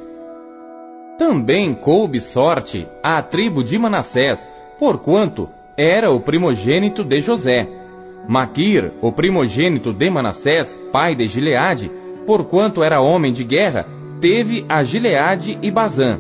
Também 1.19 1.75
coube 1.75 2.21
sorte 2.21 2.87
à 3.03 3.21
tribo 3.21 3.65
de 3.65 3.77
Manassés, 3.77 4.54
porquanto 4.79 5.49
era 5.77 6.11
o 6.11 6.21
primogênito 6.21 7.05
de 7.05 7.21
José 7.21 7.85
Maquir, 8.29 8.93
o 9.03 9.13
primogênito 9.13 9.93
de 9.93 10.09
Manassés, 10.09 10.81
pai 10.91 11.15
de 11.15 11.27
Gileade, 11.27 11.91
porquanto 12.27 12.83
era 12.83 13.01
homem 13.01 13.33
de 13.33 13.45
guerra, 13.45 13.87
teve 14.21 14.65
a 14.69 14.83
Gileade 14.83 15.59
e 15.63 15.71
Bazã. 15.71 16.19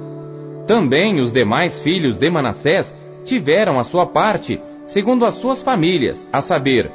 Também 0.66 1.20
os 1.20 1.32
demais 1.32 1.82
filhos 1.82 2.18
de 2.18 2.30
Manassés 2.30 2.94
tiveram 3.24 3.78
a 3.78 3.84
sua 3.84 4.06
parte, 4.06 4.60
segundo 4.84 5.24
as 5.24 5.34
suas 5.36 5.62
famílias, 5.62 6.28
a 6.32 6.42
saber, 6.42 6.90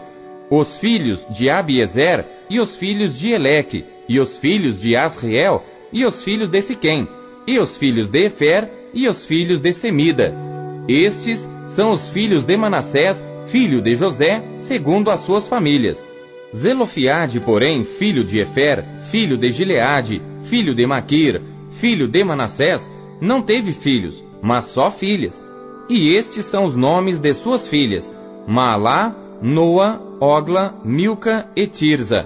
os 0.52 0.80
filhos 0.80 1.26
de 1.32 1.50
Abiezer 1.50 2.26
e 2.50 2.60
os 2.60 2.76
filhos 2.78 3.18
de 3.18 3.32
Eleque, 3.32 3.86
e 4.08 4.20
os 4.20 4.38
filhos 4.38 4.80
de 4.80 4.96
Asriel 4.96 5.64
e 5.92 6.06
os 6.06 6.24
filhos 6.24 6.50
de 6.50 6.62
Siquém, 6.62 7.08
e 7.48 7.58
os 7.60 7.78
filhos 7.78 8.10
de 8.10 8.26
Efer 8.26 8.70
e 8.94 9.08
os 9.08 9.26
filhos 9.26 9.60
de 9.60 9.72
Semida. 9.74 10.49
Estes 10.90 11.48
são 11.76 11.92
os 11.92 12.10
filhos 12.10 12.44
de 12.44 12.58
Manassés, 12.58 13.24
filho 13.52 13.80
de 13.80 13.94
José, 13.94 14.44
segundo 14.62 15.12
as 15.12 15.20
suas 15.20 15.48
famílias. 15.48 16.04
Zelofiade, 16.52 17.40
porém, 17.40 17.84
filho 17.84 18.24
de 18.24 18.40
Efer, 18.40 18.84
filho 19.12 19.38
de 19.38 19.50
Gileade, 19.50 20.20
filho 20.50 20.74
de 20.74 20.88
Maquir, 20.88 21.44
filho 21.80 22.08
de 22.08 22.24
Manassés, 22.24 22.90
não 23.22 23.40
teve 23.40 23.74
filhos, 23.74 24.26
mas 24.42 24.74
só 24.74 24.90
filhas. 24.90 25.40
E 25.88 26.16
estes 26.16 26.46
são 26.46 26.66
os 26.66 26.76
nomes 26.76 27.20
de 27.20 27.36
suas 27.36 27.68
filhas: 27.68 28.12
Maalá, 28.48 29.16
Noa, 29.44 30.02
Ogla, 30.20 30.74
Milca 30.84 31.52
e 31.56 31.68
Tirza. 31.68 32.26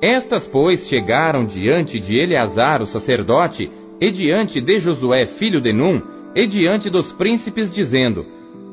Estas, 0.00 0.46
pois, 0.46 0.86
chegaram 0.86 1.44
diante 1.44 1.98
de 1.98 2.16
Eleazar, 2.16 2.80
o 2.80 2.86
sacerdote, 2.86 3.68
e 4.00 4.08
diante 4.12 4.60
de 4.60 4.78
Josué, 4.78 5.26
filho 5.26 5.60
de 5.60 5.72
Num, 5.72 6.00
e 6.38 6.46
diante 6.46 6.88
dos 6.88 7.12
príncipes, 7.14 7.68
dizendo: 7.68 8.24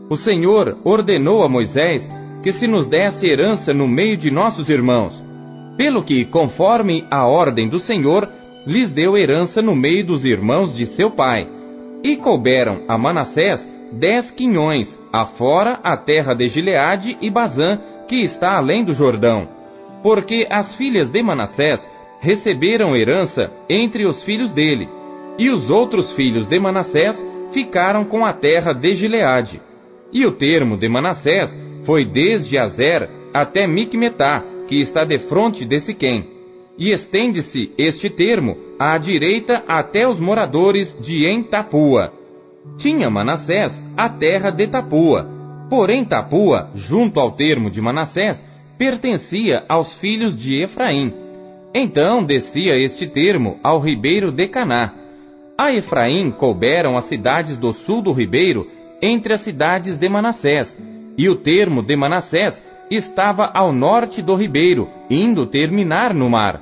O 0.07 0.15
Senhor 0.15 0.77
ordenou 0.83 1.43
a 1.43 1.49
Moisés 1.49 2.07
que 2.43 2.51
se 2.51 2.67
nos 2.67 2.85
desse 2.85 3.25
herança 3.25 3.73
no 3.73 3.87
meio 3.87 4.15
de 4.15 4.29
nossos 4.29 4.69
irmãos. 4.69 5.19
Pelo 5.75 6.03
que, 6.03 6.25
conforme 6.25 7.03
a 7.09 7.25
ordem 7.25 7.67
do 7.67 7.79
Senhor, 7.79 8.29
lhes 8.67 8.91
deu 8.91 9.17
herança 9.17 9.63
no 9.63 9.75
meio 9.75 10.05
dos 10.05 10.23
irmãos 10.23 10.75
de 10.75 10.85
seu 10.85 11.09
pai. 11.09 11.49
E 12.03 12.15
couberam 12.17 12.83
a 12.87 12.99
Manassés 12.99 13.67
dez 13.91 14.29
quinhões, 14.29 14.99
afora 15.11 15.79
a 15.83 15.97
terra 15.97 16.35
de 16.35 16.47
Gileade 16.47 17.17
e 17.19 17.31
Bazã, 17.31 17.79
que 18.07 18.17
está 18.17 18.57
além 18.57 18.83
do 18.83 18.93
Jordão. 18.93 19.47
Porque 20.03 20.45
as 20.51 20.75
filhas 20.75 21.09
de 21.09 21.23
Manassés 21.23 21.89
receberam 22.19 22.95
herança 22.95 23.51
entre 23.67 24.05
os 24.05 24.23
filhos 24.23 24.51
dele, 24.51 24.87
e 25.39 25.49
os 25.49 25.71
outros 25.71 26.13
filhos 26.13 26.47
de 26.47 26.59
Manassés 26.59 27.23
ficaram 27.56 28.03
com 28.03 28.26
a 28.26 28.34
terra 28.34 28.73
de 28.73 28.91
Gileade. 28.91 29.61
E 30.11 30.26
o 30.26 30.34
termo 30.34 30.77
de 30.77 30.90
Manassés 30.90 31.57
foi 31.86 32.03
desde 32.03 32.60
Azer 32.60 33.10
até 33.34 33.65
Micmetá, 33.65 34.44
que 34.68 34.76
está 34.76 35.06
defronte 35.06 35.64
de 35.64 35.80
Siquém. 35.80 36.30
E 36.77 36.91
estende-se 36.91 37.72
este 37.77 38.10
termo 38.10 38.57
à 38.77 38.98
direita 38.98 39.64
até 39.65 40.06
os 40.06 40.19
moradores 40.19 40.94
de 40.99 41.32
Entapua. 41.32 42.11
Tinha 42.77 43.10
Manassés 43.10 43.86
a 43.95 44.10
terra 44.10 44.49
de 44.49 44.68
Tapua, 44.68 45.26
porém 45.69 46.03
Tapua, 46.03 46.72
junto 46.76 47.22
ao 47.22 47.32
termo 47.32 47.72
de 47.72 47.80
Manassés, 47.80 48.44
pertencia 48.77 49.64
aos 49.69 49.94
filhos 50.02 50.36
de 50.36 50.61
Efraim. 50.61 51.14
Então 51.73 52.22
descia 52.22 52.76
este 52.76 53.07
termo 53.07 53.57
ao 53.64 53.80
ribeiro 53.80 54.30
de 54.30 54.45
Caná. 54.49 55.05
A 55.57 55.72
Efraim 55.72 56.32
couberam 56.32 56.98
as 56.98 57.06
cidades 57.06 57.56
do 57.56 57.72
sul 57.72 58.02
do 58.02 58.11
ribeiro, 58.11 58.68
entre 59.02 59.34
as 59.34 59.41
cidades 59.41 59.98
de 59.98 60.10
Manassés, 60.10 60.77
e 61.18 61.30
o 61.30 61.38
termo 61.38 61.82
de 61.82 61.95
Manassés 61.95 62.61
estava 62.91 63.49
ao 63.53 63.72
norte 63.72 64.22
do 64.22 64.36
ribeiro, 64.36 64.90
indo 65.10 65.45
terminar 65.45 66.14
no 66.14 66.30
mar. 66.30 66.61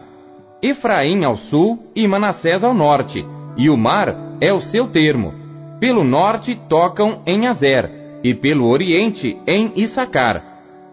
Efraim 0.61 1.23
ao 1.23 1.35
sul 1.35 1.79
e 1.95 2.07
Manassés 2.07 2.63
ao 2.63 2.73
norte, 2.73 3.25
e 3.57 3.67
o 3.67 3.75
mar 3.75 4.37
é 4.39 4.53
o 4.53 4.59
seu 4.59 4.87
termo. 4.87 5.33
Pelo 5.79 6.03
norte 6.03 6.55
tocam 6.69 7.23
em 7.25 7.47
Azer, 7.47 8.19
e 8.23 8.35
pelo 8.35 8.69
oriente 8.69 9.35
em 9.47 9.71
Issacar. 9.75 10.43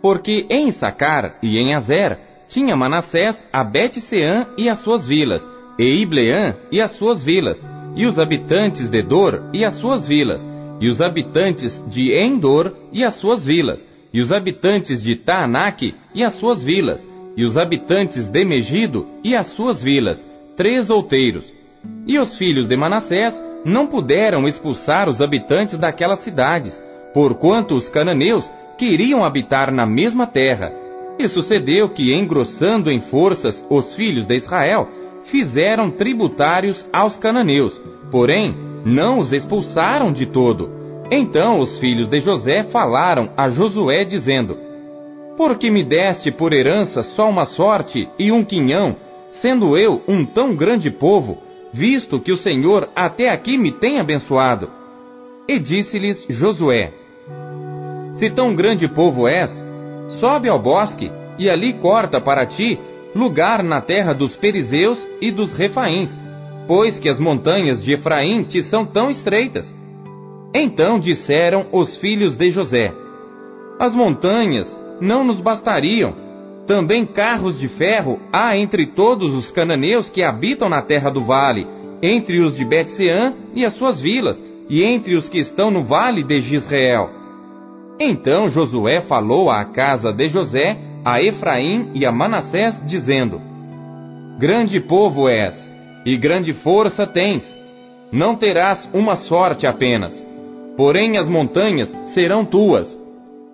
Porque 0.00 0.46
em 0.48 0.68
Issacar 0.68 1.36
e 1.42 1.58
em 1.58 1.74
Azer 1.74 2.18
tinha 2.48 2.74
Manassés 2.74 3.46
a 3.52 3.62
Bet-Seã 3.62 4.46
e 4.56 4.70
as 4.70 4.78
suas 4.78 5.06
vilas, 5.06 5.46
e 5.78 6.00
Ibleã 6.00 6.56
e 6.72 6.80
as 6.80 6.92
suas 6.92 7.22
vilas, 7.22 7.62
e 7.96 8.06
os 8.06 8.18
habitantes 8.18 8.88
de 8.88 9.02
Dor 9.02 9.42
e 9.52 9.64
as 9.64 9.74
suas 9.74 10.06
vilas, 10.06 10.46
e 10.80 10.88
os 10.88 11.00
habitantes 11.00 11.84
de 11.88 12.12
Endor 12.12 12.72
e 12.92 13.04
as 13.04 13.14
suas 13.16 13.44
vilas, 13.44 13.86
e 14.12 14.20
os 14.20 14.32
habitantes 14.32 15.02
de 15.02 15.16
Taanac 15.16 15.94
e 16.14 16.24
as 16.24 16.34
suas 16.34 16.62
vilas, 16.62 17.06
e 17.36 17.44
os 17.44 17.56
habitantes 17.56 18.26
de 18.26 18.44
Megido 18.44 19.06
e 19.22 19.36
as 19.36 19.48
suas 19.48 19.82
vilas, 19.82 20.24
três 20.56 20.90
outeiros. 20.90 21.52
E 22.06 22.18
os 22.18 22.36
filhos 22.36 22.68
de 22.68 22.76
Manassés 22.76 23.34
não 23.64 23.86
puderam 23.86 24.48
expulsar 24.48 25.08
os 25.08 25.20
habitantes 25.20 25.78
daquelas 25.78 26.20
cidades, 26.20 26.80
porquanto 27.12 27.74
os 27.74 27.88
cananeus 27.88 28.50
queriam 28.78 29.24
habitar 29.24 29.72
na 29.72 29.86
mesma 29.86 30.26
terra. 30.26 30.72
E 31.18 31.28
sucedeu 31.28 31.88
que, 31.90 32.14
engrossando 32.14 32.90
em 32.90 32.98
forças 32.98 33.64
os 33.68 33.94
filhos 33.94 34.24
de 34.24 34.34
Israel, 34.34 34.88
fizeram 35.30 35.90
tributários 35.90 36.86
aos 36.92 37.16
cananeus, 37.16 37.80
porém 38.10 38.54
não 38.84 39.18
os 39.18 39.32
expulsaram 39.32 40.12
de 40.12 40.26
todo. 40.26 40.70
Então 41.10 41.60
os 41.60 41.78
filhos 41.78 42.08
de 42.08 42.20
José 42.20 42.64
falaram 42.64 43.30
a 43.36 43.48
Josué, 43.48 44.04
dizendo: 44.04 44.56
Por 45.36 45.56
que 45.56 45.70
me 45.70 45.82
deste 45.82 46.30
por 46.30 46.52
herança 46.52 47.02
só 47.02 47.28
uma 47.28 47.44
sorte 47.44 48.08
e 48.18 48.30
um 48.30 48.44
quinhão, 48.44 48.96
sendo 49.32 49.76
eu 49.76 50.02
um 50.06 50.24
tão 50.24 50.54
grande 50.54 50.90
povo, 50.90 51.38
visto 51.72 52.20
que 52.20 52.32
o 52.32 52.36
Senhor 52.36 52.88
até 52.94 53.30
aqui 53.30 53.56
me 53.56 53.72
tem 53.72 53.98
abençoado? 53.98 54.70
E 55.48 55.58
disse-lhes 55.58 56.24
Josué: 56.28 56.92
Se 58.14 58.30
tão 58.30 58.54
grande 58.54 58.86
povo 58.88 59.26
és, 59.26 59.50
sobe 60.20 60.48
ao 60.48 60.60
bosque 60.60 61.10
e 61.38 61.48
ali 61.48 61.72
corta 61.72 62.20
para 62.20 62.46
ti 62.46 62.78
lugar 63.14 63.62
na 63.62 63.80
terra 63.80 64.12
dos 64.12 64.36
Perizeus 64.36 65.06
e 65.20 65.30
dos 65.30 65.52
Refaíns, 65.52 66.16
pois 66.66 66.98
que 66.98 67.08
as 67.08 67.18
montanhas 67.18 67.82
de 67.82 67.94
Efraim 67.94 68.42
te 68.44 68.62
são 68.62 68.84
tão 68.84 69.10
estreitas. 69.10 69.74
Então 70.54 70.98
disseram 70.98 71.66
os 71.72 71.96
filhos 71.96 72.36
de 72.36 72.50
José: 72.50 72.92
As 73.78 73.94
montanhas 73.94 74.80
não 75.00 75.24
nos 75.24 75.40
bastariam. 75.40 76.14
Também 76.66 77.04
carros 77.04 77.58
de 77.58 77.66
ferro 77.66 78.20
há 78.32 78.56
entre 78.56 78.86
todos 78.86 79.34
os 79.34 79.50
cananeus 79.50 80.08
que 80.08 80.22
habitam 80.22 80.68
na 80.68 80.82
terra 80.82 81.10
do 81.10 81.20
vale, 81.20 81.66
entre 82.02 82.40
os 82.40 82.56
de 82.56 82.64
Betseã 82.64 83.34
e 83.54 83.64
as 83.64 83.74
suas 83.74 84.00
vilas, 84.00 84.40
e 84.68 84.84
entre 84.84 85.16
os 85.16 85.28
que 85.28 85.38
estão 85.38 85.70
no 85.70 85.82
vale 85.82 86.22
de 86.22 86.40
Gisrael. 86.40 87.10
Então 87.98 88.48
Josué 88.48 89.00
falou 89.00 89.50
à 89.50 89.64
casa 89.64 90.12
de 90.12 90.28
José, 90.28 90.78
a 91.04 91.20
Efraim 91.20 91.90
e 91.94 92.04
a 92.04 92.12
Manassés, 92.12 92.82
dizendo: 92.84 93.40
Grande 94.38 94.80
povo 94.80 95.28
és, 95.28 95.72
e 96.04 96.16
grande 96.16 96.52
força 96.52 97.06
tens. 97.06 97.58
Não 98.12 98.34
terás 98.34 98.88
uma 98.92 99.16
sorte 99.16 99.66
apenas, 99.66 100.26
porém 100.76 101.16
as 101.16 101.28
montanhas 101.28 101.96
serão 102.04 102.44
tuas. 102.44 103.00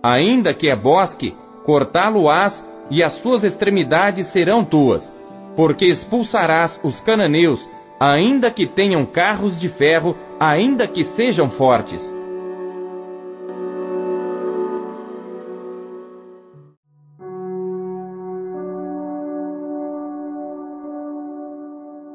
Ainda 0.02 0.54
que 0.54 0.70
é 0.70 0.76
bosque, 0.76 1.34
cortá-lo-ás, 1.64 2.64
e 2.90 3.02
as 3.02 3.14
suas 3.14 3.42
extremidades 3.42 4.28
serão 4.28 4.64
tuas, 4.64 5.12
porque 5.56 5.86
expulsarás 5.86 6.78
os 6.84 7.00
cananeus, 7.00 7.68
ainda 8.00 8.50
que 8.50 8.66
tenham 8.66 9.04
carros 9.04 9.58
de 9.58 9.68
ferro, 9.68 10.16
ainda 10.38 10.86
que 10.86 11.02
sejam 11.02 11.50
fortes. 11.50 12.14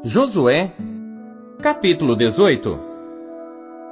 Josué, 0.03 0.71
capítulo 1.61 2.15
18 2.15 2.79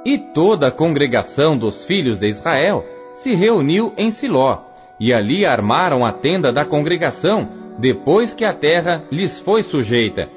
E 0.04 0.18
toda 0.34 0.66
a 0.66 0.72
congregação 0.72 1.56
dos 1.56 1.86
filhos 1.86 2.18
de 2.18 2.26
Israel 2.26 2.84
se 3.14 3.32
reuniu 3.32 3.92
em 3.96 4.10
Siló, 4.10 4.58
e 4.98 5.14
ali 5.14 5.46
armaram 5.46 6.04
a 6.04 6.12
tenda 6.12 6.50
da 6.50 6.64
congregação, 6.64 7.48
depois 7.78 8.34
que 8.34 8.44
a 8.44 8.52
terra 8.52 9.04
lhes 9.12 9.38
foi 9.40 9.62
sujeita. 9.62 10.28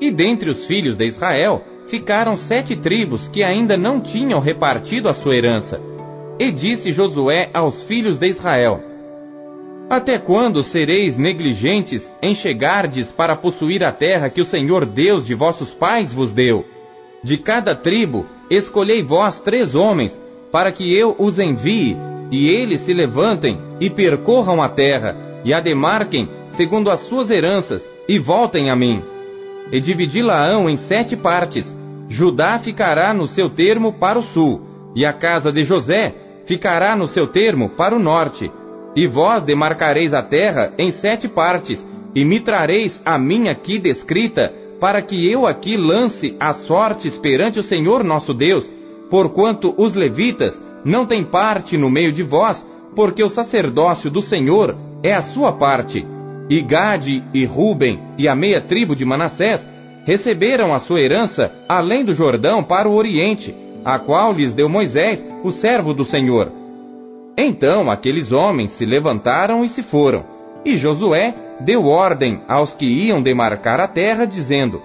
E 0.00 0.10
dentre 0.10 0.50
os 0.50 0.66
filhos 0.66 0.96
de 0.96 1.04
Israel 1.04 1.62
ficaram 1.86 2.36
sete 2.36 2.74
tribos 2.74 3.28
que 3.28 3.44
ainda 3.44 3.76
não 3.76 4.00
tinham 4.00 4.40
repartido 4.40 5.08
a 5.08 5.12
sua 5.12 5.36
herança. 5.36 5.80
E 6.36 6.50
disse 6.50 6.90
Josué 6.90 7.48
aos 7.54 7.84
filhos 7.84 8.18
de 8.18 8.26
Israel: 8.26 8.91
até 9.92 10.18
quando 10.18 10.62
sereis 10.62 11.18
negligentes 11.18 12.02
em 12.22 12.34
chegardes 12.34 13.12
para 13.12 13.36
possuir 13.36 13.84
a 13.84 13.92
terra 13.92 14.30
que 14.30 14.40
o 14.40 14.44
Senhor 14.46 14.86
Deus 14.86 15.22
de 15.22 15.34
vossos 15.34 15.74
pais 15.74 16.14
vos 16.14 16.32
deu? 16.32 16.64
De 17.22 17.36
cada 17.36 17.76
tribo 17.76 18.24
escolhei 18.50 19.02
vós 19.02 19.38
três 19.40 19.74
homens, 19.74 20.18
para 20.50 20.72
que 20.72 20.98
eu 20.98 21.14
os 21.18 21.38
envie, 21.38 21.94
e 22.30 22.48
eles 22.48 22.80
se 22.80 22.94
levantem 22.94 23.58
e 23.80 23.90
percorram 23.90 24.62
a 24.62 24.68
terra, 24.70 25.14
e 25.44 25.52
a 25.52 25.60
demarquem 25.60 26.26
segundo 26.48 26.90
as 26.90 27.00
suas 27.00 27.30
heranças, 27.30 27.86
e 28.08 28.18
voltem 28.18 28.70
a 28.70 28.76
mim. 28.76 29.02
E 29.70 29.78
dividi-la-ão 29.78 30.70
em 30.70 30.78
sete 30.78 31.16
partes. 31.16 31.76
Judá 32.08 32.58
ficará 32.58 33.12
no 33.12 33.26
seu 33.26 33.50
termo 33.50 33.92
para 33.92 34.18
o 34.18 34.22
sul, 34.22 34.62
e 34.96 35.04
a 35.04 35.12
casa 35.12 35.52
de 35.52 35.64
José 35.64 36.14
ficará 36.46 36.96
no 36.96 37.06
seu 37.06 37.26
termo 37.26 37.68
para 37.68 37.94
o 37.94 37.98
norte 37.98 38.50
e 38.94 39.06
vós 39.06 39.42
demarcareis 39.42 40.12
a 40.12 40.22
terra 40.22 40.72
em 40.78 40.90
sete 40.90 41.28
partes, 41.28 41.84
e 42.14 42.24
me 42.24 42.40
trareis 42.40 43.00
a 43.04 43.18
mim 43.18 43.48
aqui 43.48 43.78
descrita, 43.78 44.52
para 44.78 45.00
que 45.00 45.30
eu 45.30 45.46
aqui 45.46 45.76
lance 45.76 46.36
as 46.38 46.58
sortes 46.66 47.16
perante 47.18 47.58
o 47.58 47.62
Senhor 47.62 48.04
nosso 48.04 48.34
Deus, 48.34 48.68
porquanto 49.08 49.74
os 49.78 49.94
levitas 49.94 50.60
não 50.84 51.06
têm 51.06 51.24
parte 51.24 51.78
no 51.78 51.88
meio 51.88 52.12
de 52.12 52.22
vós, 52.22 52.66
porque 52.94 53.22
o 53.22 53.28
sacerdócio 53.28 54.10
do 54.10 54.20
Senhor 54.20 54.76
é 55.02 55.14
a 55.14 55.22
sua 55.22 55.52
parte. 55.52 56.04
E 56.50 56.60
Gade 56.60 57.22
e 57.32 57.44
Ruben 57.44 57.98
e 58.18 58.28
a 58.28 58.34
meia 58.34 58.60
tribo 58.60 58.94
de 58.94 59.04
Manassés 59.04 59.66
receberam 60.04 60.74
a 60.74 60.80
sua 60.80 61.00
herança 61.00 61.52
além 61.68 62.04
do 62.04 62.12
Jordão 62.12 62.62
para 62.62 62.88
o 62.88 62.94
oriente, 62.94 63.54
a 63.84 63.98
qual 63.98 64.32
lhes 64.32 64.54
deu 64.54 64.68
Moisés, 64.68 65.24
o 65.42 65.50
servo 65.52 65.94
do 65.94 66.04
Senhor 66.04 66.61
então 67.36 67.90
aqueles 67.90 68.30
homens 68.30 68.72
se 68.72 68.84
levantaram 68.84 69.64
e 69.64 69.68
se 69.68 69.82
foram, 69.82 70.24
e 70.64 70.76
Josué 70.76 71.34
deu 71.60 71.86
ordem 71.86 72.42
aos 72.46 72.74
que 72.74 72.84
iam 72.84 73.22
demarcar 73.22 73.80
a 73.80 73.88
terra, 73.88 74.26
dizendo: 74.26 74.82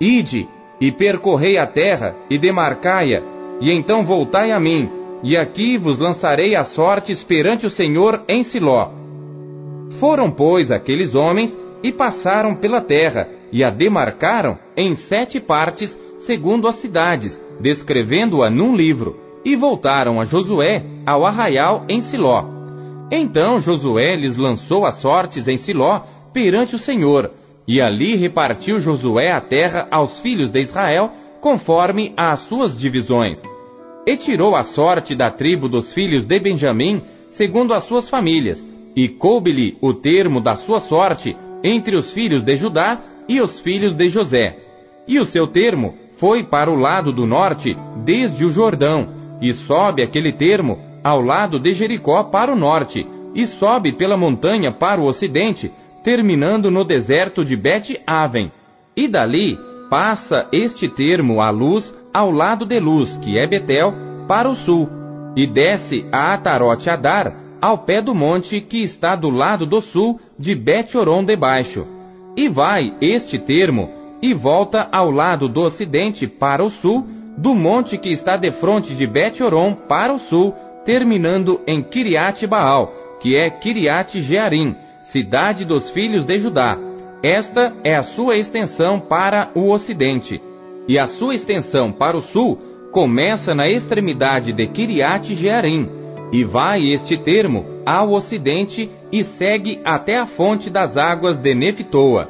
Ide 0.00 0.48
e 0.80 0.90
percorrei 0.90 1.58
a 1.58 1.66
terra 1.66 2.14
e 2.28 2.38
demarcai-a, 2.38 3.22
e 3.60 3.70
então 3.72 4.04
voltai 4.04 4.50
a 4.50 4.60
mim, 4.60 4.90
e 5.22 5.36
aqui 5.36 5.76
vos 5.76 5.98
lançarei 5.98 6.54
a 6.54 6.64
sorte 6.64 7.14
perante 7.24 7.66
o 7.66 7.70
Senhor 7.70 8.22
em 8.28 8.42
Siló. 8.42 8.90
Foram, 9.98 10.30
pois, 10.30 10.70
aqueles 10.70 11.14
homens 11.14 11.58
e 11.82 11.92
passaram 11.92 12.54
pela 12.54 12.80
terra, 12.80 13.28
e 13.52 13.64
a 13.64 13.70
demarcaram 13.70 14.58
em 14.76 14.94
sete 14.94 15.40
partes, 15.40 15.98
segundo 16.18 16.68
as 16.68 16.76
cidades, 16.76 17.40
descrevendo-a 17.60 18.50
num 18.50 18.76
livro 18.76 19.27
e 19.44 19.56
voltaram 19.56 20.20
a 20.20 20.24
Josué 20.24 20.84
ao 21.06 21.24
arraial 21.24 21.84
em 21.88 22.00
Siló. 22.00 22.44
Então 23.10 23.60
Josué 23.60 24.16
lhes 24.16 24.36
lançou 24.36 24.84
as 24.84 25.00
sortes 25.00 25.48
em 25.48 25.56
Siló 25.56 26.02
perante 26.32 26.74
o 26.74 26.78
Senhor, 26.78 27.30
e 27.66 27.80
ali 27.80 28.16
repartiu 28.16 28.80
Josué 28.80 29.30
a 29.30 29.40
terra 29.40 29.86
aos 29.90 30.20
filhos 30.20 30.50
de 30.50 30.60
Israel, 30.60 31.10
conforme 31.40 32.12
às 32.16 32.40
suas 32.40 32.78
divisões. 32.78 33.40
E 34.06 34.16
tirou 34.16 34.56
a 34.56 34.62
sorte 34.62 35.14
da 35.14 35.30
tribo 35.30 35.68
dos 35.68 35.92
filhos 35.92 36.24
de 36.24 36.38
Benjamim, 36.38 37.02
segundo 37.30 37.74
as 37.74 37.84
suas 37.84 38.08
famílias, 38.08 38.64
e 38.96 39.08
coube-lhe 39.08 39.76
o 39.80 39.94
termo 39.94 40.40
da 40.40 40.56
sua 40.56 40.80
sorte 40.80 41.36
entre 41.62 41.96
os 41.96 42.12
filhos 42.12 42.42
de 42.42 42.56
Judá 42.56 43.00
e 43.28 43.40
os 43.40 43.60
filhos 43.60 43.94
de 43.94 44.08
José. 44.08 44.56
E 45.06 45.18
o 45.18 45.24
seu 45.24 45.46
termo 45.46 45.94
foi 46.16 46.42
para 46.42 46.70
o 46.70 46.76
lado 46.76 47.12
do 47.12 47.26
norte, 47.26 47.76
desde 48.04 48.44
o 48.44 48.50
Jordão, 48.50 49.17
e 49.40 49.52
sobe 49.52 50.02
aquele 50.02 50.32
termo 50.32 50.78
ao 51.02 51.20
lado 51.20 51.58
de 51.58 51.72
Jericó 51.72 52.24
para 52.24 52.52
o 52.52 52.56
norte, 52.56 53.06
e 53.34 53.46
sobe 53.46 53.92
pela 53.92 54.16
montanha 54.16 54.72
para 54.72 55.00
o 55.00 55.04
ocidente, 55.04 55.70
terminando 56.02 56.70
no 56.70 56.84
deserto 56.84 57.44
de 57.44 57.56
Bet-Aven. 57.56 58.50
E 58.96 59.06
dali 59.06 59.58
passa 59.88 60.48
este 60.52 60.88
termo 60.88 61.40
à 61.40 61.50
luz 61.50 61.94
ao 62.12 62.30
lado 62.30 62.64
de 62.64 62.80
Luz, 62.80 63.16
que 63.18 63.38
é 63.38 63.46
Betel, 63.46 63.94
para 64.26 64.48
o 64.48 64.54
sul, 64.54 64.88
e 65.36 65.46
desce 65.46 66.04
a 66.10 66.34
Atarote 66.34 66.90
Adar, 66.90 67.34
ao 67.60 67.78
pé 67.78 68.00
do 68.00 68.14
monte 68.14 68.60
que 68.60 68.82
está 68.82 69.16
do 69.16 69.30
lado 69.30 69.66
do 69.66 69.80
sul 69.80 70.20
de 70.38 70.54
Bet-Oron 70.54 71.24
de 71.24 71.36
baixo. 71.36 71.86
E 72.36 72.48
vai 72.48 72.94
este 73.00 73.38
termo, 73.38 73.90
e 74.22 74.34
volta 74.34 74.88
ao 74.92 75.10
lado 75.10 75.48
do 75.48 75.62
ocidente 75.62 76.26
para 76.26 76.64
o 76.64 76.70
sul, 76.70 77.06
do 77.38 77.54
monte 77.54 77.96
que 77.96 78.10
está 78.10 78.36
defronte 78.36 78.94
de 78.94 79.06
Bet-Oron 79.06 79.74
para 79.74 80.12
o 80.12 80.18
sul, 80.18 80.52
terminando 80.84 81.60
em 81.66 81.82
Kiriat 81.82 82.44
Baal, 82.46 82.92
que 83.20 83.36
é 83.36 83.48
Kiriat 83.48 84.20
Jearim, 84.20 84.74
cidade 85.04 85.64
dos 85.64 85.90
filhos 85.90 86.24
de 86.24 86.36
Judá. 86.38 86.76
Esta 87.22 87.72
é 87.84 87.94
a 87.94 88.02
sua 88.02 88.36
extensão 88.36 88.98
para 88.98 89.50
o 89.54 89.70
ocidente. 89.70 90.40
E 90.88 90.98
a 90.98 91.06
sua 91.06 91.34
extensão 91.34 91.92
para 91.92 92.16
o 92.16 92.22
sul 92.22 92.58
começa 92.90 93.54
na 93.54 93.68
extremidade 93.68 94.52
de 94.52 94.66
Kiriat 94.66 95.32
Jearim, 95.34 95.88
e 96.32 96.42
vai 96.42 96.90
este 96.90 97.16
termo 97.16 97.64
ao 97.86 98.12
ocidente 98.12 98.90
e 99.12 99.22
segue 99.22 99.80
até 99.84 100.18
a 100.18 100.26
fonte 100.26 100.68
das 100.68 100.96
águas 100.96 101.38
de 101.38 101.54
Neftoa. 101.54 102.28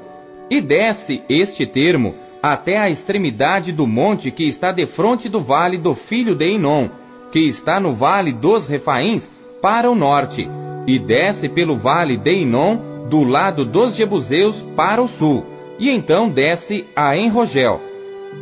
E 0.51 0.61
desce 0.61 1.23
este 1.29 1.67
termo 1.67 2.15
até 2.43 2.77
a 2.77 2.89
extremidade 2.89 3.73
do 3.73 3.87
monte 3.87 4.31
que 4.31 4.45
está 4.45 4.73
defronte 4.73 5.29
do 5.29 5.41
vale 5.41 5.79
do 5.79 5.95
filho 5.95 6.35
de 6.35 6.55
Enom, 6.55 6.89
que 7.33 7.41
está 7.41 7.81
no 7.81 7.95
vale 7.95 8.33
dos 8.33 8.67
Refaíns, 8.67 9.29
para 9.61 9.91
o 9.91 9.95
norte, 9.95 10.49
e 10.87 10.99
desce 10.99 11.49
pelo 11.49 11.77
vale 11.77 12.17
de 12.17 12.43
Enom, 12.43 13.09
do 13.11 13.25
lado 13.25 13.65
dos 13.65 13.97
Jebuseus, 13.97 14.57
para 14.77 15.03
o 15.03 15.09
sul, 15.09 15.45
e 15.79 15.91
então 15.91 16.29
desce 16.29 16.87
a 16.95 17.17
Enrogel. 17.17 17.81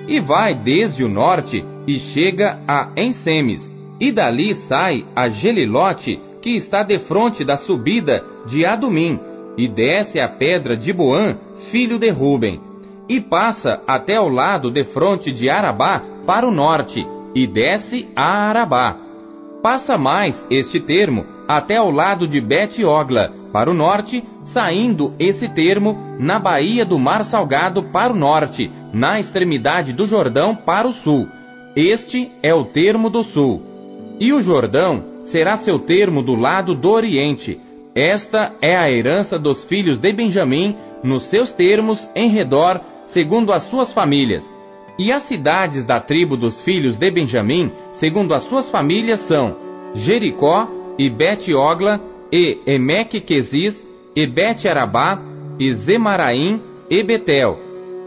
E 0.07 0.21
vai 0.21 0.55
desde 0.55 1.03
o 1.03 1.09
norte 1.09 1.65
e 1.87 1.99
chega 1.99 2.61
a 2.69 2.91
Ensemes, 2.97 3.73
e 3.99 4.13
dali 4.13 4.55
sai 4.55 5.05
a 5.15 5.29
Gelilote, 5.29 6.21
que 6.43 6.51
está 6.51 6.83
defronte 6.83 7.45
da 7.45 7.57
subida 7.57 8.23
de 8.47 8.67
Adumim, 8.67 9.19
e 9.57 9.67
desce 9.67 10.21
a 10.21 10.29
pedra 10.29 10.77
de 10.77 10.93
Boã, 10.93 11.39
filho 11.71 11.99
de 11.99 12.11
Ruben 12.11 12.61
e 13.09 13.21
passa 13.21 13.81
até 13.87 14.17
ao 14.17 14.29
lado 14.29 14.71
de 14.71 14.85
fronte 14.85 15.33
de 15.33 15.49
Arabá 15.49 16.03
para 16.27 16.47
o 16.47 16.51
norte, 16.51 17.07
e 17.35 17.47
desce 17.47 18.09
a 18.17 18.49
Arabá. 18.49 18.97
Passa 19.63 19.99
mais 19.99 20.47
este 20.51 20.81
termo 20.81 21.25
até 21.49 21.77
ao 21.77 21.91
lado 21.91 22.27
de 22.27 22.41
Bet-Ogla, 22.41 23.33
para 23.53 23.71
o 23.71 23.75
norte, 23.75 24.23
saindo 24.43 25.15
esse 25.19 25.49
termo 25.49 25.97
na 26.19 26.39
baía 26.39 26.85
do 26.85 26.99
Mar 26.99 27.25
Salgado 27.25 27.85
para 27.85 28.13
o 28.13 28.17
norte, 28.17 28.71
na 28.93 29.19
extremidade 29.19 29.93
do 29.93 30.07
Jordão 30.07 30.55
para 30.55 30.87
o 30.87 30.93
sul. 30.93 31.29
Este 31.75 32.31
é 32.43 32.55
o 32.55 32.65
termo 32.65 33.09
do 33.09 33.23
sul. 33.23 33.63
E 34.19 34.33
o 34.33 34.43
Jordão 34.43 35.05
será 35.23 35.57
seu 35.57 35.79
termo 35.79 36.23
do 36.23 36.35
lado 36.35 36.75
do 36.75 36.91
oriente. 36.91 37.61
Esta 37.95 38.53
é 38.61 38.77
a 38.77 38.91
herança 38.91 39.39
dos 39.39 39.65
filhos 39.65 39.99
de 39.99 40.13
Benjamim, 40.13 40.77
nos 41.03 41.31
seus 41.31 41.53
termos, 41.53 42.09
em 42.15 42.29
redor, 42.29 42.81
segundo 43.07 43.53
as 43.53 43.65
suas 43.65 43.93
famílias. 43.93 44.51
E 44.99 45.13
as 45.13 45.25
cidades 45.25 45.85
da 45.85 46.01
tribo 46.01 46.37
dos 46.37 46.63
filhos 46.63 46.97
de 46.97 47.11
Benjamim, 47.11 47.71
segundo 47.93 48.33
as 48.33 48.45
suas 48.45 48.71
famílias, 48.71 49.21
são 49.21 49.57
Jericó, 49.95 50.69
e 50.99 51.11
Bet-Ogla, 51.11 52.01
e 52.33 52.59
Emeque-Quezis, 52.67 53.87
e 54.15 54.27
Bet-Arabá, 54.27 55.21
e 55.59 55.73
Zemaraim, 55.73 56.63
e 56.91 57.03
Betel, 57.03 57.59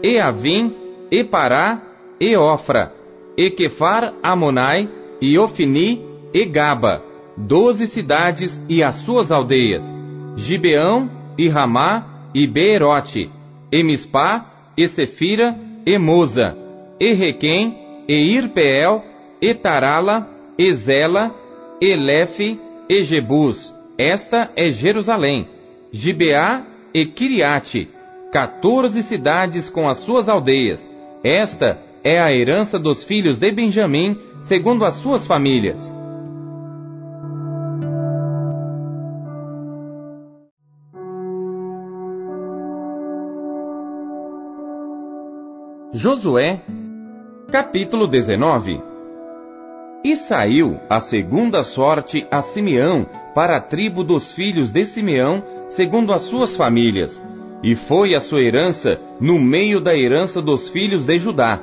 e 0.02 0.18
Avim, 0.18 0.74
e 1.10 1.22
Pará, 1.24 1.80
e 2.20 2.36
Ofra, 2.36 2.92
e 3.36 3.50
Kefar 3.50 4.14
Amonai, 4.22 4.88
e 5.20 5.38
Ofini, 5.38 6.04
e 6.32 6.44
Gaba, 6.44 7.02
doze 7.36 7.86
cidades 7.86 8.62
e 8.68 8.82
as 8.82 8.96
suas 9.04 9.30
aldeias, 9.30 9.84
Gibeão, 10.36 11.10
e 11.38 11.48
Ramá, 11.48 12.28
e 12.34 12.46
Beerote, 12.46 13.30
e 13.72 13.82
Mispá, 13.82 14.49
e 14.82 14.88
Sefira, 14.88 15.54
e 15.84 15.98
Moza, 15.98 16.56
e 16.98 17.12
Requem, 17.12 17.76
e 18.08 18.14
Irpeel, 18.14 19.04
e 19.40 19.54
Tarala, 19.54 20.26
e 20.58 20.72
Zela, 20.72 21.34
e 22.88 23.00
Jebus. 23.02 23.74
Esta 23.98 24.50
é 24.56 24.68
Jerusalém. 24.68 25.46
Gibeá 25.92 26.64
e 26.94 27.06
Kiriate, 27.06 27.88
quatorze 28.32 29.02
cidades 29.02 29.68
com 29.68 29.88
as 29.88 29.98
suas 29.98 30.28
aldeias. 30.28 30.88
Esta 31.22 31.78
é 32.02 32.18
a 32.18 32.32
herança 32.32 32.78
dos 32.78 33.04
filhos 33.04 33.38
de 33.38 33.52
Benjamim, 33.52 34.16
segundo 34.42 34.84
as 34.84 34.94
suas 34.94 35.26
famílias. 35.26 35.99
Josué, 46.00 46.62
capítulo 47.52 48.06
19 48.06 48.80
E 50.02 50.16
saiu 50.16 50.80
a 50.88 50.98
segunda 50.98 51.62
sorte 51.62 52.26
a 52.30 52.40
Simeão 52.40 53.04
para 53.34 53.58
a 53.58 53.60
tribo 53.60 54.02
dos 54.02 54.32
filhos 54.32 54.70
de 54.70 54.86
Simeão, 54.86 55.42
segundo 55.68 56.14
as 56.14 56.22
suas 56.22 56.56
famílias, 56.56 57.22
e 57.62 57.76
foi 57.76 58.14
a 58.14 58.18
sua 58.18 58.40
herança 58.40 58.98
no 59.20 59.38
meio 59.38 59.78
da 59.78 59.94
herança 59.94 60.40
dos 60.40 60.70
filhos 60.70 61.04
de 61.04 61.18
Judá. 61.18 61.60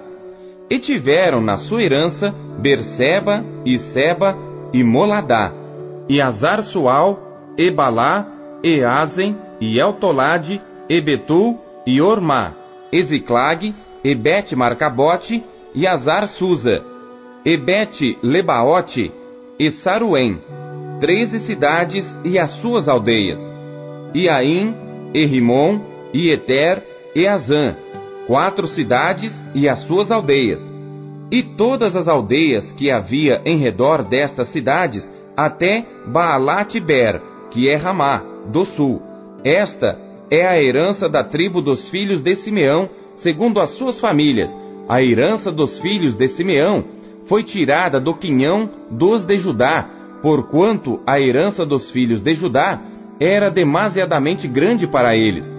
E 0.70 0.78
tiveram 0.78 1.42
na 1.42 1.58
sua 1.58 1.82
herança 1.82 2.32
Berseba, 2.60 3.44
e 3.66 3.80
Seba, 3.80 4.38
e 4.72 4.84
Moladá, 4.84 5.52
e 6.08 6.22
Azar-Sual, 6.22 7.56
e 7.58 7.72
Balá, 7.72 8.28
e 8.64 8.82
e 9.60 9.80
Eltolade, 9.80 10.62
e 10.88 11.02
Betul, 11.02 11.60
e 11.88 12.00
Ormá, 12.00 12.54
Eziclag, 12.92 13.74
e 14.04 14.16
Bet-Marcabote, 14.16 15.44
e 15.74 15.88
Azar-Susa, 15.88 16.84
e 17.46 17.58
Bet-Lebaote, 17.58 19.12
e 19.60 19.72
Saruém, 19.72 20.40
treze 21.00 21.40
cidades 21.40 22.18
e 22.24 22.38
as 22.40 22.52
suas 22.62 22.88
aldeias, 22.88 23.40
e 24.14 24.30
Aim, 24.30 24.76
e 25.14 25.26
Rimon, 25.26 25.80
e 26.14 27.28
Azã, 27.28 27.76
quatro 28.26 28.68
cidades 28.68 29.44
e 29.54 29.68
as 29.68 29.80
suas 29.80 30.12
aldeias, 30.12 30.70
e 31.32 31.44
todas 31.44 31.96
as 31.96 32.08
aldeias 32.08 32.72
que 32.72 32.92
havia 32.92 33.42
em 33.46 33.58
redor 33.58 34.04
destas 34.04 34.50
cidades, 34.50 35.10
até 35.36 35.86
Baalat-Ber, 36.08 37.22
que 37.52 37.70
é 37.70 37.76
Ramá, 37.76 38.24
do 38.48 38.66
sul. 38.66 39.02
Esta 39.44 39.98
é 40.32 40.46
a 40.46 40.62
herança 40.62 41.08
da 41.08 41.24
tribo 41.24 41.62
dos 41.62 41.90
filhos 41.90 42.22
de 42.22 42.36
Simeão, 42.36 42.90
segundo 43.18 43.60
as 43.60 43.72
suas 43.72 44.00
famílias. 44.00 44.58
A 44.88 45.02
herança 45.02 45.52
dos 45.52 45.80
filhos 45.80 46.16
de 46.16 46.28
Simeão 46.28 46.84
foi 47.28 47.44
tirada 47.44 48.00
do 48.00 48.14
quinhão 48.14 48.70
dos 48.90 49.26
de 49.26 49.38
Judá, 49.38 49.90
porquanto 50.22 51.02
a 51.06 51.20
herança 51.20 51.66
dos 51.66 51.92
filhos 51.92 52.22
de 52.22 52.34
Judá 52.34 52.82
era 53.20 53.50
demasiadamente 53.50 54.48
grande 54.48 54.88
para 54.88 55.16
eles, 55.16 55.52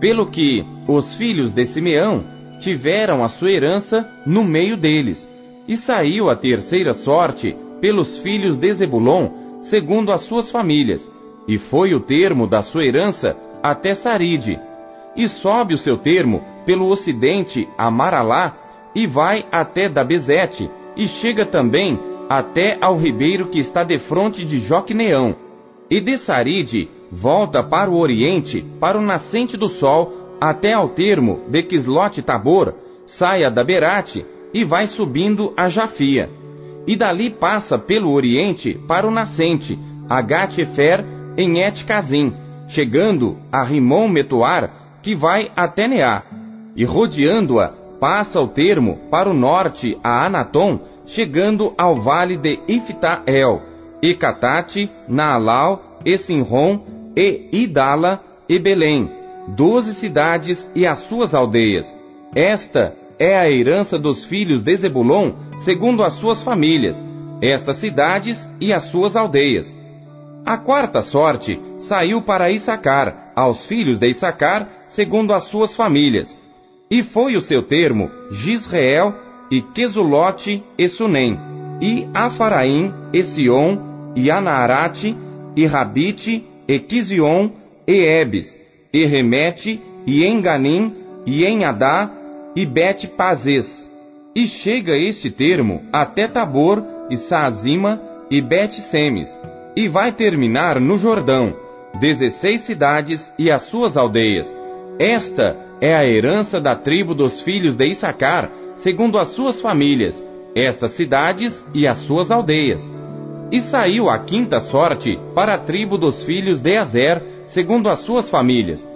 pelo 0.00 0.30
que 0.30 0.64
os 0.88 1.14
filhos 1.16 1.52
de 1.52 1.64
Simeão 1.66 2.24
tiveram 2.60 3.24
a 3.24 3.28
sua 3.28 3.50
herança 3.50 4.08
no 4.26 4.44
meio 4.44 4.76
deles, 4.76 5.28
e 5.68 5.76
saiu 5.76 6.30
a 6.30 6.36
terceira 6.36 6.92
sorte 6.92 7.54
pelos 7.80 8.18
filhos 8.18 8.56
de 8.56 8.72
Zebulon, 8.72 9.28
segundo 9.62 10.12
as 10.12 10.22
suas 10.22 10.50
famílias, 10.50 11.08
e 11.46 11.58
foi 11.58 11.94
o 11.94 12.00
termo 12.00 12.46
da 12.46 12.62
sua 12.62 12.84
herança 12.84 13.36
até 13.62 13.94
Saride, 13.94 14.58
e 15.16 15.28
sobe 15.28 15.74
o 15.74 15.78
seu 15.78 15.98
termo 15.98 16.42
pelo 16.64 16.88
ocidente 16.88 17.68
a 17.76 17.90
Maralá, 17.90 18.54
e 18.94 19.06
vai 19.06 19.44
até 19.50 19.88
Dabezete, 19.88 20.70
e 20.96 21.06
chega 21.06 21.46
também 21.46 21.98
até 22.28 22.78
ao 22.80 22.96
ribeiro 22.96 23.48
que 23.48 23.58
está 23.58 23.82
defronte 23.82 24.44
de 24.44 24.60
Joqueneão. 24.60 25.34
E 25.90 26.00
de 26.00 26.16
Saride 26.16 26.88
volta 27.10 27.62
para 27.62 27.90
o 27.90 27.98
oriente, 27.98 28.64
para 28.78 28.98
o 28.98 29.02
nascente 29.02 29.56
do 29.56 29.68
sol, 29.68 30.12
até 30.40 30.72
ao 30.72 30.90
termo 30.90 31.40
de 31.48 31.62
Quislote 31.62 32.22
Tabor, 32.22 32.74
saia 33.04 33.50
da 33.50 33.64
Berate 33.64 34.24
e 34.54 34.64
vai 34.64 34.86
subindo 34.86 35.52
a 35.56 35.68
Jafia. 35.68 36.30
E 36.86 36.96
dali 36.96 37.30
passa 37.30 37.78
pelo 37.78 38.12
oriente 38.12 38.80
para 38.86 39.06
o 39.06 39.10
nascente, 39.10 39.78
a 40.08 40.20
Gat-Efer 40.22 41.04
em 41.36 41.60
Et-Kazim, 41.60 42.32
chegando 42.68 43.36
a 43.52 43.62
Rimon 43.64 44.08
Metuar, 44.08 44.79
que 45.02 45.14
vai 45.14 45.50
até 45.56 45.88
Neá. 45.88 46.22
E 46.76 46.84
rodeando-a, 46.84 47.72
passa 48.00 48.40
o 48.40 48.48
termo 48.48 48.98
para 49.10 49.28
o 49.28 49.34
norte 49.34 49.98
a 50.02 50.26
Anatom, 50.26 50.80
chegando 51.06 51.74
ao 51.76 51.96
vale 51.96 52.36
de 52.36 52.58
Iftael, 52.68 53.62
e 54.02 54.14
Catate, 54.14 54.90
Naalau, 55.08 55.98
e 56.04 56.16
Sinron, 56.16 56.80
e 57.16 57.48
Idala, 57.52 58.22
e 58.48 58.58
Belém, 58.58 59.10
doze 59.48 59.94
cidades 59.94 60.70
e 60.74 60.86
as 60.86 61.00
suas 61.00 61.34
aldeias. 61.34 61.94
Esta 62.34 62.94
é 63.18 63.38
a 63.38 63.50
herança 63.50 63.98
dos 63.98 64.24
filhos 64.24 64.62
de 64.62 64.74
Zebulon, 64.76 65.32
segundo 65.58 66.02
as 66.02 66.14
suas 66.14 66.42
famílias, 66.42 67.04
estas 67.42 67.76
cidades 67.76 68.48
e 68.60 68.72
as 68.72 68.84
suas 68.90 69.14
aldeias. 69.14 69.76
A 70.44 70.56
quarta 70.56 71.02
sorte 71.02 71.60
saiu 71.78 72.22
para 72.22 72.50
Issacar, 72.50 73.32
aos 73.36 73.66
filhos 73.66 73.98
de 73.98 74.08
Issacar, 74.08 74.68
segundo 74.94 75.32
as 75.32 75.44
suas 75.44 75.74
famílias. 75.74 76.36
E 76.90 77.02
foi 77.02 77.36
o 77.36 77.40
seu 77.40 77.62
termo 77.62 78.10
Gisreel, 78.30 79.14
e 79.50 79.62
Quesulote 79.62 80.62
e 80.78 80.88
Sunem, 80.88 81.38
e 81.80 82.08
Afaraim, 82.14 82.92
e 83.12 83.22
Sion, 83.22 84.12
e 84.14 84.30
Anaarate, 84.30 85.16
e 85.56 85.66
Rabite, 85.66 86.46
e 86.68 86.78
Quizion, 86.78 87.50
e 87.86 88.20
Ebes, 88.20 88.56
e 88.92 89.04
Remete, 89.04 89.80
e 90.06 90.24
Enganim, 90.24 90.94
e 91.26 91.44
Enhadá, 91.44 92.10
e 92.54 92.64
Bet-Pazes. 92.64 93.90
E 94.34 94.46
chega 94.46 94.96
este 94.96 95.30
termo 95.30 95.82
até 95.92 96.28
Tabor, 96.28 96.84
e 97.10 97.16
Saazima, 97.16 98.00
e 98.30 98.40
Bet-Semes, 98.40 99.36
e 99.76 99.88
vai 99.88 100.12
terminar 100.12 100.80
no 100.80 100.96
Jordão, 100.98 101.56
dezesseis 101.98 102.60
cidades 102.60 103.32
e 103.36 103.50
as 103.50 103.62
suas 103.62 103.96
aldeias. 103.96 104.59
Esta 105.00 105.56
é 105.80 105.94
a 105.94 106.06
herança 106.06 106.60
da 106.60 106.76
tribo 106.76 107.14
dos 107.14 107.40
filhos 107.40 107.74
de 107.74 107.86
Issacar, 107.86 108.50
segundo 108.74 109.18
as 109.18 109.28
suas 109.28 109.58
famílias, 109.58 110.22
estas 110.54 110.92
cidades 110.92 111.64
e 111.72 111.86
as 111.86 111.96
suas 112.00 112.30
aldeias. 112.30 112.82
E 113.50 113.62
saiu 113.62 114.10
a 114.10 114.18
quinta 114.18 114.60
sorte 114.60 115.18
para 115.34 115.54
a 115.54 115.58
tribo 115.58 115.96
dos 115.96 116.22
filhos 116.24 116.60
de 116.60 116.76
Azer, 116.76 117.22
segundo 117.46 117.88
as 117.88 118.00
suas 118.00 118.28
famílias. 118.28 118.86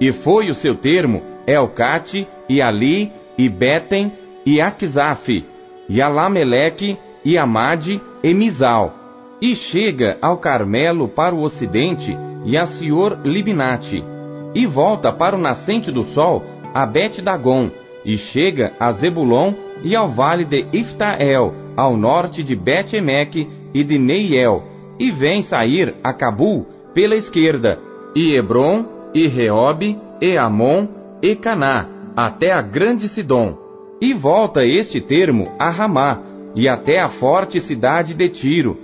E 0.00 0.12
foi 0.12 0.48
o 0.48 0.54
seu 0.54 0.74
termo 0.74 1.22
Elcate, 1.46 2.26
e 2.48 2.60
Ali, 2.60 3.12
e 3.38 3.48
Betem, 3.48 4.12
e 4.44 4.60
Aquizaf, 4.60 5.44
e 5.88 6.02
Alameleque, 6.02 6.98
e 7.24 7.38
Amade, 7.38 8.00
e 8.20 8.34
Mizal. 8.34 8.96
E 9.40 9.54
chega 9.54 10.18
ao 10.20 10.38
Carmelo 10.38 11.06
para 11.06 11.36
o 11.36 11.42
ocidente, 11.42 12.16
e 12.44 12.56
a 12.56 12.66
Senhor 12.66 13.20
Libinate. 13.24 14.11
E 14.54 14.66
volta 14.66 15.12
para 15.12 15.36
o 15.36 15.40
nascente 15.40 15.90
do 15.90 16.04
sol, 16.04 16.42
a 16.74 16.84
Bet-Dagon, 16.86 17.70
e 18.04 18.16
chega 18.16 18.72
a 18.78 18.90
Zebulon 18.92 19.52
e 19.82 19.96
ao 19.96 20.08
vale 20.08 20.44
de 20.44 20.66
Iftael, 20.72 21.54
ao 21.76 21.96
norte 21.96 22.42
de 22.42 22.54
Bet-Emeque 22.54 23.48
e 23.72 23.82
de 23.82 23.98
Neiel, 23.98 24.62
e 24.98 25.10
vem 25.10 25.42
sair 25.42 25.94
a 26.02 26.12
Cabul 26.12 26.66
pela 26.94 27.16
esquerda, 27.16 27.78
e 28.14 28.36
Hebron, 28.36 28.84
e 29.14 29.26
Reob, 29.26 29.98
e 30.20 30.36
Amon, 30.36 30.86
e 31.22 31.34
Caná, 31.34 31.88
até 32.16 32.52
a 32.52 32.60
grande 32.60 33.08
Sidom. 33.08 33.56
E 34.00 34.12
volta 34.12 34.64
este 34.64 35.00
termo 35.00 35.50
a 35.58 35.70
Ramá, 35.70 36.20
e 36.54 36.68
até 36.68 36.98
a 36.98 37.08
forte 37.08 37.60
cidade 37.60 38.14
de 38.14 38.28
Tiro. 38.28 38.76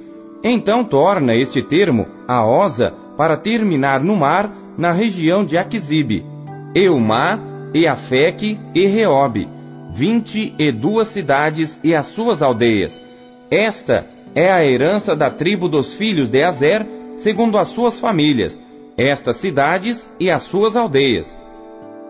Então 0.42 0.84
torna 0.84 1.34
este 1.34 1.62
termo 1.62 2.06
a 2.26 2.46
Osa 2.46 2.94
para 3.16 3.36
terminar 3.36 4.00
no 4.00 4.16
mar, 4.16 4.50
na 4.78 4.92
região 4.92 5.44
de 5.44 5.58
Aquisibe. 5.58 6.24
Eumá, 6.72 7.40
Eafeque 7.74 8.58
e 8.74 8.86
Reobe, 8.86 9.48
vinte 9.92 10.54
e 10.56 10.70
duas 10.70 11.08
cidades 11.08 11.78
e 11.82 11.94
as 11.94 12.06
suas 12.06 12.40
aldeias. 12.40 13.02
Esta 13.50 14.06
é 14.34 14.52
a 14.52 14.64
herança 14.64 15.16
da 15.16 15.30
tribo 15.30 15.68
dos 15.68 15.96
filhos 15.96 16.30
de 16.30 16.44
Azer, 16.44 16.86
segundo 17.16 17.58
as 17.58 17.68
suas 17.68 17.98
famílias, 17.98 18.60
estas 18.96 19.40
cidades 19.40 20.10
e 20.20 20.30
as 20.30 20.44
suas 20.44 20.76
aldeias. 20.76 21.36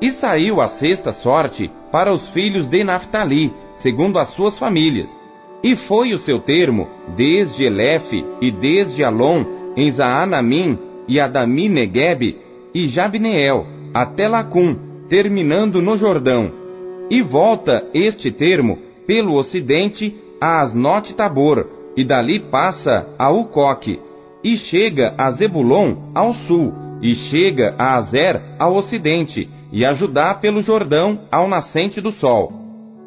E 0.03 0.11
saiu 0.11 0.61
a 0.61 0.69
sexta 0.69 1.11
sorte 1.11 1.71
para 1.91 2.13
os 2.13 2.29
filhos 2.31 2.69
de 2.69 2.85
Naphtali, 2.85 3.53
segundo 3.77 4.19
as 4.19 4.29
suas 4.29 4.59
famílias. 4.59 5.17
E 5.63 5.75
foi 5.75 6.13
o 6.13 6.19
seu 6.19 6.39
termo, 6.39 6.87
desde 7.17 7.65
Elefe 7.65 8.25
e 8.41 8.51
desde 8.51 9.03
Alon, 9.03 9.45
em 9.77 9.91
Zaanamim 9.91 10.79
e 11.09 11.19
Adami 11.19 11.69
Negueb 11.69 12.37
e 12.79 12.87
Jabneel, 12.87 13.67
até 13.93 14.29
Lacum, 14.29 14.77
terminando 15.09 15.83
no 15.83 15.97
Jordão. 15.97 16.53
E 17.11 17.21
volta 17.21 17.73
este 17.93 18.31
termo 18.31 18.79
pelo 19.05 19.35
ocidente 19.35 20.15
a 20.41 20.61
Asnote 20.61 21.13
Tabor, 21.13 21.67
e 21.97 22.05
dali 22.05 22.39
passa 22.39 23.09
a 23.19 23.33
Ucoque, 23.33 23.99
e 24.45 24.57
chega 24.57 25.13
a 25.19 25.29
Zebulon 25.33 26.13
ao 26.15 26.33
sul, 26.33 26.73
e 27.03 27.17
chega 27.17 27.75
a 27.77 27.97
Azer 27.97 28.41
ao 28.61 28.77
ocidente, 28.77 29.49
e 29.73 29.85
a 29.85 29.93
Judá 29.93 30.33
pelo 30.35 30.63
Jordão 30.63 31.23
ao 31.33 31.49
nascente 31.49 32.01
do 32.01 32.13
sol. 32.13 32.53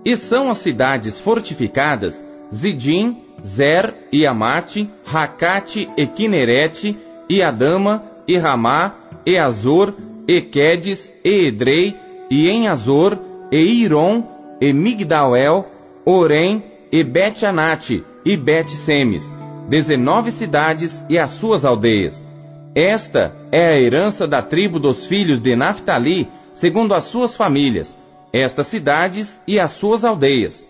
E 0.04 0.18
são 0.18 0.50
as 0.50 0.58
cidades 0.58 1.18
fortificadas 1.22 2.22
Zidim, 2.54 3.16
Zer 3.42 3.96
e 4.12 4.28
Amate, 4.28 4.90
Racate 5.06 5.88
e 5.96 6.08
Quinerete, 6.08 6.98
e 7.30 7.42
Adama, 7.42 8.04
e 8.28 8.38
Ramá, 8.38 9.01
e 9.26 9.38
Azor, 9.38 9.94
e 10.28 10.42
Quedes, 10.42 11.14
e 11.24 11.48
Edrei, 11.48 11.96
e 12.30 12.48
em 12.50 12.68
Azor, 12.68 13.18
e 13.52 13.58
Iron, 13.58 14.24
e 14.60 14.72
Migdalel, 14.72 15.66
Orem, 16.06 16.64
e 16.92 17.04
Bet-Anate, 17.04 18.04
e 18.26 18.38
Bet-Semes, 18.38 19.24
dezenove 19.70 20.32
cidades 20.32 21.04
e 21.10 21.18
as 21.18 21.32
suas 21.32 21.66
aldeias. 21.66 22.24
Esta 22.76 23.36
é 23.52 23.70
a 23.70 23.80
herança 23.80 24.28
da 24.28 24.42
tribo 24.42 24.80
dos 24.80 25.08
filhos 25.08 25.42
de 25.42 25.56
Naphtali, 25.56 26.28
segundo 26.54 26.94
as 26.94 27.06
suas 27.06 27.36
famílias, 27.36 27.96
estas 28.34 28.68
cidades 28.68 29.42
e 29.48 29.60
as 29.60 29.72
suas 29.72 30.06
aldeias. 30.06 30.66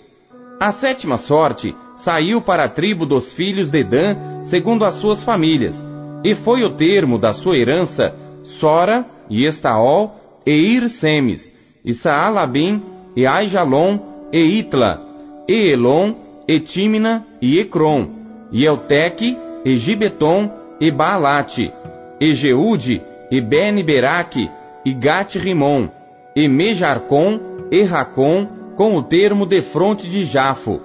A 0.59 0.71
sétima 0.71 1.17
sorte 1.17 1.75
saiu 1.95 2.41
para 2.41 2.65
a 2.65 2.69
tribo 2.69 3.05
dos 3.05 3.33
filhos 3.33 3.69
de 3.69 3.83
Dan, 3.83 4.43
segundo 4.43 4.85
as 4.85 4.95
suas 4.95 5.23
famílias, 5.23 5.83
e 6.23 6.35
foi 6.35 6.63
o 6.63 6.75
termo 6.75 7.17
da 7.17 7.33
sua 7.33 7.57
herança 7.57 8.13
Sora, 8.59 9.05
e 9.29 9.45
Estaol, 9.45 10.15
e 10.45 10.51
Ir-Semes, 10.51 11.51
e 11.85 11.93
Saalabim, 11.93 12.81
e 13.15 13.25
Aijalon, 13.25 13.99
e 14.31 14.39
Itla, 14.59 14.99
e 15.47 15.71
Elon, 15.71 16.15
e 16.47 16.59
Tímina, 16.59 17.25
e 17.41 17.59
Ecrom, 17.59 18.07
e 18.51 18.65
Elteque, 18.65 19.37
e 19.63 19.75
Gibeton, 19.75 20.51
e 20.79 20.91
Baalate, 20.91 21.71
e 22.19 22.33
Jeude, 22.33 23.01
e 23.29 23.39
Ben-Beraque, 23.41 24.49
e 24.85 24.93
Gat-Rimon, 24.93 25.89
e 26.35 26.47
Mejarcon, 26.47 27.39
e 27.71 27.83
Racon, 27.83 28.47
com 28.75 28.95
o 28.97 29.03
termo 29.03 29.45
de 29.45 29.61
fronte 29.61 30.09
de 30.09 30.25
Jafo. 30.25 30.81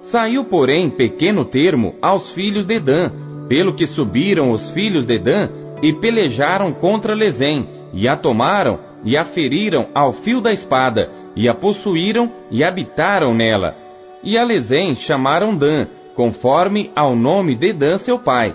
Saiu, 0.00 0.44
porém, 0.44 0.90
pequeno 0.90 1.44
termo 1.44 1.94
aos 2.00 2.32
filhos 2.32 2.66
de 2.66 2.78
Dan, 2.78 3.10
pelo 3.48 3.74
que 3.74 3.86
subiram 3.86 4.52
os 4.52 4.70
filhos 4.70 5.06
de 5.06 5.18
Dan 5.18 5.48
e 5.82 5.92
pelejaram 5.92 6.72
contra 6.72 7.14
Lezém, 7.14 7.68
e 7.92 8.06
a 8.06 8.16
tomaram 8.16 8.88
e 9.04 9.16
a 9.16 9.24
feriram 9.24 9.88
ao 9.94 10.12
fio 10.12 10.40
da 10.40 10.52
espada, 10.52 11.10
e 11.36 11.48
a 11.48 11.54
possuíram 11.54 12.30
e 12.50 12.64
habitaram 12.64 13.34
nela. 13.34 13.76
E 14.22 14.36
a 14.36 14.44
Lezém 14.44 14.94
chamaram 14.94 15.56
Dan, 15.56 15.86
conforme 16.14 16.90
ao 16.96 17.14
nome 17.14 17.54
de 17.54 17.72
Dan 17.72 17.98
seu 17.98 18.18
pai. 18.18 18.54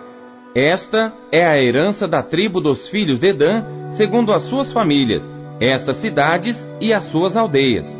Esta 0.55 1.13
é 1.31 1.43
a 1.45 1.57
herança 1.57 2.07
da 2.07 2.21
tribo 2.21 2.59
dos 2.59 2.89
filhos 2.89 3.19
de 3.19 3.33
Dan, 3.33 3.89
segundo 3.89 4.33
as 4.33 4.43
suas 4.43 4.71
famílias, 4.71 5.33
estas 5.59 5.97
cidades 5.97 6.55
e 6.79 6.93
as 6.93 7.05
suas 7.05 7.35
aldeias. 7.35 7.97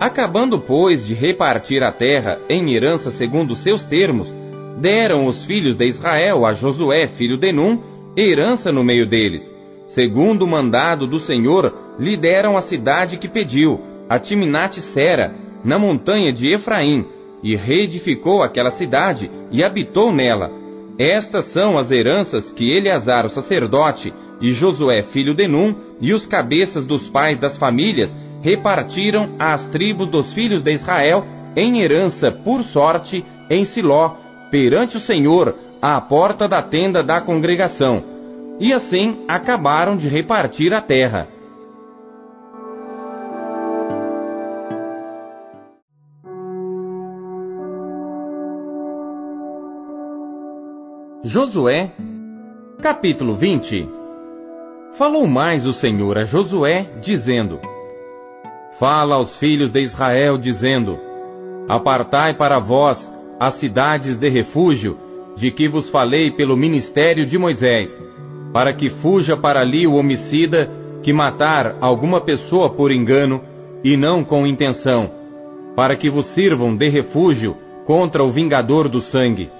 Acabando, 0.00 0.58
pois, 0.58 1.06
de 1.06 1.14
repartir 1.14 1.82
a 1.82 1.92
terra 1.92 2.38
em 2.48 2.74
herança 2.74 3.10
segundo 3.10 3.54
seus 3.54 3.84
termos, 3.86 4.34
deram 4.78 5.26
os 5.26 5.44
filhos 5.44 5.76
de 5.76 5.86
Israel 5.86 6.44
a 6.44 6.52
Josué, 6.52 7.06
filho 7.06 7.38
de 7.38 7.52
Num, 7.52 7.80
herança 8.16 8.72
no 8.72 8.82
meio 8.82 9.06
deles. 9.06 9.50
Segundo 9.86 10.42
o 10.42 10.48
mandado 10.48 11.06
do 11.06 11.18
Senhor, 11.18 11.72
lhe 11.98 12.16
deram 12.16 12.56
a 12.56 12.62
cidade 12.62 13.18
que 13.18 13.28
pediu, 13.28 13.80
a 14.08 14.18
Timnate 14.18 14.80
Sera, 14.80 15.34
na 15.64 15.78
montanha 15.78 16.32
de 16.32 16.52
Efraim, 16.52 17.06
e 17.42 17.54
reedificou 17.54 18.42
aquela 18.42 18.70
cidade 18.70 19.30
e 19.50 19.62
habitou 19.62 20.12
nela. 20.12 20.50
Estas 20.98 21.52
são 21.52 21.76
as 21.76 21.90
heranças 21.90 22.52
que 22.52 22.76
Eleazar, 22.76 23.26
o 23.26 23.28
sacerdote, 23.28 24.12
e 24.40 24.52
Josué, 24.52 25.02
filho 25.02 25.34
de 25.34 25.46
Num, 25.46 25.74
e 26.00 26.12
os 26.12 26.26
cabeças 26.26 26.86
dos 26.86 27.08
pais 27.08 27.38
das 27.38 27.56
famílias, 27.56 28.16
repartiram 28.42 29.34
às 29.38 29.68
tribos 29.68 30.08
dos 30.08 30.32
filhos 30.32 30.62
de 30.62 30.72
Israel 30.72 31.24
em 31.56 31.80
herança 31.80 32.30
por 32.30 32.62
sorte 32.64 33.24
em 33.50 33.64
Siló, 33.64 34.14
perante 34.50 34.96
o 34.96 35.00
Senhor, 35.00 35.54
à 35.94 36.00
porta 36.00 36.48
da 36.48 36.62
tenda 36.62 37.02
da 37.02 37.20
congregação. 37.20 38.02
E 38.58 38.72
assim 38.72 39.24
acabaram 39.28 39.96
de 39.96 40.08
repartir 40.08 40.72
a 40.72 40.80
terra. 40.80 41.28
Josué, 51.22 51.92
capítulo 52.80 53.34
20 53.34 53.88
Falou 54.96 55.26
mais 55.26 55.66
o 55.66 55.72
Senhor 55.74 56.16
a 56.16 56.24
Josué, 56.24 56.88
dizendo: 57.02 57.60
Fala 58.78 59.16
aos 59.16 59.36
filhos 59.36 59.70
de 59.70 59.80
Israel, 59.80 60.38
dizendo: 60.38 60.98
Apartai 61.68 62.34
para 62.34 62.58
vós 62.58 63.12
as 63.38 63.54
cidades 63.54 64.16
de 64.16 64.28
refúgio, 64.30 65.05
de 65.36 65.50
que 65.50 65.68
vos 65.68 65.90
falei 65.90 66.30
pelo 66.30 66.56
ministério 66.56 67.26
de 67.26 67.36
Moisés, 67.36 67.96
para 68.52 68.72
que 68.72 68.88
fuja 68.88 69.36
para 69.36 69.60
ali 69.60 69.86
o 69.86 69.94
homicida 69.94 70.70
que 71.02 71.12
matar 71.12 71.76
alguma 71.80 72.20
pessoa 72.20 72.70
por 72.70 72.90
engano 72.90 73.42
e 73.84 73.96
não 73.96 74.24
com 74.24 74.46
intenção, 74.46 75.10
para 75.76 75.94
que 75.94 76.08
vos 76.08 76.26
sirvam 76.34 76.74
de 76.74 76.88
refúgio 76.88 77.56
contra 77.84 78.24
o 78.24 78.30
vingador 78.30 78.88
do 78.88 79.00
sangue. 79.00 79.50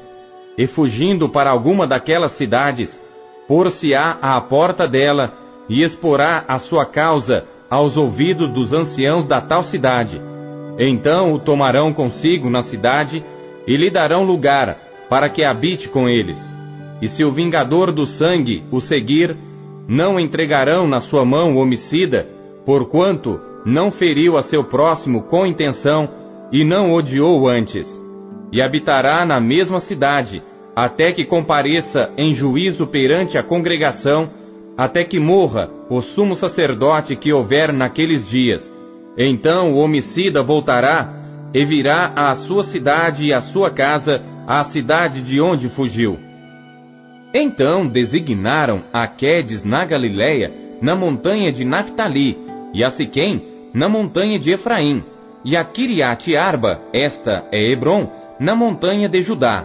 E 0.57 0.67
fugindo 0.67 1.29
para 1.29 1.51
alguma 1.51 1.87
daquelas 1.87 2.33
cidades, 2.33 2.99
por-se-á 3.47 4.19
à 4.23 4.41
porta 4.41 4.89
dela 4.89 5.35
e 5.69 5.83
exporá 5.83 6.45
a 6.49 6.59
sua 6.59 6.87
causa 6.87 7.45
aos 7.69 7.97
ouvidos 7.97 8.51
dos 8.51 8.73
anciãos 8.73 9.27
da 9.27 9.41
tal 9.41 9.63
cidade. 9.63 10.21
Então 10.79 11.35
o 11.35 11.39
tomarão 11.39 11.93
consigo 11.93 12.49
na 12.49 12.63
cidade 12.63 13.23
e 13.67 13.77
lhe 13.77 13.91
darão 13.91 14.25
lugar 14.25 14.86
para 15.09 15.29
que 15.29 15.45
habite 15.45 15.89
com 15.89 16.09
eles. 16.09 16.39
E 17.01 17.09
se 17.09 17.25
o 17.25 17.31
vingador 17.31 17.93
do 17.93 18.07
sangue 18.07 18.65
o 18.71 18.81
seguir, 18.81 19.37
não 19.89 20.19
entregarão 20.19 20.87
na 20.89 21.01
sua 21.01 21.25
mão 21.25 21.55
o 21.55 21.59
homicida, 21.59 22.27
porquanto 22.65 23.41
não 23.65 23.91
feriu 23.91 24.37
a 24.37 24.43
seu 24.43 24.65
próximo 24.65 25.23
com 25.23 25.47
intenção 25.47 26.09
e 26.53 26.65
não 26.65 26.93
odiou 26.93 27.49
antes. 27.49 28.01
E 28.53 28.63
habitará 28.63 29.27
na 29.27 29.41
mesma 29.41 29.81
cidade, 29.81 30.43
até 30.75 31.13
que 31.13 31.25
compareça 31.25 32.13
em 32.17 32.35
juízo 32.35 32.87
perante 32.87 33.37
a 33.37 33.43
congregação, 33.43 34.31
até 34.77 35.05
que 35.05 35.19
morra 35.19 35.71
o 35.89 36.01
sumo 36.01 36.35
sacerdote 36.37 37.17
que 37.17 37.33
houver 37.33 37.73
naqueles 37.73 38.29
dias. 38.29 38.71
Então 39.17 39.73
o 39.73 39.79
homicida 39.79 40.43
voltará 40.43 41.26
e 41.53 41.65
virá 41.65 42.13
à 42.15 42.35
sua 42.35 42.63
cidade 42.63 43.27
e 43.27 43.33
à 43.33 43.41
sua 43.41 43.71
casa, 43.71 44.23
à 44.47 44.65
cidade 44.65 45.23
de 45.23 45.41
onde 45.41 45.69
fugiu. 45.69 46.19
Então 47.33 47.87
designaram 47.87 48.83
a 48.93 49.07
Quedes 49.07 49.65
na 49.65 49.85
Galiléia, 49.85 50.53
na 50.81 50.95
montanha 50.95 51.53
de 51.53 51.65
Naphtali, 51.65 52.39
e 52.73 52.85
a 52.85 52.91
Siquém, 52.91 53.43
na 53.75 53.89
montanha 53.89 54.39
de 54.39 54.53
Efraim, 54.53 55.03
e 55.45 55.57
a 55.57 55.65
Kiriat 55.65 56.35
Arba, 56.35 56.81
esta 56.93 57.45
é 57.53 57.73
Hebron, 57.73 58.11
na 58.41 58.55
montanha 58.55 59.09
de 59.09 59.21
Judá. 59.21 59.65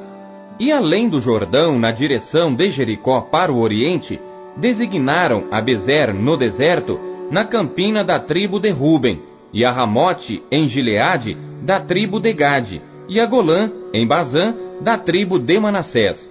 E 0.59 0.71
além 0.71 1.09
do 1.09 1.19
Jordão, 1.19 1.79
na 1.79 1.91
direção 1.91 2.53
de 2.53 2.67
Jericó 2.69 3.21
para 3.21 3.51
o 3.51 3.59
oriente, 3.59 4.19
designaram 4.57 5.45
a 5.51 5.61
Bezer 5.61 6.13
no 6.13 6.37
deserto, 6.37 6.99
na 7.31 7.45
campina 7.45 8.03
da 8.03 8.19
tribo 8.19 8.59
de 8.59 8.69
Ruben, 8.69 9.21
e 9.53 9.65
a 9.65 9.71
Ramote 9.71 10.41
em 10.51 10.67
Gileade, 10.67 11.37
da 11.63 11.79
tribo 11.79 12.19
de 12.19 12.33
Gade, 12.33 12.81
e 13.07 13.19
a 13.19 13.25
Golã, 13.25 13.69
em 13.93 14.07
Bazã, 14.07 14.55
da 14.81 14.97
tribo 14.97 15.37
de 15.37 15.59
Manassés. 15.59 16.29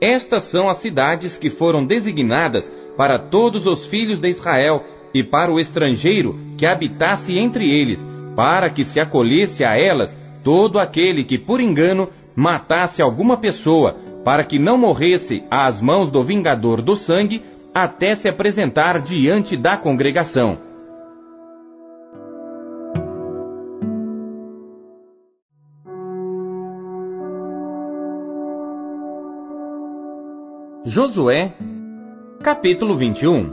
Estas 0.00 0.44
são 0.50 0.68
as 0.68 0.78
cidades 0.78 1.36
que 1.36 1.50
foram 1.50 1.84
designadas 1.84 2.70
para 2.96 3.18
todos 3.18 3.66
os 3.66 3.86
filhos 3.86 4.20
de 4.20 4.28
Israel 4.28 4.82
e 5.12 5.22
para 5.22 5.52
o 5.52 5.58
estrangeiro 5.58 6.38
que 6.56 6.64
habitasse 6.64 7.38
entre 7.38 7.68
eles, 7.68 8.06
para 8.34 8.70
que 8.70 8.84
se 8.84 9.00
acolhesse 9.00 9.64
a 9.64 9.76
elas 9.76 10.16
todo 10.42 10.78
aquele 10.78 11.24
que 11.24 11.38
por 11.38 11.60
engano 11.60 12.08
matasse 12.34 13.02
alguma 13.02 13.36
pessoa, 13.36 13.96
para 14.24 14.44
que 14.44 14.58
não 14.58 14.78
morresse 14.78 15.42
às 15.50 15.80
mãos 15.80 16.10
do 16.10 16.22
vingador 16.22 16.80
do 16.80 16.96
sangue, 16.96 17.42
até 17.74 18.14
se 18.14 18.28
apresentar 18.28 19.00
diante 19.00 19.56
da 19.56 19.76
congregação. 19.76 20.69
Josué, 30.90 31.52
capítulo 32.42 32.96
21 32.96 33.52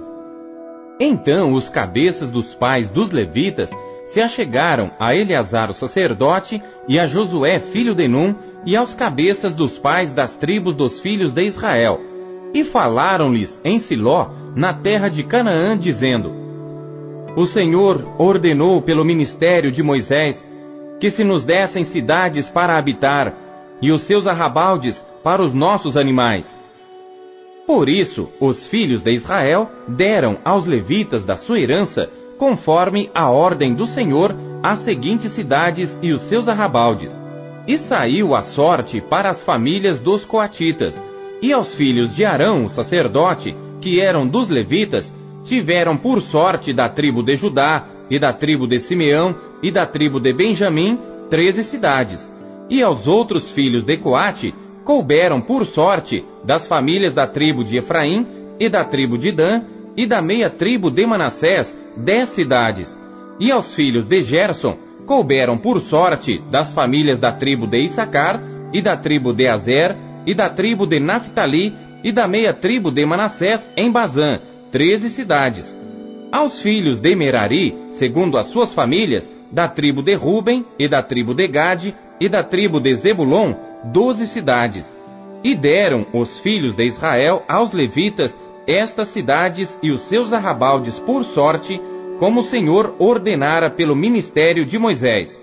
Então 0.99 1.53
os 1.53 1.69
cabeças 1.69 2.31
dos 2.31 2.55
pais 2.55 2.89
dos 2.89 3.11
levitas 3.11 3.69
se 4.07 4.19
achegaram 4.19 4.89
a 4.99 5.15
Eleazar 5.15 5.69
o 5.69 5.73
sacerdote 5.75 6.59
e 6.87 6.97
a 6.97 7.05
Josué 7.05 7.59
filho 7.59 7.93
de 7.93 8.07
Num 8.07 8.33
e 8.65 8.75
aos 8.75 8.95
cabeças 8.95 9.53
dos 9.53 9.77
pais 9.77 10.11
das 10.11 10.35
tribos 10.37 10.75
dos 10.75 10.99
filhos 11.01 11.31
de 11.31 11.43
Israel, 11.43 11.99
e 12.55 12.63
falaram-lhes 12.63 13.61
em 13.63 13.77
Siló, 13.77 14.31
na 14.55 14.73
terra 14.73 15.07
de 15.07 15.21
Canaã, 15.21 15.77
dizendo: 15.77 16.33
O 17.35 17.45
Senhor 17.45 18.15
ordenou 18.17 18.81
pelo 18.81 19.05
ministério 19.05 19.71
de 19.71 19.83
Moisés 19.83 20.43
que 20.99 21.11
se 21.11 21.23
nos 21.23 21.43
dessem 21.43 21.83
cidades 21.83 22.49
para 22.49 22.79
habitar 22.79 23.31
e 23.79 23.91
os 23.91 24.07
seus 24.07 24.25
arrabaldes 24.25 25.05
para 25.23 25.43
os 25.43 25.53
nossos 25.53 25.95
animais. 25.95 26.57
Por 27.67 27.89
isso, 27.89 28.29
os 28.39 28.65
filhos 28.67 29.03
de 29.03 29.11
Israel 29.11 29.69
deram 29.89 30.37
aos 30.45 30.65
levitas 30.65 31.25
da 31.25 31.35
sua 31.35 31.59
herança 31.59 32.09
conforme 32.37 33.09
a 33.13 33.29
ordem 33.29 33.73
do 33.73 33.85
Senhor, 33.85 34.33
as 34.63 34.79
seguintes 34.79 35.33
cidades 35.33 35.99
e 36.01 36.13
os 36.13 36.21
seus 36.29 36.47
arrabaldes. 36.47 37.21
E 37.67 37.77
saiu 37.77 38.33
a 38.33 38.41
sorte 38.41 39.01
para 39.01 39.29
as 39.29 39.43
famílias 39.43 39.99
dos 39.99 40.23
coatitas, 40.23 41.01
e 41.41 41.51
aos 41.51 41.75
filhos 41.75 42.15
de 42.15 42.23
Arão, 42.23 42.65
o 42.65 42.69
sacerdote, 42.69 43.53
que 43.81 43.99
eram 43.99 44.25
dos 44.25 44.47
levitas, 44.49 45.13
tiveram 45.43 45.97
por 45.97 46.21
sorte 46.21 46.71
da 46.71 46.87
tribo 46.87 47.21
de 47.21 47.35
Judá, 47.35 47.85
e 48.09 48.17
da 48.17 48.31
tribo 48.31 48.65
de 48.65 48.79
Simeão, 48.79 49.35
e 49.61 49.71
da 49.71 49.85
tribo 49.85 50.21
de 50.21 50.31
Benjamim, 50.31 50.97
treze 51.29 51.63
cidades. 51.65 52.31
E 52.69 52.81
aos 52.81 53.05
outros 53.07 53.51
filhos 53.51 53.83
de 53.83 53.97
Coate, 53.97 54.55
couberam 54.87 55.41
por 55.41 55.65
sorte 55.65 56.23
das 56.45 56.65
famílias 56.65 57.13
da 57.13 57.27
tribo 57.27 57.61
de 57.61 57.77
Efraim, 57.77 58.25
e 58.57 58.69
da 58.69 58.85
tribo 58.85 59.17
de 59.17 59.33
Dan, 59.33 59.63
e 59.97 60.05
da 60.05 60.21
meia 60.21 60.49
tribo 60.49 60.89
de 60.89 61.05
Manassés, 61.05 61.77
dez 61.97 62.29
cidades. 62.29 62.87
E 63.37 63.51
aos 63.51 63.75
filhos 63.75 64.05
de 64.05 64.21
Gerson 64.21 64.77
couberam 65.05 65.57
por 65.57 65.81
sorte 65.81 66.41
das 66.49 66.73
famílias 66.73 67.19
da 67.19 67.33
tribo 67.33 67.67
de 67.67 67.81
Issacar, 67.81 68.41
e 68.73 68.81
da 68.81 68.95
tribo 68.95 69.33
de 69.33 69.49
Azer, 69.49 69.93
e 70.25 70.33
da 70.33 70.49
tribo 70.49 70.87
de 70.87 71.01
Naphtali, 71.01 71.73
e 72.01 72.13
da 72.13 72.25
meia 72.25 72.53
tribo 72.53 72.89
de 72.89 73.05
Manassés 73.05 73.69
em 73.75 73.91
Bazã, 73.91 74.37
treze 74.71 75.09
cidades. 75.09 75.75
Aos 76.31 76.61
filhos 76.61 76.97
de 76.97 77.13
Merari, 77.13 77.75
segundo 77.89 78.37
as 78.37 78.47
suas 78.47 78.73
famílias, 78.73 79.29
da 79.51 79.67
tribo 79.67 80.01
de 80.01 80.15
Ruben, 80.15 80.65
e 80.79 80.87
da 80.87 81.03
tribo 81.03 81.33
de 81.33 81.45
Gade, 81.45 81.93
e 82.21 82.29
da 82.29 82.41
tribo 82.41 82.79
de 82.79 82.95
Zebulon, 82.95 83.66
doze 83.91 84.27
cidades. 84.27 84.95
E 85.43 85.55
deram 85.55 86.05
os 86.13 86.39
filhos 86.39 86.75
de 86.75 86.83
Israel 86.83 87.43
aos 87.47 87.73
levitas 87.73 88.37
estas 88.67 89.09
cidades 89.09 89.79
e 89.81 89.91
os 89.91 90.01
seus 90.09 90.33
arrabaldes 90.33 90.99
por 90.99 91.23
sorte, 91.23 91.79
como 92.19 92.41
o 92.41 92.43
Senhor 92.43 92.95
ordenara 92.99 93.71
pelo 93.71 93.95
ministério 93.95 94.65
de 94.65 94.77
Moisés. 94.77 95.39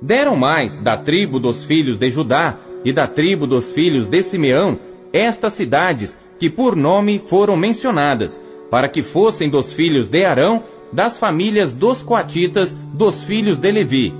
Deram 0.00 0.36
mais 0.36 0.78
da 0.78 0.96
tribo 0.96 1.38
dos 1.38 1.64
filhos 1.66 1.98
de 1.98 2.08
Judá 2.10 2.56
e 2.84 2.92
da 2.92 3.06
tribo 3.06 3.46
dos 3.46 3.72
filhos 3.72 4.08
de 4.08 4.22
Simeão 4.22 4.78
estas 5.12 5.54
cidades 5.54 6.18
que 6.38 6.50
por 6.50 6.74
nome 6.74 7.20
foram 7.28 7.56
mencionadas, 7.56 8.40
para 8.70 8.88
que 8.88 9.02
fossem 9.02 9.48
dos 9.48 9.72
filhos 9.72 10.08
de 10.08 10.24
Arão, 10.24 10.64
das 10.92 11.18
famílias 11.18 11.72
dos 11.72 12.02
coatitas, 12.02 12.72
dos 12.92 13.24
filhos 13.24 13.58
de 13.58 13.70
Levi, 13.70 14.12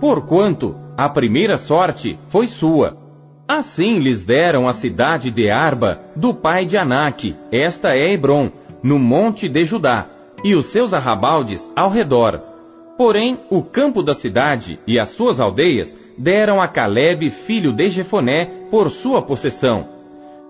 porquanto 0.00 0.74
a 0.96 1.08
primeira 1.08 1.56
sorte 1.56 2.18
foi 2.28 2.46
sua. 2.46 2.99
Assim 3.50 3.98
lhes 3.98 4.22
deram 4.22 4.68
a 4.68 4.72
cidade 4.72 5.28
de 5.28 5.50
Arba, 5.50 5.98
do 6.14 6.32
pai 6.32 6.64
de 6.64 6.76
Anak, 6.76 7.34
esta 7.50 7.96
é 7.96 8.12
Hebron, 8.12 8.48
no 8.80 8.96
monte 8.96 9.48
de 9.48 9.64
Judá, 9.64 10.06
e 10.44 10.54
os 10.54 10.66
seus 10.66 10.94
arrabaldes 10.94 11.68
ao 11.74 11.90
redor. 11.90 12.40
Porém, 12.96 13.40
o 13.50 13.60
campo 13.60 14.04
da 14.04 14.14
cidade 14.14 14.78
e 14.86 15.00
as 15.00 15.08
suas 15.16 15.40
aldeias 15.40 15.92
deram 16.16 16.62
a 16.62 16.68
Caleb, 16.68 17.28
filho 17.28 17.72
de 17.72 17.88
Jefoné, 17.88 18.68
por 18.70 18.88
sua 18.88 19.20
possessão. 19.20 19.88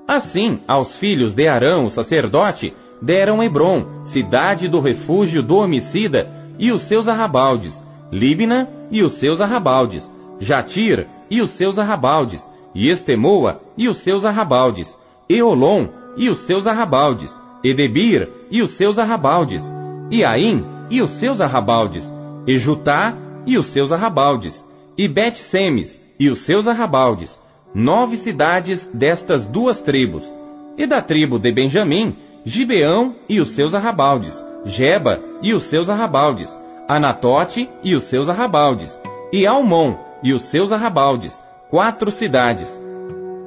Assim, 0.06 0.60
aos 0.68 0.98
filhos 0.98 1.34
de 1.34 1.48
Arão, 1.48 1.86
o 1.86 1.90
sacerdote, 1.90 2.74
deram 3.00 3.42
Hebron, 3.42 4.04
cidade 4.04 4.68
do 4.68 4.78
refúgio 4.78 5.42
do 5.42 5.56
homicida, 5.56 6.30
e 6.58 6.70
os 6.70 6.82
seus 6.82 7.08
arrabaldes, 7.08 7.82
Libna 8.12 8.68
e 8.90 9.02
os 9.02 9.18
seus 9.18 9.40
arrabaldes, 9.40 10.12
Jatir 10.38 11.06
e 11.30 11.40
os 11.40 11.52
seus 11.52 11.78
arrabaldes, 11.78 12.46
e 12.74 12.88
Estemoa 12.88 13.60
e 13.76 13.88
os 13.88 13.98
seus 14.02 14.24
arrabaldes, 14.24 14.96
Eolon 15.28 15.88
e 16.16 16.28
os 16.28 16.46
seus 16.46 16.66
arrabaldes, 16.66 17.40
Edebir 17.62 18.28
e 18.50 18.62
os 18.62 18.76
seus 18.76 18.98
arrabaldes, 18.98 19.62
e 20.10 20.24
Aim 20.24 20.64
e 20.90 21.00
os 21.02 21.18
seus 21.18 21.40
arrabaldes, 21.40 22.12
e 22.46 22.58
Jutá 22.58 23.16
e 23.46 23.56
os 23.56 23.66
seus 23.72 23.92
arrabaldes, 23.92 24.64
e 24.96 25.08
Bet-Semes 25.08 26.00
e 26.18 26.28
os 26.28 26.44
seus 26.44 26.66
arrabaldes, 26.66 27.40
nove 27.74 28.16
cidades 28.16 28.86
destas 28.92 29.46
duas 29.46 29.80
tribos, 29.82 30.30
e 30.76 30.86
da 30.86 31.00
tribo 31.00 31.38
de 31.38 31.52
Benjamim, 31.52 32.16
Gibeão 32.44 33.14
e 33.28 33.40
os 33.40 33.54
seus 33.54 33.74
arrabaldes, 33.74 34.44
Geba 34.64 35.20
e 35.42 35.52
os 35.54 35.64
seus 35.64 35.88
arrabaldes, 35.88 36.50
Anatote 36.88 37.68
e 37.84 37.94
os 37.94 38.04
seus 38.04 38.28
arrabaldes, 38.28 38.98
e 39.32 39.46
Almon 39.46 39.96
e 40.22 40.32
os 40.32 40.50
seus 40.50 40.72
arrabaldes, 40.72 41.40
quatro 41.70 42.10
cidades. 42.10 42.68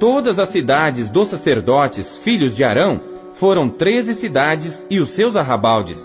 Todas 0.00 0.38
as 0.38 0.48
cidades 0.48 1.10
dos 1.10 1.28
sacerdotes, 1.28 2.16
filhos 2.18 2.56
de 2.56 2.64
Arão, 2.64 3.00
foram 3.34 3.68
treze 3.68 4.14
cidades 4.14 4.84
e 4.90 4.98
os 4.98 5.10
seus 5.10 5.36
arrabaldes. 5.36 6.04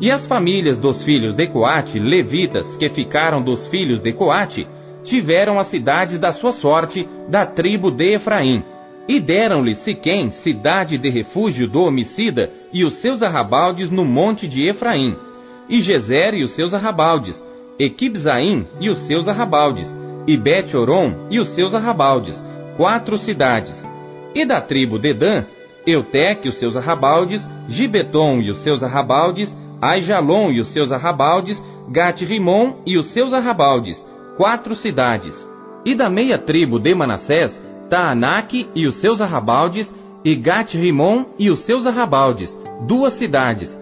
E 0.00 0.10
as 0.10 0.26
famílias 0.26 0.78
dos 0.78 1.04
filhos 1.04 1.34
de 1.34 1.46
Coate, 1.48 1.98
levitas, 1.98 2.76
que 2.76 2.88
ficaram 2.88 3.42
dos 3.42 3.68
filhos 3.68 4.00
de 4.00 4.12
Coate, 4.14 4.66
tiveram 5.04 5.58
as 5.58 5.66
cidades 5.66 6.18
da 6.18 6.32
sua 6.32 6.52
sorte, 6.52 7.06
da 7.28 7.44
tribo 7.44 7.90
de 7.90 8.14
Efraim. 8.14 8.64
E 9.06 9.20
deram-lhe 9.20 9.74
Siquém, 9.74 10.30
cidade 10.30 10.96
de 10.96 11.10
refúgio 11.10 11.68
do 11.68 11.82
homicida, 11.82 12.50
e 12.72 12.84
os 12.84 12.94
seus 12.94 13.22
arrabaldes 13.22 13.90
no 13.90 14.04
monte 14.04 14.48
de 14.48 14.66
Efraim. 14.66 15.14
E 15.68 15.80
Gezer 15.80 16.32
e 16.34 16.42
os 16.42 16.52
seus 16.52 16.72
arrabaldes, 16.72 17.44
Equibzaim 17.78 18.66
e 18.80 18.88
os 18.88 18.98
seus 19.06 19.28
arrabaldes, 19.28 19.94
e 20.30 20.36
Bet-Oron 20.36 21.26
e 21.28 21.40
os 21.40 21.48
seus 21.48 21.74
arrabaldes, 21.74 22.40
quatro 22.76 23.18
cidades. 23.18 23.84
E 24.32 24.46
da 24.46 24.60
tribo 24.60 24.96
de 24.96 25.12
Dan, 25.12 25.44
Eutec 25.84 26.46
e 26.46 26.48
os 26.48 26.56
seus 26.56 26.76
arrabaldes, 26.76 27.48
Gibeton 27.68 28.40
e 28.40 28.48
os 28.48 28.58
seus 28.58 28.80
arrabaldes, 28.80 29.52
Aijalon 29.82 30.52
e 30.52 30.60
os 30.60 30.68
seus 30.68 30.92
arrabaldes, 30.92 31.60
Gat-Rimon 31.90 32.76
e 32.86 32.96
os 32.96 33.12
seus 33.12 33.34
arrabaldes, 33.34 34.06
quatro 34.36 34.76
cidades. 34.76 35.34
E 35.84 35.96
da 35.96 36.08
meia 36.08 36.38
tribo 36.38 36.78
de 36.78 36.94
Manassés, 36.94 37.60
Taanak 37.88 38.68
e 38.72 38.86
os 38.86 39.00
seus 39.00 39.20
arrabaldes, 39.20 39.92
e 40.24 40.36
Gat-Rimon 40.36 41.24
e 41.40 41.50
os 41.50 41.58
seus 41.66 41.88
arrabaldes, 41.88 42.56
duas 42.86 43.14
cidades. 43.14 43.76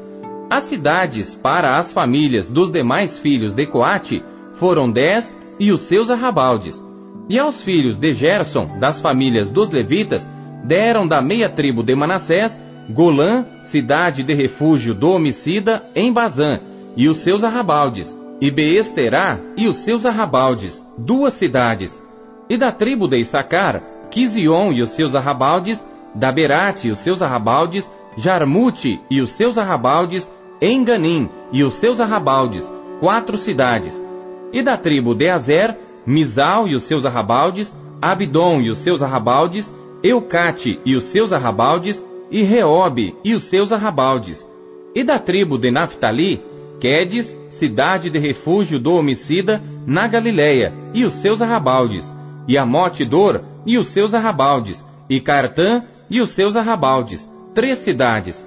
As 0.49 0.65
cidades 0.65 1.35
para 1.35 1.77
as 1.77 1.93
famílias 1.93 2.49
dos 2.49 2.73
demais 2.73 3.19
filhos 3.19 3.53
de 3.53 3.66
Coate 3.66 4.25
foram 4.55 4.91
dez 4.91 5.37
e 5.59 5.72
os 5.72 5.89
seus 5.89 6.10
arrabaldes. 6.10 6.82
E 7.28 7.39
aos 7.39 7.62
filhos 7.62 7.97
de 7.97 8.12
Gerson, 8.12 8.78
das 8.78 9.01
famílias 9.01 9.51
dos 9.51 9.70
levitas, 9.70 10.28
deram 10.64 11.06
da 11.06 11.20
meia 11.20 11.48
tribo 11.48 11.82
de 11.82 11.94
Manassés, 11.94 12.59
Golã, 12.90 13.44
cidade 13.60 14.22
de 14.22 14.32
refúgio 14.32 14.94
do 14.94 15.10
homicida, 15.10 15.82
em 15.94 16.10
Bazã, 16.10 16.59
e 16.97 17.06
os 17.06 17.18
seus 17.18 17.44
arrabaldes, 17.44 18.16
e 18.40 18.51
Beesterá 18.51 19.39
e 19.56 19.66
os 19.66 19.85
seus 19.85 20.06
arrabaldes, 20.06 20.82
duas 20.97 21.35
cidades. 21.35 22.02
E 22.48 22.56
da 22.56 22.72
tribo 22.72 23.06
de 23.06 23.18
Issacar, 23.18 23.82
Quizion 24.10 24.72
e 24.72 24.80
os 24.80 24.90
seus 24.90 25.14
arrabaldes, 25.14 25.86
Daberate 26.14 26.89
e 26.89 26.90
os 26.90 26.98
seus 27.01 27.20
arrabaldes, 27.20 27.90
Jarmute 28.16 28.98
e 29.10 29.20
os 29.20 29.36
seus 29.36 29.59
arrabaldes, 29.59 30.30
Enganim 30.62 31.28
e 31.52 31.62
os 31.62 31.74
seus 31.74 32.01
arrabaldes, 32.01 32.72
quatro 33.01 33.36
cidades 33.36 34.07
e 34.53 34.62
da 34.62 34.77
tribo 34.77 35.15
de 35.15 35.29
Azer, 35.29 35.77
Misal 36.07 36.66
e 36.66 36.75
os 36.75 36.85
seus 36.85 37.05
arrabaldes, 37.05 37.77
Abidom 38.01 38.61
e 38.62 38.70
os 38.70 38.79
seus 38.79 39.03
arrabaldes, 39.03 39.73
Eucate 40.03 40.81
e 40.87 40.95
os 40.95 41.05
seus 41.05 41.33
arrabaldes, 41.33 42.05
e 42.31 42.43
Reobe 42.43 43.15
e 43.25 43.35
os 43.35 43.49
seus 43.51 43.73
arrabaldes. 43.73 44.47
E 44.95 45.03
da 45.03 45.19
tribo 45.19 45.59
de 45.59 45.70
Naphtali, 45.70 46.41
Quedes, 46.81 47.39
cidade 47.51 48.09
de 48.09 48.19
refúgio 48.19 48.79
do 48.79 48.95
homicida, 48.95 49.61
na 49.87 50.07
Galiléia, 50.07 50.73
e 50.95 51.05
os 51.05 51.20
seus 51.20 51.43
arrabaldes, 51.43 52.15
e 52.47 52.57
Amote 52.57 53.05
Dor 53.05 53.45
e 53.66 53.77
os 53.77 53.89
seus 53.89 54.15
arrabaldes, 54.15 54.85
e 55.11 55.20
Cartã 55.20 55.83
e 56.11 56.20
os 56.20 56.35
seus 56.35 56.57
arrabaldes, 56.57 57.29
três 57.55 57.79
cidades. 57.79 58.47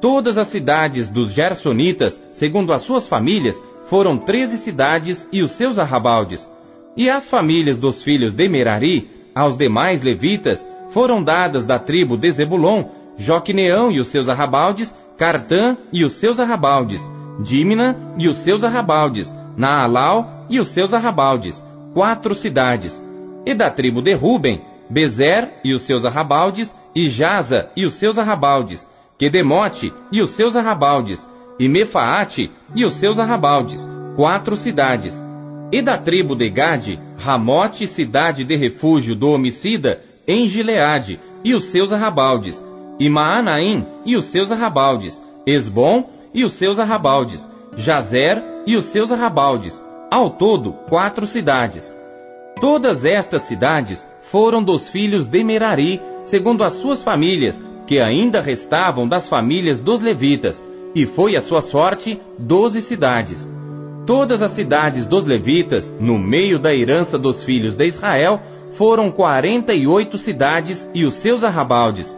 Todas 0.00 0.36
as 0.36 0.48
cidades 0.48 1.08
dos 1.08 1.32
Gersonitas, 1.32 2.20
segundo 2.32 2.72
as 2.72 2.82
suas 2.82 3.08
famílias, 3.08 3.60
foram 3.92 4.16
treze 4.16 4.56
cidades 4.56 5.28
e 5.30 5.42
os 5.42 5.50
seus 5.50 5.78
arrabaldes. 5.78 6.50
E 6.96 7.10
as 7.10 7.28
famílias 7.28 7.76
dos 7.76 8.02
filhos 8.02 8.32
de 8.32 8.48
Merari, 8.48 9.06
aos 9.34 9.54
demais 9.58 10.00
levitas, 10.00 10.66
foram 10.94 11.22
dadas 11.22 11.66
da 11.66 11.78
tribo 11.78 12.16
de 12.16 12.30
Zebulon, 12.30 12.84
Joquineão 13.18 13.92
e 13.92 14.00
os 14.00 14.10
seus 14.10 14.30
arrabaldes, 14.30 14.94
Cartã 15.18 15.76
e 15.92 16.04
os 16.04 16.18
seus 16.20 16.40
arrabaldes, 16.40 17.02
Dímina 17.40 18.14
e 18.16 18.28
os 18.28 18.38
seus 18.38 18.64
arrabaldes, 18.64 19.30
Naalau 19.58 20.46
e 20.48 20.58
os 20.58 20.72
seus 20.72 20.94
arrabaldes, 20.94 21.62
quatro 21.92 22.34
cidades. 22.34 22.98
E 23.44 23.54
da 23.54 23.70
tribo 23.70 24.00
de 24.00 24.14
Ruben, 24.14 24.62
Bezer 24.88 25.60
e 25.62 25.74
os 25.74 25.82
seus 25.82 26.06
arrabaldes, 26.06 26.74
e 26.96 27.10
Jaza 27.10 27.68
e 27.76 27.84
os 27.84 27.98
seus 27.98 28.16
arrabaldes, 28.16 28.88
Quedemote 29.18 29.92
e 30.10 30.22
os 30.22 30.34
seus 30.34 30.56
arrabaldes, 30.56 31.28
e 31.58 31.68
Mefaate 31.68 32.50
e 32.74 32.84
os 32.84 32.94
seus 32.94 33.18
arrabaldes, 33.18 33.88
quatro 34.16 34.56
cidades. 34.56 35.20
E 35.72 35.82
da 35.82 35.96
tribo 35.96 36.34
de 36.34 36.50
Gade, 36.50 36.98
Ramote, 37.16 37.86
cidade 37.86 38.44
de 38.44 38.56
refúgio 38.56 39.14
do 39.14 39.28
homicida, 39.28 40.00
em 40.26 40.46
Gileade, 40.46 41.18
e 41.44 41.54
os 41.54 41.70
seus 41.70 41.92
arrabaldes, 41.92 42.62
e 42.98 43.08
Maanaim 43.08 43.86
e 44.04 44.16
os 44.16 44.26
seus 44.26 44.52
arrabaldes, 44.52 45.22
Esbom 45.46 46.08
e 46.32 46.44
os 46.44 46.54
seus 46.54 46.78
arrabaldes, 46.78 47.48
Jazer 47.76 48.42
e 48.66 48.76
os 48.76 48.86
seus 48.86 49.10
arrabaldes, 49.10 49.82
ao 50.10 50.30
todo 50.30 50.72
quatro 50.88 51.26
cidades. 51.26 51.92
Todas 52.60 53.04
estas 53.04 53.42
cidades 53.42 54.08
foram 54.30 54.62
dos 54.62 54.88
filhos 54.90 55.26
de 55.26 55.42
Merari, 55.42 56.00
segundo 56.22 56.62
as 56.62 56.74
suas 56.74 57.02
famílias, 57.02 57.60
que 57.86 57.98
ainda 57.98 58.40
restavam 58.40 59.08
das 59.08 59.28
famílias 59.28 59.80
dos 59.80 60.00
levitas, 60.00 60.62
e 60.94 61.06
foi 61.06 61.36
a 61.36 61.40
sua 61.40 61.60
sorte 61.60 62.20
doze 62.38 62.80
cidades. 62.82 63.50
Todas 64.06 64.42
as 64.42 64.52
cidades 64.52 65.06
dos 65.06 65.24
levitas, 65.24 65.92
no 66.00 66.18
meio 66.18 66.58
da 66.58 66.74
herança 66.74 67.18
dos 67.18 67.44
filhos 67.44 67.76
de 67.76 67.86
Israel, 67.86 68.40
foram 68.72 69.10
quarenta 69.10 69.72
e 69.72 69.86
oito 69.86 70.18
cidades 70.18 70.88
e 70.94 71.04
os 71.04 71.14
seus 71.14 71.44
arrabaldes. 71.44 72.16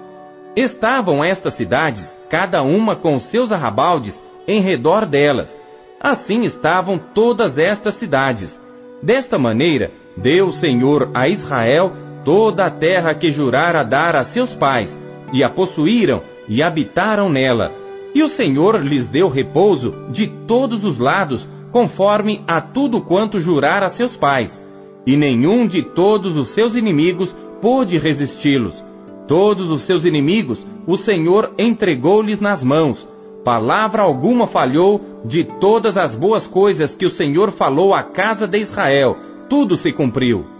Estavam 0.56 1.22
estas 1.22 1.54
cidades, 1.54 2.18
cada 2.30 2.62
uma 2.62 2.96
com 2.96 3.18
seus 3.18 3.52
arrabaldes, 3.52 4.22
em 4.46 4.60
redor 4.60 5.04
delas. 5.04 5.58
Assim 6.00 6.44
estavam 6.44 6.98
todas 6.98 7.58
estas 7.58 7.94
cidades. 7.94 8.60
Desta 9.02 9.38
maneira, 9.38 9.90
deu 10.16 10.46
o 10.46 10.52
Senhor 10.52 11.10
a 11.12 11.28
Israel 11.28 11.92
toda 12.24 12.64
a 12.64 12.70
terra 12.70 13.14
que 13.14 13.30
jurara 13.30 13.84
dar 13.84 14.16
a 14.16 14.24
seus 14.24 14.54
pais, 14.54 14.98
e 15.32 15.42
a 15.44 15.50
possuíram 15.50 16.22
e 16.48 16.62
habitaram 16.62 17.28
nela. 17.28 17.83
E 18.14 18.22
o 18.22 18.28
Senhor 18.28 18.80
lhes 18.80 19.08
deu 19.08 19.28
repouso 19.28 19.92
de 20.10 20.28
todos 20.46 20.84
os 20.84 20.98
lados, 20.98 21.48
conforme 21.72 22.42
a 22.46 22.60
tudo 22.60 23.00
quanto 23.00 23.40
jurara 23.40 23.86
a 23.86 23.90
seus 23.90 24.16
pais. 24.16 24.62
E 25.04 25.16
nenhum 25.16 25.66
de 25.66 25.82
todos 25.82 26.36
os 26.36 26.54
seus 26.54 26.76
inimigos 26.76 27.34
pôde 27.60 27.98
resisti-los. 27.98 28.82
Todos 29.26 29.68
os 29.68 29.82
seus 29.82 30.04
inimigos 30.04 30.64
o 30.86 30.96
Senhor 30.96 31.52
entregou-lhes 31.58 32.38
nas 32.38 32.62
mãos. 32.62 33.06
Palavra 33.44 34.02
alguma 34.02 34.46
falhou 34.46 35.00
de 35.24 35.44
todas 35.44 35.96
as 35.96 36.14
boas 36.14 36.46
coisas 36.46 36.94
que 36.94 37.04
o 37.04 37.10
Senhor 37.10 37.50
falou 37.50 37.92
à 37.92 38.02
casa 38.02 38.46
de 38.46 38.58
Israel. 38.58 39.16
Tudo 39.50 39.76
se 39.76 39.92
cumpriu. 39.92 40.53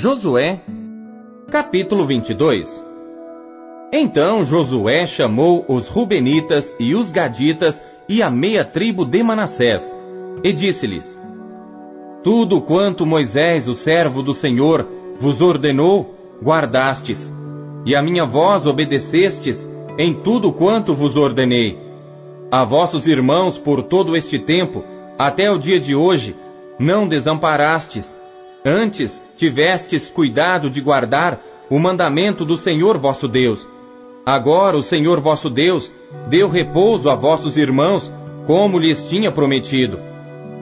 Josué, 0.00 0.62
capítulo 1.50 2.06
22 2.06 2.66
Então 3.92 4.46
Josué 4.46 5.04
chamou 5.04 5.62
os 5.68 5.90
Rubenitas 5.90 6.74
e 6.80 6.94
os 6.94 7.10
Gaditas 7.10 7.78
e 8.08 8.22
a 8.22 8.30
meia 8.30 8.64
tribo 8.64 9.04
de 9.04 9.22
Manassés, 9.22 9.94
e 10.42 10.54
disse-lhes: 10.54 11.20
Tudo 12.24 12.62
quanto 12.62 13.04
Moisés, 13.04 13.68
o 13.68 13.74
servo 13.74 14.22
do 14.22 14.32
Senhor, 14.32 14.88
vos 15.20 15.38
ordenou, 15.42 16.14
guardastes, 16.42 17.30
e 17.84 17.94
a 17.94 18.00
minha 18.00 18.24
voz 18.24 18.64
obedecestes 18.64 19.68
em 19.98 20.14
tudo 20.14 20.50
quanto 20.50 20.94
vos 20.94 21.14
ordenei. 21.14 21.78
A 22.50 22.64
vossos 22.64 23.06
irmãos 23.06 23.58
por 23.58 23.82
todo 23.82 24.16
este 24.16 24.38
tempo, 24.38 24.82
até 25.18 25.50
o 25.50 25.58
dia 25.58 25.78
de 25.78 25.94
hoje, 25.94 26.34
não 26.78 27.06
desamparastes, 27.06 28.18
antes 28.64 29.24
tivestes 29.36 30.10
cuidado 30.10 30.68
de 30.68 30.80
guardar 30.80 31.40
o 31.70 31.78
mandamento 31.78 32.44
do 32.44 32.56
Senhor 32.56 32.98
vosso 32.98 33.28
Deus. 33.28 33.66
Agora 34.24 34.76
o 34.76 34.82
Senhor 34.82 35.20
vosso 35.20 35.48
Deus 35.48 35.90
deu 36.28 36.48
repouso 36.48 37.08
a 37.08 37.14
vossos 37.14 37.56
irmãos, 37.56 38.12
como 38.46 38.78
lhes 38.78 39.04
tinha 39.04 39.30
prometido. 39.30 39.98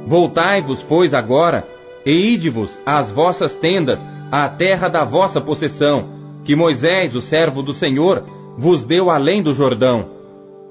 Voltai-vos, 0.06 0.82
pois, 0.82 1.12
agora, 1.12 1.66
e 2.04 2.12
ide-vos 2.34 2.80
às 2.86 3.10
vossas 3.10 3.54
tendas, 3.56 4.06
à 4.30 4.48
terra 4.48 4.88
da 4.88 5.04
vossa 5.04 5.40
possessão, 5.40 6.08
que 6.44 6.54
Moisés, 6.54 7.14
o 7.14 7.20
servo 7.20 7.62
do 7.62 7.74
Senhor, 7.74 8.24
vos 8.56 8.84
deu 8.84 9.10
além 9.10 9.42
do 9.42 9.52
Jordão. 9.52 10.06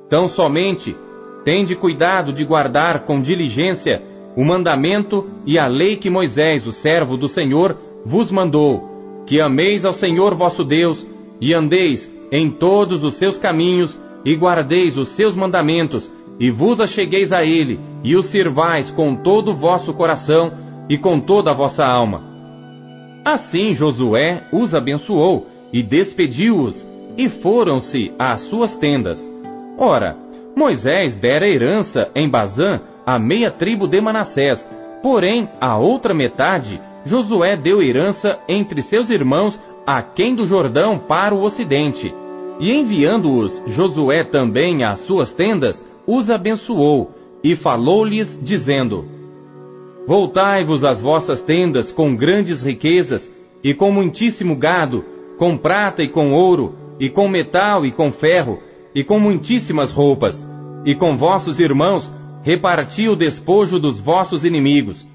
Tão 0.09 0.29
somente, 0.29 0.95
tende 1.43 1.75
cuidado 1.75 2.31
de 2.31 2.43
guardar 2.43 3.01
com 3.01 3.21
diligência 3.21 4.01
o 4.37 4.45
mandamento 4.45 5.27
e 5.47 5.57
a 5.57 5.65
lei 5.65 5.97
que 5.97 6.11
Moisés, 6.11 6.67
o 6.67 6.71
servo 6.71 7.17
do 7.17 7.27
Senhor, 7.27 7.75
vos 8.05 8.31
mandou, 8.31 9.23
que 9.25 9.41
ameis 9.41 9.83
ao 9.83 9.93
Senhor 9.93 10.35
vosso 10.35 10.63
Deus, 10.63 11.03
e 11.41 11.55
andeis 11.55 12.09
em 12.31 12.51
todos 12.51 13.03
os 13.03 13.15
seus 13.15 13.39
caminhos, 13.39 13.99
e 14.23 14.35
guardeis 14.35 14.95
os 14.95 15.15
seus 15.15 15.35
mandamentos, 15.35 16.11
e 16.39 16.51
vos 16.51 16.79
achegueis 16.79 17.33
a 17.33 17.43
Ele, 17.43 17.79
e 18.03 18.15
o 18.15 18.21
sirvais 18.21 18.91
com 18.91 19.15
todo 19.15 19.49
o 19.49 19.55
vosso 19.55 19.91
coração 19.91 20.51
e 20.87 20.99
com 20.99 21.19
toda 21.19 21.49
a 21.49 21.55
vossa 21.55 21.83
alma. 21.83 22.21
Assim 23.25 23.73
Josué 23.73 24.43
os 24.53 24.75
abençoou, 24.75 25.47
e 25.73 25.81
despediu-os, 25.81 26.87
e 27.17 27.27
foram-se 27.27 28.11
às 28.19 28.41
suas 28.41 28.75
tendas. 28.75 29.19
Ora, 29.79 30.15
Moisés 30.55 31.15
dera 31.15 31.47
herança 31.47 32.11
em 32.15 32.29
Bazã 32.29 32.81
a 33.07 33.17
meia 33.17 33.49
tribo 33.49 33.87
de 33.87 34.01
Manassés, 34.01 34.67
porém 35.01 35.47
a 35.61 35.77
outra 35.77 36.13
metade 36.13 36.81
Josué 37.05 37.55
deu 37.55 37.81
herança 37.81 38.37
entre 38.49 38.81
seus 38.81 39.09
irmãos 39.09 39.57
a 39.85 40.01
quem 40.01 40.35
do 40.35 40.45
Jordão 40.45 40.99
para 40.99 41.33
o 41.33 41.41
ocidente. 41.41 42.13
E 42.59 42.69
enviando-os 42.69 43.63
Josué 43.65 44.25
também 44.25 44.83
às 44.83 44.99
suas 44.99 45.31
tendas, 45.31 45.85
os 46.05 46.29
abençoou 46.29 47.11
e 47.41 47.55
falou-lhes, 47.55 48.37
dizendo: 48.43 49.05
Voltai-vos 50.05 50.83
às 50.83 50.99
vossas 50.99 51.39
tendas 51.39 51.93
com 51.93 52.13
grandes 52.13 52.61
riquezas 52.61 53.31
e 53.63 53.73
com 53.73 53.89
muitíssimo 53.89 54.57
gado, 54.57 55.05
com 55.37 55.55
prata 55.55 56.03
e 56.03 56.09
com 56.09 56.33
ouro, 56.33 56.75
e 56.99 57.09
com 57.09 57.29
metal 57.29 57.85
e 57.85 57.91
com 57.91 58.11
ferro, 58.11 58.59
e 58.93 59.01
com 59.01 59.17
muitíssimas 59.17 59.93
roupas, 59.93 60.45
e 60.83 60.93
com 60.93 61.15
vossos 61.15 61.57
irmãos 61.57 62.11
reparti 62.47 63.09
o 63.09 63.15
despojo 63.15 63.77
dos 63.77 63.99
vossos 63.99 64.45
inimigos 64.45 65.05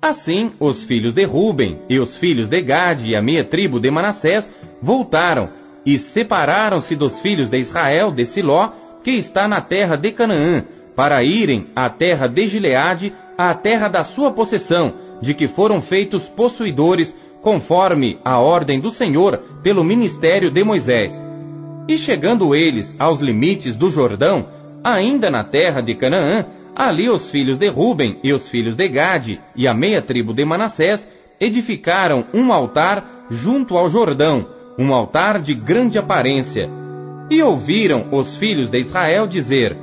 Assim, 0.00 0.52
os 0.60 0.84
filhos 0.84 1.12
de 1.12 1.24
Ruben 1.24 1.80
e 1.88 1.98
os 1.98 2.16
filhos 2.18 2.48
de 2.48 2.62
Gade 2.62 3.10
e 3.10 3.16
a 3.16 3.20
meia 3.20 3.42
tribo 3.42 3.80
de 3.80 3.90
Manassés 3.90 4.48
voltaram 4.80 5.48
e 5.84 5.98
separaram-se 5.98 6.94
dos 6.94 7.20
filhos 7.20 7.48
de 7.48 7.58
Israel 7.58 8.12
de 8.12 8.24
Siló, 8.24 8.70
que 9.02 9.10
está 9.10 9.48
na 9.48 9.60
terra 9.60 9.96
de 9.96 10.12
Canaã, 10.12 10.64
para 10.94 11.24
irem 11.24 11.66
à 11.74 11.90
terra 11.90 12.28
de 12.28 12.46
Gileade, 12.46 13.12
à 13.36 13.52
terra 13.54 13.88
da 13.88 14.04
sua 14.04 14.30
possessão, 14.30 14.94
de 15.20 15.34
que 15.34 15.48
foram 15.48 15.80
feitos 15.80 16.28
possuidores, 16.28 17.12
conforme 17.42 18.20
a 18.24 18.38
ordem 18.38 18.78
do 18.78 18.92
Senhor 18.92 19.38
pelo 19.64 19.82
ministério 19.82 20.52
de 20.52 20.62
Moisés. 20.62 21.20
E 21.88 21.98
chegando 21.98 22.54
eles 22.54 22.94
aos 22.96 23.20
limites 23.20 23.74
do 23.74 23.90
Jordão, 23.90 24.46
ainda 24.94 25.30
na 25.30 25.44
terra 25.44 25.80
de 25.80 25.94
Canaã, 25.94 26.44
Ali 26.76 27.08
os 27.08 27.30
filhos 27.30 27.56
de 27.56 27.68
Ruben 27.68 28.18
e 28.22 28.34
os 28.34 28.50
filhos 28.50 28.76
de 28.76 28.86
Gade 28.86 29.40
e 29.56 29.66
a 29.66 29.72
meia 29.72 30.02
tribo 30.02 30.34
de 30.34 30.44
Manassés 30.44 31.08
edificaram 31.40 32.26
um 32.34 32.52
altar 32.52 33.24
junto 33.30 33.78
ao 33.78 33.88
Jordão, 33.88 34.46
um 34.78 34.92
altar 34.92 35.40
de 35.40 35.54
grande 35.54 35.98
aparência. 35.98 36.68
E 37.30 37.40
ouviram 37.40 38.08
os 38.12 38.36
filhos 38.36 38.68
de 38.68 38.78
Israel 38.78 39.26
dizer: 39.26 39.74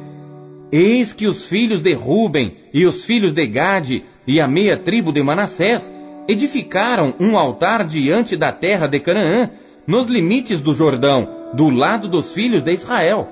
Eis 0.72 1.12
que 1.12 1.26
os 1.26 1.50
filhos 1.50 1.82
de 1.82 1.96
Ruben 1.96 2.54
e 2.72 2.86
os 2.86 3.04
filhos 3.06 3.34
de 3.34 3.48
Gade 3.48 4.04
e 4.28 4.40
a 4.40 4.48
meia 4.48 4.78
tribo 4.78 5.12
de 5.12 5.24
Manassés 5.24 5.92
edificaram 6.28 7.16
um 7.20 7.40
altar 7.40 7.88
diante 7.88 8.38
da 8.38 8.54
terra 8.54 8.86
de 8.86 9.00
Canaã, 9.00 9.50
nos 9.88 10.06
limites 10.06 10.62
do 10.62 10.76
Jordão, 10.76 11.28
do 11.56 11.72
lado 11.72 12.08
dos 12.08 12.32
filhos 12.34 12.62
de 12.62 12.72
Israel. 12.72 13.28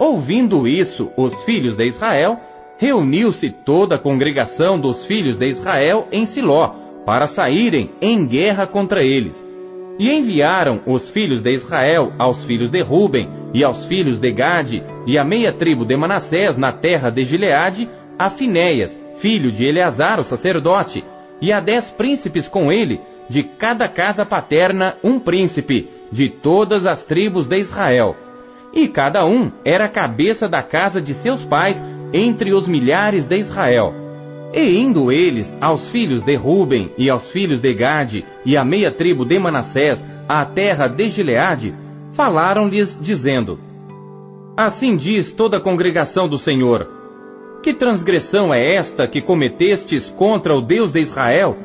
Ouvindo 0.00 0.66
isso, 0.66 1.12
os 1.14 1.44
filhos 1.44 1.76
de 1.76 1.84
Israel, 1.84 2.40
reuniu-se 2.78 3.50
toda 3.50 3.96
a 3.96 3.98
congregação 3.98 4.80
dos 4.80 5.04
filhos 5.04 5.36
de 5.36 5.44
Israel 5.44 6.08
em 6.10 6.24
Siló, 6.24 6.74
para 7.04 7.26
saírem 7.26 7.90
em 8.00 8.26
guerra 8.26 8.66
contra 8.66 9.04
eles. 9.04 9.44
E 9.98 10.10
enviaram 10.10 10.80
os 10.86 11.10
filhos 11.10 11.42
de 11.42 11.50
Israel 11.50 12.14
aos 12.18 12.42
filhos 12.46 12.70
de 12.70 12.80
Ruben 12.80 13.28
e 13.52 13.62
aos 13.62 13.84
filhos 13.84 14.18
de 14.18 14.32
Gade 14.32 14.82
e 15.06 15.18
a 15.18 15.24
meia 15.24 15.52
tribo 15.52 15.84
de 15.84 15.94
Manassés 15.98 16.56
na 16.56 16.72
terra 16.72 17.10
de 17.10 17.22
Gileade 17.22 17.86
a 18.18 18.30
Finéias, 18.30 18.98
filho 19.20 19.52
de 19.52 19.66
Eleazar, 19.66 20.18
o 20.18 20.24
sacerdote, 20.24 21.04
e 21.42 21.52
a 21.52 21.60
dez 21.60 21.90
príncipes 21.90 22.48
com 22.48 22.72
ele, 22.72 23.02
de 23.28 23.42
cada 23.42 23.86
casa 23.86 24.24
paterna 24.24 24.96
um 25.04 25.18
príncipe, 25.18 25.90
de 26.10 26.30
todas 26.30 26.86
as 26.86 27.04
tribos 27.04 27.46
de 27.46 27.58
Israel. 27.58 28.16
E 28.72 28.88
cada 28.88 29.24
um 29.26 29.50
era 29.64 29.88
cabeça 29.88 30.48
da 30.48 30.62
casa 30.62 31.00
de 31.00 31.14
seus 31.14 31.44
pais 31.44 31.82
entre 32.12 32.52
os 32.54 32.68
milhares 32.68 33.26
de 33.26 33.36
Israel. 33.36 33.92
E 34.52 34.78
indo 34.78 35.12
eles 35.12 35.56
aos 35.60 35.90
filhos 35.90 36.24
de 36.24 36.34
Ruben 36.34 36.90
e 36.98 37.08
aos 37.08 37.30
filhos 37.30 37.60
de 37.60 37.72
Gade 37.72 38.24
e 38.44 38.56
à 38.56 38.64
meia 38.64 38.90
tribo 38.90 39.24
de 39.24 39.38
Manassés, 39.38 40.04
à 40.28 40.44
terra 40.44 40.88
de 40.88 41.08
Gileade, 41.08 41.74
falaram-lhes, 42.14 42.98
dizendo: 43.00 43.58
Assim 44.56 44.96
diz 44.96 45.32
toda 45.32 45.58
a 45.58 45.60
congregação 45.60 46.28
do 46.28 46.36
Senhor: 46.36 46.88
Que 47.62 47.72
transgressão 47.72 48.52
é 48.52 48.74
esta 48.74 49.06
que 49.06 49.22
cometestes 49.22 50.08
contra 50.10 50.54
o 50.54 50.60
Deus 50.60 50.92
de 50.92 51.00
Israel, 51.00 51.56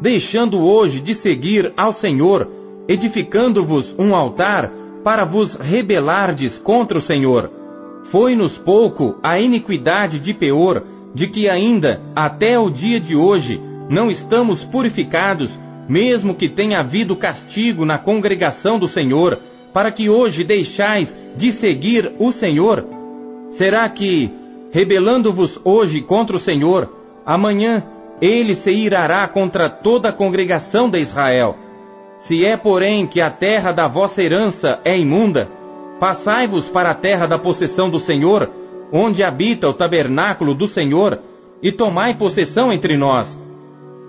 deixando 0.00 0.62
hoje 0.62 1.00
de 1.00 1.14
seguir 1.14 1.72
ao 1.76 1.92
Senhor, 1.92 2.46
edificando-vos 2.86 3.94
um 3.98 4.14
altar 4.14 4.70
para 5.04 5.24
vos 5.24 5.54
rebelardes 5.54 6.56
contra 6.56 6.96
o 6.96 7.02
Senhor? 7.02 7.50
Foi-nos 8.10 8.56
pouco 8.58 9.18
a 9.22 9.38
iniquidade 9.38 10.18
de 10.18 10.32
Peor, 10.32 10.82
de 11.14 11.28
que 11.28 11.48
ainda, 11.48 12.00
até 12.16 12.58
o 12.58 12.70
dia 12.70 12.98
de 12.98 13.14
hoje, 13.14 13.60
não 13.88 14.10
estamos 14.10 14.64
purificados, 14.64 15.50
mesmo 15.88 16.34
que 16.34 16.48
tenha 16.48 16.80
havido 16.80 17.16
castigo 17.16 17.84
na 17.84 17.98
congregação 17.98 18.78
do 18.78 18.88
Senhor, 18.88 19.38
para 19.72 19.92
que 19.92 20.08
hoje 20.08 20.42
deixais 20.42 21.14
de 21.36 21.52
seguir 21.52 22.12
o 22.18 22.32
Senhor? 22.32 22.86
Será 23.50 23.88
que, 23.88 24.30
rebelando-vos 24.72 25.60
hoje 25.64 26.00
contra 26.00 26.36
o 26.36 26.40
Senhor, 26.40 26.90
amanhã 27.26 27.84
ele 28.20 28.54
se 28.54 28.70
irará 28.70 29.28
contra 29.28 29.68
toda 29.68 30.08
a 30.08 30.12
congregação 30.12 30.88
de 30.88 30.98
Israel? 30.98 31.56
Se 32.24 32.44
é, 32.44 32.56
porém, 32.56 33.06
que 33.06 33.20
a 33.20 33.30
terra 33.30 33.70
da 33.70 33.86
vossa 33.86 34.22
herança 34.22 34.80
é 34.82 34.98
imunda, 34.98 35.48
passai-vos 36.00 36.70
para 36.70 36.90
a 36.90 36.94
terra 36.94 37.26
da 37.26 37.38
possessão 37.38 37.90
do 37.90 38.00
Senhor, 38.00 38.50
onde 38.90 39.22
habita 39.22 39.68
o 39.68 39.74
tabernáculo 39.74 40.54
do 40.54 40.66
Senhor, 40.66 41.18
e 41.62 41.70
tomai 41.70 42.16
possessão 42.16 42.72
entre 42.72 42.96
nós. 42.96 43.38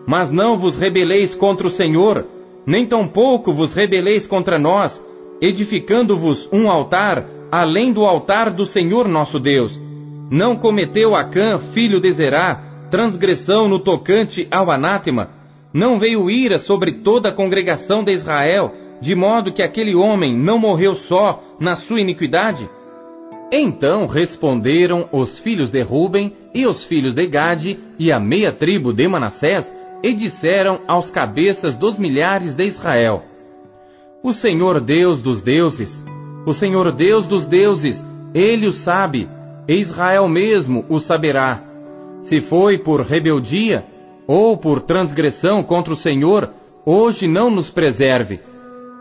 Mas 0.08 0.32
não 0.32 0.58
vos 0.58 0.80
rebeleis 0.80 1.36
contra 1.36 1.68
o 1.68 1.70
Senhor, 1.70 2.26
nem 2.66 2.86
tampouco 2.86 3.54
vos 3.54 3.74
rebeleis 3.74 4.26
contra 4.26 4.58
nós, 4.58 5.04
edificando-vos 5.42 6.48
um 6.54 6.72
altar, 6.72 7.26
além 7.52 7.92
do 7.92 8.06
altar 8.06 8.50
do 8.50 8.66
Senhor 8.66 9.10
nosso 9.10 9.40
Deus. 9.42 9.78
Não 10.32 10.56
cometeu 10.56 11.16
Acã, 11.16 11.60
filho 11.74 12.00
de 12.00 12.14
Zerá, 12.14 12.62
transgressão 12.90 13.68
no 13.68 13.80
tocante 13.80 14.48
ao 14.50 14.72
anátema, 14.72 15.35
não 15.76 15.99
veio 15.99 16.31
ira 16.31 16.57
sobre 16.57 16.93
toda 17.03 17.27
a 17.27 17.35
congregação 17.35 18.02
de 18.02 18.14
Israel, 18.14 18.72
de 19.02 19.14
modo 19.14 19.52
que 19.52 19.61
aquele 19.61 19.93
homem 19.93 20.34
não 20.34 20.57
morreu 20.57 20.95
só 20.95 21.43
na 21.60 21.76
sua 21.76 21.99
iniquidade? 21.99 22.69
Então 23.52 24.07
responderam 24.07 25.10
os 25.11 25.38
filhos 25.39 25.69
de 25.69 25.81
Ruben 25.81 26.34
e 26.53 26.65
os 26.65 26.85
filhos 26.85 27.14
de 27.14 27.27
Gade 27.27 27.77
e 27.99 28.10
a 28.10 28.18
meia 28.18 28.53
tribo 28.53 28.93
de 28.93 29.06
Manassés 29.06 29.69
e 30.02 30.14
disseram 30.14 30.80
aos 30.88 31.10
cabeças 31.10 31.76
dos 31.76 31.99
milhares 31.99 32.56
de 32.56 32.64
Israel: 32.64 33.23
O 34.23 34.31
Senhor 34.31 34.80
Deus 34.80 35.22
dos 35.22 35.41
deuses, 35.41 35.91
o 36.47 36.53
Senhor 36.53 36.89
Deus 36.93 37.27
dos 37.27 37.45
deuses, 37.45 38.02
ele 38.34 38.65
o 38.65 38.72
sabe, 38.72 39.27
Israel 39.68 40.30
mesmo 40.30 40.85
o 40.88 41.02
saberá. 41.02 41.61
Se 42.22 42.39
foi 42.39 42.77
por 42.77 43.02
rebeldia 43.02 43.84
ou 44.27 44.57
por 44.57 44.81
transgressão 44.81 45.64
contra 45.64 45.93
o 45.93 45.97
Senhor, 45.97 46.52
hoje 46.85 47.27
não 47.27 47.49
nos 47.49 47.69
preserve. 47.69 48.39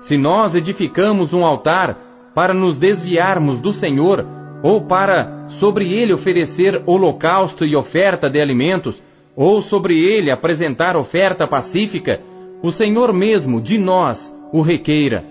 Se 0.00 0.16
nós 0.16 0.54
edificamos 0.54 1.32
um 1.32 1.44
altar 1.44 1.98
para 2.34 2.52
nos 2.52 2.78
desviarmos 2.78 3.60
do 3.60 3.72
Senhor, 3.72 4.26
ou 4.62 4.82
para 4.82 5.48
sobre 5.60 5.92
ele 5.92 6.12
oferecer 6.12 6.82
holocausto 6.86 7.64
e 7.64 7.76
oferta 7.76 8.28
de 8.28 8.40
alimentos, 8.40 9.02
ou 9.36 9.62
sobre 9.62 9.98
ele 9.98 10.30
apresentar 10.30 10.96
oferta 10.96 11.46
pacífica, 11.46 12.20
o 12.62 12.70
Senhor 12.70 13.12
mesmo 13.12 13.60
de 13.60 13.78
nós 13.78 14.34
o 14.52 14.62
requeira. 14.62 15.24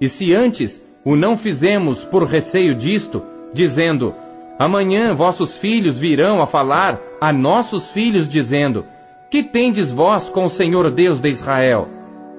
E 0.00 0.08
se 0.08 0.34
antes 0.34 0.82
o 1.04 1.16
não 1.16 1.36
fizemos 1.36 2.04
por 2.04 2.24
receio 2.24 2.74
disto, 2.74 3.22
dizendo: 3.52 4.14
Amanhã 4.58 5.14
vossos 5.14 5.58
filhos 5.58 5.98
virão 5.98 6.40
a 6.40 6.46
falar 6.46 7.00
a 7.20 7.32
nossos 7.32 7.90
filhos, 7.90 8.28
dizendo: 8.28 8.84
Que 9.32 9.42
tendes 9.42 9.90
vós 9.90 10.28
com 10.28 10.44
o 10.44 10.50
Senhor 10.50 10.90
Deus 10.90 11.18
de 11.18 11.30
Israel? 11.30 11.88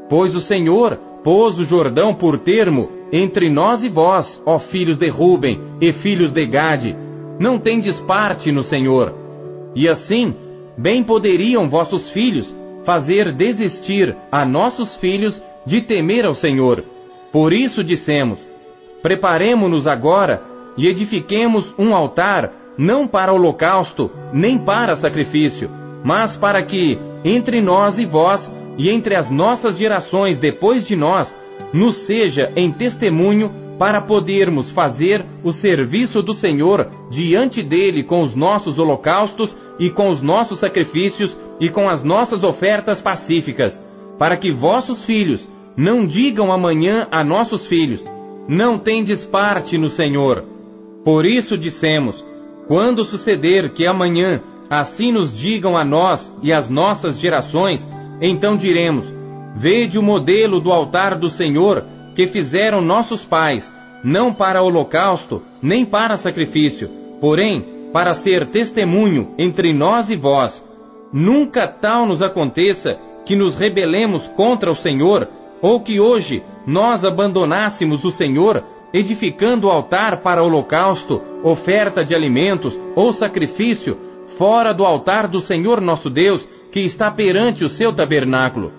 Pois 0.08 0.36
o 0.36 0.40
Senhor 0.40 0.96
pôs 1.24 1.58
o 1.58 1.64
Jordão 1.64 2.14
por 2.14 2.38
termo 2.38 2.88
entre 3.12 3.50
nós 3.50 3.84
e 3.84 3.90
vós, 3.90 4.40
ó 4.46 4.60
filhos 4.60 5.00
de 5.00 5.10
Ruben 5.10 5.60
e 5.82 5.92
filhos 5.92 6.32
de 6.32 6.46
Gade, 6.46 6.96
não 7.40 7.58
tendes 7.58 8.00
parte 8.02 8.52
no 8.52 8.62
Senhor. 8.62 9.12
E 9.74 9.90
assim, 9.90 10.36
bem 10.78 11.04
poderiam 11.04 11.68
vossos 11.68 12.12
filhos 12.12 12.56
fazer 12.86 13.32
desistir 13.32 14.16
a 14.32 14.46
nossos 14.46 14.96
filhos 14.98 15.42
de 15.66 15.82
temer 15.82 16.28
ao 16.28 16.36
Senhor. 16.36 16.86
Por 17.32 17.54
isso 17.54 17.84
dissemos: 17.84 18.38
Preparemo-nos 19.02 19.88
agora 19.88 20.44
e 20.78 20.86
edifiquemos 20.86 21.74
um 21.76 21.96
altar, 21.96 22.52
não 22.78 23.08
para 23.08 23.34
holocausto, 23.34 24.12
nem 24.32 24.60
para 24.60 24.96
sacrifício, 24.96 25.82
mas 26.04 26.36
para 26.36 26.64
que, 26.64 27.00
entre 27.24 27.62
nós 27.62 27.98
e 27.98 28.06
vós, 28.06 28.52
e 28.78 28.90
entre 28.90 29.16
as 29.16 29.30
nossas 29.30 29.78
gerações 29.78 30.38
depois 30.38 30.86
de 30.86 30.96
nós, 30.96 31.36
nos 31.72 32.06
seja 32.06 32.52
em 32.56 32.72
testemunho 32.72 33.52
para 33.78 34.02
podermos 34.02 34.72
fazer 34.72 35.26
o 35.44 35.52
serviço 35.52 36.22
do 36.22 36.34
Senhor 36.34 36.90
diante 37.10 37.64
dele 37.64 38.04
com 38.04 38.22
os 38.22 38.36
nossos 38.36 38.78
holocaustos 38.78 39.56
e 39.80 39.90
com 39.90 40.10
os 40.10 40.22
nossos 40.22 40.60
sacrifícios 40.60 41.36
e 41.60 41.70
com 41.70 41.90
as 41.90 42.04
nossas 42.04 42.44
ofertas 42.44 43.02
pacíficas, 43.02 43.82
para 44.18 44.38
que 44.38 44.52
vossos 44.52 45.04
filhos 45.06 45.50
não 45.76 46.06
digam 46.06 46.52
amanhã 46.52 47.08
a 47.12 47.24
nossos 47.24 47.66
filhos: 47.68 48.06
Não 48.48 48.78
tendes 48.78 49.26
parte 49.26 49.78
no 49.78 49.90
Senhor. 49.90 50.44
Por 51.04 51.26
isso 51.26 51.58
dissemos: 51.58 52.24
Quando 52.68 53.04
suceder 53.04 53.74
que 53.74 53.88
amanhã 53.88 54.42
assim 54.70 55.12
nos 55.12 55.34
digam 55.34 55.78
a 55.78 55.86
nós 55.86 56.34
e 56.42 56.52
às 56.52 56.70
nossas 56.70 57.20
gerações, 57.20 57.88
então 58.22 58.56
diremos: 58.56 59.06
Vede 59.56 60.00
o 60.00 60.04
modelo 60.04 60.60
do 60.60 60.72
altar 60.72 61.18
do 61.18 61.30
Senhor 61.30 61.86
que 62.16 62.28
fizeram 62.28 62.82
nossos 62.82 63.26
pais, 63.26 63.72
não 64.04 64.34
para 64.34 64.62
holocausto, 64.62 65.42
nem 65.62 65.86
para 65.86 66.18
sacrifício, 66.18 66.90
porém 67.20 67.66
para 67.92 68.14
ser 68.16 68.48
testemunho 68.48 69.34
entre 69.38 69.74
nós 69.74 70.10
e 70.10 70.16
vós. 70.16 70.66
Nunca 71.12 71.68
tal 71.68 72.06
nos 72.08 72.24
aconteça 72.24 72.98
que 73.26 73.36
nos 73.36 73.56
rebelemos 73.56 74.28
contra 74.30 74.72
o 74.72 74.76
Senhor, 74.76 75.30
ou 75.62 75.80
que 75.80 76.00
hoje 76.00 76.44
nós 76.66 77.06
abandonássemos 77.06 78.04
o 78.04 78.12
Senhor, 78.12 78.64
edificando 78.94 79.68
o 79.68 79.70
altar 79.70 80.22
para 80.22 80.44
holocausto, 80.44 81.22
oferta 81.44 82.04
de 82.04 82.14
alimentos 82.14 82.78
ou 82.96 83.14
sacrifício, 83.14 83.98
fora 84.38 84.74
do 84.74 84.86
altar 84.86 85.28
do 85.28 85.40
Senhor 85.40 85.82
nosso 85.82 86.10
Deus, 86.10 86.48
que 86.72 86.80
está 86.80 87.12
perante 87.12 87.64
o 87.64 87.70
seu 87.70 87.94
tabernáculo. 87.94 88.72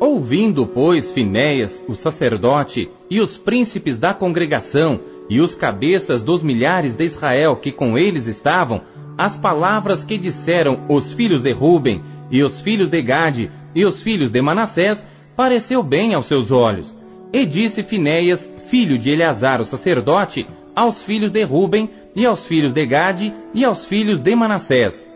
Ouvindo, 0.00 0.66
pois, 0.66 1.12
Finéias, 1.12 1.84
o 1.88 1.94
sacerdote, 1.94 2.90
e 3.08 3.20
os 3.20 3.38
príncipes 3.38 3.96
da 3.96 4.12
congregação, 4.12 5.00
e 5.30 5.40
os 5.40 5.54
cabeças 5.54 6.22
dos 6.22 6.42
milhares 6.42 6.96
de 6.96 7.04
Israel 7.04 7.56
que 7.56 7.70
com 7.70 7.96
eles 7.96 8.26
estavam, 8.26 8.82
as 9.16 9.36
palavras 9.36 10.02
que 10.02 10.18
disseram 10.18 10.84
os 10.88 11.12
filhos 11.12 11.42
de 11.42 11.52
Ruben, 11.52 12.02
e 12.30 12.42
os 12.42 12.60
filhos 12.62 12.90
de 12.90 13.00
Gade, 13.00 13.50
e 13.74 13.84
os 13.84 14.02
filhos 14.02 14.30
de 14.30 14.42
Manassés, 14.42 15.06
pareceu 15.36 15.82
bem 15.82 16.14
aos 16.14 16.26
seus 16.26 16.50
olhos. 16.50 16.94
E 17.32 17.46
disse 17.46 17.82
Finéias, 17.82 18.50
filho 18.68 18.98
de 18.98 19.10
Eleazar 19.10 19.60
o 19.60 19.64
sacerdote, 19.64 20.46
aos 20.74 21.02
filhos 21.04 21.30
de 21.30 21.42
Ruben, 21.44 21.90
e 22.14 22.26
aos 22.26 22.46
filhos 22.46 22.72
de 22.72 22.84
Gade, 22.86 23.32
e 23.54 23.64
aos 23.64 23.86
filhos 23.86 24.20
de 24.20 24.34
Manassés: 24.34 25.06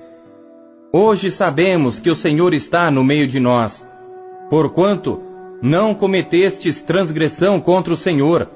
Hoje 0.92 1.30
sabemos 1.30 1.98
que 1.98 2.10
o 2.10 2.14
Senhor 2.14 2.54
está 2.54 2.90
no 2.90 3.04
meio 3.04 3.26
de 3.26 3.38
nós, 3.38 3.84
porquanto 4.48 5.20
não 5.62 5.94
cometestes 5.94 6.82
transgressão 6.82 7.60
contra 7.60 7.92
o 7.92 7.96
Senhor. 7.96 8.48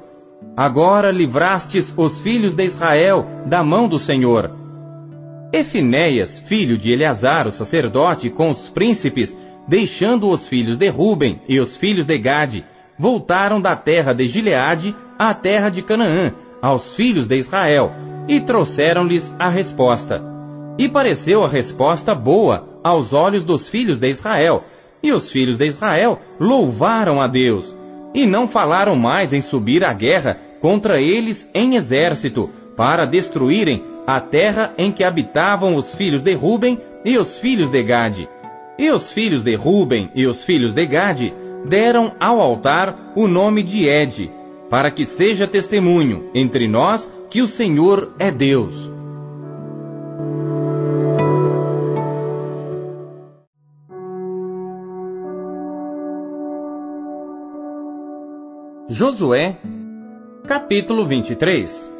Agora 0.56 1.10
livrastes 1.10 1.92
os 1.96 2.20
filhos 2.20 2.54
de 2.54 2.64
Israel 2.64 3.26
da 3.46 3.62
mão 3.62 3.88
do 3.88 3.98
Senhor. 3.98 4.50
E 5.52 5.64
Finéias, 5.64 6.38
filho 6.40 6.78
de 6.78 6.92
Eleazar, 6.92 7.46
o 7.46 7.50
sacerdote, 7.50 8.30
com 8.30 8.50
os 8.50 8.68
príncipes, 8.70 9.36
deixando 9.66 10.30
os 10.30 10.48
filhos 10.48 10.78
de 10.78 10.88
Ruben 10.88 11.40
e 11.48 11.58
os 11.58 11.76
filhos 11.76 12.06
de 12.06 12.16
Gade, 12.18 12.64
voltaram 12.98 13.60
da 13.60 13.74
terra 13.74 14.12
de 14.12 14.26
Gileade 14.26 14.94
à 15.18 15.34
terra 15.34 15.68
de 15.68 15.82
Canaã, 15.82 16.32
aos 16.62 16.94
filhos 16.94 17.26
de 17.26 17.36
Israel, 17.36 17.92
e 18.28 18.40
trouxeram-lhes 18.40 19.34
a 19.38 19.48
resposta. 19.48 20.22
E 20.78 20.88
pareceu 20.88 21.44
a 21.44 21.48
resposta 21.48 22.14
boa 22.14 22.68
aos 22.82 23.12
olhos 23.12 23.44
dos 23.44 23.68
filhos 23.68 23.98
de 23.98 24.08
Israel, 24.08 24.64
e 25.02 25.12
os 25.12 25.30
filhos 25.30 25.58
de 25.58 25.66
Israel 25.66 26.18
louvaram 26.38 27.20
a 27.20 27.26
Deus, 27.26 27.74
e 28.14 28.26
não 28.26 28.48
falaram 28.48 28.96
mais 28.96 29.32
em 29.32 29.40
subir 29.40 29.84
à 29.84 29.92
guerra 29.92 30.36
contra 30.60 31.00
eles 31.00 31.48
em 31.54 31.76
exército, 31.76 32.50
para 32.76 33.04
destruírem 33.04 33.82
a 34.06 34.20
terra 34.20 34.72
em 34.78 34.90
que 34.90 35.04
habitavam 35.04 35.74
os 35.76 35.94
filhos 35.94 36.22
de 36.22 36.34
Ruben 36.34 36.78
e 37.04 37.18
os 37.18 37.38
filhos 37.38 37.70
de 37.70 37.82
Gade. 37.82 38.28
E 38.78 38.90
os 38.90 39.12
filhos 39.12 39.44
de 39.44 39.54
Ruben 39.54 40.10
e 40.14 40.26
os 40.26 40.44
filhos 40.44 40.72
de 40.72 40.86
Gade 40.86 41.32
deram 41.68 42.12
ao 42.18 42.40
altar 42.40 43.12
o 43.14 43.28
nome 43.28 43.62
de 43.62 43.86
Ed, 43.86 44.30
para 44.70 44.92
que 44.92 45.04
seja 45.04 45.48
testemunho 45.48 46.30
entre 46.32 46.68
nós 46.68 47.10
que 47.28 47.42
o 47.42 47.46
Senhor 47.46 48.14
é 48.20 48.30
Deus. 48.30 48.72
Josué, 58.88 59.56
capítulo 60.46 61.04
23 61.04 61.90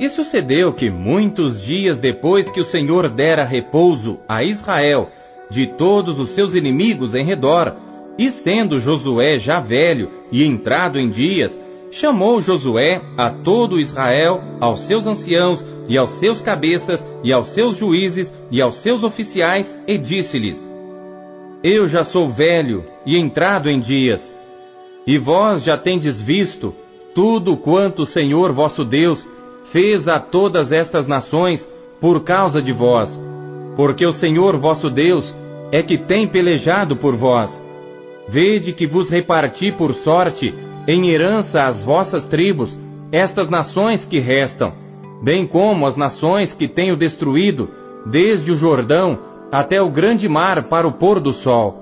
E 0.00 0.08
sucedeu 0.08 0.72
que 0.72 0.90
muitos 0.90 1.62
dias 1.62 1.98
depois 1.98 2.50
que 2.50 2.60
o 2.60 2.64
Senhor 2.64 3.08
dera 3.08 3.44
repouso 3.44 4.18
a 4.28 4.42
Israel 4.42 5.10
de 5.50 5.66
todos 5.78 6.18
os 6.20 6.34
seus 6.34 6.54
inimigos 6.54 7.14
em 7.14 7.24
redor, 7.24 7.74
e 8.18 8.30
sendo 8.30 8.80
Josué 8.80 9.36
já 9.38 9.60
velho 9.60 10.10
e 10.30 10.44
entrado 10.44 10.98
em 10.98 11.08
dias, 11.08 11.58
chamou 11.90 12.40
Josué 12.40 13.00
a 13.16 13.30
todo 13.30 13.80
Israel, 13.80 14.40
aos 14.60 14.86
seus 14.86 15.06
anciãos, 15.06 15.64
e 15.88 15.96
aos 15.96 16.18
seus 16.18 16.40
cabeças, 16.42 17.04
e 17.24 17.32
aos 17.32 17.54
seus 17.54 17.76
juízes, 17.76 18.32
e 18.50 18.60
aos 18.60 18.82
seus 18.82 19.02
oficiais, 19.02 19.76
e 19.86 19.96
disse-lhes: 19.96 20.68
Eu 21.62 21.88
já 21.88 22.04
sou 22.04 22.28
velho 22.28 22.84
e 23.06 23.16
entrado 23.16 23.70
em 23.70 23.80
dias, 23.80 24.34
e 25.06 25.16
vós 25.18 25.64
já 25.64 25.76
tendes 25.78 26.20
visto 26.20 26.74
tudo 27.14 27.56
quanto 27.56 28.02
o 28.02 28.06
Senhor 28.06 28.52
vosso 28.52 28.84
Deus 28.84 29.26
fez 29.72 30.08
a 30.08 30.20
todas 30.20 30.72
estas 30.72 31.06
nações 31.06 31.68
por 32.00 32.22
causa 32.22 32.62
de 32.62 32.72
vós, 32.72 33.20
porque 33.76 34.06
o 34.06 34.12
Senhor 34.12 34.56
vosso 34.56 34.88
Deus 34.90 35.34
é 35.72 35.82
que 35.82 35.98
tem 35.98 36.26
pelejado 36.26 36.96
por 36.96 37.16
vós. 37.16 37.62
Vede 38.28 38.72
que 38.72 38.86
vos 38.86 39.08
reparti 39.08 39.72
por 39.72 39.94
sorte 39.94 40.54
em 40.88 41.10
herança 41.10 41.64
às 41.64 41.84
vossas 41.84 42.24
tribos, 42.24 42.74
estas 43.12 43.50
nações 43.50 44.06
que 44.06 44.18
restam, 44.18 44.72
bem 45.22 45.46
como 45.46 45.86
as 45.86 45.98
nações 45.98 46.54
que 46.54 46.66
tenho 46.66 46.96
destruído, 46.96 47.68
desde 48.10 48.50
o 48.50 48.56
Jordão 48.56 49.18
até 49.52 49.82
o 49.82 49.90
grande 49.90 50.26
mar 50.26 50.66
para 50.66 50.88
o 50.88 50.92
pôr 50.92 51.20
do 51.20 51.30
sol. 51.30 51.76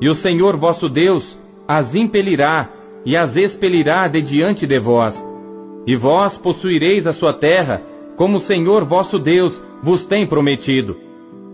E 0.00 0.08
o 0.08 0.14
Senhor 0.14 0.56
vosso 0.56 0.88
Deus 0.88 1.36
as 1.66 1.96
impelirá 1.96 2.68
e 3.04 3.16
as 3.16 3.34
expelirá 3.36 4.06
de 4.06 4.22
diante 4.22 4.64
de 4.64 4.78
vós. 4.78 5.26
E 5.84 5.96
vós 5.96 6.38
possuireis 6.38 7.04
a 7.04 7.12
sua 7.12 7.32
terra, 7.32 7.82
como 8.16 8.36
o 8.36 8.40
Senhor 8.40 8.84
vosso 8.84 9.18
Deus 9.18 9.60
vos 9.82 10.06
tem 10.06 10.24
prometido. 10.24 10.96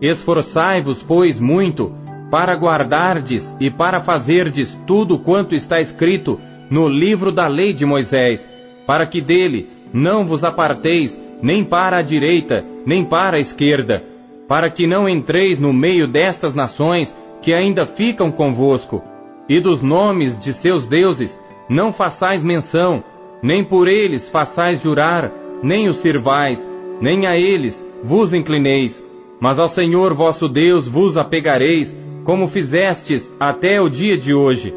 Esforçai-vos, 0.02 1.02
pois, 1.02 1.40
muito, 1.40 1.90
para 2.31 2.55
guardardes 2.55 3.55
e 3.59 3.70
para 3.70 4.01
fazerdes 4.01 4.78
tudo 4.86 5.19
quanto 5.19 5.55
está 5.55 5.81
escrito 5.81 6.39
no 6.73 6.89
livro 6.89 7.31
da 7.31 7.47
lei 7.49 7.74
de 7.74 7.85
Moisés, 7.85 8.49
para 8.86 9.07
que 9.07 9.20
dele 9.20 9.69
não 9.93 10.24
vos 10.24 10.43
aparteis 10.43 11.15
nem 11.43 11.62
para 11.62 11.99
a 11.99 12.03
direita, 12.03 12.65
nem 12.86 13.05
para 13.05 13.36
a 13.36 13.40
esquerda, 13.40 14.03
para 14.49 14.70
que 14.70 14.86
não 14.86 15.07
entreis 15.07 15.59
no 15.59 15.70
meio 15.70 16.09
destas 16.09 16.55
nações 16.55 17.15
que 17.43 17.53
ainda 17.53 17.85
ficam 17.85 18.32
convosco, 18.32 19.03
e 19.51 19.61
dos 19.61 19.82
nomes 19.82 20.39
de 20.39 20.55
seus 20.55 20.86
deuses 20.86 21.39
não 21.69 21.93
façais 21.93 22.43
menção, 22.43 23.05
nem 23.43 23.62
por 23.62 23.86
eles 23.86 24.31
façais 24.31 24.81
jurar, 24.81 25.31
nem 25.62 25.90
os 25.90 25.97
sirvais, 25.97 26.66
nem 27.03 27.27
a 27.27 27.36
eles 27.36 27.86
vos 28.03 28.32
inclineis, 28.32 29.05
mas 29.39 29.59
ao 29.59 29.69
Senhor 29.69 30.15
vosso 30.15 30.49
Deus 30.49 30.89
vos 30.89 31.19
apegareis, 31.19 31.94
como 32.24 32.49
fizestes 32.49 33.31
até 33.39 33.78
o 33.78 33.90
dia 33.90 34.16
de 34.16 34.32
hoje. 34.32 34.74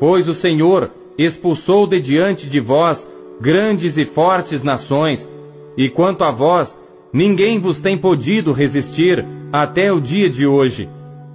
Pois 0.00 0.28
o 0.28 0.34
Senhor 0.34 0.90
expulsou 1.18 1.86
de 1.86 2.00
diante 2.00 2.48
de 2.48 2.60
vós 2.60 3.06
grandes 3.40 3.96
e 3.96 4.04
fortes 4.04 4.62
nações, 4.62 5.28
e 5.76 5.90
quanto 5.90 6.24
a 6.24 6.30
vós, 6.30 6.76
ninguém 7.12 7.58
vos 7.58 7.80
tem 7.80 7.96
podido 7.96 8.52
resistir 8.52 9.24
até 9.52 9.92
o 9.92 10.00
dia 10.00 10.28
de 10.28 10.46
hoje. 10.46 10.88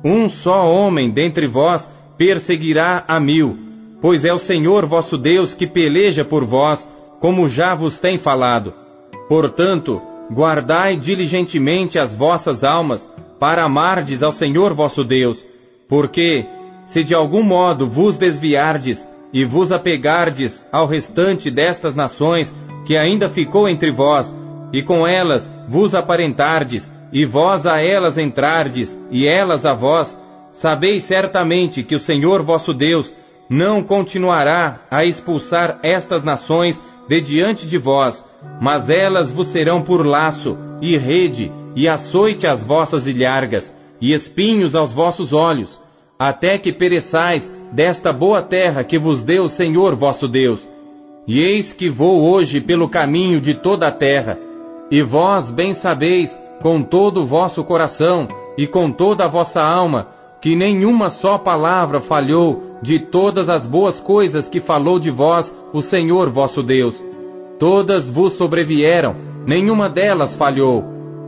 Um 0.04 0.30
só 0.30 0.66
homem 0.66 1.10
dentre 1.10 1.48
vós 1.48 1.90
perseguirá 2.18 3.04
a 3.08 3.20
mil, 3.20 3.58
pois 4.02 4.26
é 4.26 4.34
o 4.34 4.40
Senhor 4.40 4.86
vosso 4.86 5.18
Deus 5.18 5.54
que 5.54 5.68
peleja 5.68 6.26
por 6.26 6.44
vós, 6.44 6.88
como 7.20 7.48
já 7.48 7.76
vos 7.76 8.00
tem 8.00 8.18
falado. 8.18 8.74
Portanto, 9.30 10.02
guardai 10.32 10.98
diligentemente 10.98 12.00
as 12.00 12.16
vossas 12.16 12.64
almas, 12.64 13.08
para 13.40 13.66
amardes 13.66 14.22
ao 14.22 14.32
Senhor 14.32 14.74
vosso 14.74 15.04
Deus, 15.04 15.44
porque, 15.90 16.46
se 16.86 17.04
de 17.04 17.14
algum 17.14 17.42
modo 17.44 17.90
vos 17.90 18.18
desviardes 18.18 19.06
e 19.34 19.46
vos 19.46 19.72
apegardes 19.72 20.66
ao 20.72 20.86
restante 20.86 21.50
destas 21.50 21.96
nações 21.96 22.54
que 22.86 22.98
ainda 22.98 23.30
ficou 23.30 23.68
entre 23.68 23.92
vós, 23.92 24.36
e 24.74 24.82
com 24.84 25.06
elas 25.06 25.50
vos 25.68 25.94
aparentardes, 25.96 26.92
e 27.14 27.26
vós 27.26 27.66
a 27.66 27.82
elas 27.82 28.18
entrardes, 28.18 28.98
e 29.10 29.28
elas 29.28 29.66
a 29.66 29.74
vós, 29.74 30.18
sabeis 30.52 31.04
certamente 31.04 31.84
que 31.84 31.96
o 31.96 32.00
Senhor 32.00 32.42
vosso 32.42 32.74
Deus 32.74 33.14
não 33.50 33.84
continuará 33.84 34.82
a 34.90 35.04
expulsar 35.04 35.80
estas 35.84 36.24
nações 36.24 36.82
de 37.08 37.20
diante 37.20 37.68
de 37.68 37.78
vós, 37.78 38.24
mas 38.62 38.90
elas 38.90 39.32
vos 39.32 39.48
serão 39.48 39.82
por 39.82 40.06
laço, 40.06 40.58
e 40.82 40.98
rede, 40.98 41.52
e 41.76 41.88
açoite 41.88 42.48
às 42.48 42.64
vossas 42.64 43.06
ilhargas, 43.06 43.74
e 44.00 44.14
espinhos 44.14 44.76
aos 44.76 44.92
vossos 44.92 45.34
olhos, 45.34 45.80
até 46.18 46.58
que 46.58 46.72
pereçais 46.72 47.52
desta 47.72 48.12
boa 48.12 48.42
terra 48.42 48.84
que 48.84 48.98
vos 48.98 49.24
deu 49.24 49.44
o 49.44 49.50
Senhor 49.50 49.96
vosso 49.96 50.28
Deus. 50.28 50.68
E 51.28 51.40
eis 51.40 51.72
que 51.72 51.90
vou 51.90 52.30
hoje 52.30 52.60
pelo 52.60 52.90
caminho 52.90 53.40
de 53.40 53.54
toda 53.56 53.88
a 53.88 53.92
terra, 53.92 54.38
e 54.90 55.02
vós 55.02 55.50
bem 55.52 55.74
sabeis, 55.74 56.38
com 56.62 56.82
todo 56.82 57.22
o 57.22 57.26
vosso 57.26 57.64
coração 57.64 58.28
e 58.58 58.68
com 58.68 58.92
toda 58.92 59.26
a 59.26 59.28
vossa 59.28 59.62
alma, 59.62 60.08
que 60.42 60.56
nenhuma 60.56 61.10
só 61.10 61.38
palavra 61.38 62.02
falhou 62.02 62.78
de 62.82 63.00
todas 63.00 63.50
as 63.50 63.66
boas 63.66 64.00
coisas 64.00 64.50
que 64.50 64.60
falou 64.60 65.00
de 65.00 65.10
vós 65.10 65.56
o 65.72 65.82
Senhor 65.82 66.30
vosso 66.30 66.62
Deus. 66.62 67.02
Todas 67.60 68.10
vos 68.10 68.34
sobrevieram, 68.34 69.16
nenhuma 69.46 69.88
delas 69.88 70.36
falhou. 70.36 70.84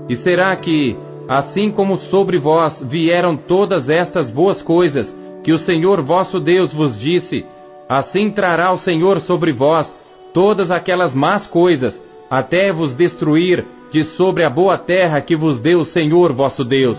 E 0.10 0.16
será 0.16 0.56
que, 0.56 0.98
assim 1.28 1.72
como 1.72 1.98
sobre 1.98 2.38
vós 2.38 2.82
vieram 2.82 3.38
todas 3.38 3.90
estas 3.90 4.32
boas 4.32 4.62
coisas, 4.62 5.16
que 5.44 5.52
o 5.52 5.60
Senhor 5.60 6.02
vosso 6.02 6.40
Deus 6.40 6.74
vos 6.74 6.98
disse, 6.98 7.46
assim 7.88 8.32
trará 8.32 8.72
o 8.72 8.78
Senhor 8.78 9.20
sobre 9.20 9.52
vós 9.52 9.96
todas 10.34 10.72
aquelas 10.72 11.14
más 11.14 11.46
coisas, 11.46 12.04
até 12.30 12.72
vos 12.72 12.96
destruir 12.96 13.66
de 13.92 14.04
sobre 14.04 14.44
a 14.44 14.50
boa 14.50 14.78
terra 14.78 15.22
que 15.22 15.36
vos 15.36 15.60
deu 15.60 15.80
o 15.80 15.86
Senhor 15.86 16.34
vosso 16.34 16.64
Deus. 16.64 16.98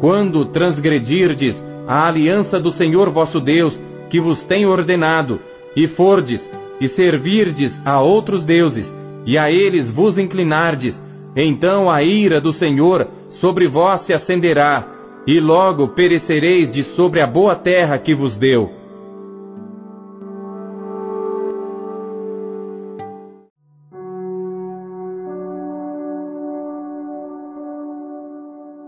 Quando 0.00 0.44
transgredirdes 0.46 1.64
a 1.86 2.06
aliança 2.06 2.60
do 2.60 2.70
Senhor 2.70 3.08
vosso 3.10 3.40
Deus, 3.40 3.80
que 4.10 4.20
vos 4.20 4.42
tem 4.42 4.66
ordenado, 4.66 5.40
e 5.74 5.86
fordes, 5.86 6.50
e 6.80 6.88
servirdes 6.88 7.80
a 7.84 8.00
outros 8.00 8.44
deuses, 8.44 8.94
e 9.24 9.38
a 9.38 9.50
eles 9.50 9.90
vos 9.90 10.18
inclinardes, 10.18 11.02
então 11.34 11.88
a 11.88 12.02
ira 12.02 12.40
do 12.40 12.52
Senhor 12.52 13.08
sobre 13.28 13.66
vós 13.68 14.02
se 14.02 14.12
acenderá, 14.12 14.99
e 15.26 15.38
logo 15.38 15.88
perecereis 15.88 16.70
de 16.70 16.82
sobre 16.82 17.22
a 17.22 17.26
boa 17.26 17.54
terra 17.54 17.98
que 17.98 18.14
vos 18.14 18.36
deu. 18.36 18.70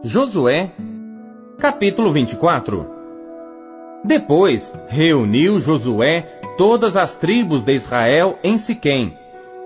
Josué, 0.04 0.72
capítulo 1.58 2.12
24 2.12 2.86
Depois 4.04 4.72
reuniu 4.88 5.60
Josué 5.60 6.22
todas 6.58 6.96
as 6.96 7.14
tribos 7.16 7.62
de 7.62 7.72
Israel 7.72 8.36
em 8.42 8.58
Siquém, 8.58 9.16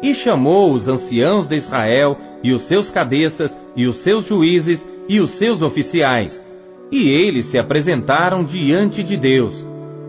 e 0.02 0.14
chamou 0.14 0.72
os 0.72 0.86
anciãos 0.86 1.46
de 1.46 1.56
Israel, 1.56 2.18
e 2.42 2.52
os 2.52 2.68
seus 2.68 2.90
cabeças, 2.90 3.58
e 3.74 3.86
os 3.86 4.02
seus 4.02 4.26
juízes, 4.26 4.86
e 5.08 5.20
os 5.20 5.38
seus 5.38 5.62
oficiais, 5.62 6.45
e 6.90 7.08
eles 7.08 7.46
se 7.46 7.58
apresentaram 7.58 8.44
diante 8.44 9.02
de 9.02 9.16
Deus. 9.16 9.64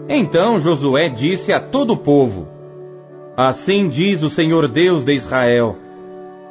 Então 0.08 0.60
Josué 0.60 1.10
disse 1.10 1.52
a 1.52 1.60
todo 1.60 1.94
o 1.94 1.98
povo: 1.98 2.48
Assim 3.36 3.90
diz 3.90 4.24
o 4.24 4.30
Senhor 4.30 4.68
Deus 4.68 5.04
de 5.04 5.14
Israel: 5.14 5.76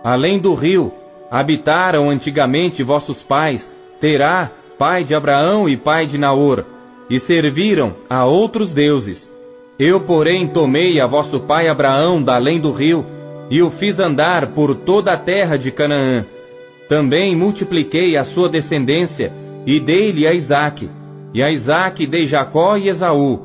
Além 0.04 0.38
do 0.38 0.54
rio, 0.54 0.92
habitaram 1.30 2.10
antigamente 2.10 2.82
vossos 2.82 3.22
pais, 3.22 3.70
Terá, 4.00 4.50
pai 4.78 5.04
de 5.04 5.14
Abraão 5.14 5.68
e 5.68 5.76
pai 5.76 6.06
de 6.06 6.18
Naor, 6.18 6.64
e 7.08 7.18
serviram 7.18 7.94
a 8.10 8.26
outros 8.26 8.74
deuses. 8.74 9.30
Eu, 9.78 10.00
porém, 10.00 10.46
tomei 10.46 11.00
a 11.00 11.06
vosso 11.06 11.40
pai 11.40 11.68
Abraão 11.68 12.22
da 12.22 12.36
além 12.36 12.60
do 12.60 12.70
rio, 12.70 13.04
e 13.50 13.62
o 13.62 13.70
fiz 13.70 13.98
andar 13.98 14.52
por 14.52 14.74
toda 14.74 15.12
a 15.12 15.16
terra 15.16 15.56
de 15.56 15.70
Canaã. 15.70 16.24
Também 16.88 17.34
multipliquei 17.34 18.16
a 18.16 18.24
sua 18.24 18.48
descendência, 18.48 19.32
e 19.66 19.80
dei-lhe 19.80 20.26
a 20.26 20.32
Isaque. 20.32 20.88
E 21.34 21.42
a 21.42 21.50
Isaque 21.50 22.06
dei 22.06 22.24
Jacó 22.24 22.76
e 22.76 22.88
Esaú. 22.88 23.40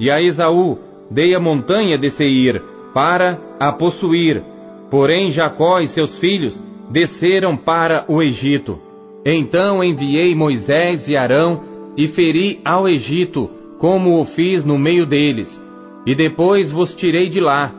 E 0.00 0.10
a 0.10 0.20
Esaú 0.20 0.78
dei 1.10 1.34
a 1.34 1.40
montanha 1.40 1.96
de 1.98 2.10
Seir, 2.10 2.60
para 2.94 3.38
a 3.60 3.70
possuir. 3.70 4.42
Porém 4.90 5.30
Jacó 5.30 5.78
e 5.78 5.86
seus 5.86 6.18
filhos 6.18 6.60
desceram 6.90 7.56
para 7.56 8.04
o 8.08 8.22
Egito. 8.22 8.80
Então 9.24 9.84
enviei 9.84 10.34
Moisés 10.34 11.08
e 11.08 11.16
Arão 11.16 11.62
e 11.96 12.08
feri 12.08 12.60
ao 12.64 12.88
Egito, 12.88 13.50
como 13.78 14.20
o 14.20 14.24
fiz 14.24 14.64
no 14.64 14.78
meio 14.78 15.04
deles. 15.04 15.62
E 16.06 16.14
depois 16.14 16.70
vos 16.70 16.94
tirei 16.94 17.28
de 17.28 17.40
lá. 17.40 17.72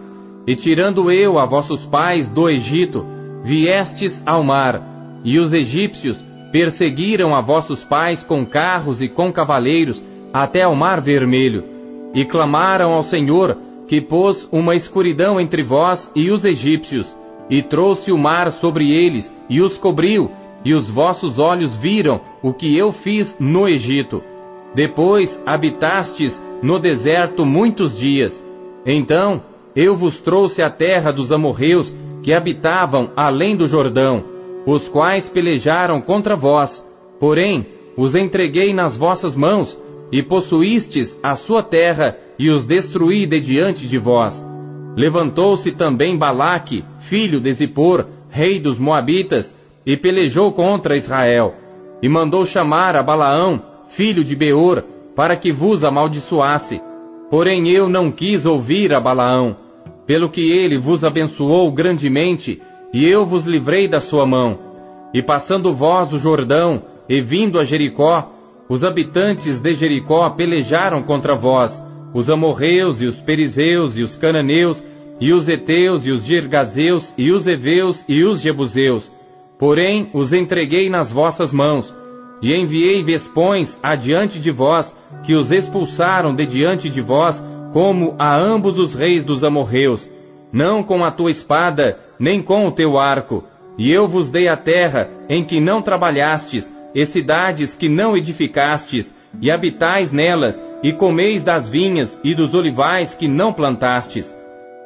E 0.46 0.56
tirando 0.56 1.12
eu 1.12 1.40
a 1.40 1.46
vossos 1.46 1.86
pais 1.86 2.30
do 2.30 2.50
Egito, 2.50 3.06
viestes 3.44 4.22
ao 4.26 4.44
mar. 4.44 4.82
E 5.24 5.40
os 5.40 5.54
egípcios 5.54 6.24
perseguiram 6.52 7.36
a 7.36 7.42
vossos 7.42 7.84
pais 7.84 8.24
com 8.24 8.46
carros 8.46 9.02
e 9.02 9.08
com 9.08 9.32
cavaleiros 9.32 10.04
até 10.34 10.64
ao 10.64 10.76
mar 10.76 11.02
vermelho. 11.02 11.64
E 12.14 12.26
clamaram 12.26 12.94
ao 12.94 13.04
Senhor, 13.04 13.58
que 13.88 14.02
pôs 14.02 14.48
uma 14.52 14.76
escuridão 14.76 15.40
entre 15.40 15.64
vós 15.64 16.10
e 16.16 16.30
os 16.30 16.44
egípcios 16.44 17.16
e 17.50 17.62
trouxe 17.62 18.12
o 18.12 18.18
mar 18.18 18.52
sobre 18.52 18.92
eles, 18.92 19.34
e 19.50 19.62
os 19.62 19.78
cobriu, 19.78 20.30
e 20.66 20.74
os 20.74 20.90
vossos 20.90 21.40
olhos 21.40 21.76
viram 21.78 22.20
o 22.42 22.54
que 22.54 22.78
eu 22.78 22.92
fiz 22.92 23.36
no 23.40 23.68
Egito. 23.68 24.22
Depois 24.76 25.42
habitastes 25.46 26.42
no 26.62 26.78
deserto 26.80 27.46
muitos 27.46 27.98
dias. 27.98 28.44
Então 28.86 29.42
eu 29.76 29.96
vos 29.96 30.20
trouxe 30.20 30.62
a 30.62 30.70
terra 30.70 31.12
dos 31.12 31.32
amorreus 31.32 31.94
que 32.22 32.34
habitavam 32.34 33.12
além 33.16 33.56
do 33.56 33.68
Jordão, 33.68 34.24
os 34.68 34.90
quais 34.90 35.30
pelejaram 35.30 36.02
contra 36.02 36.36
vós. 36.36 36.86
Porém, 37.22 37.66
os 37.96 38.14
entreguei 38.14 38.74
nas 38.74 38.98
vossas 38.98 39.34
mãos, 39.34 39.80
e 40.12 40.22
possuístes 40.22 41.18
a 41.24 41.38
sua 41.38 41.64
terra, 41.64 42.18
e 42.38 42.50
os 42.50 42.66
destruí 42.66 43.26
de 43.26 43.40
diante 43.40 43.88
de 43.88 43.98
vós. 43.98 44.46
Levantou-se 44.96 45.72
também 45.72 46.18
Balaque, 46.18 46.84
filho 47.10 47.40
de 47.40 47.54
Zippor, 47.54 48.06
rei 48.30 48.60
dos 48.60 48.78
Moabitas, 48.78 49.56
e 49.86 49.96
pelejou 49.96 50.52
contra 50.52 50.98
Israel, 50.98 51.56
e 52.02 52.10
mandou 52.10 52.46
chamar 52.46 52.98
a 52.98 53.04
Balaão, 53.04 53.62
filho 53.88 54.24
de 54.24 54.36
Beor, 54.36 54.84
para 55.16 55.38
que 55.38 55.52
vos 55.52 55.84
amaldiçoasse. 55.84 56.82
Porém 57.30 57.70
eu 57.70 57.88
não 57.88 58.12
quis 58.12 58.46
ouvir 58.46 58.94
a 58.94 59.00
Balaão, 59.00 59.56
pelo 60.06 60.30
que 60.30 60.42
ele 60.42 60.78
vos 60.78 61.04
abençoou 61.06 61.72
grandemente, 61.72 62.62
e 62.94 63.06
eu 63.06 63.26
vos 63.26 63.46
livrei 63.46 63.90
da 63.90 64.00
sua 64.00 64.26
mão. 64.26 64.60
E 65.14 65.22
passando 65.22 65.74
vós 65.74 66.12
o 66.14 66.20
Jordão, 66.20 66.82
e 67.10 67.22
vindo 67.22 67.60
a 67.60 67.64
Jericó, 67.64 68.32
os 68.70 68.84
habitantes 68.84 69.60
de 69.60 69.74
Jericó 69.74 70.30
pelejaram 70.32 71.02
contra 71.02 71.36
vós, 71.36 71.82
os 72.14 72.30
amorreus 72.30 73.02
e 73.02 73.06
os 73.06 73.20
perizeus 73.22 73.98
e 73.98 74.04
os 74.04 74.16
cananeus 74.16 74.84
e 75.20 75.34
os 75.34 75.48
heteus 75.48 76.06
e 76.06 76.12
os 76.12 76.24
girgazeus 76.24 77.14
e 77.18 77.32
os 77.32 77.48
heveus 77.48 78.04
e 78.08 78.24
os 78.24 78.42
jebuseus. 78.42 79.12
Porém 79.60 80.10
os 80.14 80.34
entreguei 80.34 80.90
nas 80.90 81.12
vossas 81.12 81.52
mãos, 81.52 81.94
e 82.42 82.54
enviei 82.54 83.02
vespões 83.04 83.78
adiante 83.82 84.40
de 84.40 84.52
vós, 84.52 84.96
que 85.24 85.34
os 85.34 85.52
expulsaram 85.52 86.36
de 86.36 86.46
diante 86.46 86.90
de 86.90 87.02
vós, 87.02 87.44
como 87.74 88.16
a 88.20 88.38
ambos 88.38 88.78
os 88.78 88.94
reis 88.94 89.24
dos 89.24 89.44
amorreus, 89.44 90.08
não 90.52 90.84
com 90.84 91.04
a 91.04 91.12
tua 91.12 91.32
espada, 91.32 91.98
nem 92.20 92.42
com 92.42 92.68
o 92.68 92.72
teu 92.72 92.98
arco. 92.98 93.44
E 93.78 93.92
eu 93.92 94.08
vos 94.08 94.32
dei 94.32 94.48
a 94.48 94.58
terra 94.58 95.10
em 95.30 95.44
que 95.44 95.60
não 95.60 95.82
trabalhastes, 95.82 96.74
e 96.96 97.06
cidades 97.06 97.76
que 97.76 97.88
não 97.88 98.18
edificastes, 98.18 99.14
e 99.42 99.52
habitais 99.52 100.12
nelas, 100.12 100.62
e 100.82 100.94
comeis 100.94 101.44
das 101.44 101.70
vinhas 101.70 102.20
e 102.24 102.34
dos 102.34 102.54
olivais 102.54 103.14
que 103.14 103.28
não 103.28 103.54
plantastes. 103.54 104.36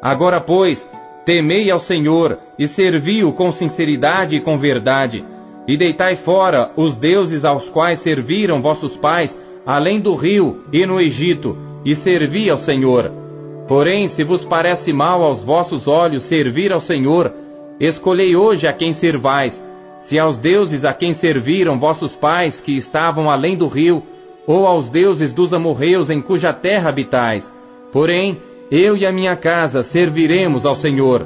Agora, 0.02 0.42
pois, 0.42 0.90
temei 1.26 1.70
ao 1.70 1.80
Senhor 1.80 2.40
e 2.58 2.68
servi-o 2.68 3.34
com 3.34 3.52
sinceridade 3.52 4.36
e 4.36 4.42
com 4.42 4.58
verdade, 4.58 5.24
e 5.68 5.78
deitai 5.78 6.16
fora 6.16 6.72
os 6.76 6.98
deuses 6.98 7.46
aos 7.46 7.70
quais 7.70 8.00
serviram 8.00 8.62
vossos 8.62 8.98
pais, 8.98 9.38
além 9.66 10.00
do 10.00 10.16
rio 10.16 10.66
e 10.74 10.86
no 10.86 11.00
Egito, 11.00 11.58
e 11.86 11.96
servi 11.96 12.50
ao 12.50 12.58
Senhor. 12.58 13.21
Porém, 13.68 14.08
se 14.08 14.24
vos 14.24 14.46
parece 14.46 14.92
mal 14.92 15.24
aos 15.24 15.44
vossos 15.44 15.88
olhos 15.88 16.24
servir 16.24 16.72
ao 16.74 16.82
Senhor, 16.82 17.34
escolhei 17.80 18.36
hoje 18.36 18.68
a 18.68 18.74
quem 18.74 18.94
servais, 18.94 19.64
se 20.00 20.18
aos 20.20 20.40
deuses 20.40 20.84
a 20.84 20.94
quem 20.94 21.14
serviram 21.14 21.80
vossos 21.80 22.16
pais 22.16 22.60
que 22.60 22.74
estavam 22.74 23.30
além 23.30 23.56
do 23.56 23.68
rio, 23.68 24.04
ou 24.48 24.66
aos 24.66 24.90
deuses 24.90 25.32
dos 25.32 25.54
amorreus 25.54 26.10
em 26.10 26.20
cuja 26.20 26.52
terra 26.52 26.90
habitais. 26.90 27.52
Porém, 27.92 28.40
eu 28.72 28.98
e 28.98 29.06
a 29.06 29.12
minha 29.12 29.36
casa 29.36 29.84
serviremos 29.84 30.66
ao 30.66 30.76
Senhor. 30.76 31.26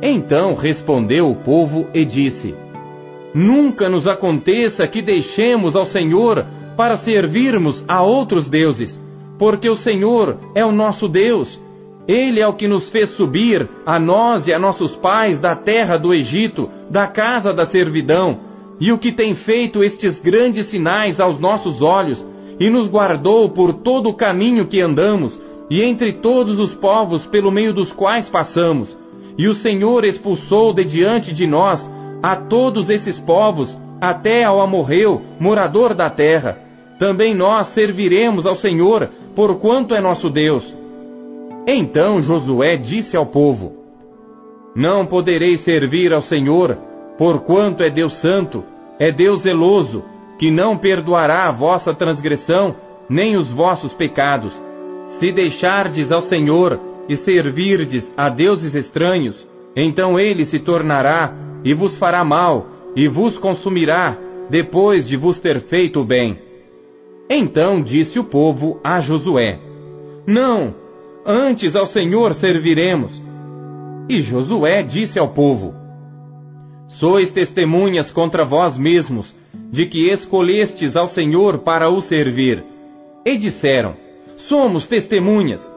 Então 0.00 0.54
respondeu 0.54 1.30
o 1.30 1.36
povo 1.36 1.88
e 1.94 2.04
disse: 2.04 2.54
Nunca 3.34 3.88
nos 3.88 4.06
aconteça 4.06 4.86
que 4.86 5.02
deixemos 5.02 5.74
ao 5.74 5.84
Senhor 5.84 6.44
para 6.76 6.96
servirmos 6.96 7.84
a 7.88 8.02
outros 8.02 8.48
deuses, 8.48 9.00
porque 9.38 9.68
o 9.68 9.76
Senhor 9.76 10.38
é 10.54 10.64
o 10.64 10.72
nosso 10.72 11.08
Deus. 11.08 11.60
Ele 12.06 12.40
é 12.40 12.46
o 12.46 12.54
que 12.54 12.68
nos 12.68 12.88
fez 12.90 13.10
subir, 13.10 13.68
a 13.86 13.98
nós 13.98 14.46
e 14.46 14.52
a 14.52 14.58
nossos 14.58 14.94
pais, 14.96 15.38
da 15.38 15.56
terra 15.56 15.96
do 15.96 16.12
Egito, 16.12 16.68
da 16.90 17.06
casa 17.06 17.52
da 17.52 17.64
servidão 17.64 18.54
e 18.80 18.92
o 18.92 18.98
que 18.98 19.12
tem 19.12 19.34
feito 19.34 19.82
estes 19.82 20.18
grandes 20.20 20.66
sinais 20.66 21.20
aos 21.20 21.38
nossos 21.38 21.80
olhos, 21.80 22.24
e 22.58 22.70
nos 22.70 22.88
guardou 22.88 23.48
por 23.50 23.74
todo 23.74 24.08
o 24.08 24.14
caminho 24.14 24.66
que 24.66 24.80
andamos, 24.80 25.40
e 25.70 25.82
entre 25.82 26.12
todos 26.14 26.58
os 26.58 26.74
povos 26.74 27.26
pelo 27.26 27.50
meio 27.50 27.72
dos 27.72 27.92
quais 27.92 28.28
passamos. 28.28 28.96
E 29.36 29.48
o 29.48 29.54
Senhor 29.54 30.04
expulsou 30.04 30.72
de 30.72 30.84
diante 30.84 31.32
de 31.32 31.46
nós 31.46 31.88
a 32.22 32.36
todos 32.36 32.90
esses 32.90 33.18
povos, 33.18 33.78
até 34.00 34.44
ao 34.44 34.60
amorreu, 34.60 35.20
morador 35.40 35.94
da 35.94 36.10
terra. 36.10 36.58
Também 36.98 37.34
nós 37.34 37.68
serviremos 37.68 38.46
ao 38.46 38.54
Senhor, 38.54 39.10
porquanto 39.34 39.94
é 39.94 40.00
nosso 40.00 40.30
Deus. 40.30 40.76
Então 41.66 42.22
Josué 42.22 42.76
disse 42.76 43.16
ao 43.16 43.26
povo: 43.26 43.72
Não 44.74 45.04
podereis 45.04 45.60
servir 45.60 46.12
ao 46.12 46.20
Senhor, 46.20 46.78
Porquanto 47.16 47.84
é 47.84 47.90
Deus 47.90 48.20
santo, 48.20 48.64
é 48.98 49.12
Deus 49.12 49.42
zeloso, 49.42 50.04
que 50.38 50.50
não 50.50 50.76
perdoará 50.76 51.48
a 51.48 51.52
vossa 51.52 51.94
transgressão, 51.94 52.74
nem 53.08 53.36
os 53.36 53.48
vossos 53.50 53.92
pecados. 53.94 54.60
Se 55.06 55.30
deixardes 55.30 56.10
ao 56.10 56.22
Senhor 56.22 56.80
e 57.08 57.16
servirdes 57.16 58.12
a 58.16 58.28
deuses 58.28 58.74
estranhos, 58.74 59.46
então 59.76 60.18
ele 60.18 60.44
se 60.44 60.58
tornará 60.58 61.32
e 61.64 61.72
vos 61.72 61.96
fará 61.98 62.24
mal, 62.24 62.66
e 62.96 63.06
vos 63.06 63.38
consumirá, 63.38 64.16
depois 64.50 65.06
de 65.06 65.16
vos 65.16 65.38
ter 65.38 65.60
feito 65.60 66.00
o 66.00 66.04
bem. 66.04 66.38
Então 67.28 67.82
disse 67.82 68.18
o 68.18 68.24
povo 68.24 68.80
a 68.84 69.00
Josué: 69.00 69.58
Não, 70.26 70.74
antes 71.24 71.74
ao 71.74 71.86
Senhor 71.86 72.34
serviremos. 72.34 73.22
E 74.08 74.20
Josué 74.20 74.82
disse 74.82 75.18
ao 75.18 75.28
povo: 75.28 75.74
Sois 76.86 77.30
testemunhas 77.30 78.12
contra 78.12 78.44
vós 78.44 78.76
mesmos, 78.76 79.34
de 79.70 79.86
que 79.86 80.10
escolhestes 80.10 80.96
ao 80.96 81.06
Senhor 81.06 81.58
para 81.58 81.88
o 81.88 82.00
servir. 82.00 82.62
E 83.24 83.38
disseram: 83.38 83.96
Somos 84.36 84.86
testemunhas. 84.86 85.72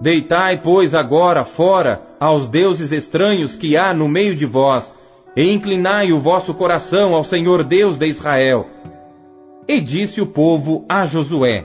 Deitai, 0.00 0.60
pois, 0.62 0.94
agora 0.94 1.44
fora 1.44 2.02
aos 2.20 2.48
deuses 2.48 2.92
estranhos 2.92 3.56
que 3.56 3.76
há 3.76 3.92
no 3.92 4.08
meio 4.08 4.34
de 4.36 4.46
vós, 4.46 4.92
e 5.36 5.52
inclinai 5.52 6.12
o 6.12 6.20
vosso 6.20 6.54
coração 6.54 7.14
ao 7.14 7.24
Senhor 7.24 7.64
Deus 7.64 7.98
de 7.98 8.06
Israel. 8.06 8.66
E 9.66 9.80
disse 9.80 10.20
o 10.20 10.26
povo 10.26 10.84
a 10.88 11.06
Josué: 11.06 11.64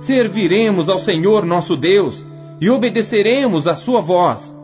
Serviremos 0.00 0.88
ao 0.88 0.98
Senhor 0.98 1.46
nosso 1.46 1.76
Deus 1.76 2.24
e 2.60 2.68
obedeceremos 2.68 3.66
a 3.66 3.74
sua 3.74 4.00
voz. 4.00 4.54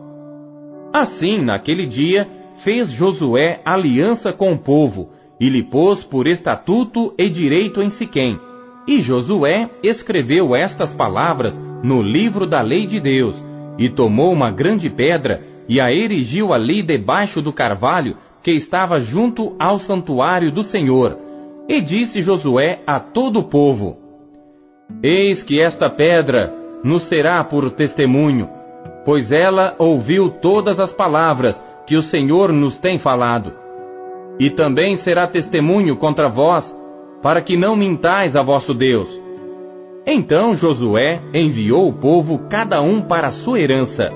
Assim, 0.93 1.41
naquele 1.41 1.87
dia, 1.87 2.27
fez 2.63 2.91
Josué 2.91 3.59
aliança 3.65 4.31
com 4.31 4.53
o 4.53 4.57
povo 4.57 5.09
e 5.39 5.49
lhe 5.49 5.63
pôs 5.63 6.03
por 6.03 6.27
estatuto 6.27 7.13
e 7.17 7.27
direito 7.27 7.81
em 7.81 7.89
Siquém. 7.89 8.39
E 8.87 9.01
Josué 9.01 9.69
escreveu 9.81 10.55
estas 10.55 10.93
palavras 10.93 11.59
no 11.83 12.01
livro 12.01 12.45
da 12.45 12.61
lei 12.61 12.85
de 12.85 12.99
Deus, 12.99 13.43
e 13.77 13.89
tomou 13.89 14.31
uma 14.31 14.51
grande 14.51 14.89
pedra 14.89 15.41
e 15.67 15.81
a 15.81 15.91
erigiu 15.91 16.53
ali 16.53 16.83
debaixo 16.83 17.41
do 17.41 17.51
carvalho 17.51 18.15
que 18.43 18.51
estava 18.51 18.99
junto 18.99 19.55
ao 19.57 19.79
santuário 19.79 20.51
do 20.51 20.63
Senhor. 20.63 21.17
E 21.67 21.79
disse 21.79 22.21
Josué 22.21 22.81
a 22.85 22.99
todo 22.99 23.39
o 23.39 23.43
povo: 23.43 23.97
Eis 25.01 25.41
que 25.41 25.61
esta 25.61 25.89
pedra 25.89 26.53
nos 26.83 27.03
será 27.07 27.43
por 27.43 27.71
testemunho, 27.71 28.49
pois 29.05 29.31
ela 29.31 29.75
ouviu 29.79 30.29
todas 30.29 30.79
as 30.79 30.91
palavras 30.91 31.61
que 31.85 31.95
o 31.95 32.01
Senhor 32.01 32.51
nos 32.51 32.77
tem 32.77 32.97
falado. 32.97 33.53
E 34.39 34.49
também 34.49 34.95
será 34.95 35.27
testemunho 35.27 35.95
contra 35.95 36.29
vós, 36.29 36.75
para 37.21 37.41
que 37.41 37.55
não 37.55 37.75
mintais 37.75 38.35
a 38.35 38.41
vosso 38.41 38.73
Deus. 38.73 39.21
Então 40.05 40.55
Josué 40.55 41.21
enviou 41.33 41.87
o 41.87 41.93
povo 41.93 42.39
cada 42.49 42.81
um 42.81 43.01
para 43.01 43.29
a 43.29 43.31
sua 43.31 43.59
herança. 43.59 44.09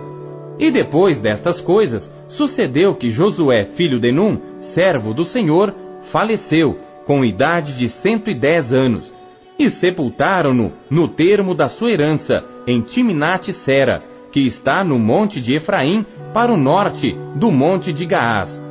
E 0.59 0.71
depois 0.71 1.19
destas 1.19 1.61
coisas, 1.61 2.11
sucedeu 2.27 2.95
que 2.95 3.09
Josué, 3.09 3.63
filho 3.63 3.99
de 3.99 4.11
Num, 4.11 4.37
servo 4.59 5.13
do 5.13 5.23
Senhor, 5.23 5.73
faleceu, 6.11 6.77
com 7.07 7.23
idade 7.23 7.77
de 7.77 7.87
cento 7.87 8.29
e 8.29 8.35
dez 8.35 8.73
anos, 8.73 9.13
e 9.57 9.69
sepultaram-no 9.69 10.73
no 10.89 11.07
termo 11.07 11.55
da 11.55 11.69
sua 11.69 11.89
herança, 11.89 12.43
em 12.67 12.81
Timnate-Sera, 12.81 14.03
que 14.29 14.41
está 14.41 14.83
no 14.83 14.99
monte 14.99 15.39
de 15.39 15.53
Efraim, 15.53 16.05
para 16.33 16.51
o 16.51 16.57
norte 16.57 17.15
do 17.33 17.49
monte 17.49 17.93
de 17.93 18.05
Gaás. 18.05 18.61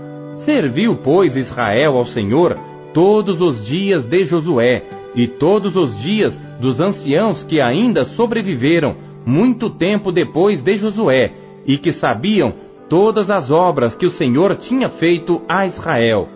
Serviu, 0.44 0.96
pois, 0.96 1.34
Israel 1.34 1.96
ao 1.96 2.04
Senhor 2.04 2.54
todos 2.92 3.40
os 3.40 3.66
dias 3.66 4.04
de 4.04 4.22
Josué, 4.22 4.84
e 5.14 5.26
todos 5.26 5.74
os 5.74 5.98
dias 5.98 6.38
dos 6.60 6.78
anciãos 6.78 7.42
que 7.42 7.58
ainda 7.58 8.04
sobreviveram, 8.04 8.96
muito 9.24 9.70
tempo 9.70 10.12
depois 10.12 10.60
de 10.60 10.76
Josué, 10.76 11.32
e 11.66 11.78
que 11.78 11.90
sabiam 11.90 12.52
todas 12.86 13.30
as 13.30 13.50
obras 13.50 13.94
que 13.94 14.04
o 14.04 14.10
Senhor 14.10 14.54
tinha 14.56 14.90
feito 14.90 15.40
a 15.48 15.64
Israel. 15.64 16.35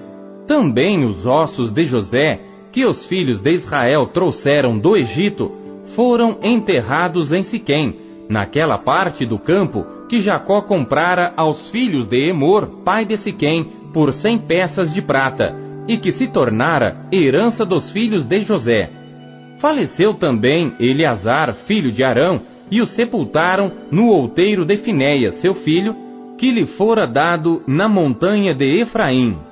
Também 0.51 1.05
os 1.05 1.25
ossos 1.25 1.71
de 1.71 1.85
José, 1.85 2.41
que 2.73 2.85
os 2.85 3.07
filhos 3.07 3.41
de 3.41 3.53
Israel 3.53 4.07
trouxeram 4.07 4.77
do 4.77 4.97
Egito, 4.97 5.53
foram 5.95 6.39
enterrados 6.43 7.33
em 7.33 7.45
Siquém, 7.45 7.97
naquela 8.29 8.77
parte 8.77 9.25
do 9.25 9.39
campo 9.39 9.87
que 10.09 10.19
Jacó 10.19 10.61
comprara 10.63 11.33
aos 11.37 11.71
filhos 11.71 12.09
de 12.09 12.29
Emor, 12.29 12.83
pai 12.85 13.07
de 13.07 13.17
Siquém, 13.17 13.65
por 13.95 14.13
cem 14.13 14.39
peças 14.39 14.93
de 14.93 15.01
prata, 15.01 15.55
e 15.87 15.97
que 15.97 16.11
se 16.11 16.27
tornara 16.27 17.07
herança 17.13 17.65
dos 17.65 17.89
filhos 17.93 18.27
de 18.27 18.41
José. 18.41 18.91
Faleceu 19.61 20.15
também 20.15 20.73
Eleazar, 20.81 21.55
filho 21.55 21.93
de 21.93 22.03
Arão, 22.03 22.41
e 22.69 22.81
o 22.81 22.87
sepultaram 22.87 23.71
no 23.89 24.09
outeiro 24.09 24.65
de 24.65 24.77
Finéia, 24.79 25.31
seu 25.31 25.55
filho, 25.55 25.95
que 26.37 26.51
lhe 26.51 26.67
fora 26.67 27.07
dado 27.07 27.63
na 27.69 27.89
montanha 27.89 28.53
de 28.53 28.81
Efraim. 28.81 29.49